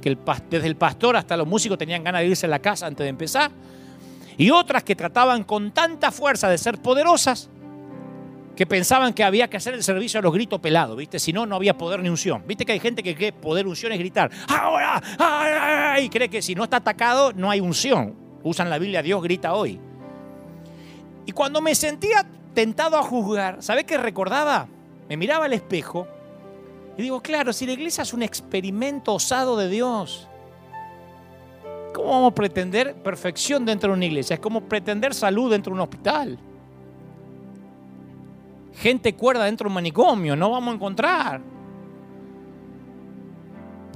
que 0.02 0.18
desde 0.50 0.68
el 0.68 0.76
pastor 0.78 1.18
hasta 1.18 1.36
los 1.36 1.48
músicos 1.48 1.78
tenían 1.78 2.04
ganas 2.04 2.22
de 2.22 2.28
irse 2.28 2.46
a 2.46 2.50
la 2.50 2.60
casa 2.60 2.88
antes 2.88 3.04
de 3.04 3.10
empezar, 3.10 3.52
y 4.38 4.52
otras 4.52 4.84
que 4.84 4.96
trataban 4.96 5.44
con 5.44 5.72
tanta 5.72 6.12
fuerza 6.12 6.48
de 6.50 6.58
ser 6.58 6.78
poderosas 6.82 7.50
que 8.60 8.66
pensaban 8.66 9.14
que 9.14 9.24
había 9.24 9.50
que 9.50 9.56
hacer 9.56 9.74
el 9.74 9.82
servicio 9.82 10.20
a 10.20 10.22
los 10.22 10.34
gritos 10.34 10.60
pelados, 10.60 10.98
¿viste? 10.98 11.18
Si 11.18 11.32
no, 11.32 11.46
no 11.46 11.56
había 11.56 11.78
poder 11.78 12.02
ni 12.02 12.10
unción. 12.10 12.44
¿Viste 12.46 12.66
que 12.66 12.74
hay 12.74 12.82
gente 12.82 13.02
que 13.02 13.16
cree 13.16 13.32
poder 13.32 13.66
unción 13.66 13.94
es 13.94 14.00
gritar, 14.00 14.30
¡ahora! 14.50 15.96
Y 16.02 16.10
cree 16.10 16.28
que 16.28 16.42
si 16.42 16.56
no 16.56 16.66
está 16.66 16.76
atacado, 16.76 17.32
no 17.32 17.50
hay 17.50 17.62
unción. 17.62 18.18
Usan 18.44 18.70
la 18.70 18.78
Biblia, 18.78 19.02
Dios 19.02 19.24
grita 19.24 19.54
hoy. 19.54 19.80
Y 21.26 21.32
cuando 21.32 21.62
me 21.62 21.74
sentía 21.74 22.28
tentado 22.54 22.98
a 22.98 23.02
juzgar, 23.02 23.64
¿sabés 23.64 23.86
qué 23.86 23.98
recordaba? 23.98 24.68
Me 25.08 25.16
miraba 25.16 25.46
al 25.46 25.54
espejo 25.54 26.06
y 26.98 27.04
digo, 27.04 27.22
claro, 27.22 27.54
si 27.54 27.66
la 27.66 27.72
iglesia 27.72 28.02
es 28.02 28.14
un 28.14 28.24
experimento 28.24 29.14
osado 29.14 29.56
de 29.56 29.70
Dios, 29.70 30.28
¿cómo 31.94 32.10
vamos 32.10 32.32
a 32.34 32.36
pretender 32.36 32.94
perfección 32.96 33.66
dentro 33.66 33.92
de 33.92 33.96
una 33.96 34.06
iglesia? 34.06 34.34
Es 34.34 34.42
como 34.42 34.60
pretender 34.60 35.14
salud 35.14 35.50
dentro 35.50 35.72
de 35.72 35.76
un 35.76 35.82
hospital. 35.82 36.40
Gente 38.80 39.14
cuerda 39.14 39.44
dentro 39.44 39.66
de 39.66 39.68
un 39.70 39.76
manicomio, 39.76 40.36
no 40.38 40.50
vamos 40.52 40.72
a 40.72 40.76
encontrar. 40.76 41.42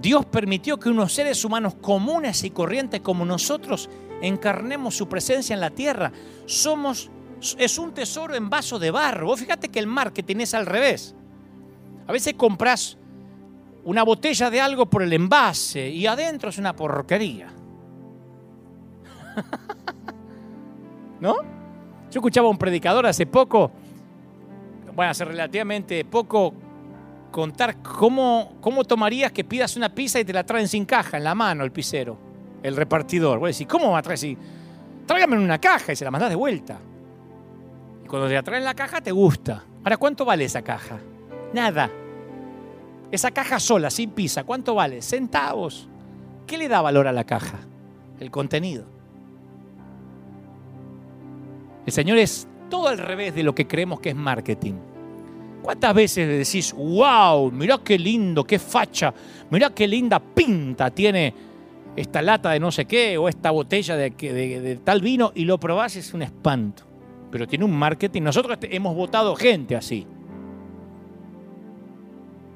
Dios 0.01 0.26
permitió 0.26 0.77
que 0.77 0.89
unos 0.89 1.14
seres 1.14 1.45
humanos 1.45 1.76
comunes 1.76 2.43
y 2.43 2.49
corrientes 2.49 2.99
como 2.99 3.23
nosotros 3.23 3.89
encarnemos 4.22 4.97
su 4.97 5.07
presencia 5.07 5.53
en 5.53 5.61
la 5.61 5.69
tierra. 5.69 6.11
Somos, 6.45 7.10
es 7.57 7.77
un 7.77 7.93
tesoro 7.93 8.35
en 8.35 8.49
vaso 8.49 8.77
de 8.77 8.91
barro. 8.91 9.27
Vos 9.27 9.39
fíjate 9.39 9.69
que 9.69 9.80
el 9.80 9.88
marketing 9.88 10.38
es 10.41 10.53
al 10.53 10.65
revés. 10.65 11.15
A 12.05 12.11
veces 12.11 12.34
compras 12.34 12.97
una 13.85 14.03
botella 14.03 14.49
de 14.49 14.60
algo 14.60 14.85
por 14.88 15.01
el 15.01 15.14
envase 15.14 15.88
y 15.89 16.07
adentro 16.07 16.49
es 16.49 16.57
una 16.57 16.76
porquería. 16.76 17.47
¿No? 21.22 21.35
Yo 22.11 22.19
escuchaba 22.19 22.47
a 22.47 22.51
un 22.51 22.57
predicador 22.57 23.05
hace 23.05 23.26
poco, 23.26 23.72
bueno, 24.95 25.11
hace 25.11 25.26
relativamente 25.26 26.06
poco, 26.06 26.53
contar 27.32 27.82
cómo, 27.82 28.53
cómo 28.61 28.84
tomarías 28.84 29.32
que 29.32 29.44
pidas 29.44 29.76
una 29.76 29.94
pizza 29.94 30.20
y 30.20 30.26
te 30.26 30.34
la 30.34 30.45
traen 30.45 30.68
sin 30.68 30.86
caja, 30.86 31.18
en 31.18 31.24
la 31.24 31.36
mano, 31.36 31.64
el 31.64 31.72
pisero, 31.72 32.18
el 32.61 32.76
repartidor. 32.76 33.40
Voy 33.40 33.48
a 33.48 33.49
decir, 33.49 33.68
¿cómo 33.68 33.91
va 33.91 33.99
a 33.99 34.02
traer 34.02 34.15
así? 34.15 34.38
Tráigame 35.06 35.36
en 35.36 35.41
una 35.41 35.60
caja 35.60 35.91
y 35.91 35.95
se 35.95 36.06
la 36.06 36.11
mandas 36.11 36.30
de 36.30 36.36
vuelta. 36.36 36.80
Y 38.03 38.07
cuando 38.07 38.28
te 38.28 38.36
la 38.36 38.44
traen 38.44 38.64
la 38.64 38.74
caja, 38.74 39.02
te 39.02 39.11
gusta. 39.11 39.64
Ahora, 39.84 39.98
¿cuánto 39.98 40.24
vale 40.24 40.45
esa 40.45 40.61
caja? 40.61 40.99
Nada. 41.53 41.90
Esa 43.11 43.32
caja 43.32 43.60
sola, 43.60 43.90
sin 43.90 44.11
pizza, 44.11 44.44
¿cuánto 44.44 44.76
vale? 44.76 45.02
Centavos. 45.02 45.90
¿Qué 46.48 46.57
le 46.57 46.68
da 46.68 46.82
valor 46.82 47.07
a 47.07 47.11
la 47.11 47.24
caja? 47.24 47.60
El 48.20 48.32
contenido. 48.32 48.86
El 51.86 51.91
Señor 51.91 52.18
es 52.18 52.48
todo 52.74 52.88
al 52.88 52.98
revés 52.98 53.36
de 53.36 53.44
lo 53.44 53.54
que 53.54 53.68
creemos 53.68 54.00
que 54.00 54.10
es 54.10 54.16
marketing. 54.16 54.74
¿Cuántas 55.62 55.94
veces 55.94 56.28
decís, 56.28 56.74
wow, 56.74 57.52
mirá 57.52 57.78
qué 57.84 58.00
lindo, 58.00 58.44
qué 58.44 58.58
facha, 58.58 59.14
mirá 59.52 59.70
qué 59.70 59.88
linda 59.88 60.20
pinta 60.20 60.90
tiene 60.90 61.36
esta 61.95 62.24
lata 62.24 62.50
de 62.50 62.60
no 62.60 62.72
sé 62.72 62.86
qué 62.86 63.16
o 63.16 63.30
esta 63.30 63.52
botella 63.52 63.95
de, 63.95 64.10
de 64.10 64.80
tal 64.84 65.02
vino 65.02 65.32
y 65.36 65.45
lo 65.45 65.60
probás 65.60 65.98
y 65.98 66.00
es 66.00 66.16
un 66.16 66.24
espanto? 66.24 66.82
Pero 67.30 67.48
tiene 67.48 67.64
un 67.64 67.78
marketing. 67.78 68.24
Nosotros 68.24 68.58
hemos 68.64 68.95
votado 68.95 69.36
gente 69.36 69.76
así. 69.76 70.08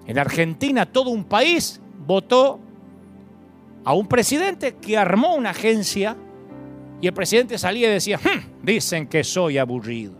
En 0.08 0.18
Argentina 0.18 0.88
todo 0.88 1.12
un 1.12 1.26
país 1.26 1.80
votó 2.08 2.60
a 3.86 3.94
un 3.94 4.08
presidente 4.08 4.78
que 4.78 4.98
armó 4.98 5.36
una 5.36 5.52
agencia 5.52 6.18
Y 7.02 7.08
el 7.08 7.14
presidente 7.14 7.58
salía 7.58 7.90
y 7.90 7.94
decía, 7.94 8.18
"Hmm, 8.18 8.64
dicen 8.66 9.08
que 9.08 9.24
soy 9.24 9.58
aburrido. 9.58 10.14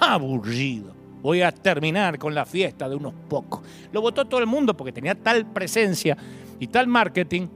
Aburrido. 0.00 0.94
Voy 1.22 1.42
a 1.42 1.52
terminar 1.52 2.18
con 2.18 2.34
la 2.34 2.44
fiesta 2.44 2.88
de 2.88 2.96
unos 2.96 3.14
pocos. 3.28 3.62
Lo 3.92 4.00
votó 4.00 4.24
todo 4.24 4.40
el 4.40 4.46
mundo 4.46 4.76
porque 4.76 4.92
tenía 4.92 5.14
tal 5.14 5.46
presencia 5.46 6.16
y 6.58 6.66
tal 6.66 6.86
marketing. 6.88 7.48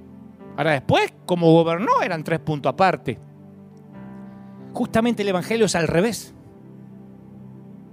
Ahora 0.56 0.72
después, 0.72 1.12
como 1.26 1.52
gobernó, 1.52 2.02
eran 2.02 2.22
tres 2.22 2.38
puntos 2.40 2.70
aparte. 2.70 3.18
Justamente 4.72 5.22
el 5.22 5.28
Evangelio 5.28 5.66
es 5.66 5.74
al 5.74 5.88
revés. 5.88 6.32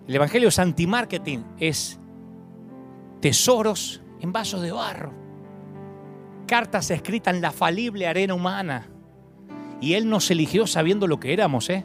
El 0.08 0.16
Evangelio 0.16 0.50
es 0.50 0.60
anti-marketing, 0.60 1.40
es 1.60 2.00
tesoros 3.22 4.02
en 4.20 4.34
vasos 4.34 4.62
de 4.62 4.72
barro, 4.72 5.14
cartas 6.45 6.91
escritas 6.91 7.34
en 7.34 7.41
la 7.41 7.52
falible 7.52 8.06
arena 8.06 8.34
humana. 8.34 8.90
Y 9.84 9.95
Él 9.95 10.07
nos 10.10 10.31
eligió 10.31 10.65
sabiendo 10.65 11.07
lo 11.07 11.19
que 11.19 11.34
éramos, 11.34 11.69
¿eh? 11.69 11.84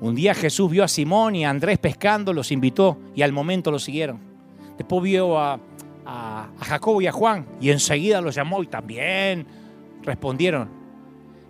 Un 0.00 0.14
día 0.14 0.32
Jesús 0.32 0.70
vio 0.70 0.84
a 0.84 0.88
Simón 0.88 1.34
y 1.34 1.44
a 1.44 1.50
Andrés 1.50 1.76
pescando, 1.78 2.32
los 2.32 2.52
invitó 2.52 2.98
y 3.16 3.22
al 3.22 3.32
momento 3.32 3.72
los 3.72 3.82
siguieron. 3.82 4.20
Después 4.78 5.02
vio 5.02 5.36
a, 5.36 5.58
a, 6.06 6.50
Jacobo 6.60 7.02
y 7.02 7.08
a 7.08 7.12
Juan 7.12 7.46
y 7.60 7.70
enseguida 7.70 8.20
los 8.20 8.36
llamó 8.36 8.62
y 8.62 8.68
también 8.68 9.44
respondieron. 10.04 10.68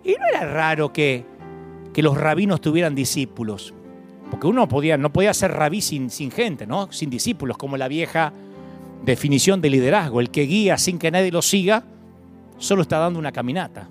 Y 0.03 0.13
no 0.13 0.25
era 0.33 0.51
raro 0.51 0.91
que, 0.91 1.23
que 1.93 2.01
los 2.01 2.17
rabinos 2.17 2.59
tuvieran 2.59 2.95
discípulos, 2.95 3.71
porque 4.31 4.47
uno 4.47 4.67
podía, 4.67 4.97
no 4.97 5.13
podía 5.13 5.35
ser 5.35 5.51
rabí 5.51 5.81
sin, 5.81 6.09
sin 6.09 6.31
gente, 6.31 6.65
¿no? 6.65 6.91
sin 6.91 7.11
discípulos, 7.11 7.55
como 7.55 7.77
la 7.77 7.87
vieja 7.87 8.33
definición 9.03 9.61
de 9.61 9.69
liderazgo. 9.69 10.21
El 10.21 10.31
que 10.31 10.41
guía 10.47 10.79
sin 10.79 10.97
que 10.97 11.11
nadie 11.11 11.31
lo 11.31 11.43
siga, 11.43 11.83
solo 12.57 12.81
está 12.81 12.97
dando 12.97 13.19
una 13.19 13.31
caminata. 13.31 13.89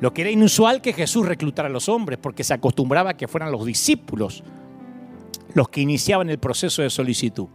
Lo 0.00 0.14
que 0.14 0.22
era 0.22 0.30
inusual 0.30 0.80
que 0.80 0.92
Jesús 0.92 1.26
reclutara 1.26 1.68
a 1.68 1.72
los 1.72 1.88
hombres, 1.88 2.18
porque 2.22 2.44
se 2.44 2.54
acostumbraba 2.54 3.10
a 3.10 3.16
que 3.16 3.28
fueran 3.28 3.50
los 3.50 3.64
discípulos 3.64 4.44
los 5.54 5.68
que 5.70 5.80
iniciaban 5.80 6.30
el 6.30 6.38
proceso 6.38 6.82
de 6.82 6.90
solicitud. 6.90 7.48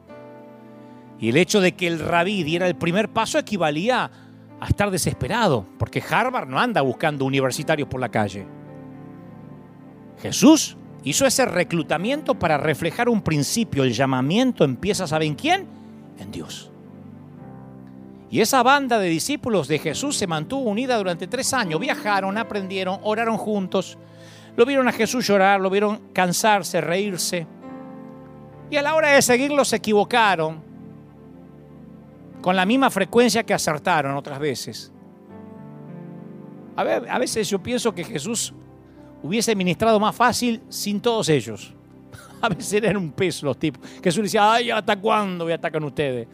Y 1.20 1.30
el 1.30 1.38
hecho 1.38 1.62
de 1.62 1.74
que 1.74 1.88
el 1.88 2.00
rabí 2.00 2.44
diera 2.44 2.68
el 2.68 2.76
primer 2.76 3.10
paso 3.10 3.38
equivalía 3.38 4.12
a 4.60 4.68
estar 4.68 4.92
desesperado, 4.92 5.66
porque 5.78 6.04
Harvard 6.08 6.50
no 6.50 6.60
anda 6.60 6.82
buscando 6.82 7.24
universitarios 7.24 7.88
por 7.88 8.02
la 8.02 8.10
calle. 8.10 8.46
Jesús 10.22 10.76
hizo 11.04 11.26
ese 11.26 11.46
reclutamiento 11.46 12.36
para 12.36 12.58
reflejar 12.58 13.08
un 13.08 13.22
principio. 13.22 13.84
El 13.84 13.94
llamamiento 13.94 14.64
empieza, 14.64 15.08
¿saben 15.08 15.36
quién? 15.36 15.66
En 16.18 16.32
Dios. 16.32 16.73
Y 18.34 18.42
esa 18.42 18.64
banda 18.64 18.98
de 18.98 19.10
discípulos 19.10 19.68
de 19.68 19.78
Jesús 19.78 20.18
se 20.18 20.26
mantuvo 20.26 20.68
unida 20.68 20.98
durante 20.98 21.28
tres 21.28 21.54
años. 21.54 21.80
Viajaron, 21.80 22.36
aprendieron, 22.40 22.98
oraron 23.04 23.38
juntos. 23.38 23.96
Lo 24.56 24.66
vieron 24.66 24.88
a 24.88 24.92
Jesús 24.92 25.28
llorar, 25.28 25.62
lo 25.62 25.70
vieron 25.70 26.02
cansarse, 26.14 26.82
reírse. 26.82 27.46
Y 28.72 28.76
a 28.76 28.82
la 28.82 28.96
hora 28.96 29.10
de 29.10 29.22
seguirlo 29.22 29.64
se 29.64 29.76
equivocaron 29.76 30.64
con 32.42 32.56
la 32.56 32.66
misma 32.66 32.90
frecuencia 32.90 33.44
que 33.44 33.54
acertaron 33.54 34.16
otras 34.16 34.40
veces. 34.40 34.92
A, 36.76 37.20
veces 37.20 37.48
yo 37.48 37.62
pienso 37.62 37.94
que 37.94 38.04
Jesús 38.04 38.52
hubiese 39.22 39.56
ministrado 39.56 40.00
más 40.00 40.16
fácil 40.16 40.60
sin 40.70 41.00
todos 41.00 41.30
ellos. 41.30 41.72
A 42.42 42.50
veces 42.50 42.74
eran 42.74 42.98
un 42.98 43.12
peso 43.12 43.46
los 43.46 43.60
tipos. 43.60 43.88
Jesús 44.04 44.24
decía, 44.24 44.54
ay, 44.54 44.72
¿hasta 44.72 45.00
cuándo 45.00 45.46
voy 45.46 45.52
a 45.52 45.58
atacar 45.58 45.84
ustedes? 45.84 46.28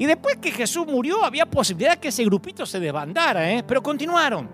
Y 0.00 0.06
después 0.06 0.36
que 0.36 0.50
Jesús 0.50 0.86
murió, 0.86 1.22
había 1.22 1.44
posibilidad 1.44 1.98
que 1.98 2.08
ese 2.08 2.24
grupito 2.24 2.64
se 2.64 2.80
desbandara, 2.80 3.52
¿eh? 3.52 3.62
pero 3.68 3.82
continuaron. 3.82 4.48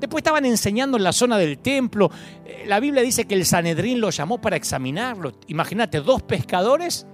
Después 0.00 0.18
estaban 0.18 0.44
enseñando 0.44 0.96
en 0.96 1.04
la 1.04 1.12
zona 1.12 1.38
del 1.38 1.58
templo. 1.58 2.10
Eh, 2.44 2.64
la 2.66 2.80
Biblia 2.80 3.04
dice 3.04 3.24
que 3.26 3.36
el 3.36 3.46
Sanedrín 3.46 4.00
lo 4.00 4.10
llamó 4.10 4.40
para 4.40 4.56
examinarlo. 4.56 5.34
Imagínate, 5.46 6.00
dos 6.00 6.22
pescadores 6.22 7.06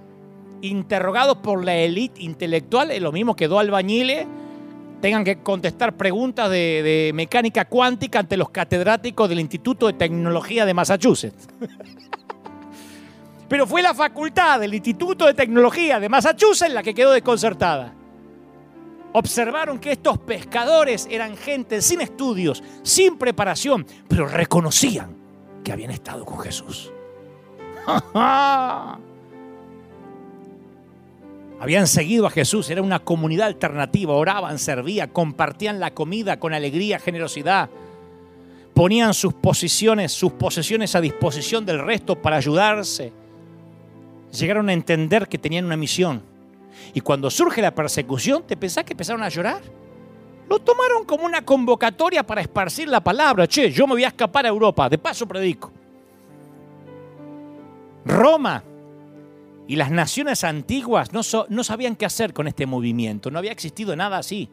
interrogados 0.63 1.37
por 1.37 1.63
la 1.63 1.75
élite 1.75 2.23
intelectual, 2.23 2.91
lo 2.99 3.11
mismo 3.11 3.35
que 3.35 3.47
dos 3.47 3.59
albañiles 3.59 4.25
tengan 5.01 5.23
que 5.23 5.37
contestar 5.37 5.95
preguntas 5.95 6.49
de, 6.49 6.81
de, 6.81 7.11
mecánica 7.13 7.65
cuántica 7.65 8.17
ante 8.17 8.37
los 8.37 8.49
catedráticos 8.49 9.29
del 9.29 9.39
Instituto 9.39 9.85
de 9.85 9.93
Tecnología 9.93 10.65
de 10.65 10.73
Massachusetts. 10.73 11.47
Pero 13.51 13.67
fue 13.67 13.81
la 13.81 13.93
facultad 13.93 14.61
del 14.61 14.73
Instituto 14.73 15.25
de 15.25 15.33
Tecnología 15.33 15.99
de 15.99 16.07
Massachusetts 16.07 16.71
la 16.71 16.81
que 16.81 16.93
quedó 16.93 17.11
desconcertada. 17.11 17.93
Observaron 19.11 19.77
que 19.77 19.91
estos 19.91 20.19
pescadores 20.19 21.05
eran 21.11 21.35
gente 21.35 21.81
sin 21.81 21.99
estudios, 21.99 22.63
sin 22.81 23.17
preparación, 23.17 23.85
pero 24.07 24.25
reconocían 24.25 25.17
que 25.65 25.73
habían 25.73 25.91
estado 25.91 26.23
con 26.23 26.39
Jesús. 26.39 26.93
Habían 31.59 31.87
seguido 31.87 32.27
a 32.27 32.29
Jesús, 32.29 32.69
era 32.69 32.81
una 32.81 32.99
comunidad 32.99 33.47
alternativa, 33.47 34.13
oraban, 34.13 34.59
servían, 34.59 35.09
compartían 35.09 35.81
la 35.81 35.93
comida 35.93 36.39
con 36.39 36.53
alegría, 36.53 36.99
generosidad. 36.99 37.69
Ponían 38.73 39.13
sus 39.13 39.33
posiciones, 39.33 40.13
sus 40.13 40.31
posesiones 40.31 40.95
a 40.95 41.01
disposición 41.01 41.65
del 41.65 41.79
resto 41.79 42.15
para 42.15 42.37
ayudarse 42.37 43.19
llegaron 44.31 44.69
a 44.69 44.73
entender 44.73 45.27
que 45.27 45.37
tenían 45.37 45.65
una 45.65 45.77
misión. 45.77 46.21
Y 46.93 47.01
cuando 47.01 47.29
surge 47.29 47.61
la 47.61 47.73
persecución, 47.73 48.43
¿te 48.43 48.57
pensás 48.57 48.83
que 48.83 48.93
empezaron 48.93 49.23
a 49.23 49.29
llorar? 49.29 49.61
Lo 50.49 50.59
tomaron 50.59 51.05
como 51.05 51.25
una 51.25 51.43
convocatoria 51.43 52.23
para 52.23 52.41
esparcir 52.41 52.87
la 52.87 53.01
palabra. 53.01 53.47
Che, 53.47 53.71
yo 53.71 53.87
me 53.87 53.93
voy 53.93 54.03
a 54.03 54.09
escapar 54.09 54.45
a 54.45 54.49
Europa, 54.49 54.89
de 54.89 54.97
paso 54.97 55.25
predico. 55.25 55.71
Roma 58.03 58.63
y 59.67 59.75
las 59.75 59.91
naciones 59.91 60.43
antiguas 60.43 61.13
no, 61.13 61.21
no 61.47 61.63
sabían 61.63 61.95
qué 61.95 62.05
hacer 62.05 62.33
con 62.33 62.47
este 62.47 62.65
movimiento. 62.65 63.31
No 63.31 63.39
había 63.39 63.51
existido 63.51 63.95
nada 63.95 64.17
así. 64.17 64.49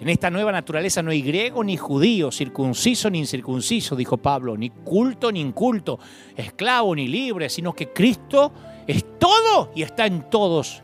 En 0.00 0.08
esta 0.08 0.30
nueva 0.30 0.52
naturaleza 0.52 1.02
no 1.02 1.10
hay 1.10 1.22
griego 1.22 1.64
ni 1.64 1.76
judío, 1.76 2.30
circunciso 2.30 3.10
ni 3.10 3.18
incircunciso, 3.18 3.96
dijo 3.96 4.16
Pablo, 4.16 4.56
ni 4.56 4.70
culto 4.70 5.32
ni 5.32 5.40
inculto, 5.40 5.98
esclavo 6.36 6.94
ni 6.94 7.08
libre, 7.08 7.48
sino 7.48 7.72
que 7.72 7.92
Cristo 7.92 8.52
es 8.86 9.18
todo 9.18 9.72
y 9.74 9.82
está 9.82 10.06
en 10.06 10.30
todos. 10.30 10.82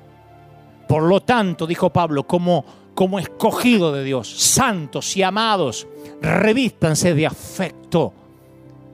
Por 0.88 1.04
lo 1.04 1.20
tanto, 1.20 1.64
dijo 1.66 1.90
Pablo, 1.90 2.26
como, 2.26 2.64
como 2.94 3.20
escogido 3.20 3.92
de 3.92 4.02
Dios, 4.02 4.28
santos 4.28 5.16
y 5.16 5.22
amados, 5.22 5.86
revístanse 6.20 7.14
de 7.14 7.26
afecto, 7.26 8.12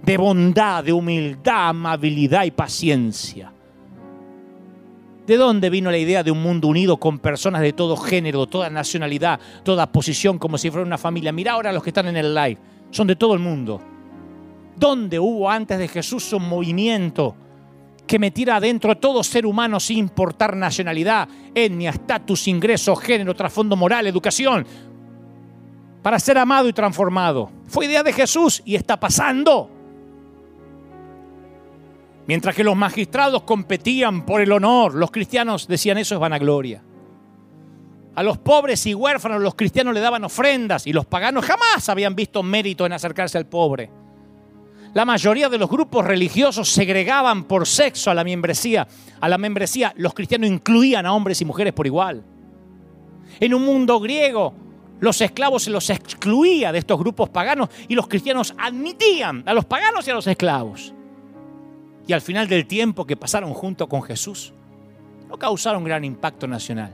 de 0.02 0.18
bondad, 0.18 0.84
de 0.84 0.92
humildad, 0.92 1.70
amabilidad 1.70 2.44
y 2.44 2.50
paciencia 2.50 3.52
¿De 5.30 5.36
dónde 5.36 5.70
vino 5.70 5.92
la 5.92 5.96
idea 5.96 6.24
de 6.24 6.32
un 6.32 6.42
mundo 6.42 6.66
unido 6.66 6.96
con 6.96 7.20
personas 7.20 7.62
de 7.62 7.72
todo 7.72 7.96
género, 7.96 8.48
toda 8.48 8.68
nacionalidad, 8.68 9.38
toda 9.62 9.92
posición, 9.92 10.40
como 10.40 10.58
si 10.58 10.72
fuera 10.72 10.84
una 10.84 10.98
familia? 10.98 11.30
Mira 11.30 11.52
ahora 11.52 11.72
los 11.72 11.84
que 11.84 11.90
están 11.90 12.08
en 12.08 12.16
el 12.16 12.34
live, 12.34 12.58
son 12.90 13.06
de 13.06 13.14
todo 13.14 13.34
el 13.34 13.38
mundo. 13.38 13.80
¿Dónde 14.74 15.20
hubo 15.20 15.48
antes 15.48 15.78
de 15.78 15.86
Jesús 15.86 16.32
un 16.32 16.48
movimiento 16.48 17.36
que 18.08 18.18
metiera 18.18 18.56
adentro 18.56 18.90
a 18.90 18.96
todo 18.96 19.22
ser 19.22 19.46
humano 19.46 19.78
sin 19.78 19.98
importar 19.98 20.56
nacionalidad, 20.56 21.28
etnia, 21.54 21.90
estatus, 21.90 22.48
ingreso, 22.48 22.96
género, 22.96 23.32
trasfondo 23.32 23.76
moral, 23.76 24.08
educación, 24.08 24.66
para 26.02 26.18
ser 26.18 26.38
amado 26.38 26.68
y 26.68 26.72
transformado? 26.72 27.52
Fue 27.68 27.86
idea 27.86 28.02
de 28.02 28.12
Jesús 28.12 28.62
y 28.64 28.74
está 28.74 28.98
pasando. 28.98 29.70
Mientras 32.30 32.54
que 32.54 32.62
los 32.62 32.76
magistrados 32.76 33.42
competían 33.42 34.24
por 34.24 34.40
el 34.40 34.52
honor, 34.52 34.94
los 34.94 35.10
cristianos 35.10 35.66
decían 35.66 35.98
eso 35.98 36.14
es 36.14 36.20
vanagloria. 36.20 36.80
A 38.14 38.22
los 38.22 38.38
pobres 38.38 38.86
y 38.86 38.94
huérfanos 38.94 39.42
los 39.42 39.56
cristianos 39.56 39.92
le 39.94 39.98
daban 39.98 40.22
ofrendas 40.22 40.86
y 40.86 40.92
los 40.92 41.06
paganos 41.06 41.44
jamás 41.44 41.88
habían 41.88 42.14
visto 42.14 42.44
mérito 42.44 42.86
en 42.86 42.92
acercarse 42.92 43.36
al 43.36 43.46
pobre. 43.46 43.90
La 44.94 45.04
mayoría 45.04 45.48
de 45.48 45.58
los 45.58 45.68
grupos 45.68 46.04
religiosos 46.04 46.68
segregaban 46.68 47.42
por 47.46 47.66
sexo 47.66 48.12
a 48.12 48.14
la 48.14 48.22
membresía. 48.22 48.86
A 49.20 49.28
la 49.28 49.36
membresía 49.36 49.92
los 49.96 50.14
cristianos 50.14 50.50
incluían 50.50 51.06
a 51.06 51.12
hombres 51.12 51.40
y 51.40 51.44
mujeres 51.44 51.72
por 51.72 51.88
igual. 51.88 52.22
En 53.40 53.54
un 53.54 53.64
mundo 53.64 53.98
griego, 53.98 54.54
los 55.00 55.20
esclavos 55.20 55.64
se 55.64 55.70
los 55.70 55.90
excluía 55.90 56.70
de 56.70 56.78
estos 56.78 56.96
grupos 56.96 57.28
paganos 57.28 57.70
y 57.88 57.96
los 57.96 58.06
cristianos 58.06 58.54
admitían 58.56 59.42
a 59.46 59.52
los 59.52 59.64
paganos 59.64 60.06
y 60.06 60.12
a 60.12 60.14
los 60.14 60.28
esclavos 60.28 60.94
y 62.10 62.12
al 62.12 62.20
final 62.20 62.48
del 62.48 62.66
tiempo 62.66 63.06
que 63.06 63.14
pasaron 63.14 63.54
junto 63.54 63.88
con 63.88 64.02
Jesús, 64.02 64.52
no 65.28 65.38
causaron 65.38 65.84
gran 65.84 66.04
impacto 66.04 66.48
nacional. 66.48 66.92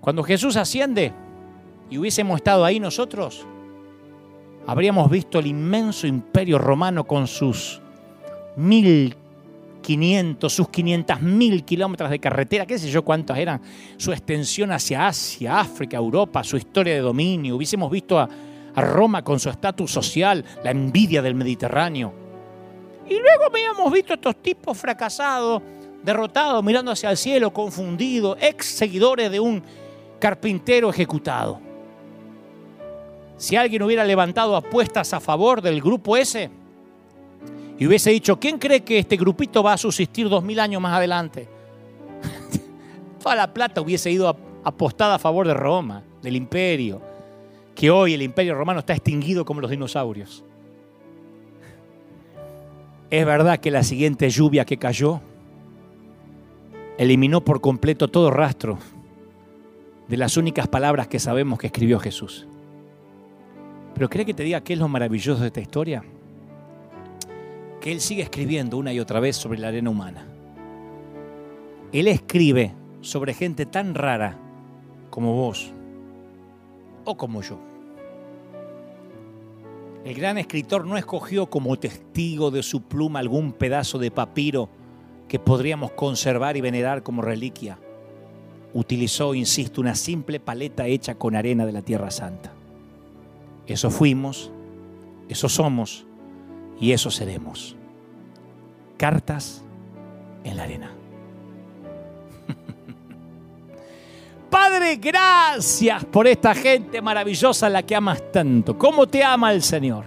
Cuando 0.00 0.22
Jesús 0.22 0.56
asciende 0.56 1.12
y 1.90 1.98
hubiésemos 1.98 2.36
estado 2.38 2.64
ahí 2.64 2.80
nosotros, 2.80 3.44
habríamos 4.66 5.10
visto 5.10 5.40
el 5.40 5.46
inmenso 5.46 6.06
imperio 6.06 6.56
romano 6.56 7.06
con 7.06 7.26
sus 7.26 7.82
mil 8.56 9.14
500, 9.82 10.50
sus 10.50 10.70
500 10.70 11.20
mil 11.20 11.64
kilómetros 11.66 12.08
de 12.08 12.20
carretera, 12.20 12.64
qué 12.64 12.78
sé 12.78 12.90
yo 12.90 13.04
cuántos 13.04 13.36
eran, 13.36 13.60
su 13.98 14.10
extensión 14.10 14.72
hacia 14.72 15.06
Asia, 15.06 15.60
África, 15.60 15.98
Europa, 15.98 16.42
su 16.42 16.56
historia 16.56 16.94
de 16.94 17.00
dominio. 17.00 17.56
Hubiésemos 17.56 17.90
visto 17.90 18.18
a, 18.18 18.26
a 18.74 18.80
Roma 18.80 19.22
con 19.22 19.38
su 19.38 19.50
estatus 19.50 19.90
social, 19.90 20.46
la 20.64 20.70
envidia 20.70 21.20
del 21.20 21.34
Mediterráneo. 21.34 22.27
Y 23.08 23.14
luego 23.14 23.46
habíamos 23.50 23.90
visto 23.92 24.12
a 24.12 24.16
estos 24.16 24.36
tipos 24.36 24.76
fracasados, 24.76 25.62
derrotados, 26.02 26.62
mirando 26.62 26.90
hacia 26.90 27.10
el 27.10 27.16
cielo, 27.16 27.52
confundidos, 27.52 28.36
ex 28.40 28.66
seguidores 28.66 29.30
de 29.30 29.40
un 29.40 29.62
carpintero 30.18 30.90
ejecutado. 30.90 31.60
Si 33.38 33.56
alguien 33.56 33.82
hubiera 33.82 34.04
levantado 34.04 34.56
apuestas 34.56 35.14
a 35.14 35.20
favor 35.20 35.62
del 35.62 35.80
grupo 35.80 36.16
ese 36.16 36.50
y 37.78 37.86
hubiese 37.86 38.10
dicho, 38.10 38.38
¿quién 38.38 38.58
cree 38.58 38.82
que 38.82 38.98
este 38.98 39.16
grupito 39.16 39.62
va 39.62 39.74
a 39.74 39.78
subsistir 39.78 40.28
dos 40.28 40.42
mil 40.42 40.58
años 40.60 40.82
más 40.82 40.94
adelante? 40.94 41.48
Toda 43.22 43.36
la 43.36 43.54
plata 43.54 43.80
hubiese 43.80 44.10
ido 44.10 44.36
apostada 44.64 45.14
a 45.14 45.18
favor 45.18 45.46
de 45.46 45.54
Roma, 45.54 46.02
del 46.20 46.36
imperio, 46.36 47.00
que 47.74 47.90
hoy 47.90 48.14
el 48.14 48.22
imperio 48.22 48.54
romano 48.54 48.80
está 48.80 48.92
extinguido 48.92 49.44
como 49.44 49.60
los 49.60 49.70
dinosaurios. 49.70 50.44
Es 53.10 53.24
verdad 53.24 53.58
que 53.58 53.70
la 53.70 53.82
siguiente 53.82 54.28
lluvia 54.28 54.66
que 54.66 54.76
cayó 54.76 55.20
eliminó 56.98 57.42
por 57.42 57.60
completo 57.60 58.08
todo 58.08 58.30
rastro 58.30 58.78
de 60.08 60.16
las 60.16 60.36
únicas 60.36 60.68
palabras 60.68 61.08
que 61.08 61.18
sabemos 61.18 61.58
que 61.58 61.68
escribió 61.68 61.98
Jesús. 62.00 62.46
Pero 63.94 64.10
¿cree 64.10 64.26
que 64.26 64.34
te 64.34 64.42
diga 64.42 64.60
qué 64.60 64.74
es 64.74 64.78
lo 64.78 64.88
maravilloso 64.88 65.40
de 65.40 65.46
esta 65.46 65.60
historia? 65.60 66.04
Que 67.80 67.92
Él 67.92 68.00
sigue 68.00 68.22
escribiendo 68.22 68.76
una 68.76 68.92
y 68.92 69.00
otra 69.00 69.20
vez 69.20 69.36
sobre 69.36 69.58
la 69.58 69.68
arena 69.68 69.90
humana. 69.90 70.26
Él 71.92 72.08
escribe 72.08 72.74
sobre 73.00 73.32
gente 73.32 73.64
tan 73.64 73.94
rara 73.94 74.36
como 75.08 75.34
vos 75.34 75.72
o 77.04 77.16
como 77.16 77.40
yo. 77.40 77.67
El 80.04 80.14
gran 80.14 80.38
escritor 80.38 80.86
no 80.86 80.96
escogió 80.96 81.50
como 81.50 81.78
testigo 81.78 82.50
de 82.50 82.62
su 82.62 82.82
pluma 82.82 83.18
algún 83.18 83.52
pedazo 83.52 83.98
de 83.98 84.10
papiro 84.10 84.68
que 85.28 85.38
podríamos 85.38 85.92
conservar 85.92 86.56
y 86.56 86.60
venerar 86.60 87.02
como 87.02 87.22
reliquia. 87.22 87.78
Utilizó, 88.74 89.34
insisto, 89.34 89.80
una 89.80 89.94
simple 89.94 90.40
paleta 90.40 90.86
hecha 90.86 91.16
con 91.16 91.36
arena 91.36 91.66
de 91.66 91.72
la 91.72 91.82
Tierra 91.82 92.10
Santa. 92.10 92.52
Eso 93.66 93.90
fuimos, 93.90 94.50
eso 95.28 95.48
somos 95.48 96.06
y 96.80 96.92
eso 96.92 97.10
seremos. 97.10 97.76
Cartas 98.96 99.62
en 100.44 100.56
la 100.56 100.62
arena. 100.62 100.97
Padre, 104.50 104.96
gracias 104.96 106.04
por 106.06 106.26
esta 106.26 106.54
gente 106.54 107.02
maravillosa 107.02 107.66
a 107.66 107.70
la 107.70 107.82
que 107.82 107.94
amas 107.94 108.22
tanto. 108.32 108.78
¿Cómo 108.78 109.06
te 109.06 109.22
ama 109.22 109.52
el 109.52 109.62
Señor? 109.62 110.04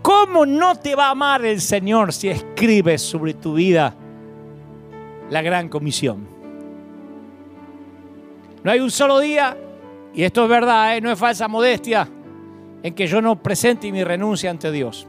¿Cómo 0.00 0.46
no 0.46 0.74
te 0.76 0.94
va 0.94 1.08
a 1.08 1.10
amar 1.10 1.44
el 1.44 1.60
Señor 1.60 2.12
si 2.12 2.28
escribes 2.28 3.02
sobre 3.02 3.34
tu 3.34 3.54
vida 3.54 3.94
la 5.30 5.42
gran 5.42 5.68
comisión? 5.68 6.26
No 8.64 8.70
hay 8.70 8.80
un 8.80 8.90
solo 8.90 9.18
día, 9.18 9.56
y 10.14 10.22
esto 10.22 10.44
es 10.44 10.48
verdad, 10.48 10.96
¿eh? 10.96 11.00
no 11.00 11.10
es 11.10 11.18
falsa 11.18 11.48
modestia, 11.48 12.08
en 12.82 12.94
que 12.94 13.06
yo 13.06 13.20
no 13.20 13.42
presente 13.42 13.92
mi 13.92 14.02
renuncia 14.02 14.50
ante 14.50 14.72
Dios. 14.72 15.06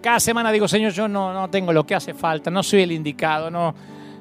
Cada 0.00 0.20
semana 0.20 0.50
digo, 0.50 0.66
Señor, 0.66 0.92
yo 0.92 1.08
no, 1.08 1.32
no 1.32 1.50
tengo 1.50 1.72
lo 1.72 1.84
que 1.84 1.94
hace 1.94 2.14
falta, 2.14 2.50
no 2.50 2.62
soy 2.62 2.82
el 2.82 2.92
indicado, 2.92 3.50
no, 3.50 3.74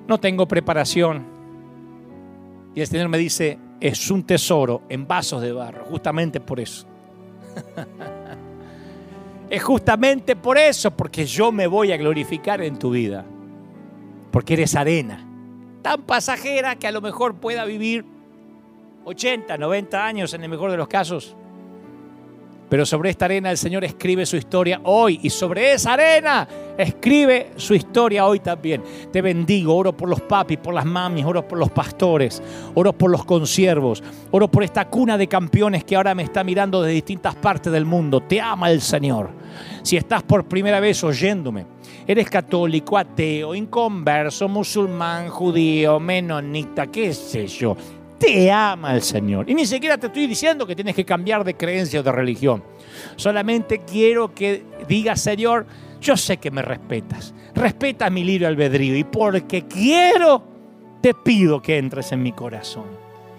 no 0.08 0.20
tengo 0.20 0.48
preparación. 0.48 1.37
Y 2.78 2.82
el 2.82 2.86
Señor 2.86 3.10
me 3.10 3.18
dice, 3.18 3.58
es 3.82 4.12
un 4.12 4.22
tesoro 4.24 4.84
en 4.88 5.08
vasos 5.08 5.42
de 5.42 5.52
barro, 5.52 5.86
justamente 5.86 6.40
por 6.40 6.60
eso. 6.60 6.86
es 9.50 9.64
justamente 9.64 10.36
por 10.36 10.60
eso, 10.60 10.92
porque 10.92 11.26
yo 11.26 11.52
me 11.52 11.66
voy 11.66 11.92
a 11.92 11.98
glorificar 11.98 12.62
en 12.62 12.78
tu 12.78 12.92
vida. 12.92 13.26
Porque 14.30 14.54
eres 14.54 14.76
arena, 14.76 15.28
tan 15.82 16.04
pasajera 16.04 16.76
que 16.76 16.86
a 16.86 16.92
lo 16.92 17.02
mejor 17.02 17.38
pueda 17.38 17.66
vivir 17.66 18.06
80, 19.06 19.58
90 19.58 20.06
años 20.06 20.36
en 20.36 20.44
el 20.44 20.50
mejor 20.50 20.70
de 20.70 20.78
los 20.78 20.88
casos. 20.88 21.36
Pero 22.70 22.86
sobre 22.86 23.10
esta 23.10 23.26
arena 23.26 23.50
el 23.50 23.58
Señor 23.58 23.86
escribe 23.86 24.26
su 24.26 24.36
historia 24.36 24.82
hoy 24.84 25.20
y 25.24 25.30
sobre 25.30 25.74
esa 25.74 25.94
arena 25.94 26.48
escribe 26.78 27.52
su 27.56 27.74
historia 27.74 28.26
hoy 28.26 28.40
también. 28.40 28.84
Te 29.12 29.22
bendigo, 29.22 29.76
oro 29.76 29.96
por 29.96 30.10
los 30.10 30.22
papis, 30.22 30.58
por 30.58 30.74
las 30.74 30.86
mamis, 30.86 31.26
oro 31.26 31.48
por 31.48 31.58
los 31.58 31.72
pastores, 31.72 32.42
oro 32.76 32.92
por 32.92 33.10
los 33.10 33.24
consiervos, 33.24 34.04
oro 34.32 34.50
por 34.50 34.64
esta 34.64 34.86
cuna 34.86 35.18
de 35.18 35.28
campeones 35.28 35.86
que 35.86 35.96
ahora 35.96 36.14
me 36.14 36.24
está 36.24 36.44
mirando 36.44 36.82
de 36.82 36.92
distintas 36.92 37.36
partes 37.36 37.72
del 37.72 37.86
mundo. 37.86 38.22
Te 38.22 38.42
ama 38.42 38.70
el 38.70 38.82
Señor. 38.82 39.30
Si 39.82 39.96
estás 39.96 40.24
por 40.24 40.46
primera 40.46 40.82
vez 40.82 41.02
oyéndome, 41.04 41.66
eres 42.06 42.30
católico, 42.30 42.98
ateo, 42.98 43.56
inconverso, 43.56 44.50
musulmán, 44.50 45.30
judío, 45.30 46.00
menonita, 46.02 46.88
qué 46.88 47.14
sé 47.14 47.48
yo 47.48 47.78
te 48.18 48.52
ama 48.52 48.94
el 48.94 49.02
Señor. 49.02 49.50
Y 49.50 49.56
ni 49.56 49.66
siquiera 49.66 49.98
te 49.98 50.08
estoy 50.08 50.28
diciendo 50.28 50.66
que 50.66 50.76
tienes 50.76 50.96
que 50.96 51.06
cambiar 51.06 51.44
de 51.44 51.56
creencia 51.56 52.00
o 52.00 52.04
de 52.04 52.12
religión. 52.12 52.64
Solamente 53.16 53.80
quiero 53.80 54.34
que 54.34 54.64
digas, 54.88 55.22
Señor, 55.22 55.66
yo 56.02 56.18
sé 56.18 56.38
que 56.38 56.52
me 56.52 56.62
respetas. 56.62 57.34
Respeta 57.56 58.10
mi 58.10 58.24
libre 58.24 58.48
albedrío. 58.48 58.96
Y 58.96 59.04
porque 59.04 59.66
quiero, 59.66 60.44
te 61.02 61.14
pido 61.14 61.62
que 61.62 61.78
entres 61.78 62.12
en 62.12 62.24
mi 62.24 62.32
corazón. 62.32 62.86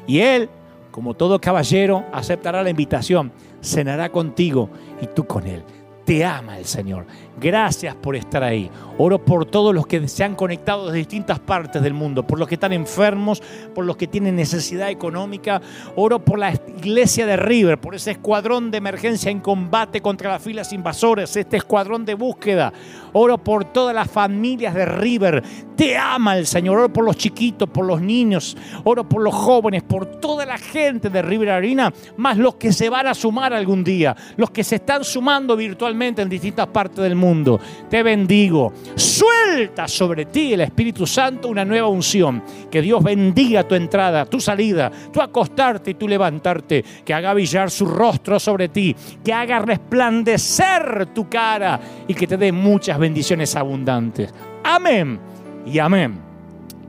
Y 0.06 0.20
Él, 0.20 0.48
como 0.90 1.14
todo 1.14 1.40
caballero, 1.40 2.04
aceptará 2.12 2.62
la 2.62 2.70
invitación, 2.70 3.32
cenará 3.62 4.10
contigo 4.10 4.70
y 5.00 5.06
tú 5.06 5.26
con 5.26 5.46
Él. 5.46 5.62
Te 6.08 6.24
ama 6.24 6.56
el 6.56 6.64
Señor. 6.64 7.04
Gracias 7.38 7.94
por 7.94 8.16
estar 8.16 8.42
ahí. 8.42 8.70
Oro 8.96 9.22
por 9.22 9.44
todos 9.44 9.74
los 9.74 9.86
que 9.86 10.08
se 10.08 10.24
han 10.24 10.34
conectado 10.34 10.90
de 10.90 10.96
distintas 10.96 11.38
partes 11.38 11.82
del 11.82 11.92
mundo, 11.92 12.26
por 12.26 12.38
los 12.38 12.48
que 12.48 12.54
están 12.54 12.72
enfermos, 12.72 13.42
por 13.74 13.84
los 13.84 13.98
que 13.98 14.06
tienen 14.06 14.34
necesidad 14.34 14.88
económica. 14.88 15.60
Oro 15.96 16.18
por 16.24 16.38
la 16.38 16.54
iglesia 16.54 17.26
de 17.26 17.36
River, 17.36 17.78
por 17.78 17.94
ese 17.94 18.12
escuadrón 18.12 18.70
de 18.70 18.78
emergencia 18.78 19.30
en 19.30 19.40
combate 19.40 20.00
contra 20.00 20.30
las 20.30 20.42
filas 20.42 20.72
invasoras, 20.72 21.36
este 21.36 21.58
escuadrón 21.58 22.06
de 22.06 22.14
búsqueda. 22.14 22.72
Oro 23.12 23.36
por 23.36 23.66
todas 23.66 23.94
las 23.94 24.10
familias 24.10 24.74
de 24.74 24.86
River. 24.86 25.42
Te 25.76 25.96
ama 25.96 26.38
el 26.38 26.46
Señor. 26.46 26.78
Oro 26.78 26.92
por 26.92 27.04
los 27.04 27.18
chiquitos, 27.18 27.68
por 27.68 27.84
los 27.84 28.00
niños. 28.00 28.56
Oro 28.82 29.06
por 29.06 29.22
los 29.22 29.34
jóvenes, 29.34 29.82
por 29.82 30.06
toda 30.06 30.46
la 30.46 30.56
gente 30.56 31.10
de 31.10 31.20
River 31.20 31.50
Arena, 31.50 31.92
más 32.16 32.38
los 32.38 32.54
que 32.56 32.72
se 32.72 32.88
van 32.88 33.06
a 33.06 33.14
sumar 33.14 33.52
algún 33.52 33.84
día, 33.84 34.16
los 34.36 34.50
que 34.50 34.64
se 34.64 34.76
están 34.76 35.04
sumando 35.04 35.54
virtualmente 35.54 35.97
en 36.06 36.28
distintas 36.28 36.68
partes 36.68 37.02
del 37.02 37.16
mundo. 37.16 37.60
Te 37.90 38.02
bendigo. 38.02 38.72
Suelta 38.94 39.88
sobre 39.88 40.26
ti 40.26 40.52
el 40.52 40.60
Espíritu 40.60 41.06
Santo 41.06 41.48
una 41.48 41.64
nueva 41.64 41.88
unción. 41.88 42.42
Que 42.70 42.80
Dios 42.80 43.02
bendiga 43.02 43.66
tu 43.66 43.74
entrada, 43.74 44.24
tu 44.24 44.40
salida, 44.40 44.90
tu 45.12 45.20
acostarte 45.20 45.90
y 45.90 45.94
tu 45.94 46.06
levantarte. 46.06 46.84
Que 47.04 47.12
haga 47.12 47.34
brillar 47.34 47.70
su 47.70 47.86
rostro 47.86 48.38
sobre 48.38 48.68
ti. 48.68 48.94
Que 49.24 49.32
haga 49.32 49.58
resplandecer 49.58 51.06
tu 51.06 51.28
cara 51.28 51.80
y 52.06 52.14
que 52.14 52.26
te 52.26 52.36
dé 52.36 52.52
muchas 52.52 52.98
bendiciones 52.98 53.56
abundantes. 53.56 54.32
Amén 54.62 55.18
y 55.66 55.78
amén. 55.78 56.20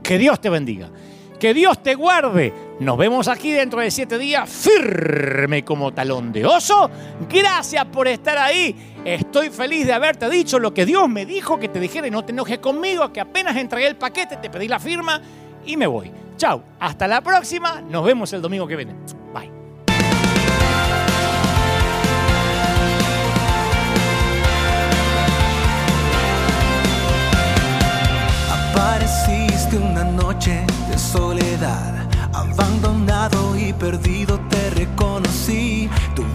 Que 0.02 0.18
Dios 0.18 0.40
te 0.40 0.48
bendiga. 0.50 0.88
Que 1.40 1.54
Dios 1.54 1.82
te 1.82 1.94
guarde. 1.94 2.52
Nos 2.80 2.98
vemos 2.98 3.28
aquí 3.28 3.50
dentro 3.50 3.80
de 3.80 3.90
siete 3.90 4.18
días, 4.18 4.48
firme 4.48 5.64
como 5.64 5.92
talón 5.92 6.32
de 6.32 6.44
oso. 6.44 6.90
Gracias 7.28 7.84
por 7.86 8.08
estar 8.08 8.38
ahí. 8.38 8.89
Estoy 9.04 9.48
feliz 9.48 9.86
de 9.86 9.94
haberte 9.94 10.28
dicho 10.28 10.58
lo 10.58 10.74
que 10.74 10.84
Dios 10.84 11.08
me 11.08 11.24
dijo 11.24 11.58
que 11.58 11.68
te 11.68 11.80
dijera 11.80 12.06
y 12.06 12.10
no 12.10 12.22
te 12.24 12.32
enojes 12.32 12.58
conmigo, 12.58 13.10
que 13.12 13.20
apenas 13.20 13.56
entregué 13.56 13.86
el 13.86 13.96
paquete, 13.96 14.36
te 14.36 14.50
pedí 14.50 14.68
la 14.68 14.78
firma 14.78 15.20
y 15.64 15.76
me 15.76 15.86
voy. 15.86 16.12
Chao, 16.36 16.62
hasta 16.78 17.08
la 17.08 17.22
próxima. 17.22 17.80
Nos 17.80 18.04
vemos 18.04 18.32
el 18.34 18.42
domingo 18.42 18.66
que 18.66 18.76
viene. 18.76 18.94
Bye. 19.32 19.50
Apareciste 28.74 29.78
una 29.78 30.04
noche 30.04 30.64
de 30.90 30.98
soledad, 30.98 32.06
abandonado 32.34 33.56
y 33.58 33.72
perdido 33.72 34.38
te 34.50 34.70
reconocí. 34.70 35.88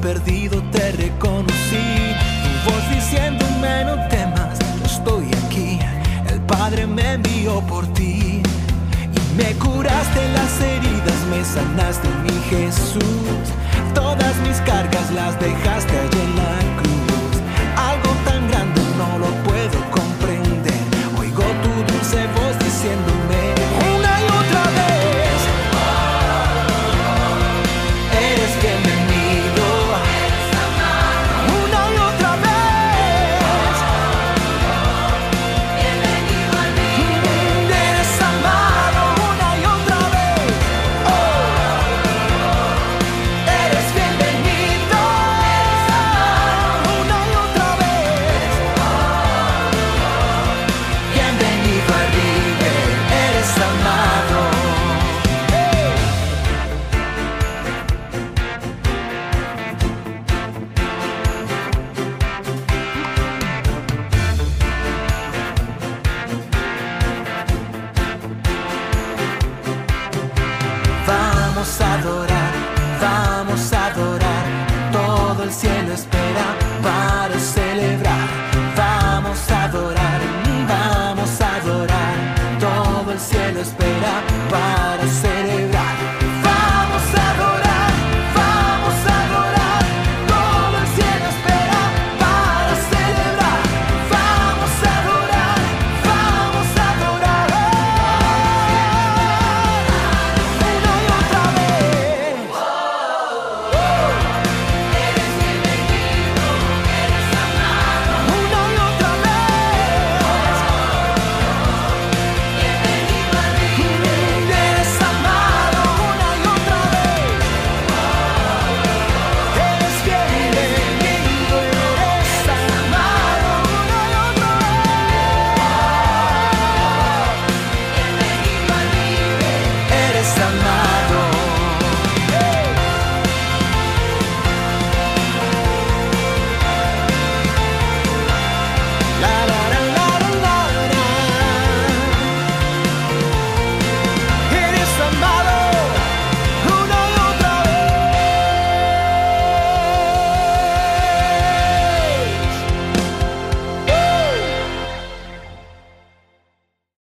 perdido 0.00 0.62
te 0.70 0.92
reconocí. 0.92 2.14
Tu 2.42 2.70
voz 2.70 2.90
diciéndome 2.94 3.84
no 3.84 4.08
temas, 4.08 4.58
yo 4.78 4.86
estoy 4.86 5.26
aquí. 5.44 5.78
El 6.30 6.40
Padre 6.42 6.86
me 6.86 7.14
envió 7.14 7.60
por 7.62 7.86
ti 7.94 8.42
y 8.42 9.36
me 9.36 9.52
curaste 9.54 10.32
las 10.32 10.60
heridas, 10.60 11.20
me 11.30 11.44
sanaste 11.44 12.08
mi 12.24 12.38
Jesús. 12.50 13.02
Todas 13.94 14.36
mis 14.46 14.56
cargas 14.60 15.10
las 15.12 15.38
dejaste 15.40 15.98
allí 15.98 16.20
en 16.20 16.36
la. 16.36 16.47